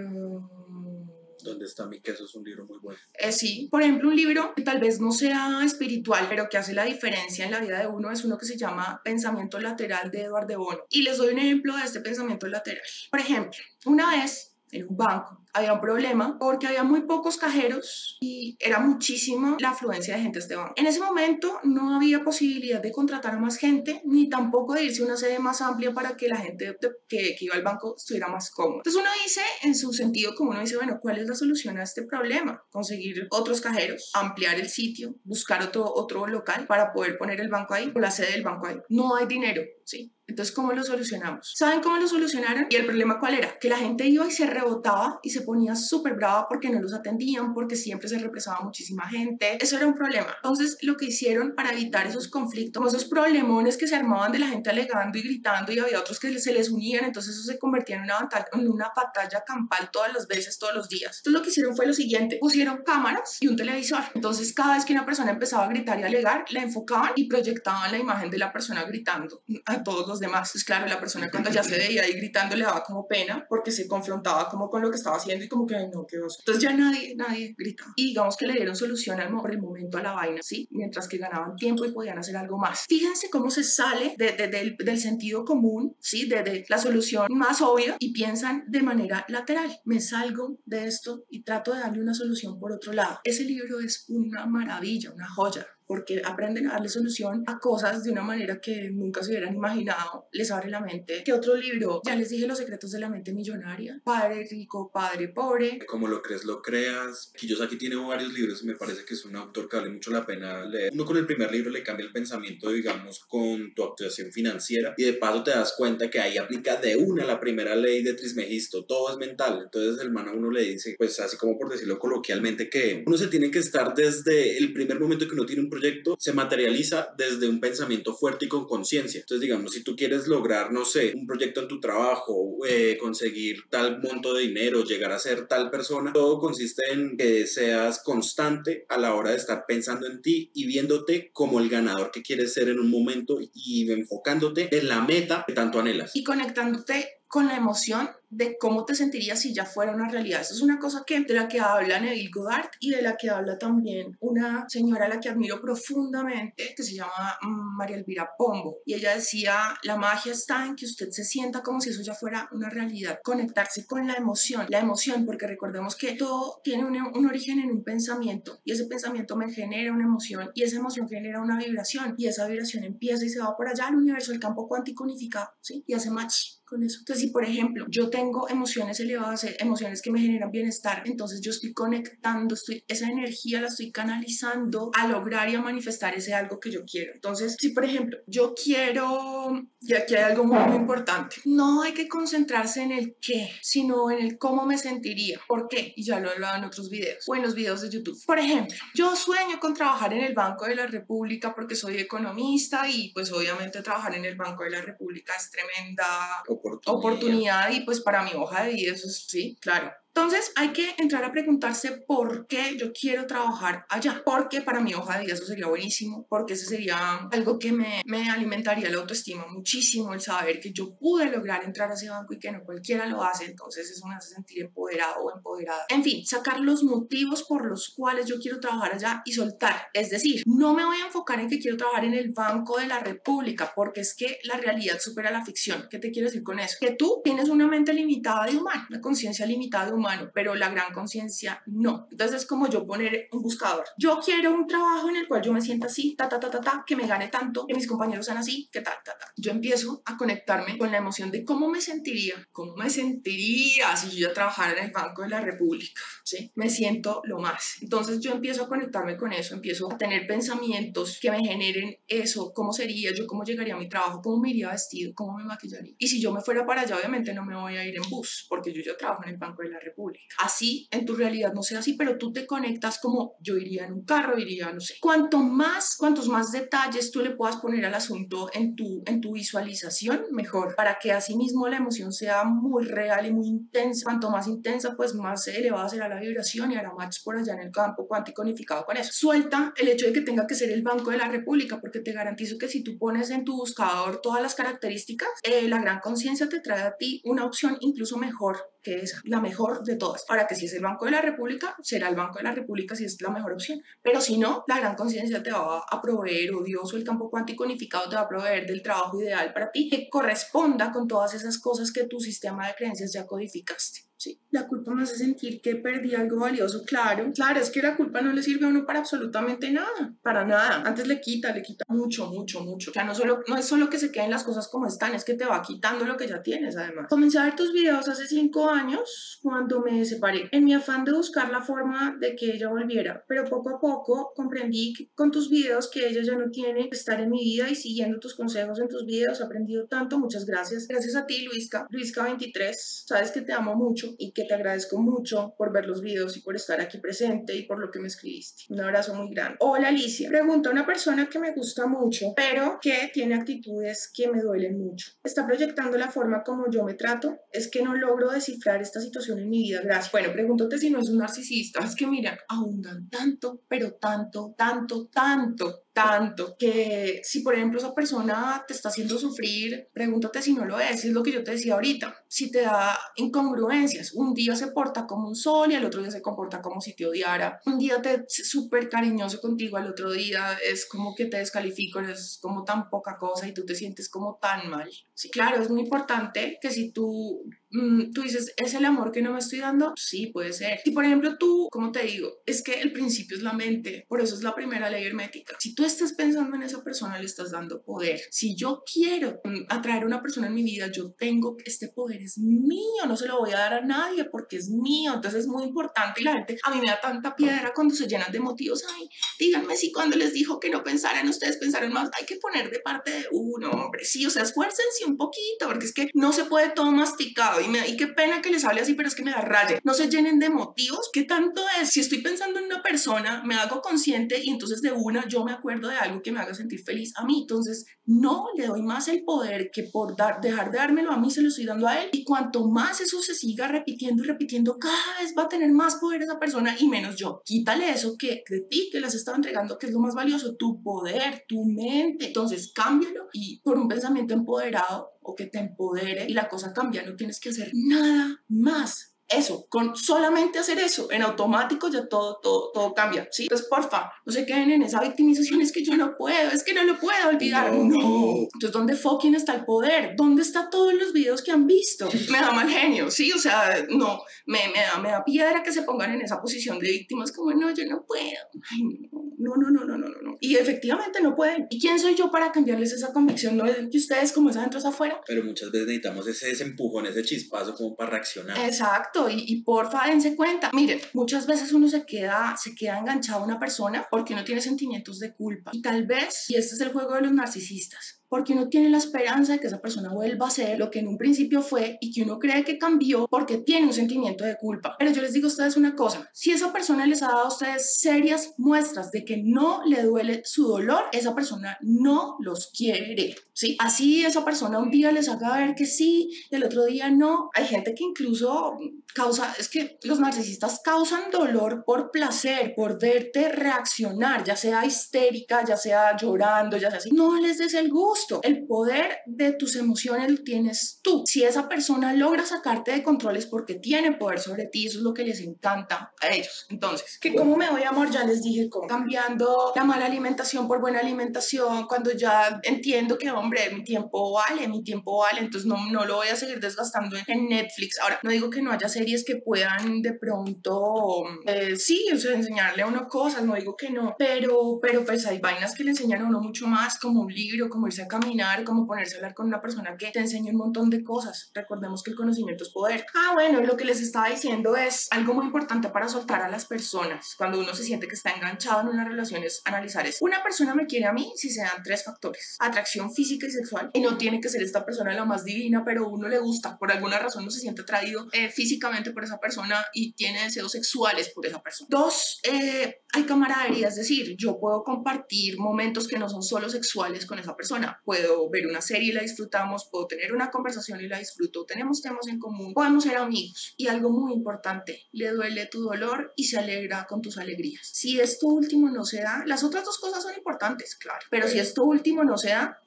¿Dónde 1.44 1.66
está 1.66 1.86
mi 1.86 2.02
queso? 2.02 2.26
Es 2.26 2.36
un 2.36 2.44
libro 2.44 2.66
muy 2.66 2.80
bueno. 2.80 3.00
Eh, 3.14 3.32
sí, 3.32 3.68
por 3.72 3.82
ejemplo, 3.82 4.10
un 4.10 4.16
libro 4.16 4.54
que 4.56 4.62
tal 4.62 4.80
vez 4.80 5.00
no 5.00 5.12
sea 5.12 5.62
espiritual, 5.64 6.28
pero 6.30 6.50
que 6.50 6.58
hace 6.58 6.74
la 6.74 6.86
diferencia 6.86 7.46
en 7.46 7.52
la 7.52 7.60
vida 7.60 7.80
de 7.80 7.88
uno 7.88 8.12
es 8.12 8.24
uno 8.26 8.38
que 8.38 8.46
se 8.46 8.58
llama 8.58 9.02
Pensamiento 9.04 9.60
Lateral 9.60 10.12
de 10.12 10.24
Edward 10.24 10.48
de 10.48 10.58
Bono. 10.58 10.80
Y 10.90 11.04
les 11.04 11.18
doy 11.18 11.34
un 11.34 11.40
ejemplo 11.40 11.76
de 11.76 11.84
este 11.84 12.02
pensamiento 12.02 12.48
lateral. 12.48 12.84
Por 13.12 13.20
ejemplo, 13.20 13.60
una 13.86 14.12
vez 14.12 14.56
en 14.72 14.88
un 14.88 14.98
banco 14.98 15.40
había 15.54 15.74
un 15.74 15.82
problema 15.82 16.38
porque 16.40 16.68
había 16.68 16.84
muy 16.84 17.02
pocos 17.02 17.38
cajeros 17.38 18.18
y 18.20 18.56
era 18.60 18.80
muchísima 18.80 19.58
la 19.60 19.72
afluencia 19.72 20.16
de 20.16 20.22
gente 20.22 20.40
a 20.40 20.42
este 20.42 20.56
banco. 20.56 20.74
En 20.76 20.88
ese 20.88 21.00
momento 21.00 21.60
no 21.64 21.96
había 21.96 22.24
posibilidad 22.24 22.82
de 22.82 22.92
contratar 22.92 23.34
a 23.34 23.40
más 23.40 23.58
gente 23.58 24.02
ni 24.06 24.30
tampoco 24.30 24.74
de 24.74 24.84
irse 24.84 25.02
a 25.02 25.06
una 25.06 25.18
sede 25.18 25.40
más 25.40 25.62
amplia 25.62 25.94
para 25.94 26.16
que 26.16 26.28
la 26.28 26.38
gente 26.38 26.78
que, 27.08 27.36
que 27.38 27.46
iba 27.46 27.56
al 27.56 27.64
banco 27.64 27.96
estuviera 27.98 28.28
más 28.28 28.52
cómoda. 28.52 28.78
Entonces 28.78 29.02
uno 29.02 29.10
dice, 29.24 29.42
en 29.64 29.76
su 29.76 29.94
sentido 29.94 30.36
como 30.36 30.52
uno 30.52 30.62
dice, 30.62 30.78
bueno, 30.78 31.00
¿cuál 31.02 31.18
es 31.18 31.28
la 31.28 31.36
solución 31.36 31.78
a 31.78 31.84
este 31.84 32.04
problema? 32.04 32.64
Conseguir 32.72 33.28
otros 33.32 33.62
cajeros, 33.62 34.12
ampliar 34.14 34.60
el 34.60 34.70
sitio, 34.70 35.16
buscar 35.24 35.64
otro, 35.64 35.86
otro 35.94 36.28
local 36.28 36.68
para 36.68 36.94
poder 36.94 37.18
poner 37.18 37.42
el 37.42 37.50
banco 37.50 37.74
ahí 37.74 37.92
o 37.94 38.00
la 38.00 38.12
sede 38.12 38.34
del 38.34 38.44
banco 38.44 38.68
ahí. 38.68 38.78
No 38.90 39.16
hay 39.16 39.26
dinero, 39.26 39.64
¿sí? 39.84 40.14
Entonces, 40.30 40.54
¿cómo 40.54 40.74
lo 40.74 40.84
solucionamos? 40.84 41.54
¿Saben 41.56 41.82
cómo 41.82 41.98
lo 41.98 42.08
solucionaron? 42.08 42.68
Y 42.70 42.76
el 42.76 42.86
problema 42.86 43.20
cuál 43.20 43.34
era? 43.34 43.58
Que 43.60 43.70
la 43.70 43.78
gente 43.78 44.06
iba 44.06 44.28
y 44.28 44.32
se 44.32 44.46
rebotaba 44.46 45.20
y 45.24 45.32
se 45.32 45.42
ponía 45.42 45.76
súper 45.76 46.16
brava 46.16 46.48
porque 46.48 46.70
no 46.70 46.80
los 46.80 46.94
atendían, 46.94 47.54
porque 47.54 47.76
siempre 47.76 48.08
se 48.08 48.20
represaba 48.20 48.62
muchísima 48.62 49.08
gente. 49.10 49.58
Eso 49.62 49.78
era 49.78 49.88
un 49.88 49.96
problema. 49.96 50.34
Entonces, 50.36 50.78
lo 50.82 50.96
que 50.96 51.06
hicieron 51.06 51.54
para 51.56 51.72
evitar 51.72 52.08
esos 52.08 52.28
conflictos, 52.28 52.94
esos 52.94 53.06
problemones 53.06 53.78
que 53.78 53.88
se 53.88 53.96
armaban 53.96 54.32
de 54.32 54.40
la 54.40 54.48
gente 54.48 54.70
alegando 54.70 55.18
y 55.18 55.22
gritando 55.22 55.72
y 55.72 55.80
había 55.80 56.00
otros 56.00 56.20
que 56.20 56.38
se 56.40 56.54
les 56.54 56.70
unían, 56.70 57.06
entonces 57.06 57.36
eso 57.36 57.44
se 57.44 57.58
convertía 57.58 57.98
en 57.98 58.04
una 58.04 58.20
batalla, 58.20 58.46
en 58.54 58.70
una 58.70 58.92
batalla 58.96 59.44
campal 59.46 59.90
todas 59.92 60.14
las 60.14 60.28
veces, 60.28 60.60
todos 60.60 60.76
los 60.76 60.90
días. 60.90 61.18
Entonces, 61.18 61.34
lo 61.34 61.42
que 61.42 61.50
hicieron 61.50 61.76
fue 61.76 61.86
lo 61.88 61.94
siguiente, 61.94 62.38
pusieron 62.40 62.84
cámaras 62.86 63.38
y 63.40 63.48
un 63.48 63.56
televisor. 63.56 64.04
Entonces, 64.14 64.54
cada 64.54 64.76
vez 64.76 64.86
que 64.86 64.94
una 64.94 65.06
persona 65.06 65.32
empezaba 65.32 65.66
a 65.66 65.70
gritar 65.70 66.00
y 66.00 66.04
alegar, 66.04 66.46
la 66.50 66.62
enfocaban 66.62 67.14
y 67.16 67.28
proyectaban 67.28 67.92
la 67.92 67.98
imagen 67.98 68.30
de 68.30 68.38
la 68.38 68.52
persona 68.52 68.84
gritando 68.84 69.42
a 69.66 69.84
todos 69.84 70.08
los 70.08 70.19
demás. 70.20 70.50
Pues 70.52 70.64
claro, 70.64 70.88
la 70.88 71.00
persona 71.00 71.30
cuando 71.30 71.50
ya 71.50 71.64
se 71.64 71.78
veía 71.78 72.04
ahí 72.04 72.14
gritando 72.14 72.56
le 72.56 72.64
daba 72.64 72.84
como 72.84 73.08
pena 73.08 73.46
porque 73.48 73.72
se 73.72 73.88
confrontaba 73.88 74.50
como 74.50 74.70
con 74.70 74.82
lo 74.82 74.90
que 74.90 74.98
estaba 74.98 75.18
haciendo 75.18 75.46
y 75.46 75.48
como 75.48 75.66
que, 75.66 75.76
no, 75.94 76.06
qué 76.06 76.20
oso. 76.20 76.38
Entonces 76.40 76.64
ya 76.64 76.74
nadie, 76.74 77.16
nadie 77.16 77.56
gritaba. 77.58 77.92
Y 77.96 78.08
digamos 78.08 78.38
que 78.38 78.48
le 78.48 78.54
dieron 78.54 78.76
solución 78.76 79.20
al, 79.20 79.30
por 79.30 79.52
el 79.52 79.62
momento 79.62 79.98
a 79.98 80.04
la 80.04 80.14
vaina, 80.14 80.42
¿sí? 80.42 80.68
Mientras 80.72 81.08
que 81.08 81.18
ganaban 81.18 81.56
tiempo 81.56 81.86
y 81.86 81.92
podían 81.92 82.18
hacer 82.18 82.36
algo 82.38 82.58
más. 82.58 82.86
Fíjense 82.88 83.30
cómo 83.30 83.50
se 83.52 83.64
sale 83.64 84.16
de, 84.18 84.32
del, 84.32 84.76
del, 84.78 85.00
sentido 85.00 85.46
común, 85.46 85.96
¿sí? 86.00 86.28
De, 86.28 86.44
de 86.44 86.66
la 86.68 86.78
solución 86.78 87.28
más 87.30 87.62
obvia 87.62 87.96
y 88.00 88.12
piensan 88.12 88.64
de 88.68 88.82
manera 88.82 89.26
lateral. 89.30 89.80
Me 89.86 90.02
salgo 90.02 90.60
de 90.66 90.88
esto 90.88 91.26
y 91.30 91.44
trato 91.44 91.74
de 91.74 91.80
darle 91.80 92.02
una 92.02 92.14
solución 92.14 92.60
por 92.60 92.72
otro 92.72 92.94
lado. 92.94 93.20
Ese 93.24 93.44
libro 93.44 93.80
es 93.80 94.06
una 94.10 94.46
maravilla, 94.46 95.12
una 95.12 95.28
joya 95.28 95.66
porque 95.90 96.22
aprenden 96.24 96.68
a 96.68 96.74
darle 96.74 96.88
solución 96.88 97.44
a 97.48 97.58
cosas 97.58 98.04
de 98.04 98.12
una 98.12 98.22
manera 98.22 98.62
que 98.62 98.92
nunca 98.92 99.24
se 99.24 99.32
hubieran 99.32 99.56
imaginado, 99.56 100.28
les 100.32 100.52
abre 100.52 100.70
la 100.70 100.82
mente. 100.82 101.24
¿Qué 101.26 101.34
otro 101.34 101.56
libro? 101.56 102.04
Ya 102.06 102.16
les 102.16 102.30
dije 102.30 102.46
Los 102.46 102.60
secretos 102.60 102.92
de 102.92 103.00
la 103.00 103.10
mente 103.10 103.34
millonaria, 103.34 104.00
Padre 104.04 104.48
rico, 104.48 104.92
Padre 104.94 105.30
pobre. 105.30 105.80
Como 105.88 106.08
lo 106.08 106.22
crees, 106.22 106.46
lo 106.46 106.62
creas. 106.62 107.32
Kiyosaki 107.36 107.76
tiene 107.76 107.96
varios 107.96 108.32
libros 108.34 108.62
y 108.62 108.68
me 108.68 108.76
parece 108.76 109.04
que 109.04 109.16
es 109.16 109.26
un 109.26 109.36
autor 109.36 109.68
que 109.68 109.78
vale 109.78 109.90
mucho 109.90 110.12
la 110.12 110.28
pena 110.28 110.64
leer. 110.64 110.92
Uno 110.94 111.06
con 111.06 111.18
el 111.18 111.26
primer 111.26 111.52
libro 111.52 111.72
le 111.72 111.82
cambia 111.82 112.06
el 112.06 112.12
pensamiento, 112.12 112.70
digamos, 112.70 113.26
con 113.28 113.74
tu 113.74 113.84
actuación 113.84 114.32
financiera 114.32 114.94
y 114.96 115.06
de 115.06 115.14
paso 115.14 115.44
te 115.44 115.50
das 115.50 115.74
cuenta 115.76 116.08
que 116.12 116.20
ahí 116.20 116.38
aplica 116.38 116.76
de 116.76 116.98
una 116.98 117.26
la 117.26 117.40
primera 117.40 117.76
ley 117.76 118.04
de 118.04 118.14
Trismegisto, 118.14 118.86
todo 118.86 119.10
es 119.10 119.18
mental. 119.18 119.62
Entonces 119.64 120.00
el 120.04 120.12
man 120.12 120.28
a 120.28 120.34
uno 120.34 120.52
le 120.52 120.62
dice, 120.62 120.94
pues 121.00 121.20
así 121.20 121.36
como 121.36 121.58
por 121.58 121.72
decirlo 121.72 121.98
coloquialmente, 121.98 122.70
que 122.70 123.04
uno 123.08 123.18
se 123.18 123.26
tiene 123.26 123.50
que 123.50 123.58
estar 123.58 123.96
desde 123.96 124.56
el 124.60 124.72
primer 124.72 125.00
momento 125.00 125.28
que 125.28 125.34
uno 125.34 125.48
tiene 125.48 125.64
un 125.64 125.70
proyecto 125.70 125.79
se 126.18 126.34
materializa 126.34 127.14
desde 127.18 127.48
un 127.48 127.60
pensamiento 127.60 128.14
fuerte 128.14 128.46
y 128.46 128.50
con 128.50 128.66
conciencia. 128.66 129.22
Entonces, 129.22 129.42
digamos, 129.42 129.74
si 129.74 129.84
tú 129.84 129.96
quieres 129.96 130.28
lograr, 130.28 130.72
no 130.72 130.86
sé, 130.86 131.14
un 131.16 131.26
proyecto 131.26 131.62
en 131.62 131.68
tu 131.68 131.80
trabajo, 131.80 132.58
eh, 132.68 132.98
conseguir 133.00 133.64
tal 133.70 134.02
monto 134.02 134.34
de 134.34 134.44
dinero, 134.44 134.84
llegar 134.84 135.12
a 135.12 135.20
ser 135.20 135.48
tal 135.48 135.70
persona, 135.70 136.14
todo 136.14 136.40
consiste 136.40 136.92
en 136.92 137.18
que 137.18 137.48
seas 137.48 138.02
constante 138.04 138.86
a 138.90 138.98
la 138.98 139.14
hora 139.14 139.32
de 139.32 139.38
estar 139.38 139.66
pensando 139.68 140.08
en 140.08 140.22
ti 140.22 140.52
y 140.54 140.66
viéndote 140.66 141.32
como 141.34 141.60
el 141.60 141.70
ganador 141.70 142.12
que 142.12 142.22
quieres 142.22 142.54
ser 142.54 142.70
en 142.70 142.80
un 142.80 142.90
momento 142.90 143.40
y 143.54 143.92
enfocándote 143.92 144.76
en 144.78 144.88
la 144.88 145.02
meta 145.02 145.44
que 145.48 145.54
tanto 145.54 145.80
anhelas. 145.80 146.16
Y 146.16 146.24
conectándote 146.24 147.20
con 147.28 147.48
la 147.48 147.56
emoción 147.56 148.10
de 148.30 148.58
cómo 148.58 148.86
te 148.86 148.96
sentirías 148.96 149.40
si 149.40 149.54
ya 149.54 149.66
fuera 149.66 149.92
una 149.92 150.08
realidad. 150.08 150.42
Eso 150.42 150.54
es 150.54 150.62
una 150.62 150.80
cosa 150.80 151.04
que, 151.06 151.20
de 151.22 151.34
la 151.34 151.48
que 151.48 151.60
habla 151.60 152.00
Neville 152.00 152.30
Goddard 152.34 152.70
y 152.80 152.92
de 152.92 153.02
la 153.02 153.18
que 153.18 153.30
habla 153.30 153.58
también 153.58 154.18
una 154.20 154.66
señora 154.70 155.06
a 155.06 155.10
la 155.10 155.20
que 155.20 155.30
admiro 155.30 155.60
profundamente, 155.62 156.74
que 156.76 156.84
se 156.84 156.96
llama 156.96 157.38
mm, 157.42 157.78
María 157.78 157.98
Elvira 157.98 158.30
Pombo. 158.38 158.78
Y 158.86 158.94
ella 158.94 159.16
decía, 159.16 159.58
la 159.84 159.96
magia 159.96 160.32
está 160.32 160.66
en 160.66 160.76
que 160.76 160.86
usted 160.86 161.10
se 161.10 161.24
sienta 161.24 161.62
como 161.62 161.82
si 161.82 161.90
eso 161.90 162.02
ya 162.02 162.14
fuera 162.14 162.50
una 162.52 162.70
realidad, 162.70 163.20
conectarse 163.24 163.86
con 163.86 164.08
la 164.08 164.14
emoción, 164.14 164.66
la 164.70 164.80
emoción, 164.80 165.26
porque 165.26 165.48
recordemos 165.48 165.96
que 165.96 166.14
todo 166.14 166.62
tiene 166.64 166.86
un, 166.86 166.96
un 166.96 167.26
origen 167.26 167.60
en 167.60 167.72
un 167.72 167.84
pensamiento 167.84 168.60
y 168.64 168.74
ese 168.74 168.86
pensamiento 168.86 169.36
me 169.36 169.52
genera 169.52 169.92
una 169.92 170.04
emoción 170.04 170.52
y 170.54 170.64
esa 170.64 170.78
emoción 170.78 171.08
genera 171.10 171.42
una 171.42 171.58
vibración 171.58 172.16
y 172.18 172.28
esa 172.28 172.48
vibración 172.48 172.84
empieza 172.84 173.26
y 173.26 173.30
se 173.30 173.40
va 173.40 173.56
por 173.56 173.68
allá 173.68 173.88
al 173.88 173.96
universo, 173.96 174.32
el 174.32 174.40
campo 174.40 174.68
cuántico 174.68 175.04
unificado, 175.04 175.50
¿sí? 175.62 175.84
Y 175.88 175.94
hace 175.94 176.12
match 176.12 176.59
con 176.70 176.84
eso. 176.84 177.00
Entonces, 177.00 177.26
si 177.26 177.32
por 177.32 177.44
ejemplo 177.44 177.86
yo 177.90 178.10
tengo 178.10 178.48
emociones 178.50 179.00
elevadas, 179.00 179.44
eh, 179.44 179.58
emociones 179.60 180.02
que 180.02 180.12
me 180.12 180.20
generan 180.20 180.52
bienestar, 180.52 181.04
entonces 181.06 181.42
yo 181.42 181.52
estoy 181.52 181.74
conectando, 181.74 182.56
estoy, 182.56 182.84
esa 182.88 183.08
energía 183.10 183.62
la 183.62 183.68
estoy 183.68 183.92
canalizando 183.92 184.92
a 184.94 185.08
lograr 185.08 185.50
y 185.50 185.56
a 185.56 185.62
manifestar 185.62 186.16
ese 186.16 186.34
algo 186.34 186.60
que 186.60 186.72
yo 186.72 186.86
quiero. 186.86 187.14
Entonces, 187.14 187.56
si 187.60 187.70
por 187.70 187.86
ejemplo 187.86 188.20
yo 188.28 188.54
quiero, 188.54 189.68
y 189.82 189.94
aquí 189.94 190.16
hay 190.16 190.24
algo 190.24 190.44
muy, 190.44 190.60
muy 190.60 190.76
importante, 190.76 191.38
no 191.46 191.82
hay 191.82 191.94
que 191.94 192.08
concentrarse 192.08 192.82
en 192.82 192.92
el 192.92 193.16
qué, 193.22 193.50
sino 193.62 194.12
en 194.12 194.20
el 194.20 194.38
cómo 194.38 194.66
me 194.66 194.78
sentiría. 194.78 195.40
¿Por 195.48 195.68
qué? 195.70 195.94
Y 195.96 196.04
ya 196.04 196.20
lo 196.20 196.30
he 196.30 196.34
hablado 196.34 196.58
en 196.58 196.66
otros 196.66 196.90
videos 196.90 197.24
o 197.28 197.36
en 197.36 197.44
los 197.44 197.56
videos 197.56 197.82
de 197.82 197.90
YouTube. 197.90 198.18
Por 198.26 198.40
ejemplo, 198.40 198.76
yo 198.94 199.16
sueño 199.16 199.60
con 199.60 199.74
trabajar 199.74 200.14
en 200.14 200.24
el 200.24 200.34
Banco 200.34 200.66
de 200.66 200.76
la 200.76 200.88
República 200.88 201.56
porque 201.56 201.76
soy 201.76 201.98
economista 201.98 202.90
y 202.90 203.12
pues 203.14 203.32
obviamente 203.32 203.82
trabajar 203.82 204.16
en 204.16 204.26
el 204.26 204.36
Banco 204.36 204.64
de 204.64 204.72
la 204.72 204.82
República 204.82 205.34
es 205.38 205.50
tremenda 205.50 206.44
oportunidad. 206.86 207.72
y 207.72 207.82
pues 207.82 208.02
para 208.02 208.24
mi 208.24 208.32
hoja 208.34 208.64
de 208.64 208.74
vida 208.74 208.94
eso 208.94 209.08
es, 209.08 209.26
sí, 209.28 209.58
claro. 209.62 209.92
Entonces 210.14 210.52
hay 210.56 210.70
que 210.70 210.96
entrar 210.98 211.24
a 211.24 211.32
preguntarse 211.32 212.04
por 212.06 212.48
qué 212.48 212.76
yo 212.78 212.92
quiero 212.92 213.26
trabajar 213.28 213.86
allá, 213.90 214.22
porque 214.26 214.62
para 214.62 214.82
mi 214.82 214.94
hoja 214.94 215.18
de 215.18 215.26
vida 215.26 215.34
eso 215.36 215.46
sería 215.46 215.68
buenísimo, 215.68 216.26
porque 216.28 216.54
eso 216.54 216.68
sería 216.68 217.28
algo 217.32 217.58
que 217.58 217.72
me, 217.72 218.02
me 218.06 218.30
alimentaría 218.30 218.90
la 218.90 218.98
autoestima 218.98 219.46
muchísimo, 219.48 220.14
el 220.14 220.20
saber 220.20 220.60
que 220.60 220.74
yo 220.74 220.96
pude 220.98 221.32
lograr 221.32 221.64
entrar 221.64 221.90
a 221.92 221.94
ese 221.94 222.10
banco 222.10 222.34
y 222.34 222.40
que 222.40 222.52
no 222.52 222.64
cualquiera 222.64 223.06
lo 223.06 223.24
hace, 223.24 223.46
entonces 223.46 223.90
eso 223.90 224.08
me 224.08 224.16
hace 224.16 224.34
sentir 224.34 224.64
empoderado 224.64 225.24
o 225.24 225.36
empoderada. 225.36 225.86
En 225.90 226.04
fin, 226.04 226.26
sacar 226.26 226.60
los 226.60 226.84
motivos 226.84 227.44
por 227.44 227.66
los 227.66 227.90
cuales 227.90 228.26
yo 228.26 228.40
quiero 228.40 228.60
trabajar 228.60 228.96
allá 228.96 229.22
y 229.26 229.32
soltar, 229.32 229.88
es 229.94 230.10
decir, 230.10 230.44
no 230.46 230.74
me 230.74 230.86
voy 230.86 230.98
a 230.98 231.06
enfocar 231.06 231.40
en 231.40 231.50
que 231.50 231.60
quiero 231.60 231.78
trabajar 231.78 232.06
en 232.06 232.16
el 232.16 232.34
Banco 232.34 232.78
de 232.78 232.88
la 232.88 233.00
República, 233.00 233.72
porque 233.76 234.02
es 234.02 234.16
que 234.16 234.40
la 234.44 234.58
realidad 234.58 235.00
supera 235.00 235.32
la 235.32 235.46
ficción. 235.46 235.88
¿Qué 235.90 236.00
te 236.00 236.12
quiero 236.12 236.28
decir 236.28 236.44
con 236.44 236.60
eso? 236.60 236.78
Que 236.80 236.92
tú 236.92 237.22
tienes 237.24 237.50
una 237.50 237.68
mente 237.68 237.94
limitada 237.94 238.46
de 238.46 238.58
humano, 238.58 238.86
una 238.90 239.02
conciencia 239.02 239.46
limitada 239.46 239.86
de 239.86 239.94
humano 239.94 239.99
humano, 240.00 240.32
pero 240.34 240.56
la 240.56 240.70
gran 240.70 240.92
conciencia 240.94 241.62
no. 241.68 242.08
Entonces 242.12 242.42
es 242.42 242.48
como 242.48 242.68
yo 242.68 242.86
poner 242.86 243.28
un 243.32 243.42
buscador. 243.42 243.86
Yo 243.98 244.20
quiero 244.24 244.54
un 244.54 244.68
trabajo 244.68 245.10
en 245.10 245.18
el 245.18 245.28
cual 245.28 245.42
yo 245.42 245.54
me 245.54 245.62
sienta 245.62 245.88
así, 245.88 246.16
ta, 246.16 246.28
ta, 246.28 246.40
ta, 246.40 246.50
ta, 246.50 246.62
ta, 246.62 246.84
que 246.86 246.96
me 246.96 247.08
gane 247.08 247.28
tanto, 247.28 247.66
que 247.68 247.76
mis 247.76 247.88
compañeros 247.88 248.26
sean 248.26 248.38
así, 248.38 248.70
que 248.72 248.82
ta, 248.82 248.92
ta, 249.04 249.18
ta. 249.18 249.32
Yo 249.38 249.52
empiezo 249.52 250.02
a 250.06 250.18
conectarme 250.18 250.78
con 250.78 250.92
la 250.92 250.98
emoción 250.98 251.32
de 251.32 251.44
cómo 251.44 251.70
me 251.70 251.82
sentiría, 251.82 252.36
cómo 252.52 252.76
me 252.76 252.90
sentiría 252.90 253.96
si 253.96 254.18
yo 254.18 254.34
trabajara 254.34 254.78
en 254.78 254.86
el 254.86 254.92
Banco 254.92 255.22
de 255.22 255.30
la 255.30 255.42
República, 255.42 256.02
¿sí? 256.24 256.52
Me 256.56 256.70
siento 256.70 257.22
lo 257.26 257.40
más. 257.40 257.78
Entonces 257.82 258.20
yo 258.20 258.32
empiezo 258.32 258.64
a 258.64 258.68
conectarme 258.68 259.18
con 259.18 259.34
eso, 259.34 259.54
empiezo 259.54 259.92
a 259.92 259.98
tener 259.98 260.28
pensamientos 260.28 261.20
que 261.22 261.32
me 261.32 261.40
generen 261.40 261.98
eso, 262.08 262.54
cómo 262.54 262.74
sería 262.74 263.14
yo, 263.14 263.28
cómo 263.28 263.44
llegaría 263.44 263.76
a 263.76 263.78
mi 263.78 263.90
trabajo, 263.90 264.22
cómo 264.22 264.42
me 264.42 264.52
iría 264.52 264.72
vestido, 264.72 265.14
cómo 265.14 265.38
me 265.38 265.44
maquillaría. 265.44 265.94
Y 265.98 266.08
si 266.08 266.22
yo 266.22 266.32
me 266.32 266.42
fuera 266.42 266.66
para 266.66 266.82
allá, 266.82 266.98
obviamente 266.98 267.34
no 267.34 267.46
me 267.46 267.56
voy 267.56 267.78
a 267.78 267.86
ir 267.86 267.96
en 267.96 268.10
bus, 268.10 268.46
porque 268.50 268.74
yo 268.74 268.82
ya 268.82 268.98
trabajo 268.98 269.24
en 269.24 269.30
el 269.30 269.38
Banco 269.38 269.64
de 269.64 269.70
la 269.70 269.80
República 269.80 269.89
República. 269.90 270.24
Así 270.40 270.88
en 270.92 271.06
tu 271.06 271.16
realidad 271.16 271.54
no 271.54 271.62
sea 271.62 271.80
así, 271.80 271.94
pero 271.94 272.18
tú 272.18 272.32
te 272.32 272.46
conectas 272.46 273.00
como 273.00 273.36
yo 273.40 273.58
iría 273.58 273.86
en 273.86 273.94
un 273.94 274.06
carro, 274.06 274.38
iría, 274.38 274.72
no 274.72 274.80
sé. 274.80 274.96
Cuanto 275.00 275.40
más, 275.40 275.96
cuantos 275.98 276.28
más 276.28 276.52
detalles 276.52 277.12
tú 277.12 277.22
le 277.22 277.32
puedas 277.32 277.58
poner 277.58 277.86
al 277.86 277.94
asunto 277.94 278.50
en 278.54 278.76
tu, 278.76 279.04
en 279.06 279.22
tu 279.22 279.34
visualización, 279.34 280.26
mejor, 280.32 280.76
para 280.76 280.98
que 281.00 281.12
así 281.12 281.36
mismo 281.36 281.68
la 281.68 281.78
emoción 281.78 282.12
sea 282.12 282.44
muy 282.44 282.86
real 282.86 283.26
y 283.26 283.32
muy 283.32 283.48
intensa. 283.48 284.06
Cuanto 284.06 284.30
más 284.30 284.48
intensa, 284.48 284.96
pues 284.96 285.14
más 285.16 285.48
elevada 285.48 285.90
será 285.90 286.08
la 286.08 286.20
vibración 286.20 286.72
y 286.72 286.76
hará 286.76 286.94
match 286.94 287.18
por 287.24 287.38
allá 287.38 287.54
en 287.54 287.62
el 287.62 287.72
campo 287.72 288.08
cuántico 288.08 288.42
unificado 288.42 288.86
con 288.86 288.98
eso. 288.98 289.12
Suelta 289.14 289.74
el 289.78 289.88
hecho 289.88 290.08
de 290.08 290.14
que 290.14 290.22
tenga 290.22 290.48
que 290.48 290.56
ser 290.56 290.72
el 290.72 290.84
Banco 290.84 291.12
de 291.12 291.18
la 291.18 291.28
República, 291.28 291.80
porque 291.80 292.00
te 292.00 292.14
garantizo 292.14 292.58
que 292.58 292.68
si 292.68 292.84
tú 292.84 292.98
pones 292.98 293.30
en 293.30 293.44
tu 293.44 293.56
buscador 293.56 294.22
todas 294.22 294.42
las 294.42 294.56
características, 294.56 295.30
eh, 295.44 295.68
la 295.68 295.82
gran 295.82 296.00
conciencia 296.00 296.50
te 296.50 296.60
trae 296.60 296.82
a 296.82 296.96
ti 296.98 297.22
una 297.26 297.46
opción 297.46 297.78
incluso 297.82 298.18
mejor 298.18 298.58
que 298.82 299.00
es 299.00 299.22
la 299.26 299.42
mejor 299.42 299.84
de 299.84 299.96
todas. 299.96 300.26
Ahora 300.30 300.48
que 300.48 300.56
si 300.56 300.66
es 300.66 300.74
el 300.74 300.82
Banco 300.82 301.06
de 301.06 301.12
la 301.12 301.22
República, 301.22 301.76
será 301.82 302.10
el 302.10 302.16
Banco 302.16 302.38
de 302.38 302.44
la 302.44 302.52
República 302.52 302.96
si 302.96 303.06
es 303.06 303.22
la 303.22 303.30
mejor 303.30 303.54
opción. 303.54 303.82
Pero 304.02 304.22
si 304.22 304.38
no, 304.38 304.64
la 304.68 304.80
gran 304.80 304.96
conciencia 304.96 305.44
te 305.44 305.52
va 305.52 305.84
a 305.90 306.02
proveer, 306.02 306.54
o 306.54 306.64
Dios 306.64 306.94
o 306.94 306.98
el 306.98 307.04
campo 307.04 307.30
cuántico 307.30 307.64
unificado 307.64 308.10
te 308.10 308.16
va 308.16 308.24
a 308.24 308.30
proveer 308.30 308.66
del 308.66 308.82
trabajo 308.82 309.22
ideal 309.22 309.54
para 309.54 309.72
ti 309.72 309.90
que 309.90 310.10
corresponda 310.10 310.92
con 310.92 311.08
todas 311.08 311.34
esas 311.34 311.60
cosas 311.60 311.92
que 311.92 312.06
tu 312.06 312.20
sistema 312.20 312.68
de 312.68 312.76
creencias 312.76 313.14
ya 313.14 313.26
codificaste. 313.26 314.09
Sí, 314.20 314.38
la 314.52 314.68
culpa 314.68 314.94
me 314.94 315.04
hace 315.04 315.16
sentir 315.16 315.62
que 315.62 315.78
perdí 315.78 316.14
algo 316.14 316.42
valioso, 316.42 316.84
claro. 316.84 317.32
Claro, 317.34 317.62
es 317.62 317.70
que 317.70 317.82
la 317.82 317.96
culpa 317.96 318.20
no 318.20 318.34
le 318.34 318.44
sirve 318.44 318.66
a 318.66 318.68
uno 318.68 318.86
para 318.86 319.00
absolutamente 319.00 319.72
nada, 319.72 320.14
para 320.22 320.44
nada. 320.44 320.84
Antes 320.86 321.08
le 321.08 321.22
quita, 321.22 321.56
le 321.56 321.62
quita 321.62 321.86
mucho, 321.88 322.28
mucho, 322.28 322.60
mucho. 322.60 322.92
O 322.92 322.94
sea, 322.94 323.06
no, 323.06 323.16
solo, 323.16 323.44
no 323.48 323.56
es 323.56 323.64
solo 323.64 323.90
que 323.90 323.98
se 323.98 324.12
queden 324.12 324.30
las 324.30 324.44
cosas 324.44 324.68
como 324.68 324.88
están, 324.88 325.16
es 325.16 325.24
que 325.24 325.36
te 325.36 325.46
va 325.46 325.62
quitando 325.62 326.04
lo 326.04 326.18
que 326.18 326.28
ya 326.28 326.44
tienes, 326.44 326.76
además. 326.76 327.06
Comencé 327.08 327.40
a 327.40 327.46
ver 327.46 327.56
tus 327.56 327.72
videos 327.72 328.10
hace 328.10 328.28
cinco 328.28 328.70
años, 328.70 329.40
cuando 329.42 329.80
me 329.80 330.04
separé, 330.04 330.50
en 330.52 330.66
mi 330.66 330.74
afán 330.74 331.06
de 331.06 331.14
buscar 331.14 331.50
la 331.50 331.62
forma 331.62 332.18
de 332.20 332.36
que 332.36 332.52
ella 332.52 332.68
volviera. 332.68 333.24
Pero 333.26 333.46
poco 333.46 333.70
a 333.70 333.80
poco 333.80 334.34
comprendí 334.36 335.14
con 335.16 335.32
tus 335.32 335.50
videos 335.50 335.90
que 335.90 336.10
ella 336.10 336.24
ya 336.24 336.36
no 336.36 336.52
tiene 336.52 336.90
que 336.90 336.98
estar 336.98 337.22
en 337.22 337.30
mi 337.30 337.40
vida 337.40 337.70
y 337.70 337.76
siguiendo 337.76 338.20
tus 338.20 338.36
consejos 338.36 338.80
en 338.80 338.90
tus 338.90 339.06
videos, 339.06 339.40
he 339.40 339.46
aprendido 339.46 339.88
tanto. 339.88 340.20
Muchas 340.20 340.46
gracias. 340.46 340.90
Gracias 340.90 341.16
a 341.16 341.26
ti, 341.26 341.46
Luisca. 341.46 341.88
Luisca23. 341.90 342.74
Sabes 343.06 343.32
que 343.32 343.40
te 343.40 343.54
amo 343.54 343.76
mucho 343.76 344.09
y 344.18 344.32
que 344.32 344.46
te 344.46 344.54
agradezco 344.54 345.00
mucho 345.00 345.54
por 345.58 345.72
ver 345.72 345.86
los 345.86 346.02
videos 346.02 346.38
y 346.38 346.42
por 346.42 346.56
estar 346.56 346.82
aquí 346.82 346.98
presente 346.98 347.56
y 347.56 347.64
por 347.64 347.80
lo 347.80 347.92
que 347.92 348.00
me 348.00 348.08
escribiste. 348.08 348.64
Un 348.70 348.82
abrazo 348.82 349.14
muy 349.14 349.30
grande. 349.34 349.58
Hola 349.60 349.90
Alicia, 349.90 350.30
pregunta 350.30 350.70
a 350.70 350.72
una 350.72 350.86
persona 350.86 351.30
que 351.30 351.40
me 351.40 351.54
gusta 351.54 351.88
mucho, 351.88 352.34
pero 352.36 352.80
que 352.82 353.10
tiene 353.14 353.36
actitudes 353.36 354.12
que 354.14 354.28
me 354.28 354.42
duelen 354.42 354.78
mucho. 354.78 355.12
Está 355.24 355.46
proyectando 355.46 355.98
la 355.98 356.10
forma 356.10 356.44
como 356.44 356.70
yo 356.70 356.84
me 356.84 356.94
trato. 356.94 357.40
Es 357.52 357.70
que 357.70 357.82
no 357.82 357.96
logro 357.96 358.32
descifrar 358.32 358.82
esta 358.82 359.00
situación 359.00 359.40
en 359.40 359.50
mi 359.50 359.64
vida. 359.64 359.82
Gracias. 359.82 360.12
Bueno, 360.12 360.32
pregúntate 360.32 360.78
si 360.78 360.90
no 360.90 361.00
es 361.00 361.10
un 361.10 361.18
narcisista. 361.18 361.84
Es 361.84 361.96
que 361.96 362.08
mira, 362.08 362.40
abundan 362.48 363.10
tanto, 363.10 363.64
pero 363.68 363.94
tanto, 363.94 364.54
tanto, 364.58 365.08
tanto 365.08 365.84
tanto 366.00 366.56
que 366.58 367.20
si 367.26 367.42
por 367.42 367.56
ejemplo 367.56 367.78
esa 367.78 367.94
persona 367.94 368.64
te 368.66 368.74
está 368.74 368.88
haciendo 368.88 369.18
sufrir, 369.18 369.90
pregúntate 369.92 370.42
si 370.42 370.54
no 370.54 370.64
lo 370.64 370.80
es, 370.80 371.04
es 371.04 371.12
lo 371.12 371.22
que 371.22 371.34
yo 371.34 371.44
te 371.44 371.52
decía 371.52 371.74
ahorita, 371.74 372.24
si 372.26 372.50
te 372.50 372.62
da 372.62 372.98
incongruencias, 373.18 374.14
un 374.14 374.34
día 374.34 374.56
se 374.56 374.68
porta 374.68 375.06
como 375.06 375.28
un 375.28 375.36
sol 375.36 375.70
y 375.70 375.76
al 375.76 375.84
otro 375.84 376.02
día 376.02 376.12
se 376.12 376.22
comporta 376.22 376.62
como 376.62 376.80
si 376.80 376.96
te 376.96 377.06
odiara, 377.06 377.60
un 377.66 377.78
día 377.78 378.02
te 378.02 378.24
es 378.26 378.50
súper 378.50 378.88
cariñoso 378.88 379.42
contigo, 379.42 379.76
al 379.76 379.90
otro 379.90 380.12
día 380.12 380.58
es 380.66 380.86
como 380.86 381.16
que 381.16 381.26
te 381.26 381.38
descalifico, 381.38 382.00
es 382.00 382.40
como 382.42 382.64
tan 382.64 382.90
poca 382.90 383.18
cosa 383.18 383.48
y 383.50 383.54
tú 383.54 383.66
te 383.66 383.76
sientes 383.76 384.08
como 384.08 384.38
tan 384.42 384.70
mal. 384.70 384.90
Sí, 385.20 385.30
claro, 385.30 385.62
es 385.62 385.70
muy 385.70 385.82
importante 385.82 386.58
que 386.62 386.72
si 386.72 386.94
tú 386.94 387.44
Mm, 387.72 388.12
tú 388.14 388.24
dices, 388.24 388.52
¿es 388.58 388.74
el 388.74 388.86
amor 388.86 389.12
que 389.12 389.22
no 389.22 389.32
me 389.32 389.40
estoy 389.40 389.60
dando? 389.60 389.94
Sí, 389.96 390.28
puede 390.28 390.54
ser. 390.54 390.80
Si 390.84 390.92
por 390.92 391.06
ejemplo 391.06 391.38
tú, 391.38 391.68
como 391.72 391.92
te 391.92 392.04
digo, 392.04 392.42
es 392.46 392.64
que 392.64 392.82
el 392.82 392.92
principio 392.92 393.38
es 393.38 393.44
la 393.44 393.54
mente, 393.54 394.06
por 394.08 394.22
eso 394.22 394.36
es 394.36 394.42
la 394.42 394.56
primera 394.56 394.90
ley 394.90 395.06
hermética. 395.06 395.56
Si 395.60 395.76
tú 395.76 395.86
estás 395.86 396.14
pensando 396.14 396.56
en 396.56 396.64
esa 396.64 396.84
persona, 396.84 397.20
le 397.20 397.26
estás 397.26 397.52
dando 397.52 397.84
poder. 397.84 398.22
Si 398.32 398.56
yo 398.56 398.84
quiero 398.92 399.40
mm, 399.44 399.66
atraer 399.70 400.04
a 400.04 400.08
una 400.08 400.22
persona 400.22 400.48
en 400.48 400.56
mi 400.56 400.64
vida, 400.64 400.92
yo 400.92 401.12
tengo, 401.12 401.58
este 401.64 401.90
poder 401.90 402.22
es 402.22 402.38
mío, 402.40 403.06
no 403.08 403.16
se 403.16 403.28
lo 403.28 403.38
voy 403.38 403.52
a 403.52 403.58
dar 403.58 403.74
a 403.76 403.82
nadie 403.82 404.26
porque 404.26 404.58
es 404.58 404.70
mío. 404.70 405.14
Entonces 405.14 405.42
es 405.42 405.48
muy 405.48 405.64
importante 405.64 406.22
y 406.22 406.24
la 406.24 406.34
gente, 406.34 406.58
a 406.64 406.74
mí 406.74 406.82
me 406.82 406.88
da 406.88 407.00
tanta 407.00 407.36
piedra 407.36 407.72
cuando 407.76 407.94
se 407.94 408.08
llenan 408.08 408.32
de 408.32 408.40
motivos. 408.40 408.84
Ay, 408.96 409.08
díganme 409.38 409.76
si 409.76 409.92
cuando 409.92 410.18
les 410.18 410.34
dijo 410.34 410.60
que 410.60 410.72
no 410.72 410.84
pensaran, 410.84 411.28
ustedes 411.30 411.58
pensaron 411.58 411.94
más, 411.94 412.10
hay 412.20 412.26
que 412.26 412.38
poner 412.38 412.72
de 412.72 412.80
parte 412.80 413.12
de 413.12 413.26
uno, 413.32 413.70
hombre. 413.70 414.06
Sí, 414.06 414.26
o 414.26 414.30
sea, 414.30 414.44
esfuércense 414.44 415.06
un 415.10 415.18
poquito 415.18 415.68
porque 415.68 415.86
es 415.86 415.94
que 415.94 416.10
no 416.14 416.32
se 416.32 416.46
puede 416.46 416.70
todo 416.70 416.92
masticado 416.92 417.62
y, 417.62 417.68
me, 417.68 417.88
y 417.88 417.98
qué 417.98 418.08
pena 418.08 418.42
que 418.42 418.50
les 418.50 418.66
hable 418.66 418.82
así, 418.82 418.94
pero 418.94 419.08
es 419.08 419.16
que 419.16 419.24
me 419.24 419.32
da 419.32 419.42
raya. 419.42 419.80
No 419.84 419.94
se 419.94 420.10
llenen 420.10 420.40
de 420.40 420.50
motivos. 420.50 421.10
¿Qué 421.12 421.24
tanto 421.24 421.62
es? 421.82 421.90
Si 421.90 422.00
estoy 422.00 422.22
pensando 422.22 422.60
en 422.60 422.66
una 422.66 422.82
persona, 422.82 423.44
me 423.46 423.56
hago 423.56 423.82
consciente 423.82 424.40
y 424.44 424.50
entonces 424.50 424.82
de 424.82 424.92
una 424.92 425.28
yo 425.28 425.44
me 425.44 425.52
acuerdo 425.52 425.90
de 425.90 425.96
algo 425.96 426.22
que 426.22 426.32
me 426.32 426.40
haga 426.40 426.54
sentir 426.54 426.84
feliz 426.84 427.14
a 427.16 427.26
mí. 427.26 427.42
Entonces 427.42 427.86
no 428.06 428.48
le 428.56 428.68
doy 428.68 428.82
más 428.82 429.08
el 429.08 429.24
poder 429.24 429.70
que 429.72 429.84
por 429.84 430.16
dar, 430.16 430.42
dejar 430.42 430.72
de 430.72 430.78
dármelo 430.78 431.12
a 431.12 431.18
mí 431.18 431.30
se 431.30 431.42
lo 431.42 431.50
estoy 431.50 431.66
dando 431.66 431.88
a 431.88 432.02
él. 432.02 432.10
Y 432.12 432.24
cuanto 432.24 432.68
más 432.68 433.02
eso 433.02 433.22
se 433.22 433.36
siga 433.36 433.68
repitiendo 433.68 434.24
y 434.24 434.28
repitiendo, 434.28 434.78
cada 434.78 435.22
vez 435.22 435.34
va 435.38 435.44
a 435.44 435.50
tener 435.50 435.72
más 435.72 435.96
poder 435.96 436.22
esa 436.22 436.40
persona 436.40 436.76
y 436.80 436.88
menos 436.88 437.16
yo. 437.16 437.42
Quítale 437.46 437.90
eso 437.90 438.16
que 438.18 438.44
de 438.50 438.62
ti 438.62 438.90
que 438.92 439.00
las 439.00 439.16
estaba 439.16 439.38
entregando, 439.38 439.78
que 439.78 439.88
es 439.88 439.94
lo 439.94 440.00
más 440.00 440.16
valioso, 440.16 440.56
tu 440.56 440.82
poder, 440.82 441.46
tu 441.48 441.66
mente. 441.66 442.28
Entonces 442.28 442.72
cámbialo 442.74 443.28
y 443.34 443.62
por 443.62 443.78
un 443.78 443.88
pensamiento 443.88 444.34
empoderado 444.34 444.99
o 445.22 445.36
que 445.36 445.46
te 445.46 445.60
empodere 445.60 446.26
y 446.28 446.34
la 446.34 446.50
cosa 446.50 446.74
cambia, 446.74 447.04
no 447.04 447.16
tienes 447.16 447.40
que 447.40 447.50
hacer 447.50 447.72
nada 447.74 448.44
más 448.48 449.19
eso, 449.30 449.68
con 449.70 449.96
solamente 449.96 450.58
hacer 450.58 450.80
eso, 450.80 451.12
en 451.12 451.22
automático 451.22 451.88
ya 451.90 452.08
todo, 452.08 452.40
todo, 452.42 452.72
todo 452.72 452.94
cambia, 452.96 453.28
¿sí? 453.32 453.44
Entonces, 453.44 453.68
porfa, 453.68 454.12
no 454.26 454.34
se 454.34 454.46
queden 454.46 454.72
en 454.72 454.82
esa 454.82 455.02
victimización, 455.02 455.62
es 455.62 455.72
que 455.72 455.84
yo 455.84 455.96
no 455.96 456.18
puedo, 456.18 456.52
es 456.52 456.64
que 456.64 456.74
no 456.74 456.84
lo 456.84 457.00
puedo 457.00 457.30
olvidar, 457.30 457.72
no. 457.72 458.48
Entonces, 458.54 458.72
¿dónde 458.72 458.96
fucking 458.96 459.36
está 459.36 459.54
el 459.54 459.66
poder? 459.66 460.16
¿Dónde 460.18 460.42
está 460.42 460.70
todos 460.70 460.94
los 460.94 461.14
videos 461.14 461.44
que 461.44 461.52
han 461.52 461.68
visto? 461.68 462.10
Me 462.32 462.40
da 462.40 462.52
mal 462.52 462.68
genio, 462.70 463.12
¿sí? 463.12 463.32
O 463.32 463.38
sea, 463.38 463.86
no, 463.90 464.22
me, 464.48 464.60
me, 464.74 464.82
da, 464.82 464.98
me 465.00 465.12
da 465.12 465.24
piedra 465.24 465.62
que 465.62 465.72
se 465.72 465.84
pongan 465.84 466.12
en 466.14 466.22
esa 466.22 466.42
posición 466.42 466.80
de 466.80 466.90
víctimas 466.90 467.32
como, 467.32 467.52
no, 467.54 467.72
yo 467.72 467.86
no 467.86 468.04
puedo, 468.06 468.24
Ay, 468.72 469.10
no, 469.38 469.56
no, 469.56 469.70
no, 469.70 469.86
no, 469.86 469.98
no, 469.98 470.10
no, 470.10 470.22
no. 470.22 470.38
Y 470.42 470.56
efectivamente 470.56 471.22
no 471.22 471.36
pueden. 471.36 471.68
¿Y 471.70 471.80
quién 471.80 472.00
soy 472.00 472.16
yo 472.16 472.30
para 472.32 472.52
cambiarles 472.52 472.92
esa 472.92 473.14
convicción? 473.14 473.56
No 473.56 473.66
es 473.66 473.78
que 473.90 473.98
ustedes 473.98 474.34
como 474.34 474.50
es 474.50 474.58
adentro 474.58 474.80
es 474.80 474.86
afuera. 474.86 475.22
Pero 475.26 475.44
muchas 475.44 475.72
veces 475.72 475.88
necesitamos 475.88 476.28
ese, 476.28 476.52
ese 476.52 476.64
empujón, 476.64 477.06
ese 477.06 477.24
chispazo 477.24 477.74
como 477.74 477.96
para 477.96 478.10
reaccionar. 478.12 478.58
Exacto 478.66 479.19
y, 479.28 479.44
y 479.48 479.64
porfa 479.64 480.08
dense 480.08 480.36
cuenta. 480.36 480.70
Miren, 480.74 481.02
muchas 481.14 481.48
veces 481.48 481.74
uno 481.74 481.88
se 481.88 482.06
queda, 482.06 482.56
se 482.58 482.76
queda 482.76 483.00
enganchado 483.00 483.42
a 483.42 483.46
una 483.46 483.60
persona 483.60 484.06
porque 484.10 484.36
no 484.36 484.44
tiene 484.44 484.62
sentimientos 484.62 485.20
de 485.20 485.34
culpa. 485.34 485.72
Y 485.74 485.82
tal 485.82 486.06
vez, 486.06 486.46
y 486.50 486.56
este 486.56 486.76
es 486.76 486.82
el 486.82 486.94
juego 486.94 487.16
de 487.16 487.22
los 487.22 487.34
narcisistas, 487.34 488.22
porque 488.30 488.54
uno 488.54 488.70
tiene 488.70 488.90
la 488.90 489.00
esperanza 489.00 489.54
de 489.54 489.60
que 489.60 489.68
esa 489.68 489.82
persona 489.82 490.14
vuelva 490.14 490.48
a 490.48 490.52
ser 490.52 490.78
lo 490.78 490.92
que 490.92 491.00
en 491.00 491.08
un 491.08 491.18
principio 491.18 491.62
fue 491.62 491.98
y 492.00 492.14
que 492.14 492.22
uno 492.22 492.38
cree 492.38 492.64
que 492.64 492.78
cambió 492.78 493.28
porque 493.28 493.58
tiene 493.58 493.88
un 493.88 493.94
sentimiento 493.94 494.46
de 494.46 494.56
culpa. 494.56 494.96
Pero 495.00 495.12
yo 495.12 495.22
les 495.22 495.34
digo 495.34 495.48
a 495.48 495.50
ustedes 495.50 495.76
una 495.78 495.96
cosa, 495.96 496.30
si 496.34 496.52
esa 496.52 496.72
persona 496.72 497.08
les 497.08 497.24
ha 497.24 497.28
dado 497.28 497.46
a 497.46 497.48
ustedes 497.48 498.00
serias 498.00 498.54
muestras 498.58 499.12
de 499.12 499.26
que 499.26 499.42
no 499.44 499.82
le 499.86 500.04
duele 500.04 500.42
su 500.46 500.68
dolor, 500.68 501.06
esa 501.12 501.34
persona 501.34 501.78
no 501.82 502.38
los 502.40 502.72
quiere, 502.72 503.36
¿sí? 503.54 503.76
Así 503.80 504.24
esa 504.24 504.46
persona 504.46 504.80
un 504.80 504.92
día 504.92 505.12
les 505.12 505.28
haga 505.28 505.58
ver 505.58 505.74
que 505.74 505.86
sí, 505.86 506.30
el 506.52 506.64
otro 506.64 506.86
día 506.86 507.10
no. 507.10 507.50
Hay 507.56 507.66
gente 507.66 507.96
que 507.96 508.04
incluso 508.04 508.78
causa, 509.20 509.54
es 509.60 509.68
que 509.68 509.98
los 510.04 510.20
narcisistas 510.20 510.82
causan 510.84 511.30
dolor 511.32 511.84
por 511.86 512.10
placer, 512.10 512.74
por 512.76 513.00
verte 513.00 513.50
reaccionar, 513.50 514.44
ya 514.46 514.56
sea 514.56 514.86
histérica, 514.86 515.66
ya 515.66 515.76
sea 515.76 516.16
llorando, 516.16 516.78
ya 516.78 516.90
sea 516.90 517.00
así. 517.00 517.10
No 517.12 517.40
les 517.40 517.58
des 517.58 517.74
el 517.74 517.90
gusto 517.90 518.40
el 518.44 518.66
poder 518.66 519.20
de 519.26 519.54
tus 519.54 519.76
emociones 519.76 520.32
lo 520.32 520.44
tienes 520.44 521.00
tú. 521.04 521.24
Si 521.26 521.44
esa 521.44 521.68
persona 521.68 522.14
logra 522.14 522.46
sacarte 522.46 522.92
de 522.92 523.04
controles 523.04 523.46
porque 523.46 523.76
tiene 523.76 524.14
poder 524.14 524.40
sobre 524.40 524.68
ti, 524.68 524.88
eso 524.88 525.00
es 525.00 525.04
lo 525.04 525.14
que 525.14 525.24
les 525.24 525.42
encanta 525.42 526.14
a 526.22 526.28
ellos. 526.30 526.66
Entonces, 526.70 527.20
¿que 527.20 527.36
¿cómo 527.36 527.58
me 527.58 527.70
voy 527.70 527.84
amor? 527.84 528.10
Ya 528.10 528.24
les 528.24 528.42
dije, 528.42 528.70
¿cómo? 528.70 528.88
cambiando 528.88 529.74
la 529.76 529.84
mala 529.84 530.06
alimentación 530.06 530.68
por 530.68 530.80
buena 530.80 531.00
alimentación, 531.00 531.88
cuando 531.88 532.12
ya 532.12 532.60
entiendo 532.64 533.18
que, 533.18 533.30
hombre, 533.32 533.70
mi 533.72 533.84
tiempo 533.84 534.34
vale, 534.34 534.68
mi 534.68 534.84
tiempo 534.84 535.20
vale, 535.20 535.42
entonces 535.42 535.68
no, 535.68 535.78
no 535.92 536.06
lo 536.06 536.18
voy 536.18 536.30
a 536.30 536.36
seguir 536.36 536.60
desgastando 536.60 537.18
en 537.28 537.50
Netflix. 537.50 538.00
Ahora, 538.00 538.20
no 538.24 538.32
digo 538.32 538.50
que 538.50 538.62
no 538.62 538.72
haya 538.72 538.88
series 538.88 539.09
que 539.26 539.38
puedan 539.38 540.02
de 540.02 540.14
pronto, 540.14 541.24
eh, 541.46 541.76
sí, 541.76 542.06
o 542.14 542.18
sea, 542.18 542.36
enseñarle 542.36 542.84
a 542.84 542.88
uno 542.88 543.08
cosas, 543.08 543.44
no 543.44 543.56
digo 543.56 543.76
que 543.76 543.90
no, 543.90 544.16
pero, 544.18 544.80
pero 544.82 545.04
pues 545.04 545.26
hay 545.26 545.40
vainas 545.40 545.76
que 545.76 545.84
le 545.84 545.92
enseñan 545.92 546.22
a 546.22 546.28
uno 546.28 546.40
mucho 546.40 546.68
más, 546.68 547.00
como 547.00 547.22
un 547.22 547.34
libro, 547.34 547.70
como 547.70 547.88
irse 547.88 548.04
a 548.04 548.08
caminar, 548.08 548.64
como 548.64 548.86
ponerse 548.88 549.16
a 549.16 549.18
hablar 549.18 549.34
con 549.34 549.48
una 549.48 549.62
persona 549.62 549.98
que 549.98 550.12
te 550.12 550.20
enseñe 550.20 550.50
un 550.52 550.58
montón 550.58 550.90
de 550.90 551.04
cosas. 551.04 551.52
Recordemos 551.54 552.04
que 552.04 552.12
el 552.12 552.18
conocimiento 552.18 552.64
es 552.64 552.70
poder. 552.70 553.06
Ah, 553.16 553.32
bueno, 553.34 553.62
lo 553.62 553.76
que 553.78 553.86
les 553.86 554.02
estaba 554.02 554.30
diciendo 554.30 554.76
es 554.76 555.08
algo 555.12 555.34
muy 555.34 555.46
importante 555.46 555.90
para 555.90 556.08
soltar 556.08 556.42
a 556.42 556.50
las 556.50 556.66
personas. 556.66 557.36
Cuando 557.38 557.60
uno 557.60 557.74
se 557.74 557.84
siente 557.84 558.08
que 558.08 558.16
está 558.16 558.32
enganchado 558.32 558.82
en 558.82 558.88
una 558.90 559.06
relación 559.06 559.44
es 559.44 559.62
analizar 559.66 560.06
eso. 560.06 560.20
Una 560.22 560.44
persona 560.44 560.76
me 560.76 560.86
quiere 560.86 561.06
a 561.06 561.14
mí 561.14 561.32
si 561.36 561.50
se 561.50 561.62
dan 561.62 561.84
tres 561.84 562.04
factores. 562.04 562.58
Atracción 562.60 563.14
física 563.14 563.48
y 563.48 563.52
sexual. 563.52 563.90
Y 563.94 564.02
no 564.02 564.18
tiene 564.18 564.40
que 564.40 564.50
ser 564.50 564.64
esta 564.64 564.86
persona 564.86 565.14
la 565.14 565.26
más 565.26 565.44
divina, 565.44 565.84
pero 565.86 566.08
uno 566.08 566.28
le 566.28 566.40
gusta. 566.40 566.78
Por 566.78 566.92
alguna 566.92 567.20
razón 567.20 567.46
no 567.46 567.52
se 567.52 567.60
siente 567.60 567.82
atraído 567.82 568.28
eh, 568.32 568.50
físicamente 568.90 569.12
por 569.12 569.24
esa 569.24 569.40
persona 569.40 569.86
y 569.94 570.14
tiene 570.14 570.44
deseos 570.44 570.72
sexuales 570.72 571.30
por 571.30 571.46
esa 571.46 571.62
persona. 571.62 571.88
Dos, 571.90 572.40
eh, 572.44 573.02
hay 573.14 573.24
camaradería, 573.24 573.88
es 573.88 573.96
decir, 573.96 574.36
yo 574.38 574.60
puedo 574.60 574.84
compartir 574.84 575.58
momentos 575.58 576.08
que 576.08 576.18
no 576.18 576.30
son 576.30 576.44
solo 576.44 576.70
sexuales 576.70 577.26
con 577.26 577.40
esa 577.40 577.56
persona. 577.56 578.02
Puedo 578.04 578.50
ver 578.50 578.68
una 578.68 578.82
serie 578.82 579.10
y 579.10 579.12
la 579.12 579.22
disfrutamos, 579.22 579.88
puedo 579.92 580.08
tener 580.08 580.34
una 580.34 580.50
conversación 580.50 581.02
y 581.02 581.08
la 581.08 581.20
disfruto, 581.20 581.66
tenemos 581.66 582.02
temas 582.02 582.28
en 582.28 582.40
común, 582.40 582.74
podemos 582.74 583.04
ser 583.04 583.18
amigos. 583.18 583.74
Y 583.78 583.88
algo 583.88 584.10
muy 584.10 584.34
importante, 584.34 585.08
le 585.12 585.30
duele 585.30 585.68
tu 585.68 585.82
dolor 585.82 586.34
y 586.36 586.46
se 586.46 586.58
alegra 586.58 587.06
con 587.08 587.22
tus 587.22 587.38
alegrías. 587.38 587.90
Si 587.92 588.20
esto 588.20 588.48
último 588.48 588.90
no 588.90 589.06
se 589.06 589.22
da, 589.22 589.44
las 589.46 589.64
otras 589.64 589.86
dos 589.86 590.00
cosas 590.00 590.24
son 590.24 590.34
importantes, 590.36 590.96
claro, 590.96 591.26
pero 591.30 591.48
si 591.48 591.60
esto 591.60 591.84
último 591.84 592.24
no 592.24 592.38
se 592.38 592.50
da, 592.50 592.80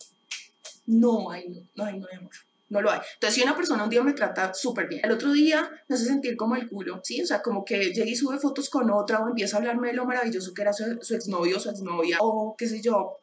no 0.87 1.31
hay, 1.31 1.49
no 1.75 1.85
hay, 1.85 1.99
no 1.99 2.07
hay 2.11 2.19
amor 2.19 2.33
no 2.73 2.81
lo 2.81 2.91
hay. 2.91 3.01
Entonces, 3.15 3.35
si 3.35 3.43
una 3.43 3.55
persona 3.55 3.85
un 3.85 3.91
día 3.91 4.03
me 4.03 4.15
trata 4.15 4.53
súper 4.55 4.89
bien, 4.89 5.03
el 5.05 5.13
otro 5.13 5.33
día 5.33 5.71
me 5.89 5.95
hace 5.95 6.07
sentir 6.07 6.37
como 6.37 6.57
el 6.57 6.69
culo, 6.69 7.01
¿sí? 7.05 7.23
O 7.23 7.27
sea, 7.27 7.43
como 7.43 7.65
que 7.65 7.93
llega 7.93 8.11
y 8.11 8.17
sube 8.17 8.39
fotos 8.39 8.71
con 8.71 8.91
otra 8.91 9.21
o 9.21 9.29
empieza 9.29 9.57
a 9.57 9.61
hablarme 9.61 9.89
de 9.89 9.95
lo 9.95 10.07
maravilloso 10.07 10.53
que 10.55 10.63
era 10.63 10.73
su, 10.73 10.85
su 11.03 11.15
exnovio 11.15 11.59
o 11.59 11.61
su 11.61 11.71
exnovia 11.71 12.17
o 12.21 12.55
qué 12.57 12.67
sé 12.67 12.81
yo. 12.81 13.22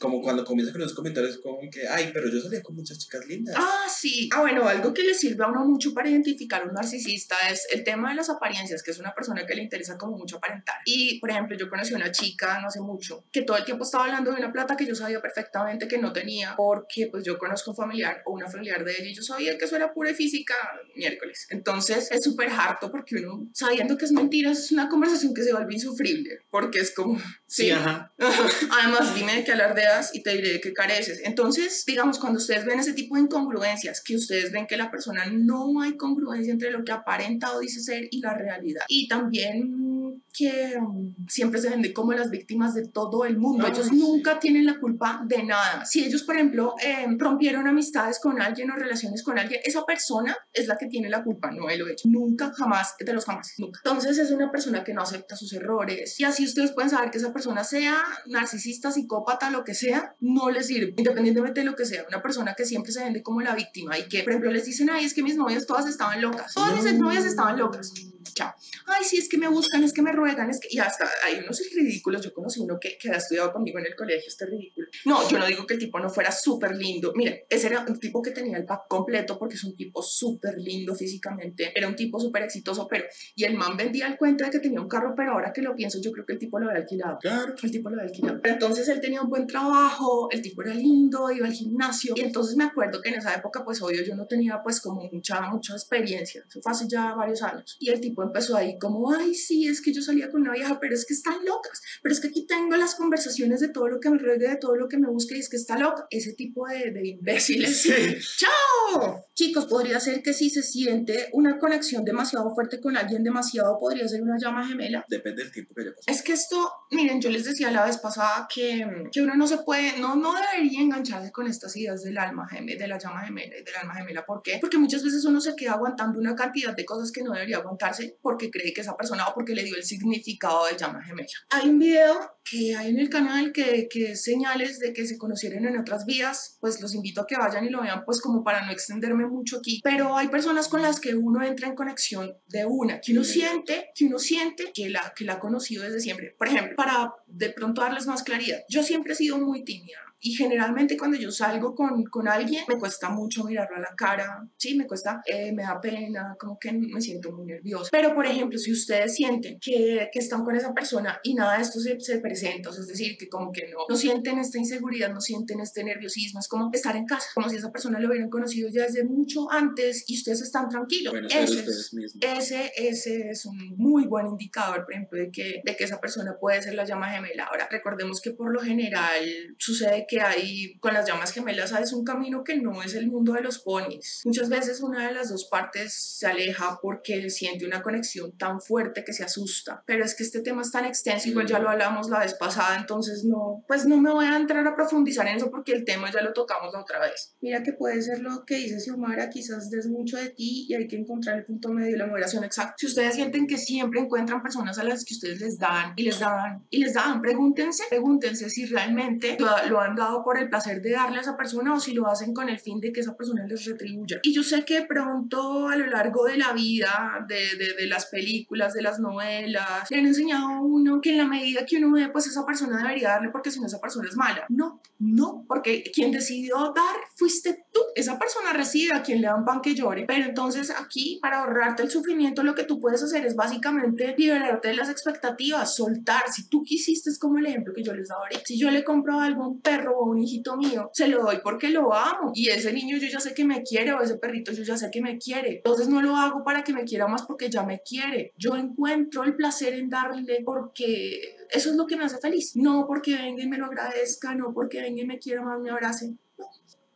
Como 0.00 0.20
cuando 0.20 0.44
comienza 0.44 0.72
con 0.72 0.80
los 0.80 0.94
comentarios 0.94 1.38
como 1.38 1.58
que, 1.70 1.86
ay, 1.88 2.10
pero 2.12 2.28
yo 2.30 2.40
salía 2.40 2.62
con 2.62 2.74
muchas 2.74 2.98
chicas 2.98 3.26
lindas. 3.26 3.54
Ah, 3.58 3.86
sí. 3.88 4.28
Ah, 4.32 4.40
bueno, 4.40 4.68
algo 4.68 4.92
que 4.92 5.02
le 5.02 5.14
sirve 5.14 5.44
a 5.44 5.48
uno 5.48 5.64
mucho 5.64 5.94
para 5.94 6.08
identificar 6.08 6.66
un 6.66 6.74
narcisista 6.74 7.36
es 7.50 7.66
el 7.72 7.84
tema 7.84 8.10
de 8.10 8.16
las 8.16 8.30
apariencias, 8.30 8.82
que 8.82 8.90
es 8.90 8.98
una 8.98 9.14
persona 9.14 9.46
que 9.46 9.54
le 9.54 9.62
interesa 9.62 9.96
como 9.96 10.16
mucho 10.16 10.38
aparentar. 10.38 10.76
Y, 10.84 11.20
por 11.20 11.30
ejemplo, 11.30 11.56
yo 11.56 11.68
conocí 11.68 11.94
a 11.94 11.96
una 11.96 12.10
chica 12.10 12.60
no 12.60 12.68
hace 12.68 12.80
mucho 12.80 13.24
que 13.32 13.42
todo 13.42 13.56
el 13.56 13.64
tiempo 13.64 13.84
estaba 13.84 14.04
hablando 14.04 14.32
de 14.32 14.38
una 14.38 14.52
plata 14.52 14.76
que 14.76 14.86
yo 14.86 14.94
sabía 14.94 15.20
perfectamente 15.20 15.88
que 15.88 15.98
no 15.98 16.12
tenía, 16.12 16.54
porque 16.56 17.08
pues 17.10 17.24
yo 17.24 17.38
conozco 17.38 17.70
un 17.70 17.76
familiar 17.76 18.22
o 18.26 18.32
una 18.32 18.48
familiar 18.48 18.84
de 18.84 18.92
ella 18.92 19.10
y 19.10 19.14
yo 19.14 19.22
sabía 19.22 19.56
que 19.58 19.64
eso 19.64 19.76
era 19.76 19.92
pura 19.92 20.14
física 20.14 20.54
miércoles. 20.96 21.46
Entonces 21.50 22.10
es 22.10 22.22
súper 22.24 22.50
harto 22.50 22.90
porque 22.90 23.16
uno, 23.16 23.48
sabiendo 23.52 23.96
que 23.96 24.04
es 24.04 24.12
mentira, 24.12 24.50
es 24.50 24.72
una 24.72 24.88
conversación 24.88 25.34
que 25.34 25.42
se 25.42 25.52
vuelve 25.52 25.74
insufrible, 25.74 26.40
porque 26.50 26.80
es 26.80 26.94
como, 26.94 27.20
sí, 27.46 27.70
ajá. 27.70 28.12
Además, 28.18 29.14
dime 29.14 29.34
de 29.34 29.44
qué 29.44 29.52
alardeas 29.52 30.14
y 30.14 30.22
te 30.22 30.34
diré 30.34 30.52
de 30.52 30.60
qué 30.60 30.72
careces. 30.72 31.20
Entonces, 31.24 31.84
digamos, 31.84 32.18
cuando 32.18 32.38
ustedes 32.38 32.64
ven 32.64 32.78
ese 32.78 32.92
tipo 32.92 33.16
de 33.16 33.22
incongruencias, 33.22 34.00
que 34.02 34.14
ustedes 34.14 34.52
ven 34.52 34.66
que 34.66 34.76
la 34.76 34.90
persona 34.90 35.26
no 35.26 35.80
hay 35.80 35.96
congruencia 35.96 36.52
entre 36.52 36.70
lo 36.70 36.84
que 36.84 36.92
aparenta 36.92 37.54
o 37.54 37.60
dice 37.60 37.80
ser 37.80 38.06
y 38.10 38.20
la 38.20 38.34
realidad. 38.34 38.84
Y 38.88 39.08
también 39.08 39.93
que 40.32 40.76
um, 40.76 41.14
siempre 41.28 41.60
se 41.60 41.70
venden 41.70 41.92
como 41.92 42.12
las 42.12 42.30
víctimas 42.30 42.74
de 42.74 42.88
todo 42.88 43.24
el 43.24 43.38
mundo. 43.38 43.66
ellos 43.66 43.92
nunca 43.92 44.38
tienen 44.38 44.66
la 44.66 44.78
culpa 44.80 45.22
de 45.26 45.44
nada. 45.44 45.84
Si 45.84 46.04
ellos, 46.04 46.22
por 46.24 46.34
ejemplo, 46.34 46.74
em, 46.82 47.18
rompieron 47.18 47.66
amistades 47.66 48.18
con 48.20 48.40
alguien 48.40 48.70
o 48.70 48.76
relaciones 48.76 49.22
con 49.22 49.38
alguien, 49.38 49.60
esa 49.64 49.84
persona 49.84 50.36
es 50.52 50.66
la 50.66 50.76
que 50.76 50.86
tiene 50.86 51.08
la 51.08 51.22
culpa, 51.22 51.50
no 51.50 51.68
él 51.68 51.82
o 51.82 51.86
ella. 51.86 52.02
Nunca, 52.04 52.52
jamás, 52.56 52.94
de 52.98 53.12
los 53.12 53.24
jamás, 53.24 53.54
nunca. 53.58 53.80
Entonces 53.84 54.18
es 54.18 54.30
una 54.30 54.50
persona 54.50 54.82
que 54.82 54.92
no 54.92 55.02
acepta 55.02 55.36
sus 55.36 55.52
errores. 55.52 56.18
Y 56.18 56.24
así 56.24 56.44
ustedes 56.44 56.72
pueden 56.72 56.90
saber 56.90 57.10
que 57.10 57.18
esa 57.18 57.32
persona 57.32 57.64
sea 57.64 58.02
narcisista, 58.26 58.90
psicópata, 58.90 59.50
lo 59.50 59.64
que 59.64 59.74
sea, 59.74 60.16
no 60.20 60.50
les 60.50 60.66
sirve, 60.66 60.94
independientemente 60.96 61.60
de 61.60 61.66
lo 61.66 61.76
que 61.76 61.84
sea. 61.84 62.04
Una 62.08 62.22
persona 62.22 62.54
que 62.56 62.64
siempre 62.64 62.92
se 62.92 63.04
vende 63.04 63.22
como 63.22 63.40
la 63.40 63.54
víctima 63.54 63.98
y 63.98 64.08
que, 64.08 64.22
por 64.22 64.32
ejemplo, 64.32 64.50
les 64.50 64.64
dicen, 64.64 64.90
ay, 64.90 65.04
es 65.04 65.14
que 65.14 65.22
mis 65.22 65.36
novias 65.36 65.66
todas 65.66 65.86
estaban 65.86 66.20
locas. 66.20 66.54
Todas 66.54 66.82
mis 66.82 66.98
novias 66.98 67.24
estaban 67.24 67.58
locas. 67.58 67.92
Chao. 68.34 68.52
Ay, 68.86 69.04
sí, 69.04 69.16
es 69.16 69.28
que 69.28 69.38
me 69.38 69.48
buscan, 69.48 69.84
es 69.84 69.92
que 69.92 70.02
me 70.04 70.12
ruegan, 70.12 70.50
es 70.50 70.60
que... 70.60 70.68
Y 70.70 70.78
hasta 70.78 71.08
hay 71.24 71.38
unos 71.38 71.60
ridículos. 71.74 72.22
Yo 72.22 72.32
conocí 72.32 72.60
uno 72.60 72.78
que, 72.80 72.96
que 72.98 73.10
ha 73.10 73.16
estudiado 73.16 73.52
conmigo 73.52 73.78
en 73.78 73.86
el 73.86 73.96
colegio, 73.96 74.28
este 74.28 74.46
ridículo. 74.46 74.88
No, 75.04 75.28
yo 75.28 75.38
no 75.38 75.46
digo 75.46 75.66
que 75.66 75.74
el 75.74 75.80
tipo 75.80 75.98
no 75.98 76.08
fuera 76.08 76.30
súper 76.30 76.76
lindo. 76.76 77.12
Miren, 77.14 77.40
ese 77.48 77.66
era 77.66 77.84
un 77.88 77.98
tipo 77.98 78.22
que 78.22 78.30
tenía 78.30 78.56
el 78.56 78.64
pack 78.64 78.86
completo 78.88 79.38
porque 79.38 79.54
es 79.56 79.64
un 79.64 79.74
tipo 79.76 80.02
súper 80.02 80.58
lindo 80.58 80.94
físicamente. 80.94 81.72
Era 81.76 81.88
un 81.88 81.96
tipo 81.96 82.20
súper 82.20 82.42
exitoso, 82.44 82.86
pero... 82.88 83.04
Y 83.34 83.44
el 83.44 83.56
man 83.56 83.76
vendía 83.76 84.06
el 84.06 84.16
cuento 84.16 84.44
de 84.44 84.50
que 84.50 84.60
tenía 84.60 84.80
un 84.80 84.88
carro, 84.88 85.14
pero 85.16 85.32
ahora 85.32 85.52
que 85.52 85.62
lo 85.62 85.74
pienso, 85.74 85.98
yo 86.00 86.12
creo 86.12 86.26
que 86.26 86.34
el 86.34 86.38
tipo 86.38 86.58
lo 86.58 86.68
había 86.68 86.82
alquilado. 86.82 87.18
Claro. 87.20 87.54
El 87.62 87.70
tipo 87.70 87.88
lo 87.88 87.96
había 87.96 88.08
alquilado. 88.08 88.40
Pero 88.42 88.54
entonces 88.54 88.88
él 88.88 89.00
tenía 89.00 89.22
un 89.22 89.30
buen 89.30 89.46
trabajo, 89.46 90.28
el 90.30 90.42
tipo 90.42 90.62
era 90.62 90.74
lindo, 90.74 91.30
iba 91.30 91.46
al 91.46 91.52
gimnasio. 91.52 92.14
Y 92.16 92.20
entonces 92.20 92.56
me 92.56 92.64
acuerdo 92.64 93.00
que 93.00 93.08
en 93.08 93.16
esa 93.16 93.34
época, 93.34 93.64
pues 93.64 93.80
obvio, 93.82 94.04
yo 94.04 94.14
no 94.14 94.26
tenía 94.26 94.62
pues 94.62 94.80
como 94.80 95.08
mucha, 95.10 95.40
mucha 95.42 95.74
experiencia. 95.74 96.44
Eso 96.48 96.60
fue 96.60 96.72
hace 96.72 96.86
ya 96.88 97.14
varios 97.14 97.42
años. 97.42 97.76
Y 97.80 97.90
el 97.90 98.00
tipo 98.00 98.22
empezó 98.22 98.56
ahí 98.56 98.78
como, 98.78 99.12
ay, 99.12 99.34
sí, 99.34 99.66
es 99.66 99.80
que 99.80 99.92
yo 99.94 100.02
salía 100.02 100.30
con 100.30 100.42
una 100.42 100.52
vieja, 100.52 100.78
pero 100.80 100.94
es 100.94 101.06
que 101.06 101.14
están 101.14 101.44
locas. 101.44 101.82
Pero 102.02 102.12
es 102.12 102.20
que 102.20 102.28
aquí 102.28 102.46
tengo 102.46 102.76
las 102.76 102.94
conversaciones 102.94 103.60
de 103.60 103.68
todo 103.68 103.88
lo 103.88 104.00
que 104.00 104.10
me 104.10 104.18
ruegue, 104.18 104.48
de 104.48 104.56
todo 104.56 104.76
lo 104.76 104.88
que 104.88 104.98
me 104.98 105.08
busque 105.08 105.36
y 105.36 105.40
es 105.40 105.48
que 105.48 105.56
está 105.56 105.78
loca. 105.78 106.06
Ese 106.10 106.34
tipo 106.34 106.66
de, 106.66 106.90
de 106.90 107.08
imbéciles. 107.08 107.82
Sí. 107.82 107.92
¡Chao! 108.38 109.24
Chicos, 109.34 109.66
podría 109.66 110.00
ser 110.00 110.22
que 110.22 110.32
si 110.32 110.50
se 110.50 110.62
siente 110.62 111.28
una 111.32 111.58
conexión 111.58 112.04
demasiado 112.04 112.54
fuerte 112.54 112.80
con 112.80 112.96
alguien, 112.96 113.22
demasiado 113.22 113.78
podría 113.78 114.06
ser 114.08 114.22
una 114.22 114.38
llama 114.38 114.66
gemela. 114.66 115.04
Depende 115.08 115.42
del 115.42 115.52
tiempo 115.52 115.74
que 115.74 115.82
haya 115.82 115.94
pasado. 115.94 116.16
Es 116.16 116.22
que 116.22 116.32
esto, 116.32 116.70
miren, 116.90 117.20
yo 117.20 117.30
les 117.30 117.44
decía 117.44 117.70
la 117.70 117.84
vez 117.84 117.98
pasada 117.98 118.48
que, 118.52 118.86
que 119.12 119.22
uno 119.22 119.34
no 119.34 119.46
se 119.46 119.58
puede, 119.58 119.98
no, 119.98 120.16
no 120.16 120.34
debería 120.34 120.80
engancharse 120.80 121.32
con 121.32 121.46
estas 121.46 121.76
ideas 121.76 122.02
del 122.02 122.18
alma 122.18 122.48
gemela, 122.48 122.78
de 122.78 122.88
la 122.88 122.98
llama 122.98 123.24
gemela 123.24 123.56
y 123.58 123.64
del 123.64 123.74
alma 123.76 123.94
gemela. 123.94 124.24
¿Por 124.24 124.42
qué? 124.42 124.58
Porque 124.60 124.78
muchas 124.78 125.02
veces 125.02 125.24
uno 125.24 125.40
se 125.40 125.54
queda 125.56 125.72
aguantando 125.72 126.18
una 126.18 126.34
cantidad 126.34 126.74
de 126.74 126.84
cosas 126.84 127.12
que 127.12 127.22
no 127.22 127.32
debería 127.32 127.58
aguantarse 127.58 128.16
porque 128.22 128.50
cree 128.50 128.72
que 128.72 128.80
esa 128.80 128.96
persona 128.96 129.26
o 129.26 129.34
porque 129.34 129.54
le 129.54 129.64
dio 129.64 129.73
el 129.76 129.84
significado 129.84 130.66
de 130.66 130.76
llama 130.76 131.02
gemela. 131.02 131.28
Hay 131.50 131.68
un 131.68 131.78
video 131.78 132.34
que 132.44 132.76
hay 132.76 132.90
en 132.90 132.98
el 132.98 133.08
canal 133.08 133.52
que, 133.52 133.88
que 133.90 134.12
es 134.12 134.22
señales 134.22 134.78
de 134.78 134.92
que 134.92 135.06
se 135.06 135.16
conocieron 135.16 135.64
en 135.66 135.78
otras 135.78 136.04
vías, 136.04 136.58
pues 136.60 136.80
los 136.80 136.94
invito 136.94 137.22
a 137.22 137.26
que 137.26 137.36
vayan 137.36 137.64
y 137.64 137.70
lo 137.70 137.82
vean, 137.82 138.04
pues 138.04 138.20
como 138.20 138.44
para 138.44 138.64
no 138.66 138.72
extenderme 138.72 139.26
mucho 139.26 139.58
aquí. 139.58 139.80
Pero 139.82 140.16
hay 140.16 140.28
personas 140.28 140.68
con 140.68 140.82
las 140.82 141.00
que 141.00 141.14
uno 141.14 141.42
entra 141.42 141.68
en 141.68 141.74
conexión 141.74 142.36
de 142.48 142.66
una, 142.66 143.00
que 143.00 143.12
uno 143.12 143.24
siente, 143.24 143.90
que 143.94 144.04
uno 144.04 144.18
siente 144.18 144.72
que 144.74 144.90
la, 144.90 145.12
que 145.16 145.24
la 145.24 145.34
ha 145.34 145.40
conocido 145.40 145.84
desde 145.84 146.00
siempre. 146.00 146.34
Por 146.38 146.48
ejemplo, 146.48 146.76
para 146.76 147.14
de 147.26 147.50
pronto 147.50 147.80
darles 147.80 148.06
más 148.06 148.22
claridad, 148.22 148.60
yo 148.68 148.82
siempre 148.82 149.14
he 149.14 149.16
sido 149.16 149.38
muy 149.38 149.64
tímida 149.64 149.98
y 150.26 150.32
generalmente 150.32 150.96
cuando 150.96 151.18
yo 151.18 151.30
salgo 151.30 151.74
con, 151.74 152.02
con 152.04 152.26
alguien 152.28 152.64
me 152.66 152.78
cuesta 152.78 153.10
mucho 153.10 153.44
mirarlo 153.44 153.76
a 153.76 153.80
la 153.80 153.94
cara, 153.94 154.48
sí, 154.56 154.74
me 154.74 154.86
cuesta, 154.86 155.20
eh, 155.26 155.52
me 155.52 155.62
da 155.64 155.78
pena, 155.80 156.34
como 156.40 156.58
que 156.58 156.72
me 156.72 156.98
siento 157.02 157.30
muy 157.30 157.44
nerviosa. 157.44 157.90
Pero 157.92 158.14
por 158.14 158.24
ejemplo, 158.26 158.58
si 158.58 158.72
ustedes 158.72 159.14
sienten 159.14 159.58
que, 159.60 160.08
que 160.10 160.18
están 160.18 160.42
con 160.42 160.56
esa 160.56 160.72
persona 160.72 161.20
y 161.22 161.34
nada 161.34 161.56
de 161.58 161.62
esto 161.62 161.78
se, 161.78 162.00
se 162.00 162.20
presenta, 162.20 162.70
o 162.70 162.72
sea, 162.72 162.80
es 162.82 162.88
decir, 162.88 163.16
que 163.18 163.28
como 163.28 163.52
que 163.52 163.68
no, 163.68 163.80
no 163.86 163.96
sienten 163.96 164.38
esta 164.38 164.56
inseguridad, 164.58 165.12
no 165.12 165.20
sienten 165.20 165.60
este 165.60 165.84
nerviosismo, 165.84 166.40
es 166.40 166.48
como 166.48 166.70
estar 166.72 166.96
en 166.96 167.04
casa, 167.04 167.28
como 167.34 167.50
si 167.50 167.56
esa 167.56 167.70
persona 167.70 168.00
lo 168.00 168.08
hubieran 168.08 168.30
conocido 168.30 168.70
ya 168.72 168.84
desde 168.84 169.04
mucho 169.04 169.50
antes 169.52 170.04
y 170.08 170.16
ustedes 170.16 170.40
están 170.40 170.70
tranquilos. 170.70 171.12
Bueno, 171.12 171.28
Eso 171.28 171.52
ser 171.52 171.68
es- 171.68 171.92
ese, 172.22 172.72
ese 172.76 173.28
es 173.30 173.44
un 173.44 173.58
muy 173.76 174.06
buen 174.06 174.26
indicador, 174.26 174.84
por 174.84 174.94
ejemplo, 174.94 175.18
de 175.18 175.30
que, 175.30 175.60
de 175.64 175.76
que 175.76 175.84
esa 175.84 176.00
persona 176.00 176.36
puede 176.40 176.62
ser 176.62 176.74
la 176.74 176.84
llama 176.84 177.10
gemela. 177.10 177.44
Ahora, 177.44 177.68
recordemos 177.70 178.20
que 178.22 178.30
por 178.30 178.50
lo 178.52 178.60
general 178.60 179.22
sucede 179.58 180.06
que 180.08 180.13
hay 180.20 180.78
con 180.78 180.94
las 180.94 181.06
llamas 181.06 181.32
gemelas 181.32 181.72
es 181.72 181.92
un 181.92 182.04
camino 182.04 182.44
que 182.44 182.56
no 182.56 182.82
es 182.82 182.94
el 182.94 183.08
mundo 183.08 183.32
de 183.32 183.42
los 183.42 183.58
ponis. 183.58 184.22
Muchas 184.24 184.48
veces 184.48 184.80
una 184.80 185.06
de 185.06 185.14
las 185.14 185.30
dos 185.30 185.46
partes 185.46 185.94
se 185.94 186.26
aleja 186.26 186.78
porque 186.80 187.30
siente 187.30 187.66
una 187.66 187.82
conexión 187.82 188.36
tan 188.36 188.60
fuerte 188.60 189.04
que 189.04 189.12
se 189.12 189.24
asusta. 189.24 189.82
Pero 189.86 190.04
es 190.04 190.14
que 190.14 190.22
este 190.22 190.40
tema 190.40 190.62
es 190.62 190.70
tan 190.70 190.84
extenso, 190.84 191.28
igual 191.28 191.46
ya 191.46 191.58
lo 191.58 191.70
hablamos 191.70 192.08
la 192.08 192.20
vez 192.20 192.34
pasada, 192.34 192.76
entonces 192.78 193.24
no, 193.24 193.64
pues 193.66 193.86
no 193.86 194.00
me 194.00 194.10
voy 194.10 194.26
a 194.26 194.36
entrar 194.36 194.66
a 194.66 194.74
profundizar 194.74 195.26
en 195.26 195.36
eso 195.36 195.50
porque 195.50 195.72
el 195.72 195.84
tema 195.84 196.10
ya 196.10 196.22
lo 196.22 196.32
tocamos 196.32 196.72
la 196.72 196.80
otra 196.80 197.00
vez. 197.00 197.34
Mira 197.40 197.62
que 197.62 197.72
puede 197.72 198.02
ser 198.02 198.20
lo 198.20 198.44
que 198.44 198.56
dice 198.56 198.80
Xiomara, 198.80 199.30
quizás 199.30 199.70
des 199.70 199.86
mucho 199.86 200.16
de 200.16 200.30
ti 200.30 200.66
y 200.68 200.74
hay 200.74 200.86
que 200.86 200.96
encontrar 200.96 201.38
el 201.38 201.44
punto 201.44 201.70
medio, 201.70 201.96
la 201.96 202.06
moderación 202.06 202.44
exacta. 202.44 202.74
Si 202.78 202.86
ustedes 202.86 203.14
sienten 203.14 203.46
que 203.46 203.58
siempre 203.58 204.00
encuentran 204.00 204.42
personas 204.42 204.78
a 204.78 204.84
las 204.84 205.04
que 205.04 205.14
ustedes 205.14 205.40
les 205.40 205.58
dan 205.58 205.92
y 205.96 206.04
les 206.04 206.18
dan 206.18 206.66
y 206.70 206.78
les 206.78 206.94
dan, 206.94 207.20
pregúntense, 207.20 207.84
pregúntense 207.88 208.50
si 208.50 208.66
realmente 208.66 209.36
lo 209.68 209.80
han 209.80 209.93
dado 209.94 210.22
por 210.24 210.38
el 210.38 210.48
placer 210.48 210.82
de 210.82 210.92
darle 210.92 211.18
a 211.18 211.20
esa 211.20 211.36
persona 211.36 211.74
o 211.74 211.80
si 211.80 211.92
lo 211.92 212.06
hacen 212.06 212.34
con 212.34 212.48
el 212.48 212.58
fin 212.58 212.80
de 212.80 212.92
que 212.92 213.00
esa 213.00 213.16
persona 213.16 213.46
les 213.46 213.64
retribuya. 213.64 214.20
Y 214.22 214.32
yo 214.32 214.42
sé 214.42 214.64
que 214.64 214.82
pronto 214.82 215.68
a 215.68 215.76
lo 215.76 215.86
largo 215.86 216.24
de 216.24 216.38
la 216.38 216.52
vida, 216.52 217.24
de, 217.28 217.56
de, 217.56 217.74
de 217.74 217.86
las 217.86 218.06
películas, 218.06 218.74
de 218.74 218.82
las 218.82 218.98
novelas, 218.98 219.90
le 219.90 219.98
han 219.98 220.06
enseñado 220.06 220.48
a 220.48 220.60
uno 220.60 221.00
que 221.00 221.10
en 221.10 221.18
la 221.18 221.26
medida 221.26 221.66
que 221.66 221.78
uno 221.78 221.92
ve, 221.92 222.08
pues 222.08 222.26
esa 222.26 222.44
persona 222.44 222.78
debería 222.78 223.10
darle 223.10 223.30
porque 223.30 223.50
si 223.50 223.60
no 223.60 223.66
esa 223.66 223.80
persona 223.80 224.08
es 224.08 224.16
mala. 224.16 224.46
No, 224.48 224.80
no, 224.98 225.44
porque 225.46 225.82
quien 225.92 226.12
decidió 226.12 226.72
dar 226.74 226.96
fuiste 227.14 227.66
tú. 227.72 227.80
Esa 227.94 228.18
persona 228.18 228.52
recibe 228.52 228.94
a 228.94 229.02
quien 229.02 229.20
le 229.20 229.26
dan 229.26 229.44
pan 229.44 229.60
que 229.60 229.74
llore. 229.74 230.04
Pero 230.06 230.24
entonces 230.24 230.70
aquí, 230.70 231.18
para 231.20 231.40
ahorrarte 231.40 231.82
el 231.82 231.90
sufrimiento, 231.90 232.42
lo 232.42 232.54
que 232.54 232.64
tú 232.64 232.80
puedes 232.80 233.02
hacer 233.02 233.24
es 233.26 233.36
básicamente 233.36 234.14
liberarte 234.16 234.68
de 234.68 234.74
las 234.74 234.88
expectativas, 234.88 235.74
soltar. 235.74 236.22
Si 236.32 236.48
tú 236.48 236.62
quisiste, 236.62 237.10
es 237.10 237.18
como 237.18 237.38
el 237.38 237.46
ejemplo 237.46 237.74
que 237.74 237.82
yo 237.82 237.94
les 237.94 238.08
daba 238.08 238.22
ahorita. 238.22 238.42
Si 238.44 238.58
yo 238.58 238.70
le 238.70 238.84
compro 238.84 239.20
algo 239.20 239.44
a 239.44 239.48
un 239.48 239.60
perro 239.60 239.83
robó 239.84 240.04
un 240.04 240.18
hijito 240.18 240.56
mío, 240.56 240.90
se 240.92 241.08
lo 241.08 241.22
doy 241.22 241.38
porque 241.42 241.70
lo 241.70 241.94
amo. 241.94 242.32
Y 242.34 242.48
ese 242.48 242.72
niño 242.72 242.96
yo 242.98 243.06
ya 243.08 243.20
sé 243.20 243.34
que 243.34 243.44
me 243.44 243.62
quiere 243.62 243.92
o 243.92 244.00
ese 244.00 244.16
perrito 244.16 244.52
yo 244.52 244.62
ya 244.62 244.76
sé 244.76 244.90
que 244.90 245.00
me 245.00 245.18
quiere. 245.18 245.56
Entonces 245.56 245.88
no 245.88 246.02
lo 246.02 246.16
hago 246.16 246.42
para 246.44 246.64
que 246.64 246.72
me 246.72 246.84
quiera 246.84 247.06
más 247.06 247.22
porque 247.22 247.50
ya 247.50 247.62
me 247.62 247.80
quiere. 247.80 248.32
Yo 248.36 248.56
encuentro 248.56 249.24
el 249.24 249.36
placer 249.36 249.74
en 249.74 249.88
darle 249.88 250.42
porque 250.44 251.36
eso 251.50 251.70
es 251.70 251.76
lo 251.76 251.86
que 251.86 251.96
me 251.96 252.04
hace 252.04 252.18
feliz. 252.18 252.52
No 252.56 252.86
porque 252.86 253.14
venga 253.14 253.42
y 253.42 253.48
me 253.48 253.58
lo 253.58 253.66
agradezca, 253.66 254.34
no 254.34 254.52
porque 254.52 254.80
venga 254.80 255.02
y 255.02 255.06
me 255.06 255.18
quiera 255.18 255.42
más, 255.42 255.60
me 255.60 255.70
abrace. 255.70 256.14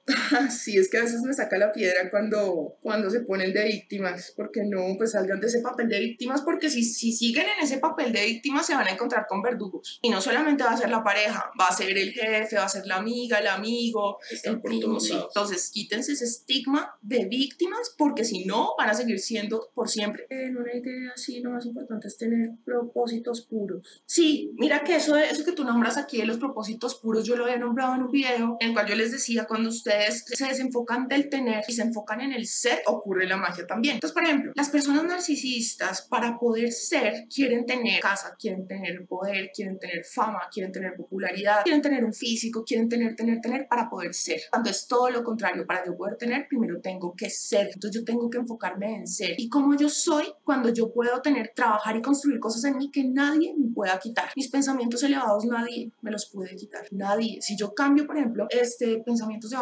Sí, 0.51 0.77
es 0.77 0.89
que 0.89 0.99
a 0.99 1.03
veces 1.03 1.23
me 1.23 1.33
saca 1.33 1.59
la 1.59 1.73
piedra 1.73 2.11
cuando, 2.11 2.77
cuando 2.81 3.11
se 3.11 3.21
ponen 3.21 3.53
de 3.53 3.65
víctimas, 3.65 4.33
porque 4.37 4.63
no, 4.65 4.97
pues 4.97 5.13
salgan 5.13 5.41
de 5.41 5.47
ese 5.47 5.61
papel 5.61 5.89
de 5.89 6.01
víctimas, 6.01 6.43
porque 6.43 6.71
si, 6.71 6.83
si 6.83 7.13
siguen 7.13 7.47
en 7.57 7.65
ese 7.65 7.79
papel 7.79 8.13
de 8.13 8.25
víctimas 8.25 8.67
se 8.67 8.75
van 8.75 8.87
a 8.87 8.91
encontrar 8.91 9.27
con 9.29 9.43
verdugos. 9.43 9.99
Y 10.03 10.11
no 10.11 10.21
solamente 10.21 10.65
va 10.65 10.73
a 10.73 10.77
ser 10.77 10.91
la 10.91 11.03
pareja, 11.03 11.51
va 11.61 11.67
a 11.67 11.77
ser 11.77 11.97
el 11.97 12.13
jefe, 12.13 12.57
va 12.57 12.65
a 12.65 12.69
ser 12.69 12.87
la 12.87 12.97
amiga, 12.97 13.39
el 13.39 13.47
amigo, 13.47 14.19
el 14.45 14.61
primo, 14.61 15.01
sí. 15.01 15.13
Entonces 15.13 15.71
quítense 15.71 16.13
ese 16.13 16.25
estigma 16.25 16.97
de 17.03 17.27
víctimas, 17.27 17.95
porque 17.97 18.25
si 18.25 18.45
no, 18.45 18.75
van 18.79 18.91
a 18.91 18.95
seguir 18.95 19.19
siendo 19.19 19.71
por 19.75 19.89
siempre. 19.89 20.27
En 20.31 20.57
una 20.57 20.75
idea 20.75 21.13
así, 21.15 21.41
lo 21.41 21.51
más 21.51 21.67
importante 21.67 22.09
es 22.09 22.17
tener 22.17 22.51
propósitos 22.65 23.43
puros. 23.43 24.03
Sí, 24.07 24.53
mira 24.57 24.85
que 24.85 24.97
eso, 24.97 25.17
eso 25.17 25.45
que 25.45 25.53
tú 25.53 25.65
nombras 25.65 25.97
aquí 25.97 26.19
de 26.19 26.27
los 26.27 26.39
propósitos 26.39 26.95
puros, 26.97 27.25
yo 27.25 27.37
lo 27.37 27.45
había 27.45 27.59
nombrado 27.59 27.95
en 27.95 28.03
un 28.03 28.11
video 28.11 28.57
en 28.61 28.69
el 28.69 28.75
cual 28.75 28.87
yo 28.87 28.95
les 28.95 29.13
decía 29.13 29.47
cuando 29.47 29.69
ustedes 29.69 29.98
se 30.11 30.47
desenfocan 30.47 31.09
del 31.09 31.29
tener 31.29 31.65
y 31.69 31.73
se 31.73 31.83
enfocan 31.83 32.21
en 32.21 32.33
el 32.33 32.47
ser, 32.47 32.83
ocurre 32.87 33.27
la 33.27 33.37
magia 33.37 33.67
también. 33.67 33.95
Entonces, 33.95 34.15
por 34.15 34.25
ejemplo, 34.25 34.53
las 34.55 34.71
personas 34.71 35.05
narcisistas 35.05 36.03
para 36.03 36.39
poder 36.39 36.73
ser 36.73 37.27
quieren 37.33 37.67
tener 37.67 38.01
casa, 38.01 38.37
quieren 38.39 38.67
tener 38.67 39.07
poder, 39.07 39.51
quieren 39.55 39.79
tener 39.79 40.05
fama, 40.05 40.41
quieren 40.53 40.73
tener 40.73 40.95
popularidad, 40.97 41.63
quieren 41.63 41.83
tener 41.83 42.05
un 42.05 42.13
físico, 42.13 42.65
quieren 42.65 42.89
tener, 42.89 43.15
tener, 43.17 43.41
tener 43.41 43.67
para 43.69 43.89
poder 43.89 44.15
ser. 44.15 44.41
Cuando 44.51 44.71
es 44.71 44.87
todo 44.87 45.11
lo 45.11 45.23
contrario, 45.23 45.67
para 45.67 45.85
yo 45.85 45.97
poder 45.97 46.17
tener, 46.17 46.47
primero 46.49 46.81
tengo 46.81 47.15
que 47.17 47.31
ser. 47.31 47.71
Entonces 47.73 48.01
yo 48.01 48.05
tengo 48.05 48.29
que 48.31 48.39
enfocarme 48.39 48.97
en 48.97 49.07
ser. 49.07 49.35
Y 49.39 49.49
como 49.49 49.77
yo 49.77 49.89
soy, 49.89 50.25
cuando 50.45 50.73
yo 50.73 50.93
puedo 50.93 51.21
tener, 51.23 51.53
trabajar 51.55 51.97
y 51.97 52.03
construir 52.03 52.41
cosas 52.41 52.65
en 52.65 52.77
mí 52.77 52.91
que 52.91 53.05
nadie 53.05 53.55
me 53.57 53.71
pueda 53.73 53.99
quitar. 53.99 54.31
Mis 54.37 54.49
pensamientos 54.49 55.03
elevados 55.03 55.45
nadie 55.45 55.93
me 56.01 56.11
los 56.11 56.31
puede 56.31 56.55
quitar. 56.57 56.87
Nadie. 56.91 57.41
Si 57.41 57.57
yo 57.57 57.75
cambio, 57.75 58.07
por 58.07 58.17
ejemplo, 58.17 58.47
este 58.51 59.03
pensamientos 59.05 59.51
de 59.51 59.57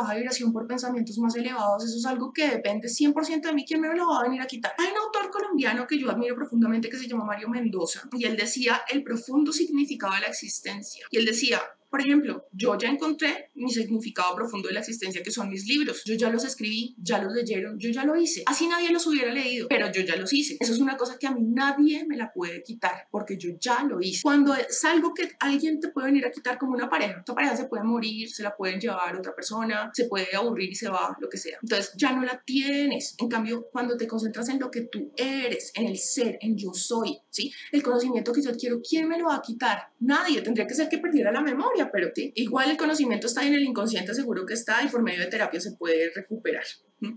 por 0.53 0.67
pensamientos 0.67 1.19
más 1.19 1.35
elevados, 1.37 1.85
eso 1.85 1.97
es 1.97 2.07
algo 2.07 2.33
que 2.33 2.49
depende 2.49 2.89
100% 2.89 3.43
de 3.43 3.53
mí, 3.53 3.65
¿quién 3.67 3.81
me 3.81 3.95
lo 3.95 4.09
va 4.09 4.21
a 4.21 4.23
venir 4.25 4.41
a 4.41 4.47
quitar? 4.47 4.73
Hay 4.79 4.89
un 4.91 4.99
autor 4.99 5.31
colombiano 5.31 5.87
que 5.87 5.99
yo 5.99 6.11
admiro 6.11 6.35
profundamente 6.35 6.89
que 6.89 6.97
se 6.97 7.09
llama 7.09 7.25
Mario 7.25 7.49
Mendoza 7.49 8.09
y 8.13 8.25
él 8.25 8.37
decía 8.37 8.83
el 8.89 9.03
profundo 9.03 9.53
significado 9.53 10.15
de 10.15 10.21
la 10.21 10.27
existencia. 10.27 11.07
Y 11.11 11.19
él 11.19 11.25
decía, 11.25 11.61
por 11.97 12.05
ejemplo, 12.05 12.47
yo 12.53 12.77
ya 12.77 12.91
encontré 12.91 13.53
mi 13.55 13.71
significado 13.71 14.37
profundo 14.37 14.69
de 14.69 14.75
la 14.75 14.81
existencia, 14.81 15.23
que 15.23 15.31
son 15.31 15.49
mis 15.49 15.67
libros. 15.67 16.03
Yo 16.05 16.15
ya 16.15 16.29
los 16.29 16.45
escribí, 16.45 16.95
ya 16.99 17.23
los 17.23 17.33
leyeron, 17.33 17.79
yo 17.79 17.89
ya 17.89 18.05
lo 18.05 18.15
hice. 18.15 18.43
Así 18.45 18.69
nadie 18.69 18.91
los 18.91 19.07
hubiera 19.07 19.33
leído, 19.33 19.67
pero 19.67 19.91
yo 19.91 20.03
ya 20.03 20.15
los 20.17 20.31
hice. 20.31 20.59
Eso 20.61 20.75
es 20.75 20.79
una 20.79 20.99
cosa 20.99 21.17
que 21.19 21.27
a 21.27 21.31
mí 21.31 21.41
nadie 21.43 22.05
me 22.05 22.19
la 22.19 22.35
puede 22.35 22.63
quitar, 22.63 23.09
porque 23.11 23.39
yo 23.39 23.53
ya 23.59 23.83
lo 23.85 23.99
hice. 24.03 24.21
Cuando 24.23 24.55
es 24.55 24.85
algo 24.85 25.15
que 25.15 25.31
alguien 25.41 25.81
te 25.81 25.89
puede 25.89 26.09
venir 26.09 26.27
a 26.27 26.31
quitar 26.31 26.59
como 26.59 26.75
una 26.75 26.91
pareja, 26.91 27.21
esta 27.21 27.35
pareja 27.35 27.57
se 27.57 27.65
puede 27.65 27.83
morir, 27.85 28.29
se 28.29 28.43
la 28.43 28.55
pueden 28.55 28.79
llevar 28.79 29.17
otra 29.17 29.35
persona, 29.35 29.91
se 29.95 30.05
puede 30.05 30.37
aburrir 30.37 30.69
y 30.69 30.75
se 30.75 30.91
va, 30.91 31.17
lo 31.19 31.31
que 31.31 31.39
sea. 31.39 31.57
Entonces 31.63 31.95
ya 31.97 32.13
no 32.13 32.23
la 32.25 32.43
tienes. 32.45 33.15
En 33.17 33.29
cambio, 33.31 33.69
cuando 33.73 33.97
te 33.97 34.07
concentras 34.07 34.51
en 34.51 34.61
lo 34.61 34.71
que 34.71 34.83
tú 34.83 35.15
eres, 35.17 35.73
en 35.75 35.87
el 35.87 35.97
ser, 35.97 36.37
en 36.43 36.59
yo 36.59 36.75
soy, 36.75 37.19
¿sí? 37.31 37.51
El 37.73 37.83
conocimiento 37.83 38.35
que 38.35 38.43
yo 38.43 38.55
quiero, 38.55 38.83
¿quién 38.87 39.09
me 39.09 39.19
lo 39.19 39.29
va 39.29 39.37
a 39.37 39.43
quitar? 39.43 39.95
Nadie. 40.01 40.43
Tendría 40.43 40.67
que 40.67 40.75
ser 40.75 40.91
que 40.91 40.99
perdiera 40.99 41.33
la 41.33 41.41
memoria 41.41 41.86
pero 41.93 42.11
igual 42.15 42.71
el 42.71 42.77
conocimiento 42.77 43.27
está 43.27 43.47
en 43.47 43.55
el 43.55 43.63
inconsciente, 43.63 44.15
seguro 44.15 44.47
que 44.47 44.55
está 44.55 44.83
y 44.83 44.89
por 44.89 45.03
medio 45.03 45.21
de 45.21 45.27
terapia 45.27 45.61
se 45.61 45.73
puede 45.73 46.11
recuperar. 46.15 46.65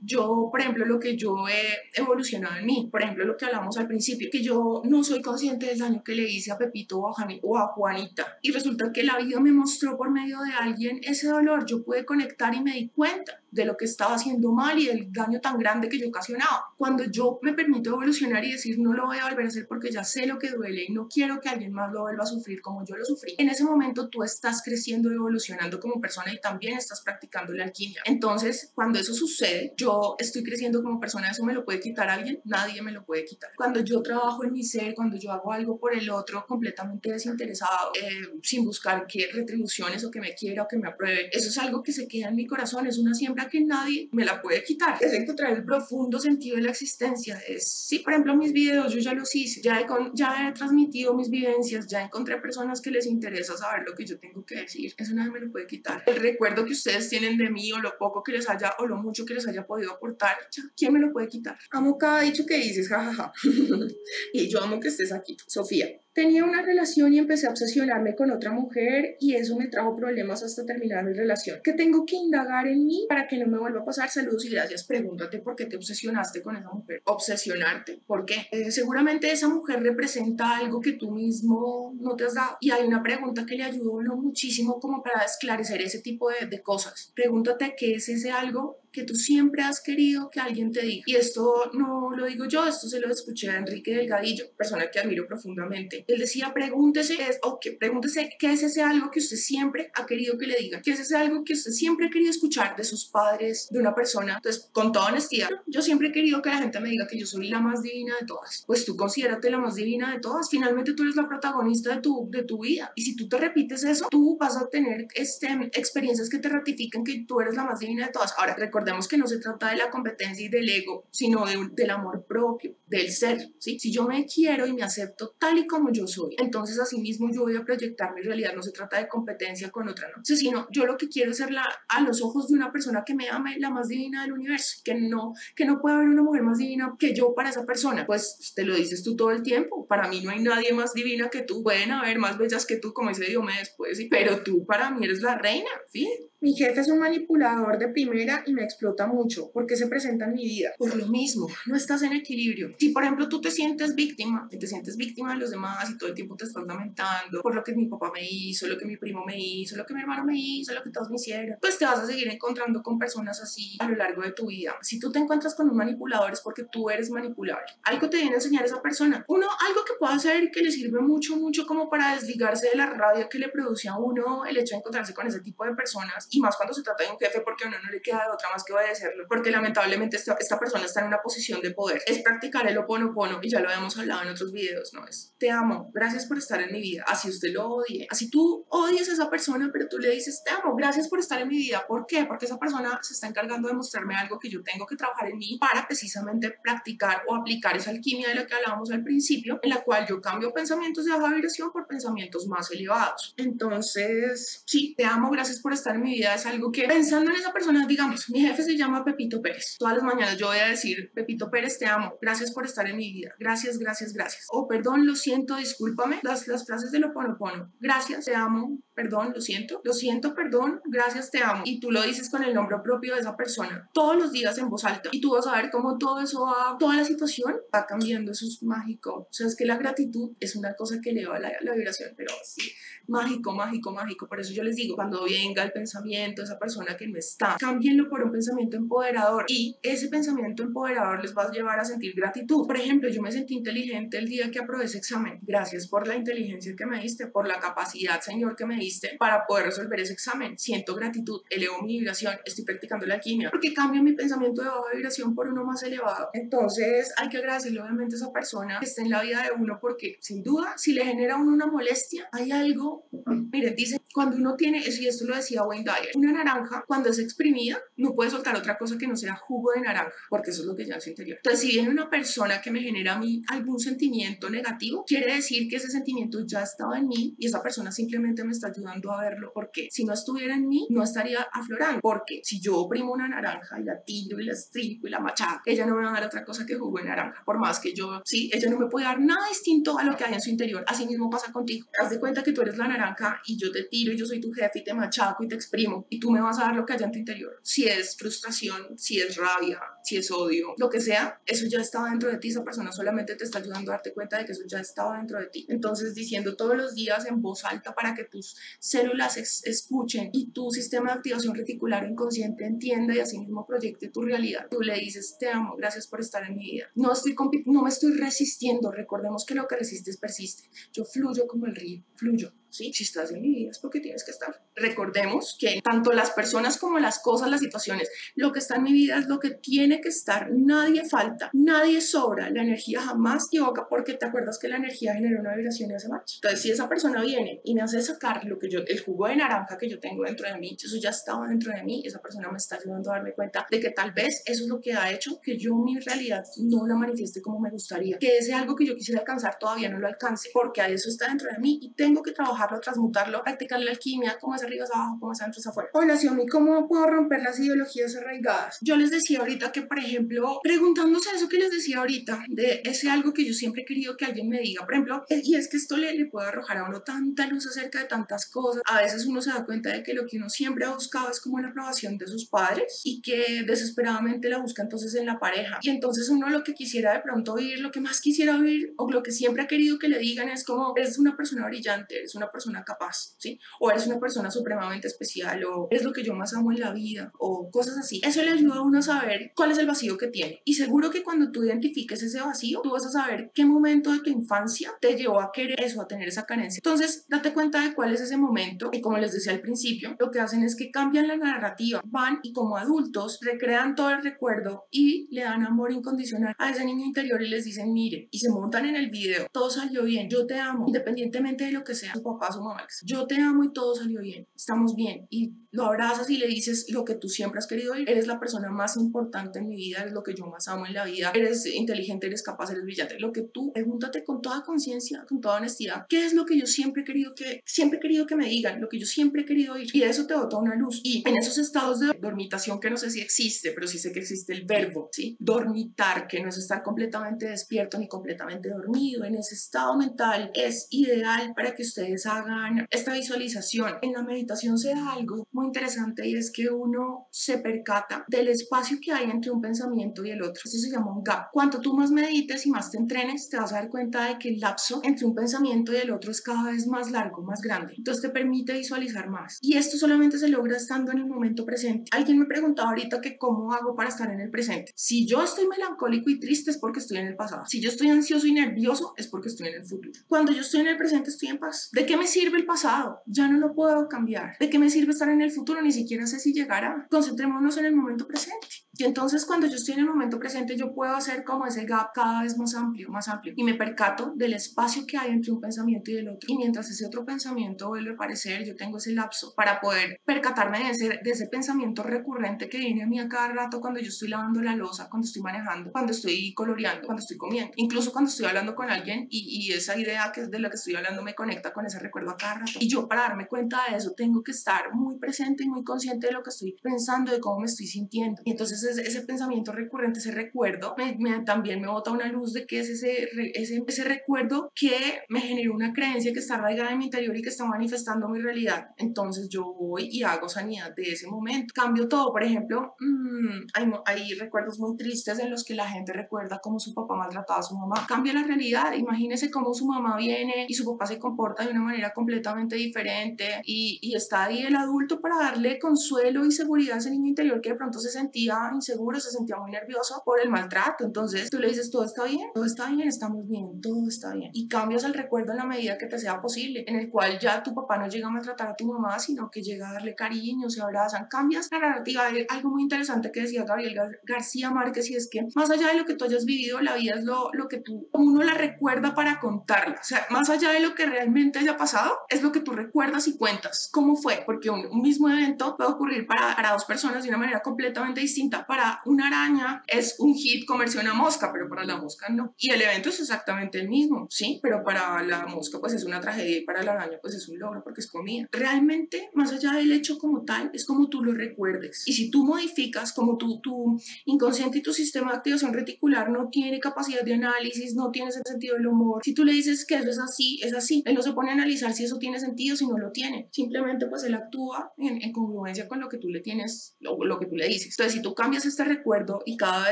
Yo, 0.03 0.49
por 0.51 0.59
ejemplo, 0.59 0.85
lo 0.85 0.99
que 0.99 1.15
yo 1.15 1.47
he 1.47 1.99
evolucionado 1.99 2.57
en 2.57 2.65
mí, 2.65 2.89
por 2.91 3.01
ejemplo, 3.01 3.25
lo 3.25 3.37
que 3.37 3.45
hablamos 3.45 3.77
al 3.77 3.87
principio, 3.87 4.29
que 4.31 4.43
yo 4.43 4.81
no 4.83 5.03
soy 5.03 5.21
consciente 5.21 5.67
del 5.67 5.79
daño 5.79 6.03
que 6.03 6.15
le 6.15 6.29
hice 6.29 6.51
a 6.51 6.57
Pepito 6.57 6.99
o 6.99 7.57
a, 7.57 7.67
Juanita. 7.67 8.39
Y 8.41 8.51
resulta 8.51 8.91
que 8.91 9.03
la 9.03 9.17
vida 9.17 9.39
me 9.39 9.51
mostró 9.51 9.97
por 9.97 10.11
medio 10.11 10.39
de 10.41 10.51
alguien 10.51 10.99
ese 11.03 11.27
dolor. 11.27 11.65
Yo 11.65 11.83
pude 11.83 12.05
conectar 12.05 12.53
y 12.53 12.61
me 12.61 12.73
di 12.73 12.89
cuenta 12.89 13.41
de 13.51 13.65
lo 13.65 13.77
que 13.77 13.85
estaba 13.85 14.15
haciendo 14.15 14.51
mal 14.51 14.77
y 14.79 14.87
del 14.87 15.11
daño 15.11 15.39
tan 15.39 15.57
grande 15.57 15.89
que 15.89 15.97
yo 15.97 16.09
ocasionaba. 16.09 16.65
Cuando 16.77 17.05
yo 17.05 17.39
me 17.41 17.53
permito 17.53 17.91
evolucionar 17.91 18.43
y 18.43 18.51
decir 18.51 18.77
no 18.79 18.93
lo 18.93 19.07
voy 19.07 19.17
a 19.17 19.27
volver 19.29 19.45
a 19.45 19.47
hacer 19.47 19.67
porque 19.67 19.91
ya 19.91 20.03
sé 20.03 20.27
lo 20.27 20.37
que 20.37 20.51
duele 20.51 20.85
y 20.87 20.93
no 20.93 21.07
quiero 21.07 21.39
que 21.39 21.49
alguien 21.49 21.73
más 21.73 21.91
lo 21.91 22.01
vuelva 22.01 22.23
a 22.23 22.27
sufrir 22.27 22.61
como 22.61 22.85
yo 22.85 22.95
lo 22.95 23.05
sufrí, 23.05 23.35
en 23.37 23.49
ese 23.49 23.63
momento 23.63 24.09
tú 24.09 24.23
estás 24.23 24.61
creciendo 24.63 25.11
y 25.11 25.15
evolucionando 25.15 25.79
como 25.79 25.99
persona 25.99 26.33
y 26.33 26.39
también 26.39 26.77
estás 26.77 27.01
practicando 27.01 27.53
la 27.53 27.65
alquimia. 27.65 28.01
Entonces, 28.05 28.71
cuando 28.75 28.99
eso 28.99 29.13
sucede, 29.13 29.68
yo 29.75 30.15
estoy 30.17 30.43
creciendo 30.43 30.81
como 30.83 30.99
persona, 30.99 31.29
¿eso 31.29 31.43
me 31.43 31.53
lo 31.53 31.65
puede 31.65 31.79
quitar 31.79 32.09
alguien? 32.09 32.41
Nadie 32.45 32.81
me 32.81 32.91
lo 32.91 33.05
puede 33.05 33.25
quitar. 33.25 33.51
Cuando 33.55 33.81
yo 33.81 34.01
trabajo 34.01 34.43
en 34.43 34.53
mi 34.53 34.63
ser, 34.63 34.93
cuando 34.95 35.17
yo 35.17 35.31
hago 35.31 35.51
algo 35.51 35.79
por 35.79 35.95
el 35.95 36.09
otro 36.09 36.45
completamente 36.47 37.11
desinteresado, 37.11 37.91
eh, 38.01 38.39
sin 38.43 38.63
buscar 38.65 39.05
qué 39.07 39.29
retribuciones 39.31 40.03
o 40.03 40.11
que 40.11 40.19
me 40.19 40.33
quiera 40.35 40.63
o 40.63 40.67
que 40.67 40.77
me 40.77 40.87
apruebe, 40.87 41.29
eso 41.31 41.49
es 41.49 41.57
algo 41.57 41.83
que 41.83 41.91
se 41.91 42.07
queda 42.07 42.29
en 42.29 42.35
mi 42.35 42.45
corazón, 42.45 42.87
es 42.87 42.97
una 42.97 43.13
siembra 43.13 43.49
que 43.49 43.61
nadie 43.61 44.09
me 44.11 44.25
la 44.25 44.41
puede 44.41 44.63
quitar. 44.63 44.97
Es 45.01 45.13
encontrar 45.13 45.53
el 45.53 45.63
profundo 45.63 46.19
sentido 46.19 46.57
de 46.57 46.63
la 46.63 46.71
existencia. 46.71 47.39
Es, 47.47 47.67
sí, 47.67 47.99
por 47.99 48.13
ejemplo, 48.13 48.35
mis 48.35 48.53
videos, 48.53 48.93
yo 48.93 48.99
ya 48.99 49.13
los 49.13 49.35
hice, 49.35 49.61
ya 49.61 49.79
he, 49.79 49.85
ya 50.13 50.47
he 50.47 50.51
transmitido 50.53 51.13
mis 51.13 51.29
vivencias, 51.29 51.87
ya 51.87 52.03
encontré 52.03 52.37
personas 52.37 52.81
que 52.81 52.91
les 52.91 53.05
interesa 53.05 53.57
saber 53.57 53.83
lo 53.85 53.95
que 53.95 54.05
yo 54.05 54.19
tengo 54.19 54.45
que 54.45 54.55
decir. 54.55 54.93
Eso 54.97 55.13
nadie 55.13 55.31
me 55.31 55.39
lo 55.39 55.51
puede 55.51 55.67
quitar. 55.67 56.03
El 56.05 56.17
recuerdo 56.17 56.65
que 56.65 56.73
ustedes 56.73 57.09
tienen 57.09 57.37
de 57.37 57.49
mí 57.49 57.71
o 57.71 57.79
lo 57.79 57.97
poco 57.97 58.23
que 58.23 58.31
les 58.31 58.49
haya 58.49 58.75
o 58.79 58.85
lo 58.85 58.97
mucho 58.97 59.25
que 59.25 59.33
les 59.33 59.47
haya 59.47 59.58
podido 59.65 59.93
aportar, 59.93 60.35
¿quién 60.75 60.93
me 60.93 60.99
lo 60.99 61.11
puede 61.11 61.27
quitar? 61.27 61.57
Amo 61.71 61.97
cada 61.97 62.21
dicho 62.21 62.45
que 62.45 62.57
dices, 62.57 62.87
jajaja. 62.87 63.31
y 64.33 64.47
yo 64.47 64.61
amo 64.61 64.79
que 64.79 64.89
estés 64.89 65.11
aquí. 65.11 65.37
Sofía, 65.47 65.87
Tenía 66.19 66.43
una 66.43 66.61
relación 66.61 67.13
y 67.13 67.17
empecé 67.17 67.47
a 67.47 67.51
obsesionarme 67.51 68.13
con 68.13 68.29
otra 68.29 68.51
mujer 68.51 69.15
y 69.21 69.35
eso 69.35 69.55
me 69.55 69.67
trajo 69.67 69.95
problemas 69.95 70.43
hasta 70.43 70.65
terminar 70.65 71.05
mi 71.05 71.13
relación. 71.13 71.59
¿Qué 71.63 71.71
tengo 71.71 72.05
que 72.05 72.17
indagar 72.17 72.67
en 72.67 72.83
mí 72.83 73.05
para 73.07 73.25
que 73.25 73.37
no 73.37 73.47
me 73.47 73.57
vuelva 73.57 73.79
a 73.81 73.85
pasar? 73.85 74.09
Saludos 74.09 74.43
y 74.43 74.49
gracias. 74.49 74.83
Pregúntate 74.83 75.39
por 75.39 75.55
qué 75.55 75.65
te 75.67 75.77
obsesionaste 75.77 76.41
con 76.41 76.57
esa 76.57 76.69
mujer. 76.71 77.01
Obsesionarte. 77.05 78.01
¿Por 78.05 78.25
qué? 78.25 78.47
Eh, 78.51 78.69
seguramente 78.69 79.31
esa 79.31 79.47
mujer 79.47 79.81
representa 79.81 80.57
algo 80.57 80.81
que 80.81 80.91
tú 80.91 81.11
mismo 81.11 81.95
no 81.99 82.17
te 82.17 82.25
has 82.25 82.33
dado. 82.33 82.57
Y 82.59 82.71
hay 82.71 82.85
una 82.85 83.01
pregunta 83.01 83.45
que 83.45 83.55
le 83.55 83.63
ayudó 83.63 84.01
muchísimo 84.17 84.79
como 84.81 85.01
para 85.01 85.23
esclarecer 85.23 85.81
ese 85.81 85.99
tipo 85.99 86.29
de, 86.29 86.47
de 86.47 86.61
cosas. 86.61 87.13
Pregúntate 87.15 87.75
qué 87.77 87.93
es 87.93 88.09
ese 88.09 88.31
algo 88.31 88.78
que 88.91 89.03
tú 89.03 89.15
siempre 89.15 89.63
has 89.63 89.81
querido 89.81 90.29
que 90.29 90.39
alguien 90.39 90.71
te 90.71 90.81
diga. 90.81 91.03
Y 91.05 91.15
esto 91.15 91.71
no 91.73 92.11
lo 92.15 92.25
digo 92.25 92.45
yo, 92.45 92.65
esto 92.65 92.87
se 92.87 92.99
lo 92.99 93.11
escuché 93.11 93.49
a 93.49 93.57
Enrique 93.57 93.95
Delgadillo, 93.95 94.45
persona 94.57 94.89
que 94.91 94.99
admiro 94.99 95.27
profundamente. 95.27 96.05
Él 96.07 96.19
decía, 96.19 96.53
pregúntese, 96.53 97.15
es, 97.21 97.39
okay, 97.41 97.75
pregúntese 97.75 98.29
qué 98.39 98.53
es 98.53 98.63
ese 98.63 98.81
algo 98.81 99.11
que 99.11 99.19
usted 99.19 99.37
siempre 99.37 99.91
ha 99.95 100.05
querido 100.05 100.37
que 100.37 100.47
le 100.47 100.55
diga, 100.55 100.81
qué 100.81 100.91
es 100.91 100.99
ese 100.99 101.15
algo 101.15 101.43
que 101.43 101.53
usted 101.53 101.71
siempre 101.71 102.07
ha 102.07 102.09
querido 102.09 102.31
escuchar 102.31 102.75
de 102.75 102.83
sus 102.83 103.05
padres, 103.05 103.67
de 103.69 103.79
una 103.79 103.95
persona. 103.95 104.35
Entonces, 104.35 104.69
con 104.71 104.91
toda 104.91 105.07
honestidad, 105.07 105.49
yo 105.67 105.81
siempre 105.81 106.09
he 106.09 106.11
querido 106.11 106.41
que 106.41 106.49
la 106.49 106.59
gente 106.59 106.79
me 106.79 106.89
diga 106.89 107.07
que 107.07 107.19
yo 107.19 107.25
soy 107.25 107.49
la 107.49 107.59
más 107.59 107.81
divina 107.81 108.15
de 108.19 108.25
todas. 108.25 108.63
Pues 108.67 108.85
tú 108.85 108.95
considérate 108.95 109.49
la 109.49 109.59
más 109.59 109.75
divina 109.75 110.11
de 110.11 110.19
todas. 110.19 110.49
Finalmente 110.49 110.93
tú 110.93 111.03
eres 111.03 111.15
la 111.15 111.27
protagonista 111.27 111.95
de 111.95 112.01
tu, 112.01 112.27
de 112.29 112.43
tu 112.43 112.61
vida. 112.61 112.91
Y 112.95 113.03
si 113.03 113.15
tú 113.15 113.27
te 113.27 113.37
repites 113.37 113.83
eso, 113.83 114.07
tú 114.09 114.37
vas 114.39 114.57
a 114.57 114.69
tener 114.69 115.07
este, 115.15 115.47
experiencias 115.73 116.29
que 116.29 116.39
te 116.39 116.49
ratifican 116.49 117.03
que 117.03 117.25
tú 117.27 117.41
eres 117.41 117.55
la 117.55 117.63
más 117.63 117.79
divina 117.79 118.07
de 118.07 118.11
todas. 118.11 118.33
Ahora, 118.37 118.55
recordemos 118.79 119.07
que 119.07 119.17
no 119.17 119.27
se 119.27 119.39
trata 119.39 119.71
de 119.71 119.77
la 119.77 119.89
competencia 119.89 120.45
y 120.45 120.49
del 120.49 120.69
ego, 120.69 121.05
sino 121.11 121.45
del 121.45 121.89
amor 121.89 122.25
propio, 122.25 122.75
del 122.87 123.11
ser. 123.11 123.51
¿sí? 123.59 123.77
Si 123.77 123.91
yo 123.91 124.07
me 124.07 124.25
quiero 124.25 124.65
y 124.65 124.73
me 124.73 124.83
acepto 124.83 125.35
tal 125.37 125.57
y 125.57 125.67
como 125.67 125.91
yo 125.91 126.07
soy, 126.07 126.35
entonces 126.37 126.79
así 126.79 126.99
mismo 126.99 127.29
yo 127.33 127.41
voy 127.41 127.55
a 127.57 127.63
proyectar 127.63 128.13
mi 128.13 128.21
realidad. 128.21 128.53
No 128.55 128.63
se 128.63 128.71
trata 128.71 128.97
de 128.97 129.07
competencia 129.07 129.69
con 129.69 129.89
otra, 129.89 130.07
no. 130.15 130.23
sino 130.23 130.67
yo 130.71 130.85
lo 130.85 130.97
que 130.97 131.09
quiero 131.09 131.31
es 131.31 131.37
ser 131.37 131.51
la, 131.51 131.65
a 131.89 132.01
los 132.01 132.21
ojos 132.21 132.47
de 132.47 132.55
una 132.55 132.71
persona 132.71 133.03
que 133.05 133.15
me 133.15 133.29
ame 133.29 133.59
la 133.59 133.69
más 133.69 133.89
divina 133.89 134.23
del 134.23 134.33
universo, 134.33 134.81
que 134.83 134.95
no, 134.95 135.33
que 135.55 135.65
no 135.65 135.81
pueda 135.81 135.97
haber 135.97 136.07
una 136.07 136.23
mujer 136.23 136.43
más 136.43 136.57
divina 136.57 136.95
que 136.97 137.13
yo 137.13 137.33
para 137.35 137.49
esa 137.49 137.65
persona. 137.65 138.05
Pues 138.05 138.53
te 138.55 138.63
lo 138.63 138.75
dices 138.75 139.03
tú 139.03 139.15
todo 139.15 139.31
el 139.31 139.43
tiempo. 139.43 139.87
Para 139.87 140.07
mí 140.07 140.21
no 140.21 140.31
hay 140.31 140.41
nadie 140.41 140.71
más 140.73 140.93
divina 140.93 141.29
que 141.29 141.41
tú. 141.41 141.63
Pueden 141.63 141.91
haber 141.91 142.17
más 142.17 142.37
bellas 142.37 142.65
que 142.65 142.77
tú, 142.77 142.93
como 142.93 143.09
dice 143.09 143.25
Diomedes, 143.25 143.73
pues 143.77 143.99
pero 144.09 144.41
tú 144.43 144.65
para 144.65 144.89
mí 144.91 145.05
eres 145.05 145.21
la 145.21 145.37
reina, 145.37 145.69
¿sí? 145.89 146.07
Mi 146.41 146.53
jefe 146.53 146.79
es 146.79 146.87
un 146.87 146.99
manipulador 146.99 147.77
de 147.77 147.89
primera 147.89 148.43
y 148.45 148.53
me 148.53 148.63
explota 148.63 149.05
mucho. 149.05 149.51
¿Por 149.51 149.65
qué 149.65 149.75
se 149.75 149.87
presenta 149.87 150.23
en 150.23 150.35
mi 150.35 150.45
vida? 150.45 150.71
Por 150.77 150.95
lo 150.95 151.05
mismo, 151.07 151.49
no 151.65 151.75
estás 151.75 152.01
en 152.03 152.13
equilibrio. 152.13 152.73
Si, 152.79 152.89
por 152.89 153.03
ejemplo, 153.03 153.27
tú 153.27 153.41
te 153.41 153.51
sientes 153.51 153.93
víctima, 153.93 154.47
te 154.49 154.65
sientes 154.65 154.95
víctima 154.95 155.33
de 155.33 155.39
los 155.41 155.51
demás 155.51 155.89
y 155.89 155.97
todo 155.97 156.07
el 156.07 156.15
tiempo 156.15 156.37
te 156.37 156.45
estás 156.45 156.63
lamentando 156.65 157.41
por 157.41 157.53
lo 157.53 157.61
que 157.61 157.75
mi 157.75 157.87
papá 157.87 158.09
me 158.13 158.25
hizo, 158.25 158.67
lo 158.67 158.77
que 158.77 158.85
mi 158.85 158.95
primo 158.95 159.25
me 159.25 159.37
hizo, 159.37 159.75
lo 159.75 159.85
que 159.85 159.93
mi 159.93 159.99
hermano 159.99 160.23
me 160.23 160.37
hizo, 160.37 160.73
lo 160.73 160.81
que 160.81 160.91
todos 160.91 161.09
me 161.09 161.17
hicieron, 161.17 161.57
pues 161.59 161.77
te 161.77 161.83
vas 161.83 161.99
a 161.99 162.05
seguir 162.05 162.29
encontrando 162.29 162.81
con 162.81 162.97
personas 162.97 163.41
así 163.41 163.75
a 163.79 163.89
lo 163.89 163.97
largo 163.97 164.21
de 164.21 164.31
tu 164.31 164.47
vida. 164.47 164.77
Si 164.81 164.97
tú 164.97 165.11
te 165.11 165.19
encuentras 165.19 165.55
con 165.55 165.69
un 165.69 165.75
manipulador 165.75 166.31
es 166.31 166.39
porque 166.39 166.63
tú 166.71 166.89
eres 166.89 167.09
manipulable. 167.09 167.65
Algo 167.83 168.09
te 168.09 168.15
viene 168.15 168.31
a 168.31 168.35
enseñar 168.35 168.63
esa 168.63 168.81
persona. 168.81 169.25
Uno, 169.27 169.45
algo 169.67 169.83
que 169.83 169.95
pueda 169.99 170.13
hacer 170.13 170.51
que 170.51 170.61
le 170.61 170.71
sirve 170.71 171.01
mucho, 171.01 171.35
mucho 171.35 171.65
como 171.67 171.89
para 171.89 172.15
desligarse 172.15 172.69
de 172.69 172.77
la 172.77 172.85
rabia 172.85 173.27
que 173.27 173.39
le 173.39 173.49
produce 173.49 173.89
a 173.89 173.97
uno 173.97 174.45
el 174.45 174.55
hecho 174.55 174.75
de 174.75 174.79
encontrarse 174.79 175.13
con 175.13 175.27
ese 175.27 175.41
tipo 175.41 175.65
de 175.65 175.75
personas 175.75 176.28
y 176.29 176.39
más 176.39 176.55
cuando 176.55 176.73
se 176.73 176.83
trata 176.83 177.03
de 177.03 177.11
un 177.11 177.17
jefe 177.17 177.41
porque 177.41 177.65
a 177.65 177.67
uno 177.67 177.77
no 177.83 177.89
le 177.89 178.01
queda 178.01 178.23
de 178.25 178.31
otra 178.33 178.49
más 178.51 178.63
que 178.63 178.73
obedecerlo, 178.73 179.25
porque 179.27 179.51
lamentablemente 179.51 180.17
esta, 180.17 180.35
esta 180.39 180.59
persona 180.59 180.85
está 180.85 181.01
en 181.01 181.07
una 181.07 181.21
posición 181.21 181.61
de 181.61 181.71
poder. 181.71 182.01
Es 182.05 182.21
practicar 182.21 182.67
el 182.67 182.77
oponopono 182.77 183.39
y 183.41 183.49
ya 183.49 183.59
lo 183.59 183.69
habíamos 183.69 183.97
hablado 183.97 184.23
en 184.23 184.29
otros 184.29 184.51
videos, 184.51 184.93
¿no? 184.93 185.05
Es 185.07 185.33
te 185.37 185.49
amo, 185.49 185.89
gracias 185.93 186.25
por 186.25 186.37
estar 186.37 186.61
en 186.61 186.71
mi 186.71 186.81
vida, 186.81 187.03
así 187.07 187.29
usted 187.29 187.53
lo 187.53 187.67
odie, 187.67 188.07
así 188.09 188.29
tú 188.29 188.65
odies 188.69 189.09
a 189.09 189.13
esa 189.13 189.29
persona, 189.29 189.69
pero 189.71 189.87
tú 189.87 189.97
le 189.97 190.09
dices 190.09 190.43
te 190.43 190.51
amo, 190.51 190.75
gracias 190.75 191.07
por 191.07 191.19
estar 191.19 191.39
en 191.41 191.47
mi 191.47 191.57
vida. 191.57 191.85
¿Por 191.87 192.05
qué? 192.05 192.25
Porque 192.25 192.45
esa 192.45 192.57
persona 192.57 192.99
se 193.01 193.13
está 193.13 193.27
encargando 193.27 193.67
de 193.67 193.73
mostrarme 193.73 194.15
algo 194.15 194.39
que 194.39 194.49
yo 194.49 194.61
tengo 194.63 194.85
que 194.85 194.95
trabajar 194.95 195.29
en 195.29 195.37
mí 195.37 195.57
para 195.59 195.85
precisamente 195.87 196.55
practicar 196.63 197.23
o 197.27 197.35
aplicar 197.35 197.75
esa 197.77 197.91
alquimia 197.91 198.29
de 198.29 198.35
la 198.35 198.45
que 198.45 198.55
hablábamos 198.55 198.91
al 198.91 199.03
principio, 199.03 199.59
en 199.61 199.69
la 199.69 199.81
cual 199.81 200.05
yo 200.07 200.21
cambio 200.21 200.53
pensamientos 200.53 201.05
de 201.05 201.11
baja 201.11 201.33
vibración 201.33 201.71
por 201.71 201.87
pensamientos 201.87 202.47
más 202.47 202.69
elevados. 202.71 203.33
Entonces, 203.37 204.63
sí, 204.65 204.93
te 204.97 205.05
amo, 205.05 205.29
gracias 205.29 205.59
por 205.59 205.73
estar 205.73 205.95
en 205.95 206.01
mi 206.01 206.13
vida, 206.15 206.18
es 206.23 206.45
algo 206.45 206.71
que 206.71 206.87
pensando 206.87 207.31
en 207.31 207.37
esa 207.37 207.53
persona, 207.53 207.85
digamos, 207.87 208.29
mi 208.29 208.41
jefe 208.41 208.63
se 208.63 208.77
llama 208.77 209.03
Pepito 209.03 209.41
Pérez. 209.41 209.75
Todas 209.79 209.95
las 209.95 210.03
mañanas 210.03 210.37
yo 210.37 210.47
voy 210.47 210.57
a 210.57 210.67
decir, 210.67 211.11
Pepito 211.13 211.49
Pérez, 211.49 211.79
te 211.79 211.85
amo, 211.85 212.17
gracias 212.21 212.51
por 212.51 212.65
estar 212.65 212.87
en 212.87 212.97
mi 212.97 213.11
vida, 213.11 213.33
gracias, 213.39 213.77
gracias, 213.77 214.13
gracias. 214.13 214.45
O 214.49 214.67
perdón, 214.67 215.05
lo 215.05 215.15
siento, 215.15 215.55
discúlpame. 215.55 216.19
Las, 216.23 216.47
las 216.47 216.65
frases 216.65 216.91
de 216.91 216.99
lo 216.99 217.13
pono, 217.13 217.37
gracias, 217.79 218.25
te 218.25 218.35
amo, 218.35 218.79
perdón, 218.93 219.31
lo 219.33 219.41
siento, 219.41 219.81
lo 219.83 219.93
siento, 219.93 220.33
perdón, 220.33 220.81
gracias, 220.85 221.31
te 221.31 221.41
amo. 221.41 221.63
Y 221.65 221.79
tú 221.79 221.91
lo 221.91 222.01
dices 222.01 222.29
con 222.29 222.43
el 222.43 222.53
nombre 222.53 222.77
propio 222.83 223.15
de 223.15 223.21
esa 223.21 223.35
persona 223.35 223.89
todos 223.93 224.17
los 224.17 224.31
días 224.31 224.57
en 224.57 224.69
voz 224.69 224.83
alta. 224.85 225.09
Y 225.11 225.21
tú 225.21 225.31
vas 225.31 225.47
a 225.47 225.55
ver 225.55 225.69
cómo 225.71 225.97
todo 225.97 226.19
eso 226.21 226.41
va, 226.41 226.77
toda 226.79 226.95
la 226.95 227.05
situación 227.05 227.55
va 227.73 227.85
cambiando. 227.85 228.31
Eso 228.31 228.45
es 228.45 228.61
mágico. 228.63 229.27
O 229.29 229.33
sea, 229.33 229.47
es 229.47 229.55
que 229.55 229.65
la 229.65 229.77
gratitud 229.77 230.31
es 230.39 230.55
una 230.55 230.73
cosa 230.75 230.99
que 231.01 231.11
eleva 231.11 231.39
la, 231.39 231.51
la 231.61 231.73
vibración, 231.73 232.13
pero 232.17 232.33
sí, 232.43 232.71
mágico, 233.07 233.53
mágico, 233.53 233.91
mágico. 233.91 234.27
Por 234.27 234.39
eso 234.39 234.53
yo 234.53 234.63
les 234.63 234.75
digo, 234.75 234.95
cuando 234.95 235.23
venga 235.23 235.63
el 235.63 235.71
pensamiento, 235.71 236.08
esa 236.17 236.57
persona 236.57 236.97
que 236.97 237.07
no 237.07 237.17
está, 237.17 237.55
cámbienlo 237.59 238.09
por 238.09 238.23
un 238.23 238.31
pensamiento 238.31 238.77
empoderador 238.77 239.45
y 239.47 239.77
ese 239.81 240.07
pensamiento 240.07 240.63
empoderador 240.63 241.21
les 241.21 241.35
va 241.35 241.43
a 241.43 241.51
llevar 241.51 241.79
a 241.79 241.85
sentir 241.85 242.13
gratitud. 242.15 242.65
Por 242.65 242.77
ejemplo, 242.77 243.09
yo 243.09 243.21
me 243.21 243.31
sentí 243.31 243.55
inteligente 243.55 244.17
el 244.17 244.27
día 244.27 244.49
que 244.51 244.59
aprobé 244.59 244.85
ese 244.85 244.97
examen. 244.97 245.39
Gracias 245.41 245.87
por 245.87 246.07
la 246.07 246.15
inteligencia 246.15 246.73
que 246.75 246.85
me 246.85 246.99
diste, 246.99 247.27
por 247.27 247.47
la 247.47 247.59
capacidad, 247.59 248.21
Señor, 248.21 248.55
que 248.55 248.65
me 248.65 248.75
diste 248.75 249.15
para 249.17 249.45
poder 249.45 249.65
resolver 249.65 249.99
ese 249.99 250.13
examen. 250.13 250.57
Siento 250.57 250.95
gratitud, 250.95 251.41
elevo 251.49 251.81
mi 251.81 251.99
vibración, 251.99 252.35
estoy 252.45 252.65
practicando 252.65 253.05
la 253.05 253.15
alquimia 253.15 253.49
porque 253.51 253.73
cambio 253.73 254.03
mi 254.03 254.13
pensamiento 254.13 254.61
de 254.61 254.69
baja 254.69 254.95
vibración 254.95 255.35
por 255.35 255.47
uno 255.47 255.63
más 255.63 255.83
elevado. 255.83 256.29
Entonces 256.33 257.13
hay 257.17 257.29
que 257.29 257.37
agradecerle 257.37 257.81
obviamente 257.81 258.15
a 258.15 258.17
esa 258.17 258.31
persona 258.31 258.79
que 258.79 258.85
está 258.85 259.01
en 259.01 259.09
la 259.09 259.21
vida 259.21 259.43
de 259.43 259.51
uno 259.51 259.77
porque 259.81 260.17
sin 260.21 260.43
duda 260.43 260.73
si 260.77 260.93
le 260.93 261.05
genera 261.05 261.35
a 261.35 261.37
uno 261.37 261.51
una 261.51 261.67
molestia, 261.67 262.29
hay 262.31 262.51
algo, 262.51 263.07
miren, 263.51 263.75
dice, 263.75 263.99
cuando 264.13 264.37
uno 264.37 264.55
tiene, 264.55 264.79
y 264.79 265.07
esto 265.07 265.25
lo 265.25 265.35
decía 265.35 265.63
Wayne 265.63 265.83
Una 266.15 266.31
naranja 266.31 266.83
cuando 266.87 267.09
es 267.09 267.19
exprimida 267.19 267.79
no 267.97 268.13
puede 268.13 268.31
soltar 268.31 268.55
otra 268.55 268.77
cosa 268.77 268.97
que 268.97 269.07
no 269.07 269.15
sea 269.15 269.35
jugo 269.35 269.71
de 269.71 269.81
naranja 269.81 270.13
porque 270.29 270.51
eso 270.51 270.61
es 270.61 270.67
lo 270.67 270.75
que 270.75 270.83
lleva 270.83 270.95
en 270.95 271.01
su 271.01 271.09
interior. 271.09 271.37
Entonces 271.37 271.61
si 271.61 271.71
viene 271.71 271.89
una 271.89 272.09
persona 272.09 272.61
que 272.61 272.71
me 272.71 272.81
genera 272.81 273.15
a 273.15 273.19
mí 273.19 273.41
algún 273.49 273.79
sentimiento 273.79 274.49
negativo, 274.49 275.03
quiere 275.05 275.33
decir 275.33 275.69
que 275.69 275.77
ese 275.77 275.89
sentimiento 275.89 276.45
ya 276.45 276.63
estaba 276.63 276.97
en 276.97 277.07
mí 277.07 277.35
y 277.37 277.47
esa 277.47 277.61
persona 277.61 277.91
simplemente 277.91 278.43
me 278.43 278.51
está 278.51 278.67
ayudando 278.67 279.11
a 279.11 279.21
verlo 279.21 279.51
porque 279.53 279.87
si 279.91 280.05
no 280.05 280.13
estuviera 280.13 280.55
en 280.55 280.67
mí 280.67 280.87
no 280.89 281.03
estaría 281.03 281.41
aflorando 281.51 281.99
porque 282.01 282.41
si 282.43 282.59
yo 282.59 282.77
oprimo 282.77 283.13
una 283.13 283.27
naranja 283.27 283.79
y 283.79 283.83
la 283.83 284.01
tiro 284.03 284.39
y 284.39 284.45
la 284.45 284.53
estripo 284.53 285.07
y 285.07 285.09
la 285.09 285.19
machaco, 285.19 285.61
ella 285.65 285.85
no 285.85 285.95
me 285.95 286.03
va 286.03 286.09
a 286.09 286.13
dar 286.13 286.25
otra 286.25 286.43
cosa 286.45 286.65
que 286.65 286.75
jugo 286.75 286.99
de 286.99 287.05
naranja 287.05 287.43
por 287.45 287.59
más 287.59 287.79
que 287.79 287.93
yo, 287.93 288.21
sí, 288.25 288.49
ella 288.53 288.69
no 288.69 288.77
me 288.77 288.87
puede 288.87 289.05
dar 289.05 289.19
nada 289.19 289.47
distinto 289.47 289.97
a 289.97 290.03
lo 290.03 290.15
que 290.15 290.23
hay 290.23 290.33
en 290.33 290.41
su 290.41 290.49
interior. 290.49 290.83
Así 290.87 291.05
mismo 291.05 291.29
pasa 291.29 291.51
contigo. 291.51 291.87
Haz 291.99 292.09
de 292.09 292.19
cuenta 292.19 292.43
que 292.43 292.51
tú 292.51 292.61
eres 292.61 292.77
la 292.77 292.87
naranja 292.87 293.41
y 293.45 293.57
yo 293.57 293.71
te 293.71 293.83
tiro 293.83 294.13
y 294.13 294.17
yo 294.17 294.25
soy 294.25 294.39
tu 294.39 294.51
jefe 294.51 294.79
y 294.79 294.83
te 294.83 294.93
machaco 294.93 295.43
y 295.43 295.47
te 295.47 295.55
exprimo 295.55 295.88
y 296.09 296.19
tú 296.19 296.31
me 296.31 296.41
vas 296.41 296.59
a 296.59 296.63
dar 296.63 296.75
lo 296.75 296.85
que 296.85 296.93
hay 296.93 297.03
en 297.03 297.11
tu 297.11 297.19
interior. 297.19 297.59
Si 297.63 297.87
es 297.87 298.17
frustración, 298.17 298.97
si 298.97 299.19
es 299.19 299.35
rabia, 299.35 299.79
si 300.03 300.17
es 300.17 300.31
odio, 300.31 300.73
lo 300.77 300.89
que 300.89 300.99
sea, 301.01 301.41
eso 301.45 301.65
ya 301.67 301.79
estaba 301.79 302.09
dentro 302.09 302.29
de 302.29 302.37
ti. 302.37 302.49
Esa 302.49 302.63
persona 302.63 302.91
solamente 302.91 303.35
te 303.35 303.43
está 303.43 303.59
ayudando 303.59 303.91
a 303.91 303.95
darte 303.95 304.13
cuenta 304.13 304.37
de 304.37 304.45
que 304.45 304.53
eso 304.53 304.63
ya 304.67 304.79
estaba 304.79 305.17
dentro 305.17 305.39
de 305.39 305.47
ti. 305.47 305.65
Entonces, 305.69 306.15
diciendo 306.15 306.55
todos 306.55 306.75
los 306.75 306.95
días 306.95 307.25
en 307.25 307.41
voz 307.41 307.65
alta 307.65 307.93
para 307.93 308.13
que 308.13 308.25
tus 308.25 308.55
células 308.79 309.37
escuchen 309.37 310.29
y 310.33 310.51
tu 310.51 310.71
sistema 310.71 311.11
de 311.11 311.17
activación 311.17 311.55
reticular 311.55 312.07
inconsciente 312.07 312.65
entienda 312.65 313.15
y 313.15 313.19
así 313.19 313.37
mismo 313.39 313.65
proyecte 313.65 314.09
tu 314.09 314.21
realidad. 314.21 314.67
Tú 314.69 314.81
le 314.81 314.95
dices, 314.95 315.37
te 315.39 315.49
amo, 315.49 315.75
gracias 315.77 316.07
por 316.07 316.21
estar 316.21 316.43
en 316.43 316.55
mi 316.55 316.71
vida. 316.71 316.89
No, 316.95 317.13
estoy 317.13 317.35
no 317.65 317.83
me 317.83 317.89
estoy 317.89 318.13
resistiendo. 318.13 318.91
Recordemos 318.91 319.45
que 319.45 319.55
lo 319.55 319.67
que 319.67 319.75
resistes 319.75 320.17
persiste. 320.17 320.69
Yo 320.93 321.05
fluyo 321.05 321.47
como 321.47 321.65
el 321.65 321.75
río, 321.75 322.03
fluyo. 322.15 322.53
¿sí? 322.69 322.93
Si 322.93 323.03
estás 323.03 323.31
en 323.31 323.41
mi 323.41 323.49
vida 323.49 323.71
es 323.71 323.79
porque 323.79 323.99
tienes 323.99 324.23
que 324.23 324.31
estar. 324.31 324.61
Recordemos 324.75 325.57
que 325.59 325.78
tanto 325.81 326.11
las 326.13 326.31
personas 326.31 326.77
como 326.77 326.99
las 326.99 327.19
cosas, 327.19 327.49
las 327.49 327.59
situaciones, 327.59 328.09
lo 328.35 328.51
que 328.51 328.59
está 328.59 328.75
en 328.75 328.83
mi 328.83 328.93
vida 328.93 329.17
es 329.17 329.27
lo 329.27 329.39
que 329.39 329.51
tiene 329.51 330.01
que 330.01 330.09
estar. 330.09 330.49
Nadie 330.51 331.05
falta, 331.05 331.49
nadie 331.53 332.01
sobra. 332.01 332.49
La 332.49 332.61
energía 332.61 333.01
jamás 333.01 333.47
equivoca 333.47 333.87
porque 333.87 334.13
te 334.13 334.25
acuerdas 334.25 334.59
que 334.59 334.67
la 334.67 334.77
energía 334.77 335.13
genera 335.13 335.39
una 335.39 335.55
vibración 335.55 335.91
y 335.91 335.95
hace 335.95 336.09
match. 336.09 336.35
Entonces, 336.35 336.61
si 336.61 336.71
esa 336.71 336.87
persona 336.87 337.21
viene 337.21 337.61
y 337.63 337.75
me 337.75 337.81
hace 337.81 338.01
sacar 338.01 338.45
lo 338.45 338.57
que 338.57 338.69
yo, 338.69 338.79
el 338.85 338.99
jugo 338.99 339.27
de 339.27 339.35
naranja 339.35 339.77
que 339.77 339.89
yo 339.89 339.99
tengo 339.99 340.23
dentro 340.23 340.47
de 340.47 340.57
mí, 340.57 340.77
eso 340.81 340.97
ya 340.97 341.09
estaba 341.09 341.47
dentro 341.47 341.71
de 341.73 341.83
mí, 341.83 342.01
esa 342.05 342.19
persona 342.19 342.49
me 342.49 342.57
está 342.57 342.77
ayudando 342.77 343.11
a 343.11 343.15
darme 343.15 343.33
cuenta 343.33 343.67
de 343.69 343.79
que 343.79 343.91
tal 343.91 344.11
vez 344.11 344.41
eso 344.45 344.63
es 344.63 344.69
lo 344.69 344.79
que 344.79 344.93
ha 344.93 345.11
hecho 345.11 345.39
que 345.41 345.57
yo 345.57 345.75
mi 345.75 345.99
realidad 345.99 346.43
no 346.57 346.87
la 346.87 346.95
manifieste 346.95 347.41
como 347.41 347.59
me 347.59 347.69
gustaría, 347.69 348.17
que 348.17 348.37
ese 348.37 348.53
algo 348.53 348.75
que 348.75 348.85
yo 348.85 348.95
quisiera 348.95 349.19
alcanzar 349.19 349.57
todavía 349.59 349.89
no 349.89 349.99
lo 349.99 350.07
alcance 350.07 350.49
porque 350.53 350.81
a 350.81 350.87
eso 350.87 351.09
está 351.09 351.27
dentro 351.27 351.49
de 351.51 351.59
mí 351.59 351.79
y 351.81 351.93
tengo 351.93 352.21
que 352.21 352.31
trabajar 352.31 352.69
transmutarlo, 352.81 353.43
practicar 353.43 353.79
la 353.79 353.91
alquimia, 353.91 354.37
como 354.39 354.55
es 354.55 354.63
arriba 354.63 354.83
es 354.83 354.91
abajo, 354.91 355.17
como 355.19 355.31
es 355.31 355.41
adentro 355.41 355.58
es 355.59 355.67
afuera. 355.67 355.89
Población, 355.91 356.39
¿y 356.39 356.47
cómo 356.47 356.87
puedo 356.87 357.05
romper 357.07 357.41
las 357.41 357.59
ideologías 357.59 358.15
arraigadas? 358.15 358.77
Yo 358.81 358.95
les 358.95 359.11
decía 359.11 359.39
ahorita 359.39 359.71
que, 359.71 359.83
por 359.83 359.99
ejemplo, 359.99 360.59
preguntándose 360.63 361.29
eso 361.35 361.49
que 361.49 361.57
les 361.57 361.71
decía 361.71 361.99
ahorita, 361.99 362.43
de 362.49 362.81
ese 362.85 363.09
algo 363.09 363.33
que 363.33 363.45
yo 363.45 363.53
siempre 363.53 363.83
he 363.83 363.85
querido 363.85 364.17
que 364.17 364.25
alguien 364.25 364.49
me 364.49 364.59
diga, 364.59 364.85
por 364.85 364.93
ejemplo, 364.93 365.23
y 365.29 365.55
es 365.55 365.69
que 365.69 365.77
esto 365.77 365.97
le, 365.97 366.13
le 366.13 366.25
puede 366.25 366.47
arrojar 366.47 366.77
a 366.77 366.87
uno 366.87 367.01
tanta 367.01 367.47
luz 367.47 367.67
acerca 367.67 367.99
de 367.99 368.05
tantas 368.05 368.49
cosas. 368.49 368.81
A 368.85 369.01
veces 369.01 369.25
uno 369.25 369.41
se 369.41 369.51
da 369.51 369.65
cuenta 369.65 369.91
de 369.91 370.03
que 370.03 370.13
lo 370.13 370.25
que 370.25 370.37
uno 370.37 370.49
siempre 370.49 370.85
ha 370.85 370.93
buscado 370.93 371.29
es 371.29 371.39
como 371.39 371.59
la 371.59 371.69
aprobación 371.69 372.17
de 372.17 372.27
sus 372.27 372.47
padres 372.47 373.01
y 373.03 373.21
que 373.21 373.63
desesperadamente 373.65 374.49
la 374.49 374.59
busca 374.59 374.83
entonces 374.83 375.15
en 375.15 375.25
la 375.25 375.39
pareja. 375.39 375.79
Y 375.81 375.89
entonces 375.89 376.29
uno 376.29 376.49
lo 376.49 376.63
que 376.63 376.73
quisiera 376.73 377.13
de 377.13 377.19
pronto 377.19 377.53
oír, 377.53 377.79
lo 377.79 377.91
que 377.91 378.01
más 378.01 378.21
quisiera 378.21 378.57
oír 378.57 378.93
o 378.97 379.11
lo 379.11 379.23
que 379.23 379.31
siempre 379.31 379.63
ha 379.63 379.67
querido 379.67 379.99
que 379.99 380.07
le 380.07 380.19
digan 380.19 380.49
es 380.49 380.63
como, 380.63 380.93
eres 380.95 381.17
una 381.17 381.35
persona 381.35 381.67
brillante, 381.67 382.17
eres 382.19 382.35
una 382.35 382.51
persona 382.51 382.83
capaz, 382.83 383.35
¿sí? 383.37 383.59
O 383.79 383.89
eres 383.91 384.07
una 384.07 384.19
persona 384.19 384.51
supremamente 384.51 385.07
especial, 385.07 385.48
o 385.65 385.87
es 385.91 386.03
lo 386.03 386.13
que 386.13 386.23
yo 386.23 386.33
más 386.33 386.53
amo 386.53 386.71
en 386.71 386.79
la 386.79 386.91
vida, 386.91 387.31
o 387.39 387.69
cosas 387.71 387.97
así. 387.97 388.21
Eso 388.23 388.41
le 388.41 388.51
ayuda 388.51 388.75
a 388.75 388.81
uno 388.81 388.99
a 388.99 389.01
saber 389.01 389.51
cuál 389.55 389.71
es 389.71 389.77
el 389.77 389.87
vacío 389.87 390.17
que 390.17 390.27
tiene. 390.27 390.61
Y 390.65 390.73
seguro 390.73 391.09
que 391.09 391.23
cuando 391.23 391.51
tú 391.51 391.63
identifiques 391.63 392.21
ese 392.21 392.41
vacío, 392.41 392.81
tú 392.81 392.91
vas 392.91 393.05
a 393.05 393.11
saber 393.11 393.51
qué 393.53 393.65
momento 393.65 394.11
de 394.11 394.19
tu 394.19 394.29
infancia 394.29 394.91
te 395.01 395.15
llevó 395.15 395.41
a 395.41 395.51
querer 395.51 395.83
eso, 395.83 396.01
a 396.01 396.07
tener 396.07 396.27
esa 396.27 396.45
carencia. 396.45 396.79
Entonces, 396.83 397.25
date 397.27 397.53
cuenta 397.53 397.81
de 397.81 397.93
cuál 397.93 398.13
es 398.13 398.21
ese 398.21 398.37
momento. 398.37 398.89
Y 398.91 399.01
como 399.01 399.17
les 399.17 399.33
decía 399.33 399.51
al 399.51 399.61
principio, 399.61 400.15
lo 400.19 400.31
que 400.31 400.39
hacen 400.39 400.63
es 400.63 400.75
que 400.75 400.91
cambian 400.91 401.27
la 401.27 401.37
narrativa, 401.37 402.01
van 402.05 402.39
y 402.43 402.53
como 402.53 402.77
adultos 402.77 403.39
recrean 403.41 403.95
todo 403.95 404.11
el 404.11 404.23
recuerdo 404.23 404.87
y 404.91 405.27
le 405.31 405.43
dan 405.43 405.63
amor 405.63 405.91
incondicional 405.91 406.55
a 406.57 406.71
ese 406.71 406.85
niño 406.85 407.05
interior 407.05 407.41
y 407.41 407.49
les 407.49 407.65
dicen, 407.65 407.93
mire, 407.93 408.27
y 408.31 408.39
se 408.39 408.49
montan 408.49 408.85
en 408.85 408.95
el 408.95 409.09
video, 409.09 409.47
todo 409.51 409.69
salió 409.69 410.03
bien, 410.03 410.29
yo 410.29 410.45
te 410.45 410.59
amo, 410.59 410.85
independientemente 410.87 411.65
de 411.65 411.71
lo 411.71 411.83
que 411.83 411.95
sea, 411.95 412.13
su 412.13 412.23
papá, 412.23 412.51
su 412.51 412.61
mamá, 412.61 412.85
yo 413.03 413.27
te 413.27 413.35
amo 413.41 413.63
y 413.63 413.73
todo 413.73 413.95
salió 413.95 414.21
bien, 414.21 414.47
estamos 414.55 414.95
bien. 414.95 415.27
Y 415.29 415.38
you 415.39 415.53
lo 415.71 415.85
abrazas 415.85 416.29
y 416.29 416.37
le 416.37 416.47
dices 416.47 416.87
lo 416.89 417.05
que 417.05 417.15
tú 417.15 417.29
siempre 417.29 417.59
has 417.59 417.67
querido 417.67 417.93
oír. 417.93 418.09
Eres 418.09 418.27
la 418.27 418.39
persona 418.39 418.69
más 418.69 418.97
importante 418.97 419.59
en 419.59 419.67
mi 419.67 419.75
vida, 419.75 420.01
eres 420.01 420.13
lo 420.13 420.23
que 420.23 420.33
yo 420.33 420.45
más 420.47 420.67
amo 420.67 420.85
en 420.85 420.93
la 420.93 421.05
vida. 421.05 421.31
Eres 421.33 421.65
inteligente, 421.65 422.27
eres 422.27 422.43
capaz, 422.43 422.71
eres 422.71 422.83
brillante. 422.83 423.19
Lo 423.19 423.31
que 423.31 423.41
tú, 423.41 423.71
pregúntate 423.73 424.23
con 424.23 424.41
toda 424.41 424.63
conciencia, 424.63 425.25
con 425.27 425.41
toda 425.41 425.57
honestidad, 425.57 426.05
¿qué 426.09 426.25
es 426.25 426.33
lo 426.33 426.45
que 426.45 426.57
yo 426.59 426.65
siempre 426.65 427.03
he 427.03 427.05
querido 427.05 427.33
que, 427.35 427.61
siempre 427.65 427.97
he 427.97 428.01
querido 428.01 428.25
que 428.25 428.35
me 428.35 428.47
digan? 428.47 428.81
Lo 428.81 428.89
que 428.89 428.99
yo 428.99 429.05
siempre 429.05 429.43
he 429.43 429.45
querido 429.45 429.73
oír. 429.73 429.89
Y 429.93 430.03
eso 430.03 430.25
te 430.25 430.35
bota 430.35 430.57
una 430.57 430.75
luz. 430.75 431.01
Y 431.03 431.23
en 431.27 431.37
esos 431.37 431.57
estados 431.57 431.99
de 431.99 432.13
dormitación 432.19 432.79
que 432.79 432.89
no 432.89 432.97
sé 432.97 433.09
si 433.11 433.21
existe, 433.21 433.71
pero 433.71 433.87
sí 433.87 433.99
sé 433.99 434.11
que 434.11 434.19
existe 434.19 434.53
el 434.53 434.65
verbo, 434.65 435.09
¿sí? 435.11 435.37
Dormitar, 435.39 436.27
que 436.27 436.41
no 436.41 436.49
es 436.49 436.57
estar 436.57 436.83
completamente 436.83 437.47
despierto 437.47 437.97
ni 437.97 438.07
completamente 438.07 438.69
dormido. 438.69 439.23
En 439.23 439.35
ese 439.35 439.55
estado 439.55 439.95
mental 439.97 440.51
es 440.53 440.87
ideal 440.89 441.53
para 441.55 441.75
que 441.75 441.83
ustedes 441.83 442.25
hagan 442.25 442.87
esta 442.89 443.13
visualización. 443.13 443.95
En 444.01 444.13
la 444.13 444.23
meditación 444.23 444.77
se 444.77 444.89
da 444.89 445.13
algo 445.13 445.47
muy 445.59 445.67
interesante 445.67 446.25
y 446.25 446.35
es 446.35 446.51
que 446.51 446.69
uno 446.69 447.27
se 447.31 447.57
percata 447.57 448.23
del 448.29 448.47
espacio 448.47 448.97
que 449.01 449.11
hay 449.11 449.29
entre 449.29 449.51
un 449.51 449.61
pensamiento 449.61 450.23
y 450.25 450.31
el 450.31 450.41
otro. 450.41 450.61
Eso 450.63 450.77
se 450.77 450.89
llama 450.89 451.13
un 451.13 451.21
gap. 451.21 451.49
Cuanto 451.51 451.81
tú 451.81 451.93
más 451.93 452.11
medites 452.11 452.65
y 452.65 452.71
más 452.71 452.91
te 452.91 452.97
entrenes, 452.97 453.49
te 453.49 453.57
vas 453.57 453.73
a 453.73 453.75
dar 453.75 453.89
cuenta 453.89 454.25
de 454.25 454.39
que 454.39 454.49
el 454.49 454.59
lapso 454.59 455.01
entre 455.03 455.25
un 455.25 455.35
pensamiento 455.35 455.91
y 455.91 455.97
el 455.97 456.11
otro 456.11 456.31
es 456.31 456.41
cada 456.41 456.71
vez 456.71 456.87
más 456.87 457.11
largo, 457.11 457.43
más 457.43 457.61
grande. 457.61 457.93
Entonces 457.97 458.21
te 458.21 458.29
permite 458.29 458.73
visualizar 458.73 459.29
más. 459.29 459.57
Y 459.61 459.77
esto 459.77 459.97
solamente 459.97 460.37
se 460.37 460.47
logra 460.47 460.77
estando 460.77 461.11
en 461.11 461.19
el 461.19 461.27
momento 461.27 461.65
presente. 461.65 462.09
Alguien 462.11 462.39
me 462.39 462.45
preguntaba 462.45 462.89
ahorita 462.89 463.19
que 463.19 463.37
cómo 463.37 463.73
hago 463.73 463.95
para 463.95 464.09
estar 464.09 464.31
en 464.31 464.39
el 464.39 464.49
presente. 464.49 464.93
Si 464.95 465.27
yo 465.27 465.43
estoy 465.43 465.67
melancólico 465.67 466.29
y 466.29 466.39
triste 466.39 466.71
es 466.71 466.77
porque 466.77 466.99
estoy 466.99 467.17
en 467.17 467.27
el 467.27 467.35
pasado. 467.35 467.63
Si 467.67 467.81
yo 467.81 467.89
estoy 467.89 468.09
ansioso 468.09 468.47
y 468.47 468.53
nervioso 468.53 469.13
es 469.17 469.27
porque 469.27 469.49
estoy 469.49 469.67
en 469.67 469.75
el 469.75 469.85
futuro. 469.85 470.21
Cuando 470.27 470.53
yo 470.53 470.61
estoy 470.61 470.81
en 470.81 470.87
el 470.87 470.97
presente 470.97 471.31
estoy 471.31 471.49
en 471.49 471.59
paz. 471.59 471.89
¿De 471.91 472.05
qué 472.05 472.15
me 472.15 472.27
sirve 472.27 472.57
el 472.57 472.65
pasado? 472.65 473.19
Ya 473.25 473.49
no 473.49 473.57
lo 473.59 473.73
puedo 473.73 474.07
cambiar. 474.07 474.57
¿De 474.59 474.69
qué 474.69 474.79
me 474.79 474.89
sirve 474.89 475.11
estar 475.11 475.29
en 475.29 475.41
el 475.41 475.48
futuro? 475.51 475.81
Ni 475.81 475.91
siquiera 475.91 476.27
sé 476.27 476.39
si 476.39 476.53
llegará. 476.53 477.07
Concentrémonos 477.09 477.77
en 477.77 477.85
el 477.85 477.95
momento 477.95 478.27
presente. 478.27 478.67
Y 478.99 479.05
entonces 479.05 479.45
cuando 479.45 479.67
yo 479.67 479.75
estoy 479.75 479.93
en 479.93 480.01
el 480.01 480.07
momento 480.07 480.39
presente 480.39 480.75
yo 480.75 480.93
puedo 480.93 481.15
hacer 481.15 481.45
como 481.45 481.65
ese 481.65 481.85
gap 481.85 482.11
cada 482.13 482.43
vez 482.43 482.57
más 482.57 482.75
amplio, 482.75 483.09
más 483.09 483.29
amplio. 483.29 483.53
Y 483.55 483.63
me 483.63 483.75
percato 483.75 484.33
del 484.35 484.53
espacio 484.53 485.05
que 485.07 485.17
hay 485.17 485.31
entre 485.31 485.53
un 485.53 485.61
pensamiento 485.61 486.11
y 486.11 486.17
el 486.17 486.27
otro. 486.27 486.47
Y 486.47 486.57
mientras 486.57 486.89
ese 486.89 487.05
otro 487.05 487.25
pensamiento 487.25 487.87
vuelve 487.87 488.11
a 488.11 488.13
aparecer, 488.13 488.65
yo 488.65 488.75
tengo 488.75 488.97
ese 488.97 489.13
lapso 489.13 489.53
para 489.55 489.79
poder 489.79 490.19
percatarme 490.25 490.79
de 490.79 490.89
ese, 490.89 491.19
de 491.23 491.31
ese 491.31 491.47
pensamiento 491.47 492.03
recurrente 492.03 492.67
que 492.67 492.77
viene 492.77 493.03
a 493.03 493.07
mí 493.07 493.19
a 493.19 493.29
cada 493.29 493.49
rato 493.53 493.79
cuando 493.79 494.01
yo 494.01 494.09
estoy 494.09 494.27
lavando 494.27 494.61
la 494.61 494.75
losa, 494.75 495.07
cuando 495.09 495.25
estoy 495.25 495.41
manejando, 495.41 495.91
cuando 495.91 496.11
estoy 496.11 496.53
coloreando, 496.53 497.05
cuando 497.05 497.21
estoy 497.21 497.37
comiendo. 497.37 497.71
Incluso 497.77 498.11
cuando 498.11 498.29
estoy 498.29 498.47
hablando 498.47 498.75
con 498.75 498.89
alguien 498.89 499.27
y, 499.29 499.65
y 499.65 499.71
esa 499.71 499.97
idea 499.97 500.31
que 500.33 500.41
es 500.41 500.51
de 500.51 500.59
la 500.59 500.69
que 500.69 500.75
estoy 500.75 500.95
hablando 500.95 501.23
me 501.23 501.35
conecta 501.35 501.71
con 501.71 501.85
ese 501.85 501.99
recuerdo 501.99 502.31
a 502.31 502.37
cada 502.37 502.55
rato. 502.55 502.73
Y 502.79 502.89
yo 502.89 503.07
para 503.07 503.21
darme 503.21 503.47
cuenta 503.47 503.79
de 503.89 503.95
eso 503.95 504.13
tengo 504.15 504.43
que 504.43 504.51
estar 504.51 504.93
muy 504.93 505.17
presente 505.17 505.38
y 505.39 505.69
muy 505.69 505.83
consciente 505.83 506.27
de 506.27 506.33
lo 506.33 506.43
que 506.43 506.49
estoy 506.49 506.75
pensando, 506.81 507.31
de 507.31 507.39
cómo 507.39 507.59
me 507.59 507.65
estoy 507.65 507.87
sintiendo. 507.87 508.41
Y 508.45 508.51
entonces 508.51 508.83
ese, 508.83 509.01
ese 509.01 509.21
pensamiento 509.21 509.71
recurrente, 509.71 510.19
ese 510.19 510.31
recuerdo, 510.31 510.95
me, 510.97 511.39
también 511.43 511.81
me 511.81 511.87
bota 511.87 512.11
una 512.11 512.27
luz 512.27 512.53
de 512.53 512.65
que 512.65 512.79
es 512.79 512.89
ese, 512.89 513.29
ese, 513.53 513.83
ese 513.87 514.03
recuerdo 514.03 514.71
que 514.75 515.21
me 515.29 515.39
generó 515.41 515.73
una 515.73 515.93
creencia 515.93 516.33
que 516.33 516.39
está 516.39 516.55
arraigada 516.55 516.91
en 516.91 516.99
mi 516.99 517.05
interior 517.05 517.35
y 517.35 517.41
que 517.41 517.49
está 517.49 517.65
manifestando 517.65 518.27
mi 518.27 518.39
realidad. 518.39 518.89
Entonces 518.97 519.47
yo 519.49 519.73
voy 519.73 520.09
y 520.11 520.23
hago 520.23 520.49
sanidad 520.49 520.93
de 520.95 521.03
ese 521.03 521.27
momento. 521.27 521.73
Cambio 521.73 522.07
todo, 522.07 522.31
por 522.31 522.43
ejemplo, 522.43 522.95
mmm, 522.99 523.67
hay, 523.73 523.91
hay 524.05 524.33
recuerdos 524.33 524.79
muy 524.79 524.97
tristes 524.97 525.39
en 525.39 525.49
los 525.49 525.63
que 525.63 525.75
la 525.75 525.87
gente 525.87 526.13
recuerda 526.13 526.59
cómo 526.61 526.79
su 526.79 526.93
papá 526.93 527.15
maltrataba 527.15 527.59
a 527.59 527.63
su 527.63 527.77
mamá. 527.77 528.05
Cambia 528.07 528.33
la 528.33 528.43
realidad, 528.43 528.93
imagínese 528.93 529.49
cómo 529.49 529.73
su 529.73 529.85
mamá 529.85 530.17
viene 530.17 530.65
y 530.67 530.73
su 530.73 530.85
papá 530.85 531.05
se 531.05 531.19
comporta 531.19 531.63
de 531.63 531.71
una 531.71 531.81
manera 531.81 532.11
completamente 532.13 532.75
diferente 532.75 533.61
y, 533.63 533.99
y 534.01 534.15
está 534.15 534.45
ahí 534.45 534.63
el 534.63 534.75
adulto 534.75 535.21
para 535.21 535.28
darle 535.37 535.79
consuelo 535.79 536.45
y 536.45 536.51
seguridad 536.51 536.95
a 536.95 536.99
ese 536.99 537.11
niño 537.11 537.27
interior 537.27 537.61
que 537.61 537.69
de 537.69 537.75
pronto 537.75 537.99
se 537.99 538.09
sentía 538.09 538.69
inseguro 538.73 539.19
se 539.19 539.31
sentía 539.31 539.57
muy 539.57 539.71
nervioso 539.71 540.21
por 540.25 540.39
el 540.39 540.49
maltrato. 540.49 541.05
Entonces 541.05 541.49
tú 541.49 541.59
le 541.59 541.69
dices, 541.69 541.91
todo 541.91 542.03
está 542.03 542.25
bien, 542.25 542.49
todo 542.53 542.65
está 542.65 542.89
bien, 542.89 543.07
estamos 543.07 543.47
bien, 543.47 543.81
todo 543.81 544.07
está 544.07 544.33
bien. 544.33 544.51
Y 544.53 544.67
cambias 544.67 545.03
el 545.03 545.13
recuerdo 545.13 545.51
en 545.51 545.57
la 545.57 545.65
medida 545.65 545.97
que 545.97 546.07
te 546.07 546.17
sea 546.17 546.41
posible, 546.41 546.83
en 546.87 546.95
el 546.97 547.09
cual 547.09 547.39
ya 547.39 547.63
tu 547.63 547.73
papá 547.73 547.97
no 547.97 548.07
llega 548.07 548.27
a 548.27 548.31
maltratar 548.31 548.69
a 548.69 548.75
tu 548.75 548.85
mamá, 548.85 549.19
sino 549.19 549.49
que 549.49 549.61
llega 549.61 549.89
a 549.89 549.93
darle 549.93 550.15
cariño, 550.15 550.69
se 550.69 550.81
abrazan. 550.81 551.27
Cambias 551.29 551.69
la 551.71 551.79
narrativa. 551.79 552.23
Algo 552.49 552.69
muy 552.69 552.83
interesante 552.83 553.31
que 553.31 553.41
decía 553.41 553.63
Gabriel 553.63 553.99
García 554.23 554.71
Márquez 554.71 555.09
y 555.09 555.15
es 555.15 555.29
que 555.29 555.47
más 555.55 555.69
allá 555.69 555.87
de 555.89 555.95
lo 555.95 556.05
que 556.05 556.15
tú 556.15 556.25
hayas 556.25 556.45
vivido, 556.45 556.81
la 556.81 556.95
vida 556.95 557.15
es 557.15 557.23
lo, 557.23 557.51
lo 557.53 557.67
que 557.67 557.77
tú, 557.77 558.09
uno 558.13 558.43
la 558.43 558.53
recuerda 558.53 559.15
para 559.15 559.39
contarla. 559.39 559.97
O 559.99 560.03
sea, 560.03 560.25
más 560.29 560.49
allá 560.49 560.71
de 560.71 560.79
lo 560.79 560.95
que 560.95 561.05
realmente 561.05 561.59
haya 561.59 561.77
pasado, 561.77 562.17
es 562.29 562.41
lo 562.41 562.51
que 562.51 562.59
tú 562.59 562.71
recuerdas 562.71 563.27
y 563.27 563.37
cuentas. 563.37 563.89
¿Cómo 563.91 564.15
fue? 564.15 564.43
Porque 564.45 564.69
un, 564.69 564.85
un 564.85 565.01
mismo 565.01 565.18
evento 565.27 565.75
puede 565.75 565.89
ocurrir 565.89 566.27
para, 566.27 566.55
para 566.55 566.71
dos 566.71 566.85
personas 566.85 567.23
de 567.23 567.29
una 567.29 567.37
manera 567.37 567.61
completamente 567.61 568.21
distinta. 568.21 568.65
Para 568.65 569.01
una 569.05 569.27
araña 569.27 569.83
es 569.87 570.15
un 570.19 570.35
hit 570.35 570.65
comerse 570.65 570.99
una 570.99 571.13
mosca, 571.13 571.51
pero 571.51 571.67
para 571.67 571.83
la 571.83 571.97
mosca 571.97 572.29
no. 572.29 572.53
Y 572.57 572.71
el 572.71 572.81
evento 572.81 573.09
es 573.09 573.19
exactamente 573.19 573.79
el 573.79 573.89
mismo, 573.89 574.27
¿sí? 574.29 574.59
Pero 574.61 574.83
para 574.83 575.21
la 575.23 575.47
mosca 575.47 575.79
pues 575.79 575.93
es 575.93 576.03
una 576.03 576.21
tragedia 576.21 576.57
y 576.57 576.61
para 576.61 576.83
la 576.83 576.93
araña 576.93 577.17
pues 577.21 577.33
es 577.33 577.49
un 577.49 577.59
logro 577.59 577.83
porque 577.83 578.01
es 578.01 578.07
comida. 578.07 578.47
Realmente, 578.51 579.29
más 579.33 579.51
allá 579.51 579.73
del 579.73 579.91
hecho 579.91 580.17
como 580.17 580.43
tal, 580.43 580.69
es 580.73 580.85
como 580.85 581.09
tú 581.09 581.23
lo 581.23 581.33
recuerdes. 581.33 582.07
Y 582.07 582.13
si 582.13 582.29
tú 582.29 582.45
modificas 582.45 583.13
como 583.13 583.37
tu, 583.37 583.59
tu 583.61 583.99
inconsciente 584.25 584.79
y 584.79 584.81
tu 584.81 584.93
sistema 584.93 585.31
de 585.31 585.37
activación 585.37 585.73
reticular 585.73 586.29
no 586.29 586.49
tiene 586.49 586.79
capacidad 586.79 587.23
de 587.23 587.33
análisis, 587.33 587.95
no 587.95 588.11
tiene 588.11 588.29
ese 588.29 588.41
sentido 588.45 588.75
del 588.75 588.87
humor, 588.87 589.21
si 589.23 589.33
tú 589.33 589.43
le 589.43 589.53
dices 589.53 589.85
que 589.85 589.95
eso 589.95 590.09
es 590.09 590.19
así, 590.19 590.59
es 590.63 590.73
así. 590.73 591.03
Él 591.05 591.15
no 591.15 591.21
se 591.21 591.33
pone 591.33 591.49
a 591.51 591.53
analizar 591.53 591.93
si 591.93 592.03
eso 592.03 592.17
tiene 592.17 592.39
sentido, 592.39 592.75
si 592.75 592.87
no 592.87 592.97
lo 592.97 593.11
tiene. 593.11 593.47
Simplemente 593.51 594.07
pues 594.07 594.23
él 594.23 594.33
actúa 594.33 594.93
en, 595.09 595.21
en 595.21 595.31
congruencia 595.31 595.87
con 595.87 595.99
lo 595.99 596.09
que 596.09 596.17
tú 596.17 596.29
le 596.29 596.41
tienes, 596.41 596.95
o 597.05 597.25
lo 597.25 597.39
que 597.39 597.45
tú 597.45 597.55
le 597.55 597.67
dices. 597.67 597.93
Entonces, 597.93 598.13
si 598.13 598.21
tú 598.21 598.33
cambias 598.33 598.65
este 598.65 598.83
recuerdo 598.83 599.41
y 599.45 599.57
cada 599.57 599.91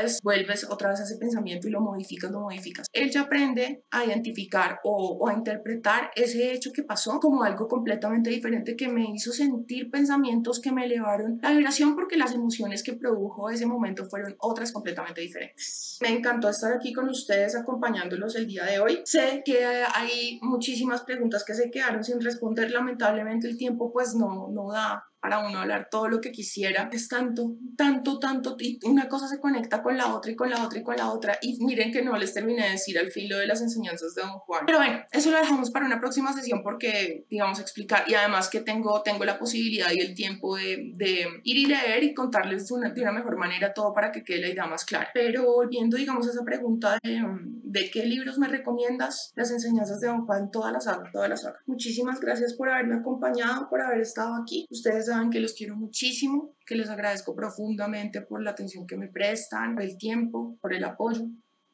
vez 0.00 0.20
vuelves 0.22 0.64
otra 0.68 0.90
vez 0.90 1.00
a 1.00 1.04
ese 1.04 1.16
pensamiento 1.16 1.68
y 1.68 1.70
lo 1.70 1.80
modificas, 1.80 2.30
lo 2.30 2.40
modificas. 2.40 2.86
Él 2.92 3.10
ya 3.10 3.22
aprende 3.22 3.84
a 3.90 4.04
identificar 4.04 4.80
o, 4.84 5.18
o, 5.20 5.28
a 5.28 5.34
interpretar 5.34 6.10
ese 6.14 6.52
hecho 6.52 6.72
que 6.72 6.82
pasó 6.82 7.18
como 7.20 7.42
algo 7.42 7.68
completamente 7.68 8.30
diferente 8.30 8.76
que 8.76 8.88
me 8.88 9.10
hizo 9.12 9.32
sentir 9.32 9.90
pensamientos 9.90 10.60
que 10.60 10.72
me 10.72 10.84
elevaron 10.84 11.38
la 11.42 11.52
vibración 11.52 11.94
porque 11.94 12.16
las 12.16 12.34
emociones 12.34 12.82
que 12.82 12.94
produjo 12.94 13.50
ese 13.50 13.66
momento 13.66 14.06
fueron 14.06 14.36
otras 14.38 14.72
completamente 14.72 15.20
diferentes. 15.20 15.98
Me 16.00 16.10
encantó 16.10 16.48
estar 16.48 16.72
aquí 16.72 16.92
con 16.92 17.08
ustedes 17.08 17.56
acompañándolos 17.56 18.36
el 18.36 18.46
día 18.46 18.64
de 18.64 18.80
hoy. 18.80 19.00
Sé 19.04 19.42
que 19.44 19.64
hay 19.94 20.38
muchísimas 20.42 21.02
preguntas 21.02 21.44
que 21.44 21.54
se 21.54 21.70
quedaron 21.70 22.04
sin 22.04 22.20
responder. 22.20 22.70
Lamentablemente 22.70 23.48
el 23.48 23.56
tiempo 23.56 23.92
pues 23.92 24.14
no, 24.14 24.48
no 24.48 24.70
da 24.70 25.07
para 25.20 25.40
uno 25.40 25.60
hablar 25.60 25.88
todo 25.90 26.08
lo 26.08 26.20
que 26.20 26.32
quisiera. 26.32 26.88
Es 26.92 27.08
tanto, 27.08 27.56
tanto, 27.76 28.18
tanto, 28.18 28.56
y 28.58 28.78
una 28.84 29.08
cosa 29.08 29.28
se 29.28 29.40
conecta 29.40 29.82
con 29.82 29.96
la 29.96 30.14
otra 30.14 30.30
y 30.30 30.36
con 30.36 30.50
la 30.50 30.64
otra 30.64 30.78
y 30.78 30.82
con 30.82 30.96
la 30.96 31.12
otra. 31.12 31.38
Y 31.42 31.62
miren 31.64 31.92
que 31.92 32.02
no 32.02 32.16
les 32.16 32.34
terminé 32.34 32.64
de 32.64 32.70
decir 32.72 32.98
al 32.98 33.10
filo 33.10 33.38
de 33.38 33.46
las 33.46 33.60
enseñanzas 33.60 34.14
de 34.14 34.22
Don 34.22 34.38
Juan. 34.40 34.64
Pero 34.66 34.78
bueno, 34.78 35.00
eso 35.10 35.30
lo 35.30 35.38
dejamos 35.38 35.70
para 35.70 35.86
una 35.86 36.00
próxima 36.00 36.32
sesión 36.32 36.62
porque, 36.62 37.26
digamos, 37.30 37.60
explicar, 37.60 38.04
y 38.06 38.14
además 38.14 38.48
que 38.48 38.60
tengo, 38.60 39.02
tengo 39.02 39.24
la 39.24 39.38
posibilidad 39.38 39.90
y 39.92 40.00
el 40.00 40.14
tiempo 40.14 40.56
de, 40.56 40.92
de 40.94 41.26
ir 41.44 41.56
y 41.56 41.66
leer 41.66 42.04
y 42.04 42.14
contarles 42.14 42.68
de 42.68 42.74
una, 42.74 43.12
mejor 43.12 43.36
manera 43.36 43.72
todo 43.72 43.92
para 43.94 44.12
que 44.12 44.24
quede 44.24 44.40
la 44.40 44.48
idea 44.48 44.66
más 44.66 44.84
clara. 44.84 45.10
Pero 45.14 45.44
volviendo, 45.44 45.96
digamos, 45.96 46.26
a 46.26 46.30
esa 46.30 46.44
pregunta 46.44 46.98
de, 47.02 47.22
de 47.64 47.90
qué 47.90 48.04
libros 48.06 48.38
me 48.38 48.48
recomiendas, 48.48 49.32
las 49.34 49.50
enseñanzas 49.50 50.00
de 50.00 50.08
Don 50.08 50.26
Juan, 50.26 50.50
toda 50.50 50.72
la 50.72 50.80
saga, 50.80 51.10
toda 51.12 51.28
la 51.28 51.36
saga. 51.36 51.58
Muchísimas 51.66 52.20
gracias 52.20 52.54
por 52.54 52.68
haberme 52.70 52.96
acompañado, 52.96 53.68
por 53.68 53.80
haber 53.80 54.00
estado 54.00 54.34
aquí. 54.40 54.66
Ustedes 54.70 55.07
saben 55.08 55.30
que 55.30 55.40
los 55.40 55.54
quiero 55.54 55.76
muchísimo, 55.76 56.56
que 56.64 56.76
les 56.76 56.88
agradezco 56.88 57.34
profundamente 57.34 58.22
por 58.22 58.42
la 58.42 58.50
atención 58.50 58.86
que 58.86 58.96
me 58.96 59.08
prestan, 59.08 59.74
por 59.74 59.82
el 59.82 59.98
tiempo, 59.98 60.58
por 60.60 60.72
el 60.72 60.84
apoyo, 60.84 61.26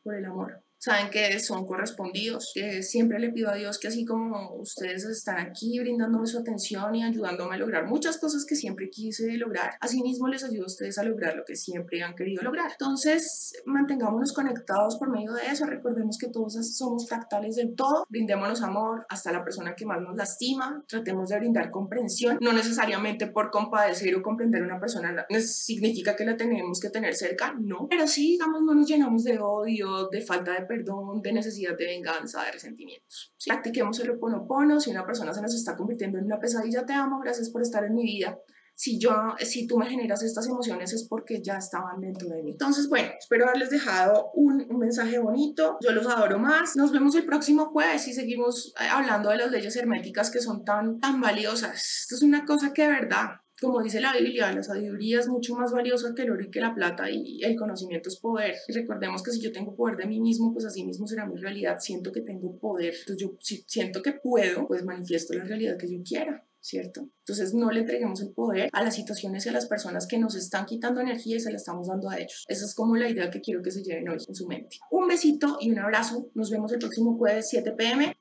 por 0.03 0.15
el 0.15 0.25
amor 0.25 0.65
saben 0.85 1.09
que 1.11 1.41
son 1.41 1.67
correspondidos. 1.67 2.53
que 2.55 2.83
siempre 2.83 3.19
le 3.19 3.31
pido 3.31 3.49
a 3.49 3.55
Dios 3.55 3.79
que 3.79 3.89
así 3.89 4.05
como 4.05 4.55
ustedes 4.57 5.05
están 5.05 5.39
aquí 5.39 5.79
brindándome 5.81 6.27
su 6.27 6.39
atención 6.39 6.95
y 6.95 7.03
ayudándome 7.03 7.55
a 7.55 7.59
lograr 7.59 7.87
muchas 7.87 8.19
cosas 8.19 8.45
que 8.45 8.55
siempre 8.55 8.91
quise 8.91 9.33
lograr, 9.39 9.79
asimismo 9.81 10.29
les 10.29 10.45
ayudo 10.45 10.65
a 10.65 10.67
ustedes 10.67 10.99
a 10.99 11.05
lograr 11.05 11.37
lo 11.37 11.45
que 11.47 11.57
siempre 11.57 12.03
han 12.03 12.15
querido 12.15 12.43
lograr. 12.43 12.73
Entonces, 12.73 13.55
mantengámonos 13.65 14.35
conectados 14.35 14.97
por 14.99 15.11
medio 15.11 15.33
de 15.33 15.47
eso. 15.47 15.65
Recordemos 15.65 16.19
que 16.19 16.29
todos 16.29 16.55
somos 16.77 17.09
fractales 17.09 17.57
del 17.57 17.75
todo. 17.75 18.05
Brindémonos 18.11 18.63
amor 18.63 19.07
hasta 19.09 19.33
la 19.33 19.43
persona 19.43 19.75
que 19.75 19.87
más 19.87 20.03
nos 20.03 20.17
lastima. 20.17 20.85
Tratemos 20.87 21.31
de 21.31 21.39
brindar 21.39 21.71
comprensión. 21.71 22.39
No 22.43 22.53
necesariamente 22.53 23.27
por 23.29 23.51
compadecer 23.51 24.15
o 24.17 24.23
comprender 24.23 24.63
a 24.63 24.67
una 24.67 24.81
persona 24.81 25.27
significa 25.41 26.15
que 26.15 26.27
la 26.27 26.37
tenemos 26.37 26.79
que 26.79 26.91
tener 26.91 27.15
cerca, 27.15 27.55
no. 27.59 27.87
Pero 27.89 28.07
sí, 28.07 28.33
digamos, 28.33 28.63
no 28.63 28.75
nos 28.75 28.87
llenamos 28.87 29.25
de 29.25 29.39
odio, 29.39 30.09
de 30.09 30.21
falta 30.21 30.53
de 30.53 30.67
perdón, 30.75 31.23
de 31.23 31.33
necesidad 31.33 31.77
de 31.77 31.87
venganza, 31.87 32.45
de 32.45 32.53
resentimientos. 32.53 33.33
Si 33.37 33.51
practiquemos 33.51 33.99
el 34.01 34.11
oponopono, 34.11 34.81
si 34.81 34.91
una 34.91 35.07
persona 35.07 35.33
se 35.33 35.43
nos 35.43 35.55
está 35.55 35.77
convirtiendo 35.77 36.19
en 36.19 36.25
una 36.25 36.39
pesadilla, 36.39 36.85
te 36.85 36.93
amo, 36.93 37.21
gracias 37.21 37.51
por 37.51 37.63
estar 37.63 37.85
en 37.85 37.95
mi 37.95 38.05
vida. 38.05 38.39
Si, 38.77 38.99
yo, 38.99 39.13
si 39.39 39.69
tú 39.69 39.79
me 39.79 39.87
generas 39.87 40.25
estas 40.25 40.49
emociones 40.49 40.93
es 40.93 41.07
porque 41.09 41.41
ya 41.41 41.59
estaban 41.59 42.01
dentro 42.01 42.29
de 42.29 42.43
mí. 42.43 42.51
Entonces, 42.53 42.89
bueno, 42.89 43.09
espero 43.17 43.47
haberles 43.47 43.71
dejado 43.71 44.33
un, 44.35 44.67
un 44.69 44.79
mensaje 44.79 45.21
bonito. 45.21 45.79
Yo 45.81 45.93
los 45.93 46.09
adoro 46.09 46.41
más. 46.41 46.75
Nos 46.75 46.91
vemos 46.91 47.15
el 47.15 47.25
próximo 47.25 47.67
jueves 47.67 48.09
y 48.09 48.13
seguimos 48.13 48.75
eh, 48.81 48.89
hablando 48.91 49.31
de 49.31 49.37
las 49.37 49.53
leyes 49.53 49.77
herméticas 49.77 50.29
que 50.33 50.41
son 50.41 50.65
tan, 50.65 50.99
tan 50.99 51.21
valiosas. 51.21 52.01
Esto 52.01 52.17
es 52.17 52.23
una 52.23 52.45
cosa 52.45 52.73
que 52.73 52.83
de 52.83 52.89
verdad 52.89 53.27
como 53.61 53.83
dice 53.83 54.01
la 54.01 54.13
Biblia, 54.17 54.53
la 54.53 54.63
sabiduría 54.63 55.21
es 55.21 55.29
mucho 55.29 55.55
más 55.55 55.73
valiosa 55.73 56.15
que 56.15 56.23
el 56.23 56.33
oro 56.33 56.43
y 56.43 56.51
que 56.51 56.61
la 56.61 56.75
plata 56.75 57.11
y 57.11 57.43
el 57.43 57.57
conocimiento 57.57 58.09
es 58.09 58.17
poder. 58.17 58.55
Y 58.69 58.73
recordemos 58.73 59.23
que 59.23 59.31
si 59.31 59.41
yo 59.41 59.53
tengo 59.53 59.75
poder 59.75 59.97
de 59.97 60.07
mí 60.07 60.21
mismo, 60.21 60.53
pues 60.53 60.65
así 60.65 60.85
mismo 60.85 61.07
será 61.07 61.27
mi 61.27 61.37
realidad. 61.37 61.79
Siento 61.81 62.13
que 62.13 62.21
tengo 62.21 62.59
poder. 62.59 62.95
Entonces 62.95 63.17
yo 63.17 63.37
si 63.41 63.65
siento 63.67 64.03
que 64.03 64.13
puedo, 64.13 64.67
pues 64.67 64.85
manifiesto 64.85 65.35
la 65.35 65.45
realidad 65.45 65.77
que 65.77 65.91
yo 65.91 66.03
quiera. 66.03 66.45
¿Cierto? 66.61 67.11
Entonces 67.19 67.53
no 67.53 67.71
le 67.71 67.81
entreguemos 67.81 68.23
el 68.23 68.31
poder 68.31 68.71
a 68.73 68.83
las 68.83 68.95
situaciones 68.95 69.45
y 69.45 69.51
a 69.51 69.53
las 69.53 69.67
personas 69.67 70.07
que 70.07 70.19
nos 70.19 70.35
están 70.35 70.65
quitando 70.65 71.03
energía 71.03 71.37
y 71.37 71.41
se 71.41 71.51
la 71.51 71.59
estamos 71.59 71.89
dando 71.89 72.09
a 72.09 72.17
ellos. 72.17 72.47
Esa 72.49 72.65
es 72.65 72.75
como 72.75 72.97
la 72.97 73.07
idea 73.07 73.31
que 73.31 73.43
quiero 73.43 73.61
que 73.61 73.71
se 73.71 73.83
lleven 73.83 74.09
hoy 74.09 74.17
en 74.27 74.35
su 74.35 74.47
mente. 74.47 74.79
Un 74.91 75.07
besito 75.07 75.59
y 75.61 75.71
un 75.71 75.79
abrazo. 75.79 76.31
Nos 76.33 76.51
vemos 76.51 76.73
el 76.73 76.79
próximo 76.79 77.19
jueves 77.19 77.51
7 77.51 77.73
pm. 77.73 78.17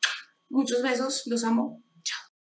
Muchos 0.49 0.83
besos, 0.83 1.23
los 1.27 1.45
amo. 1.45 1.82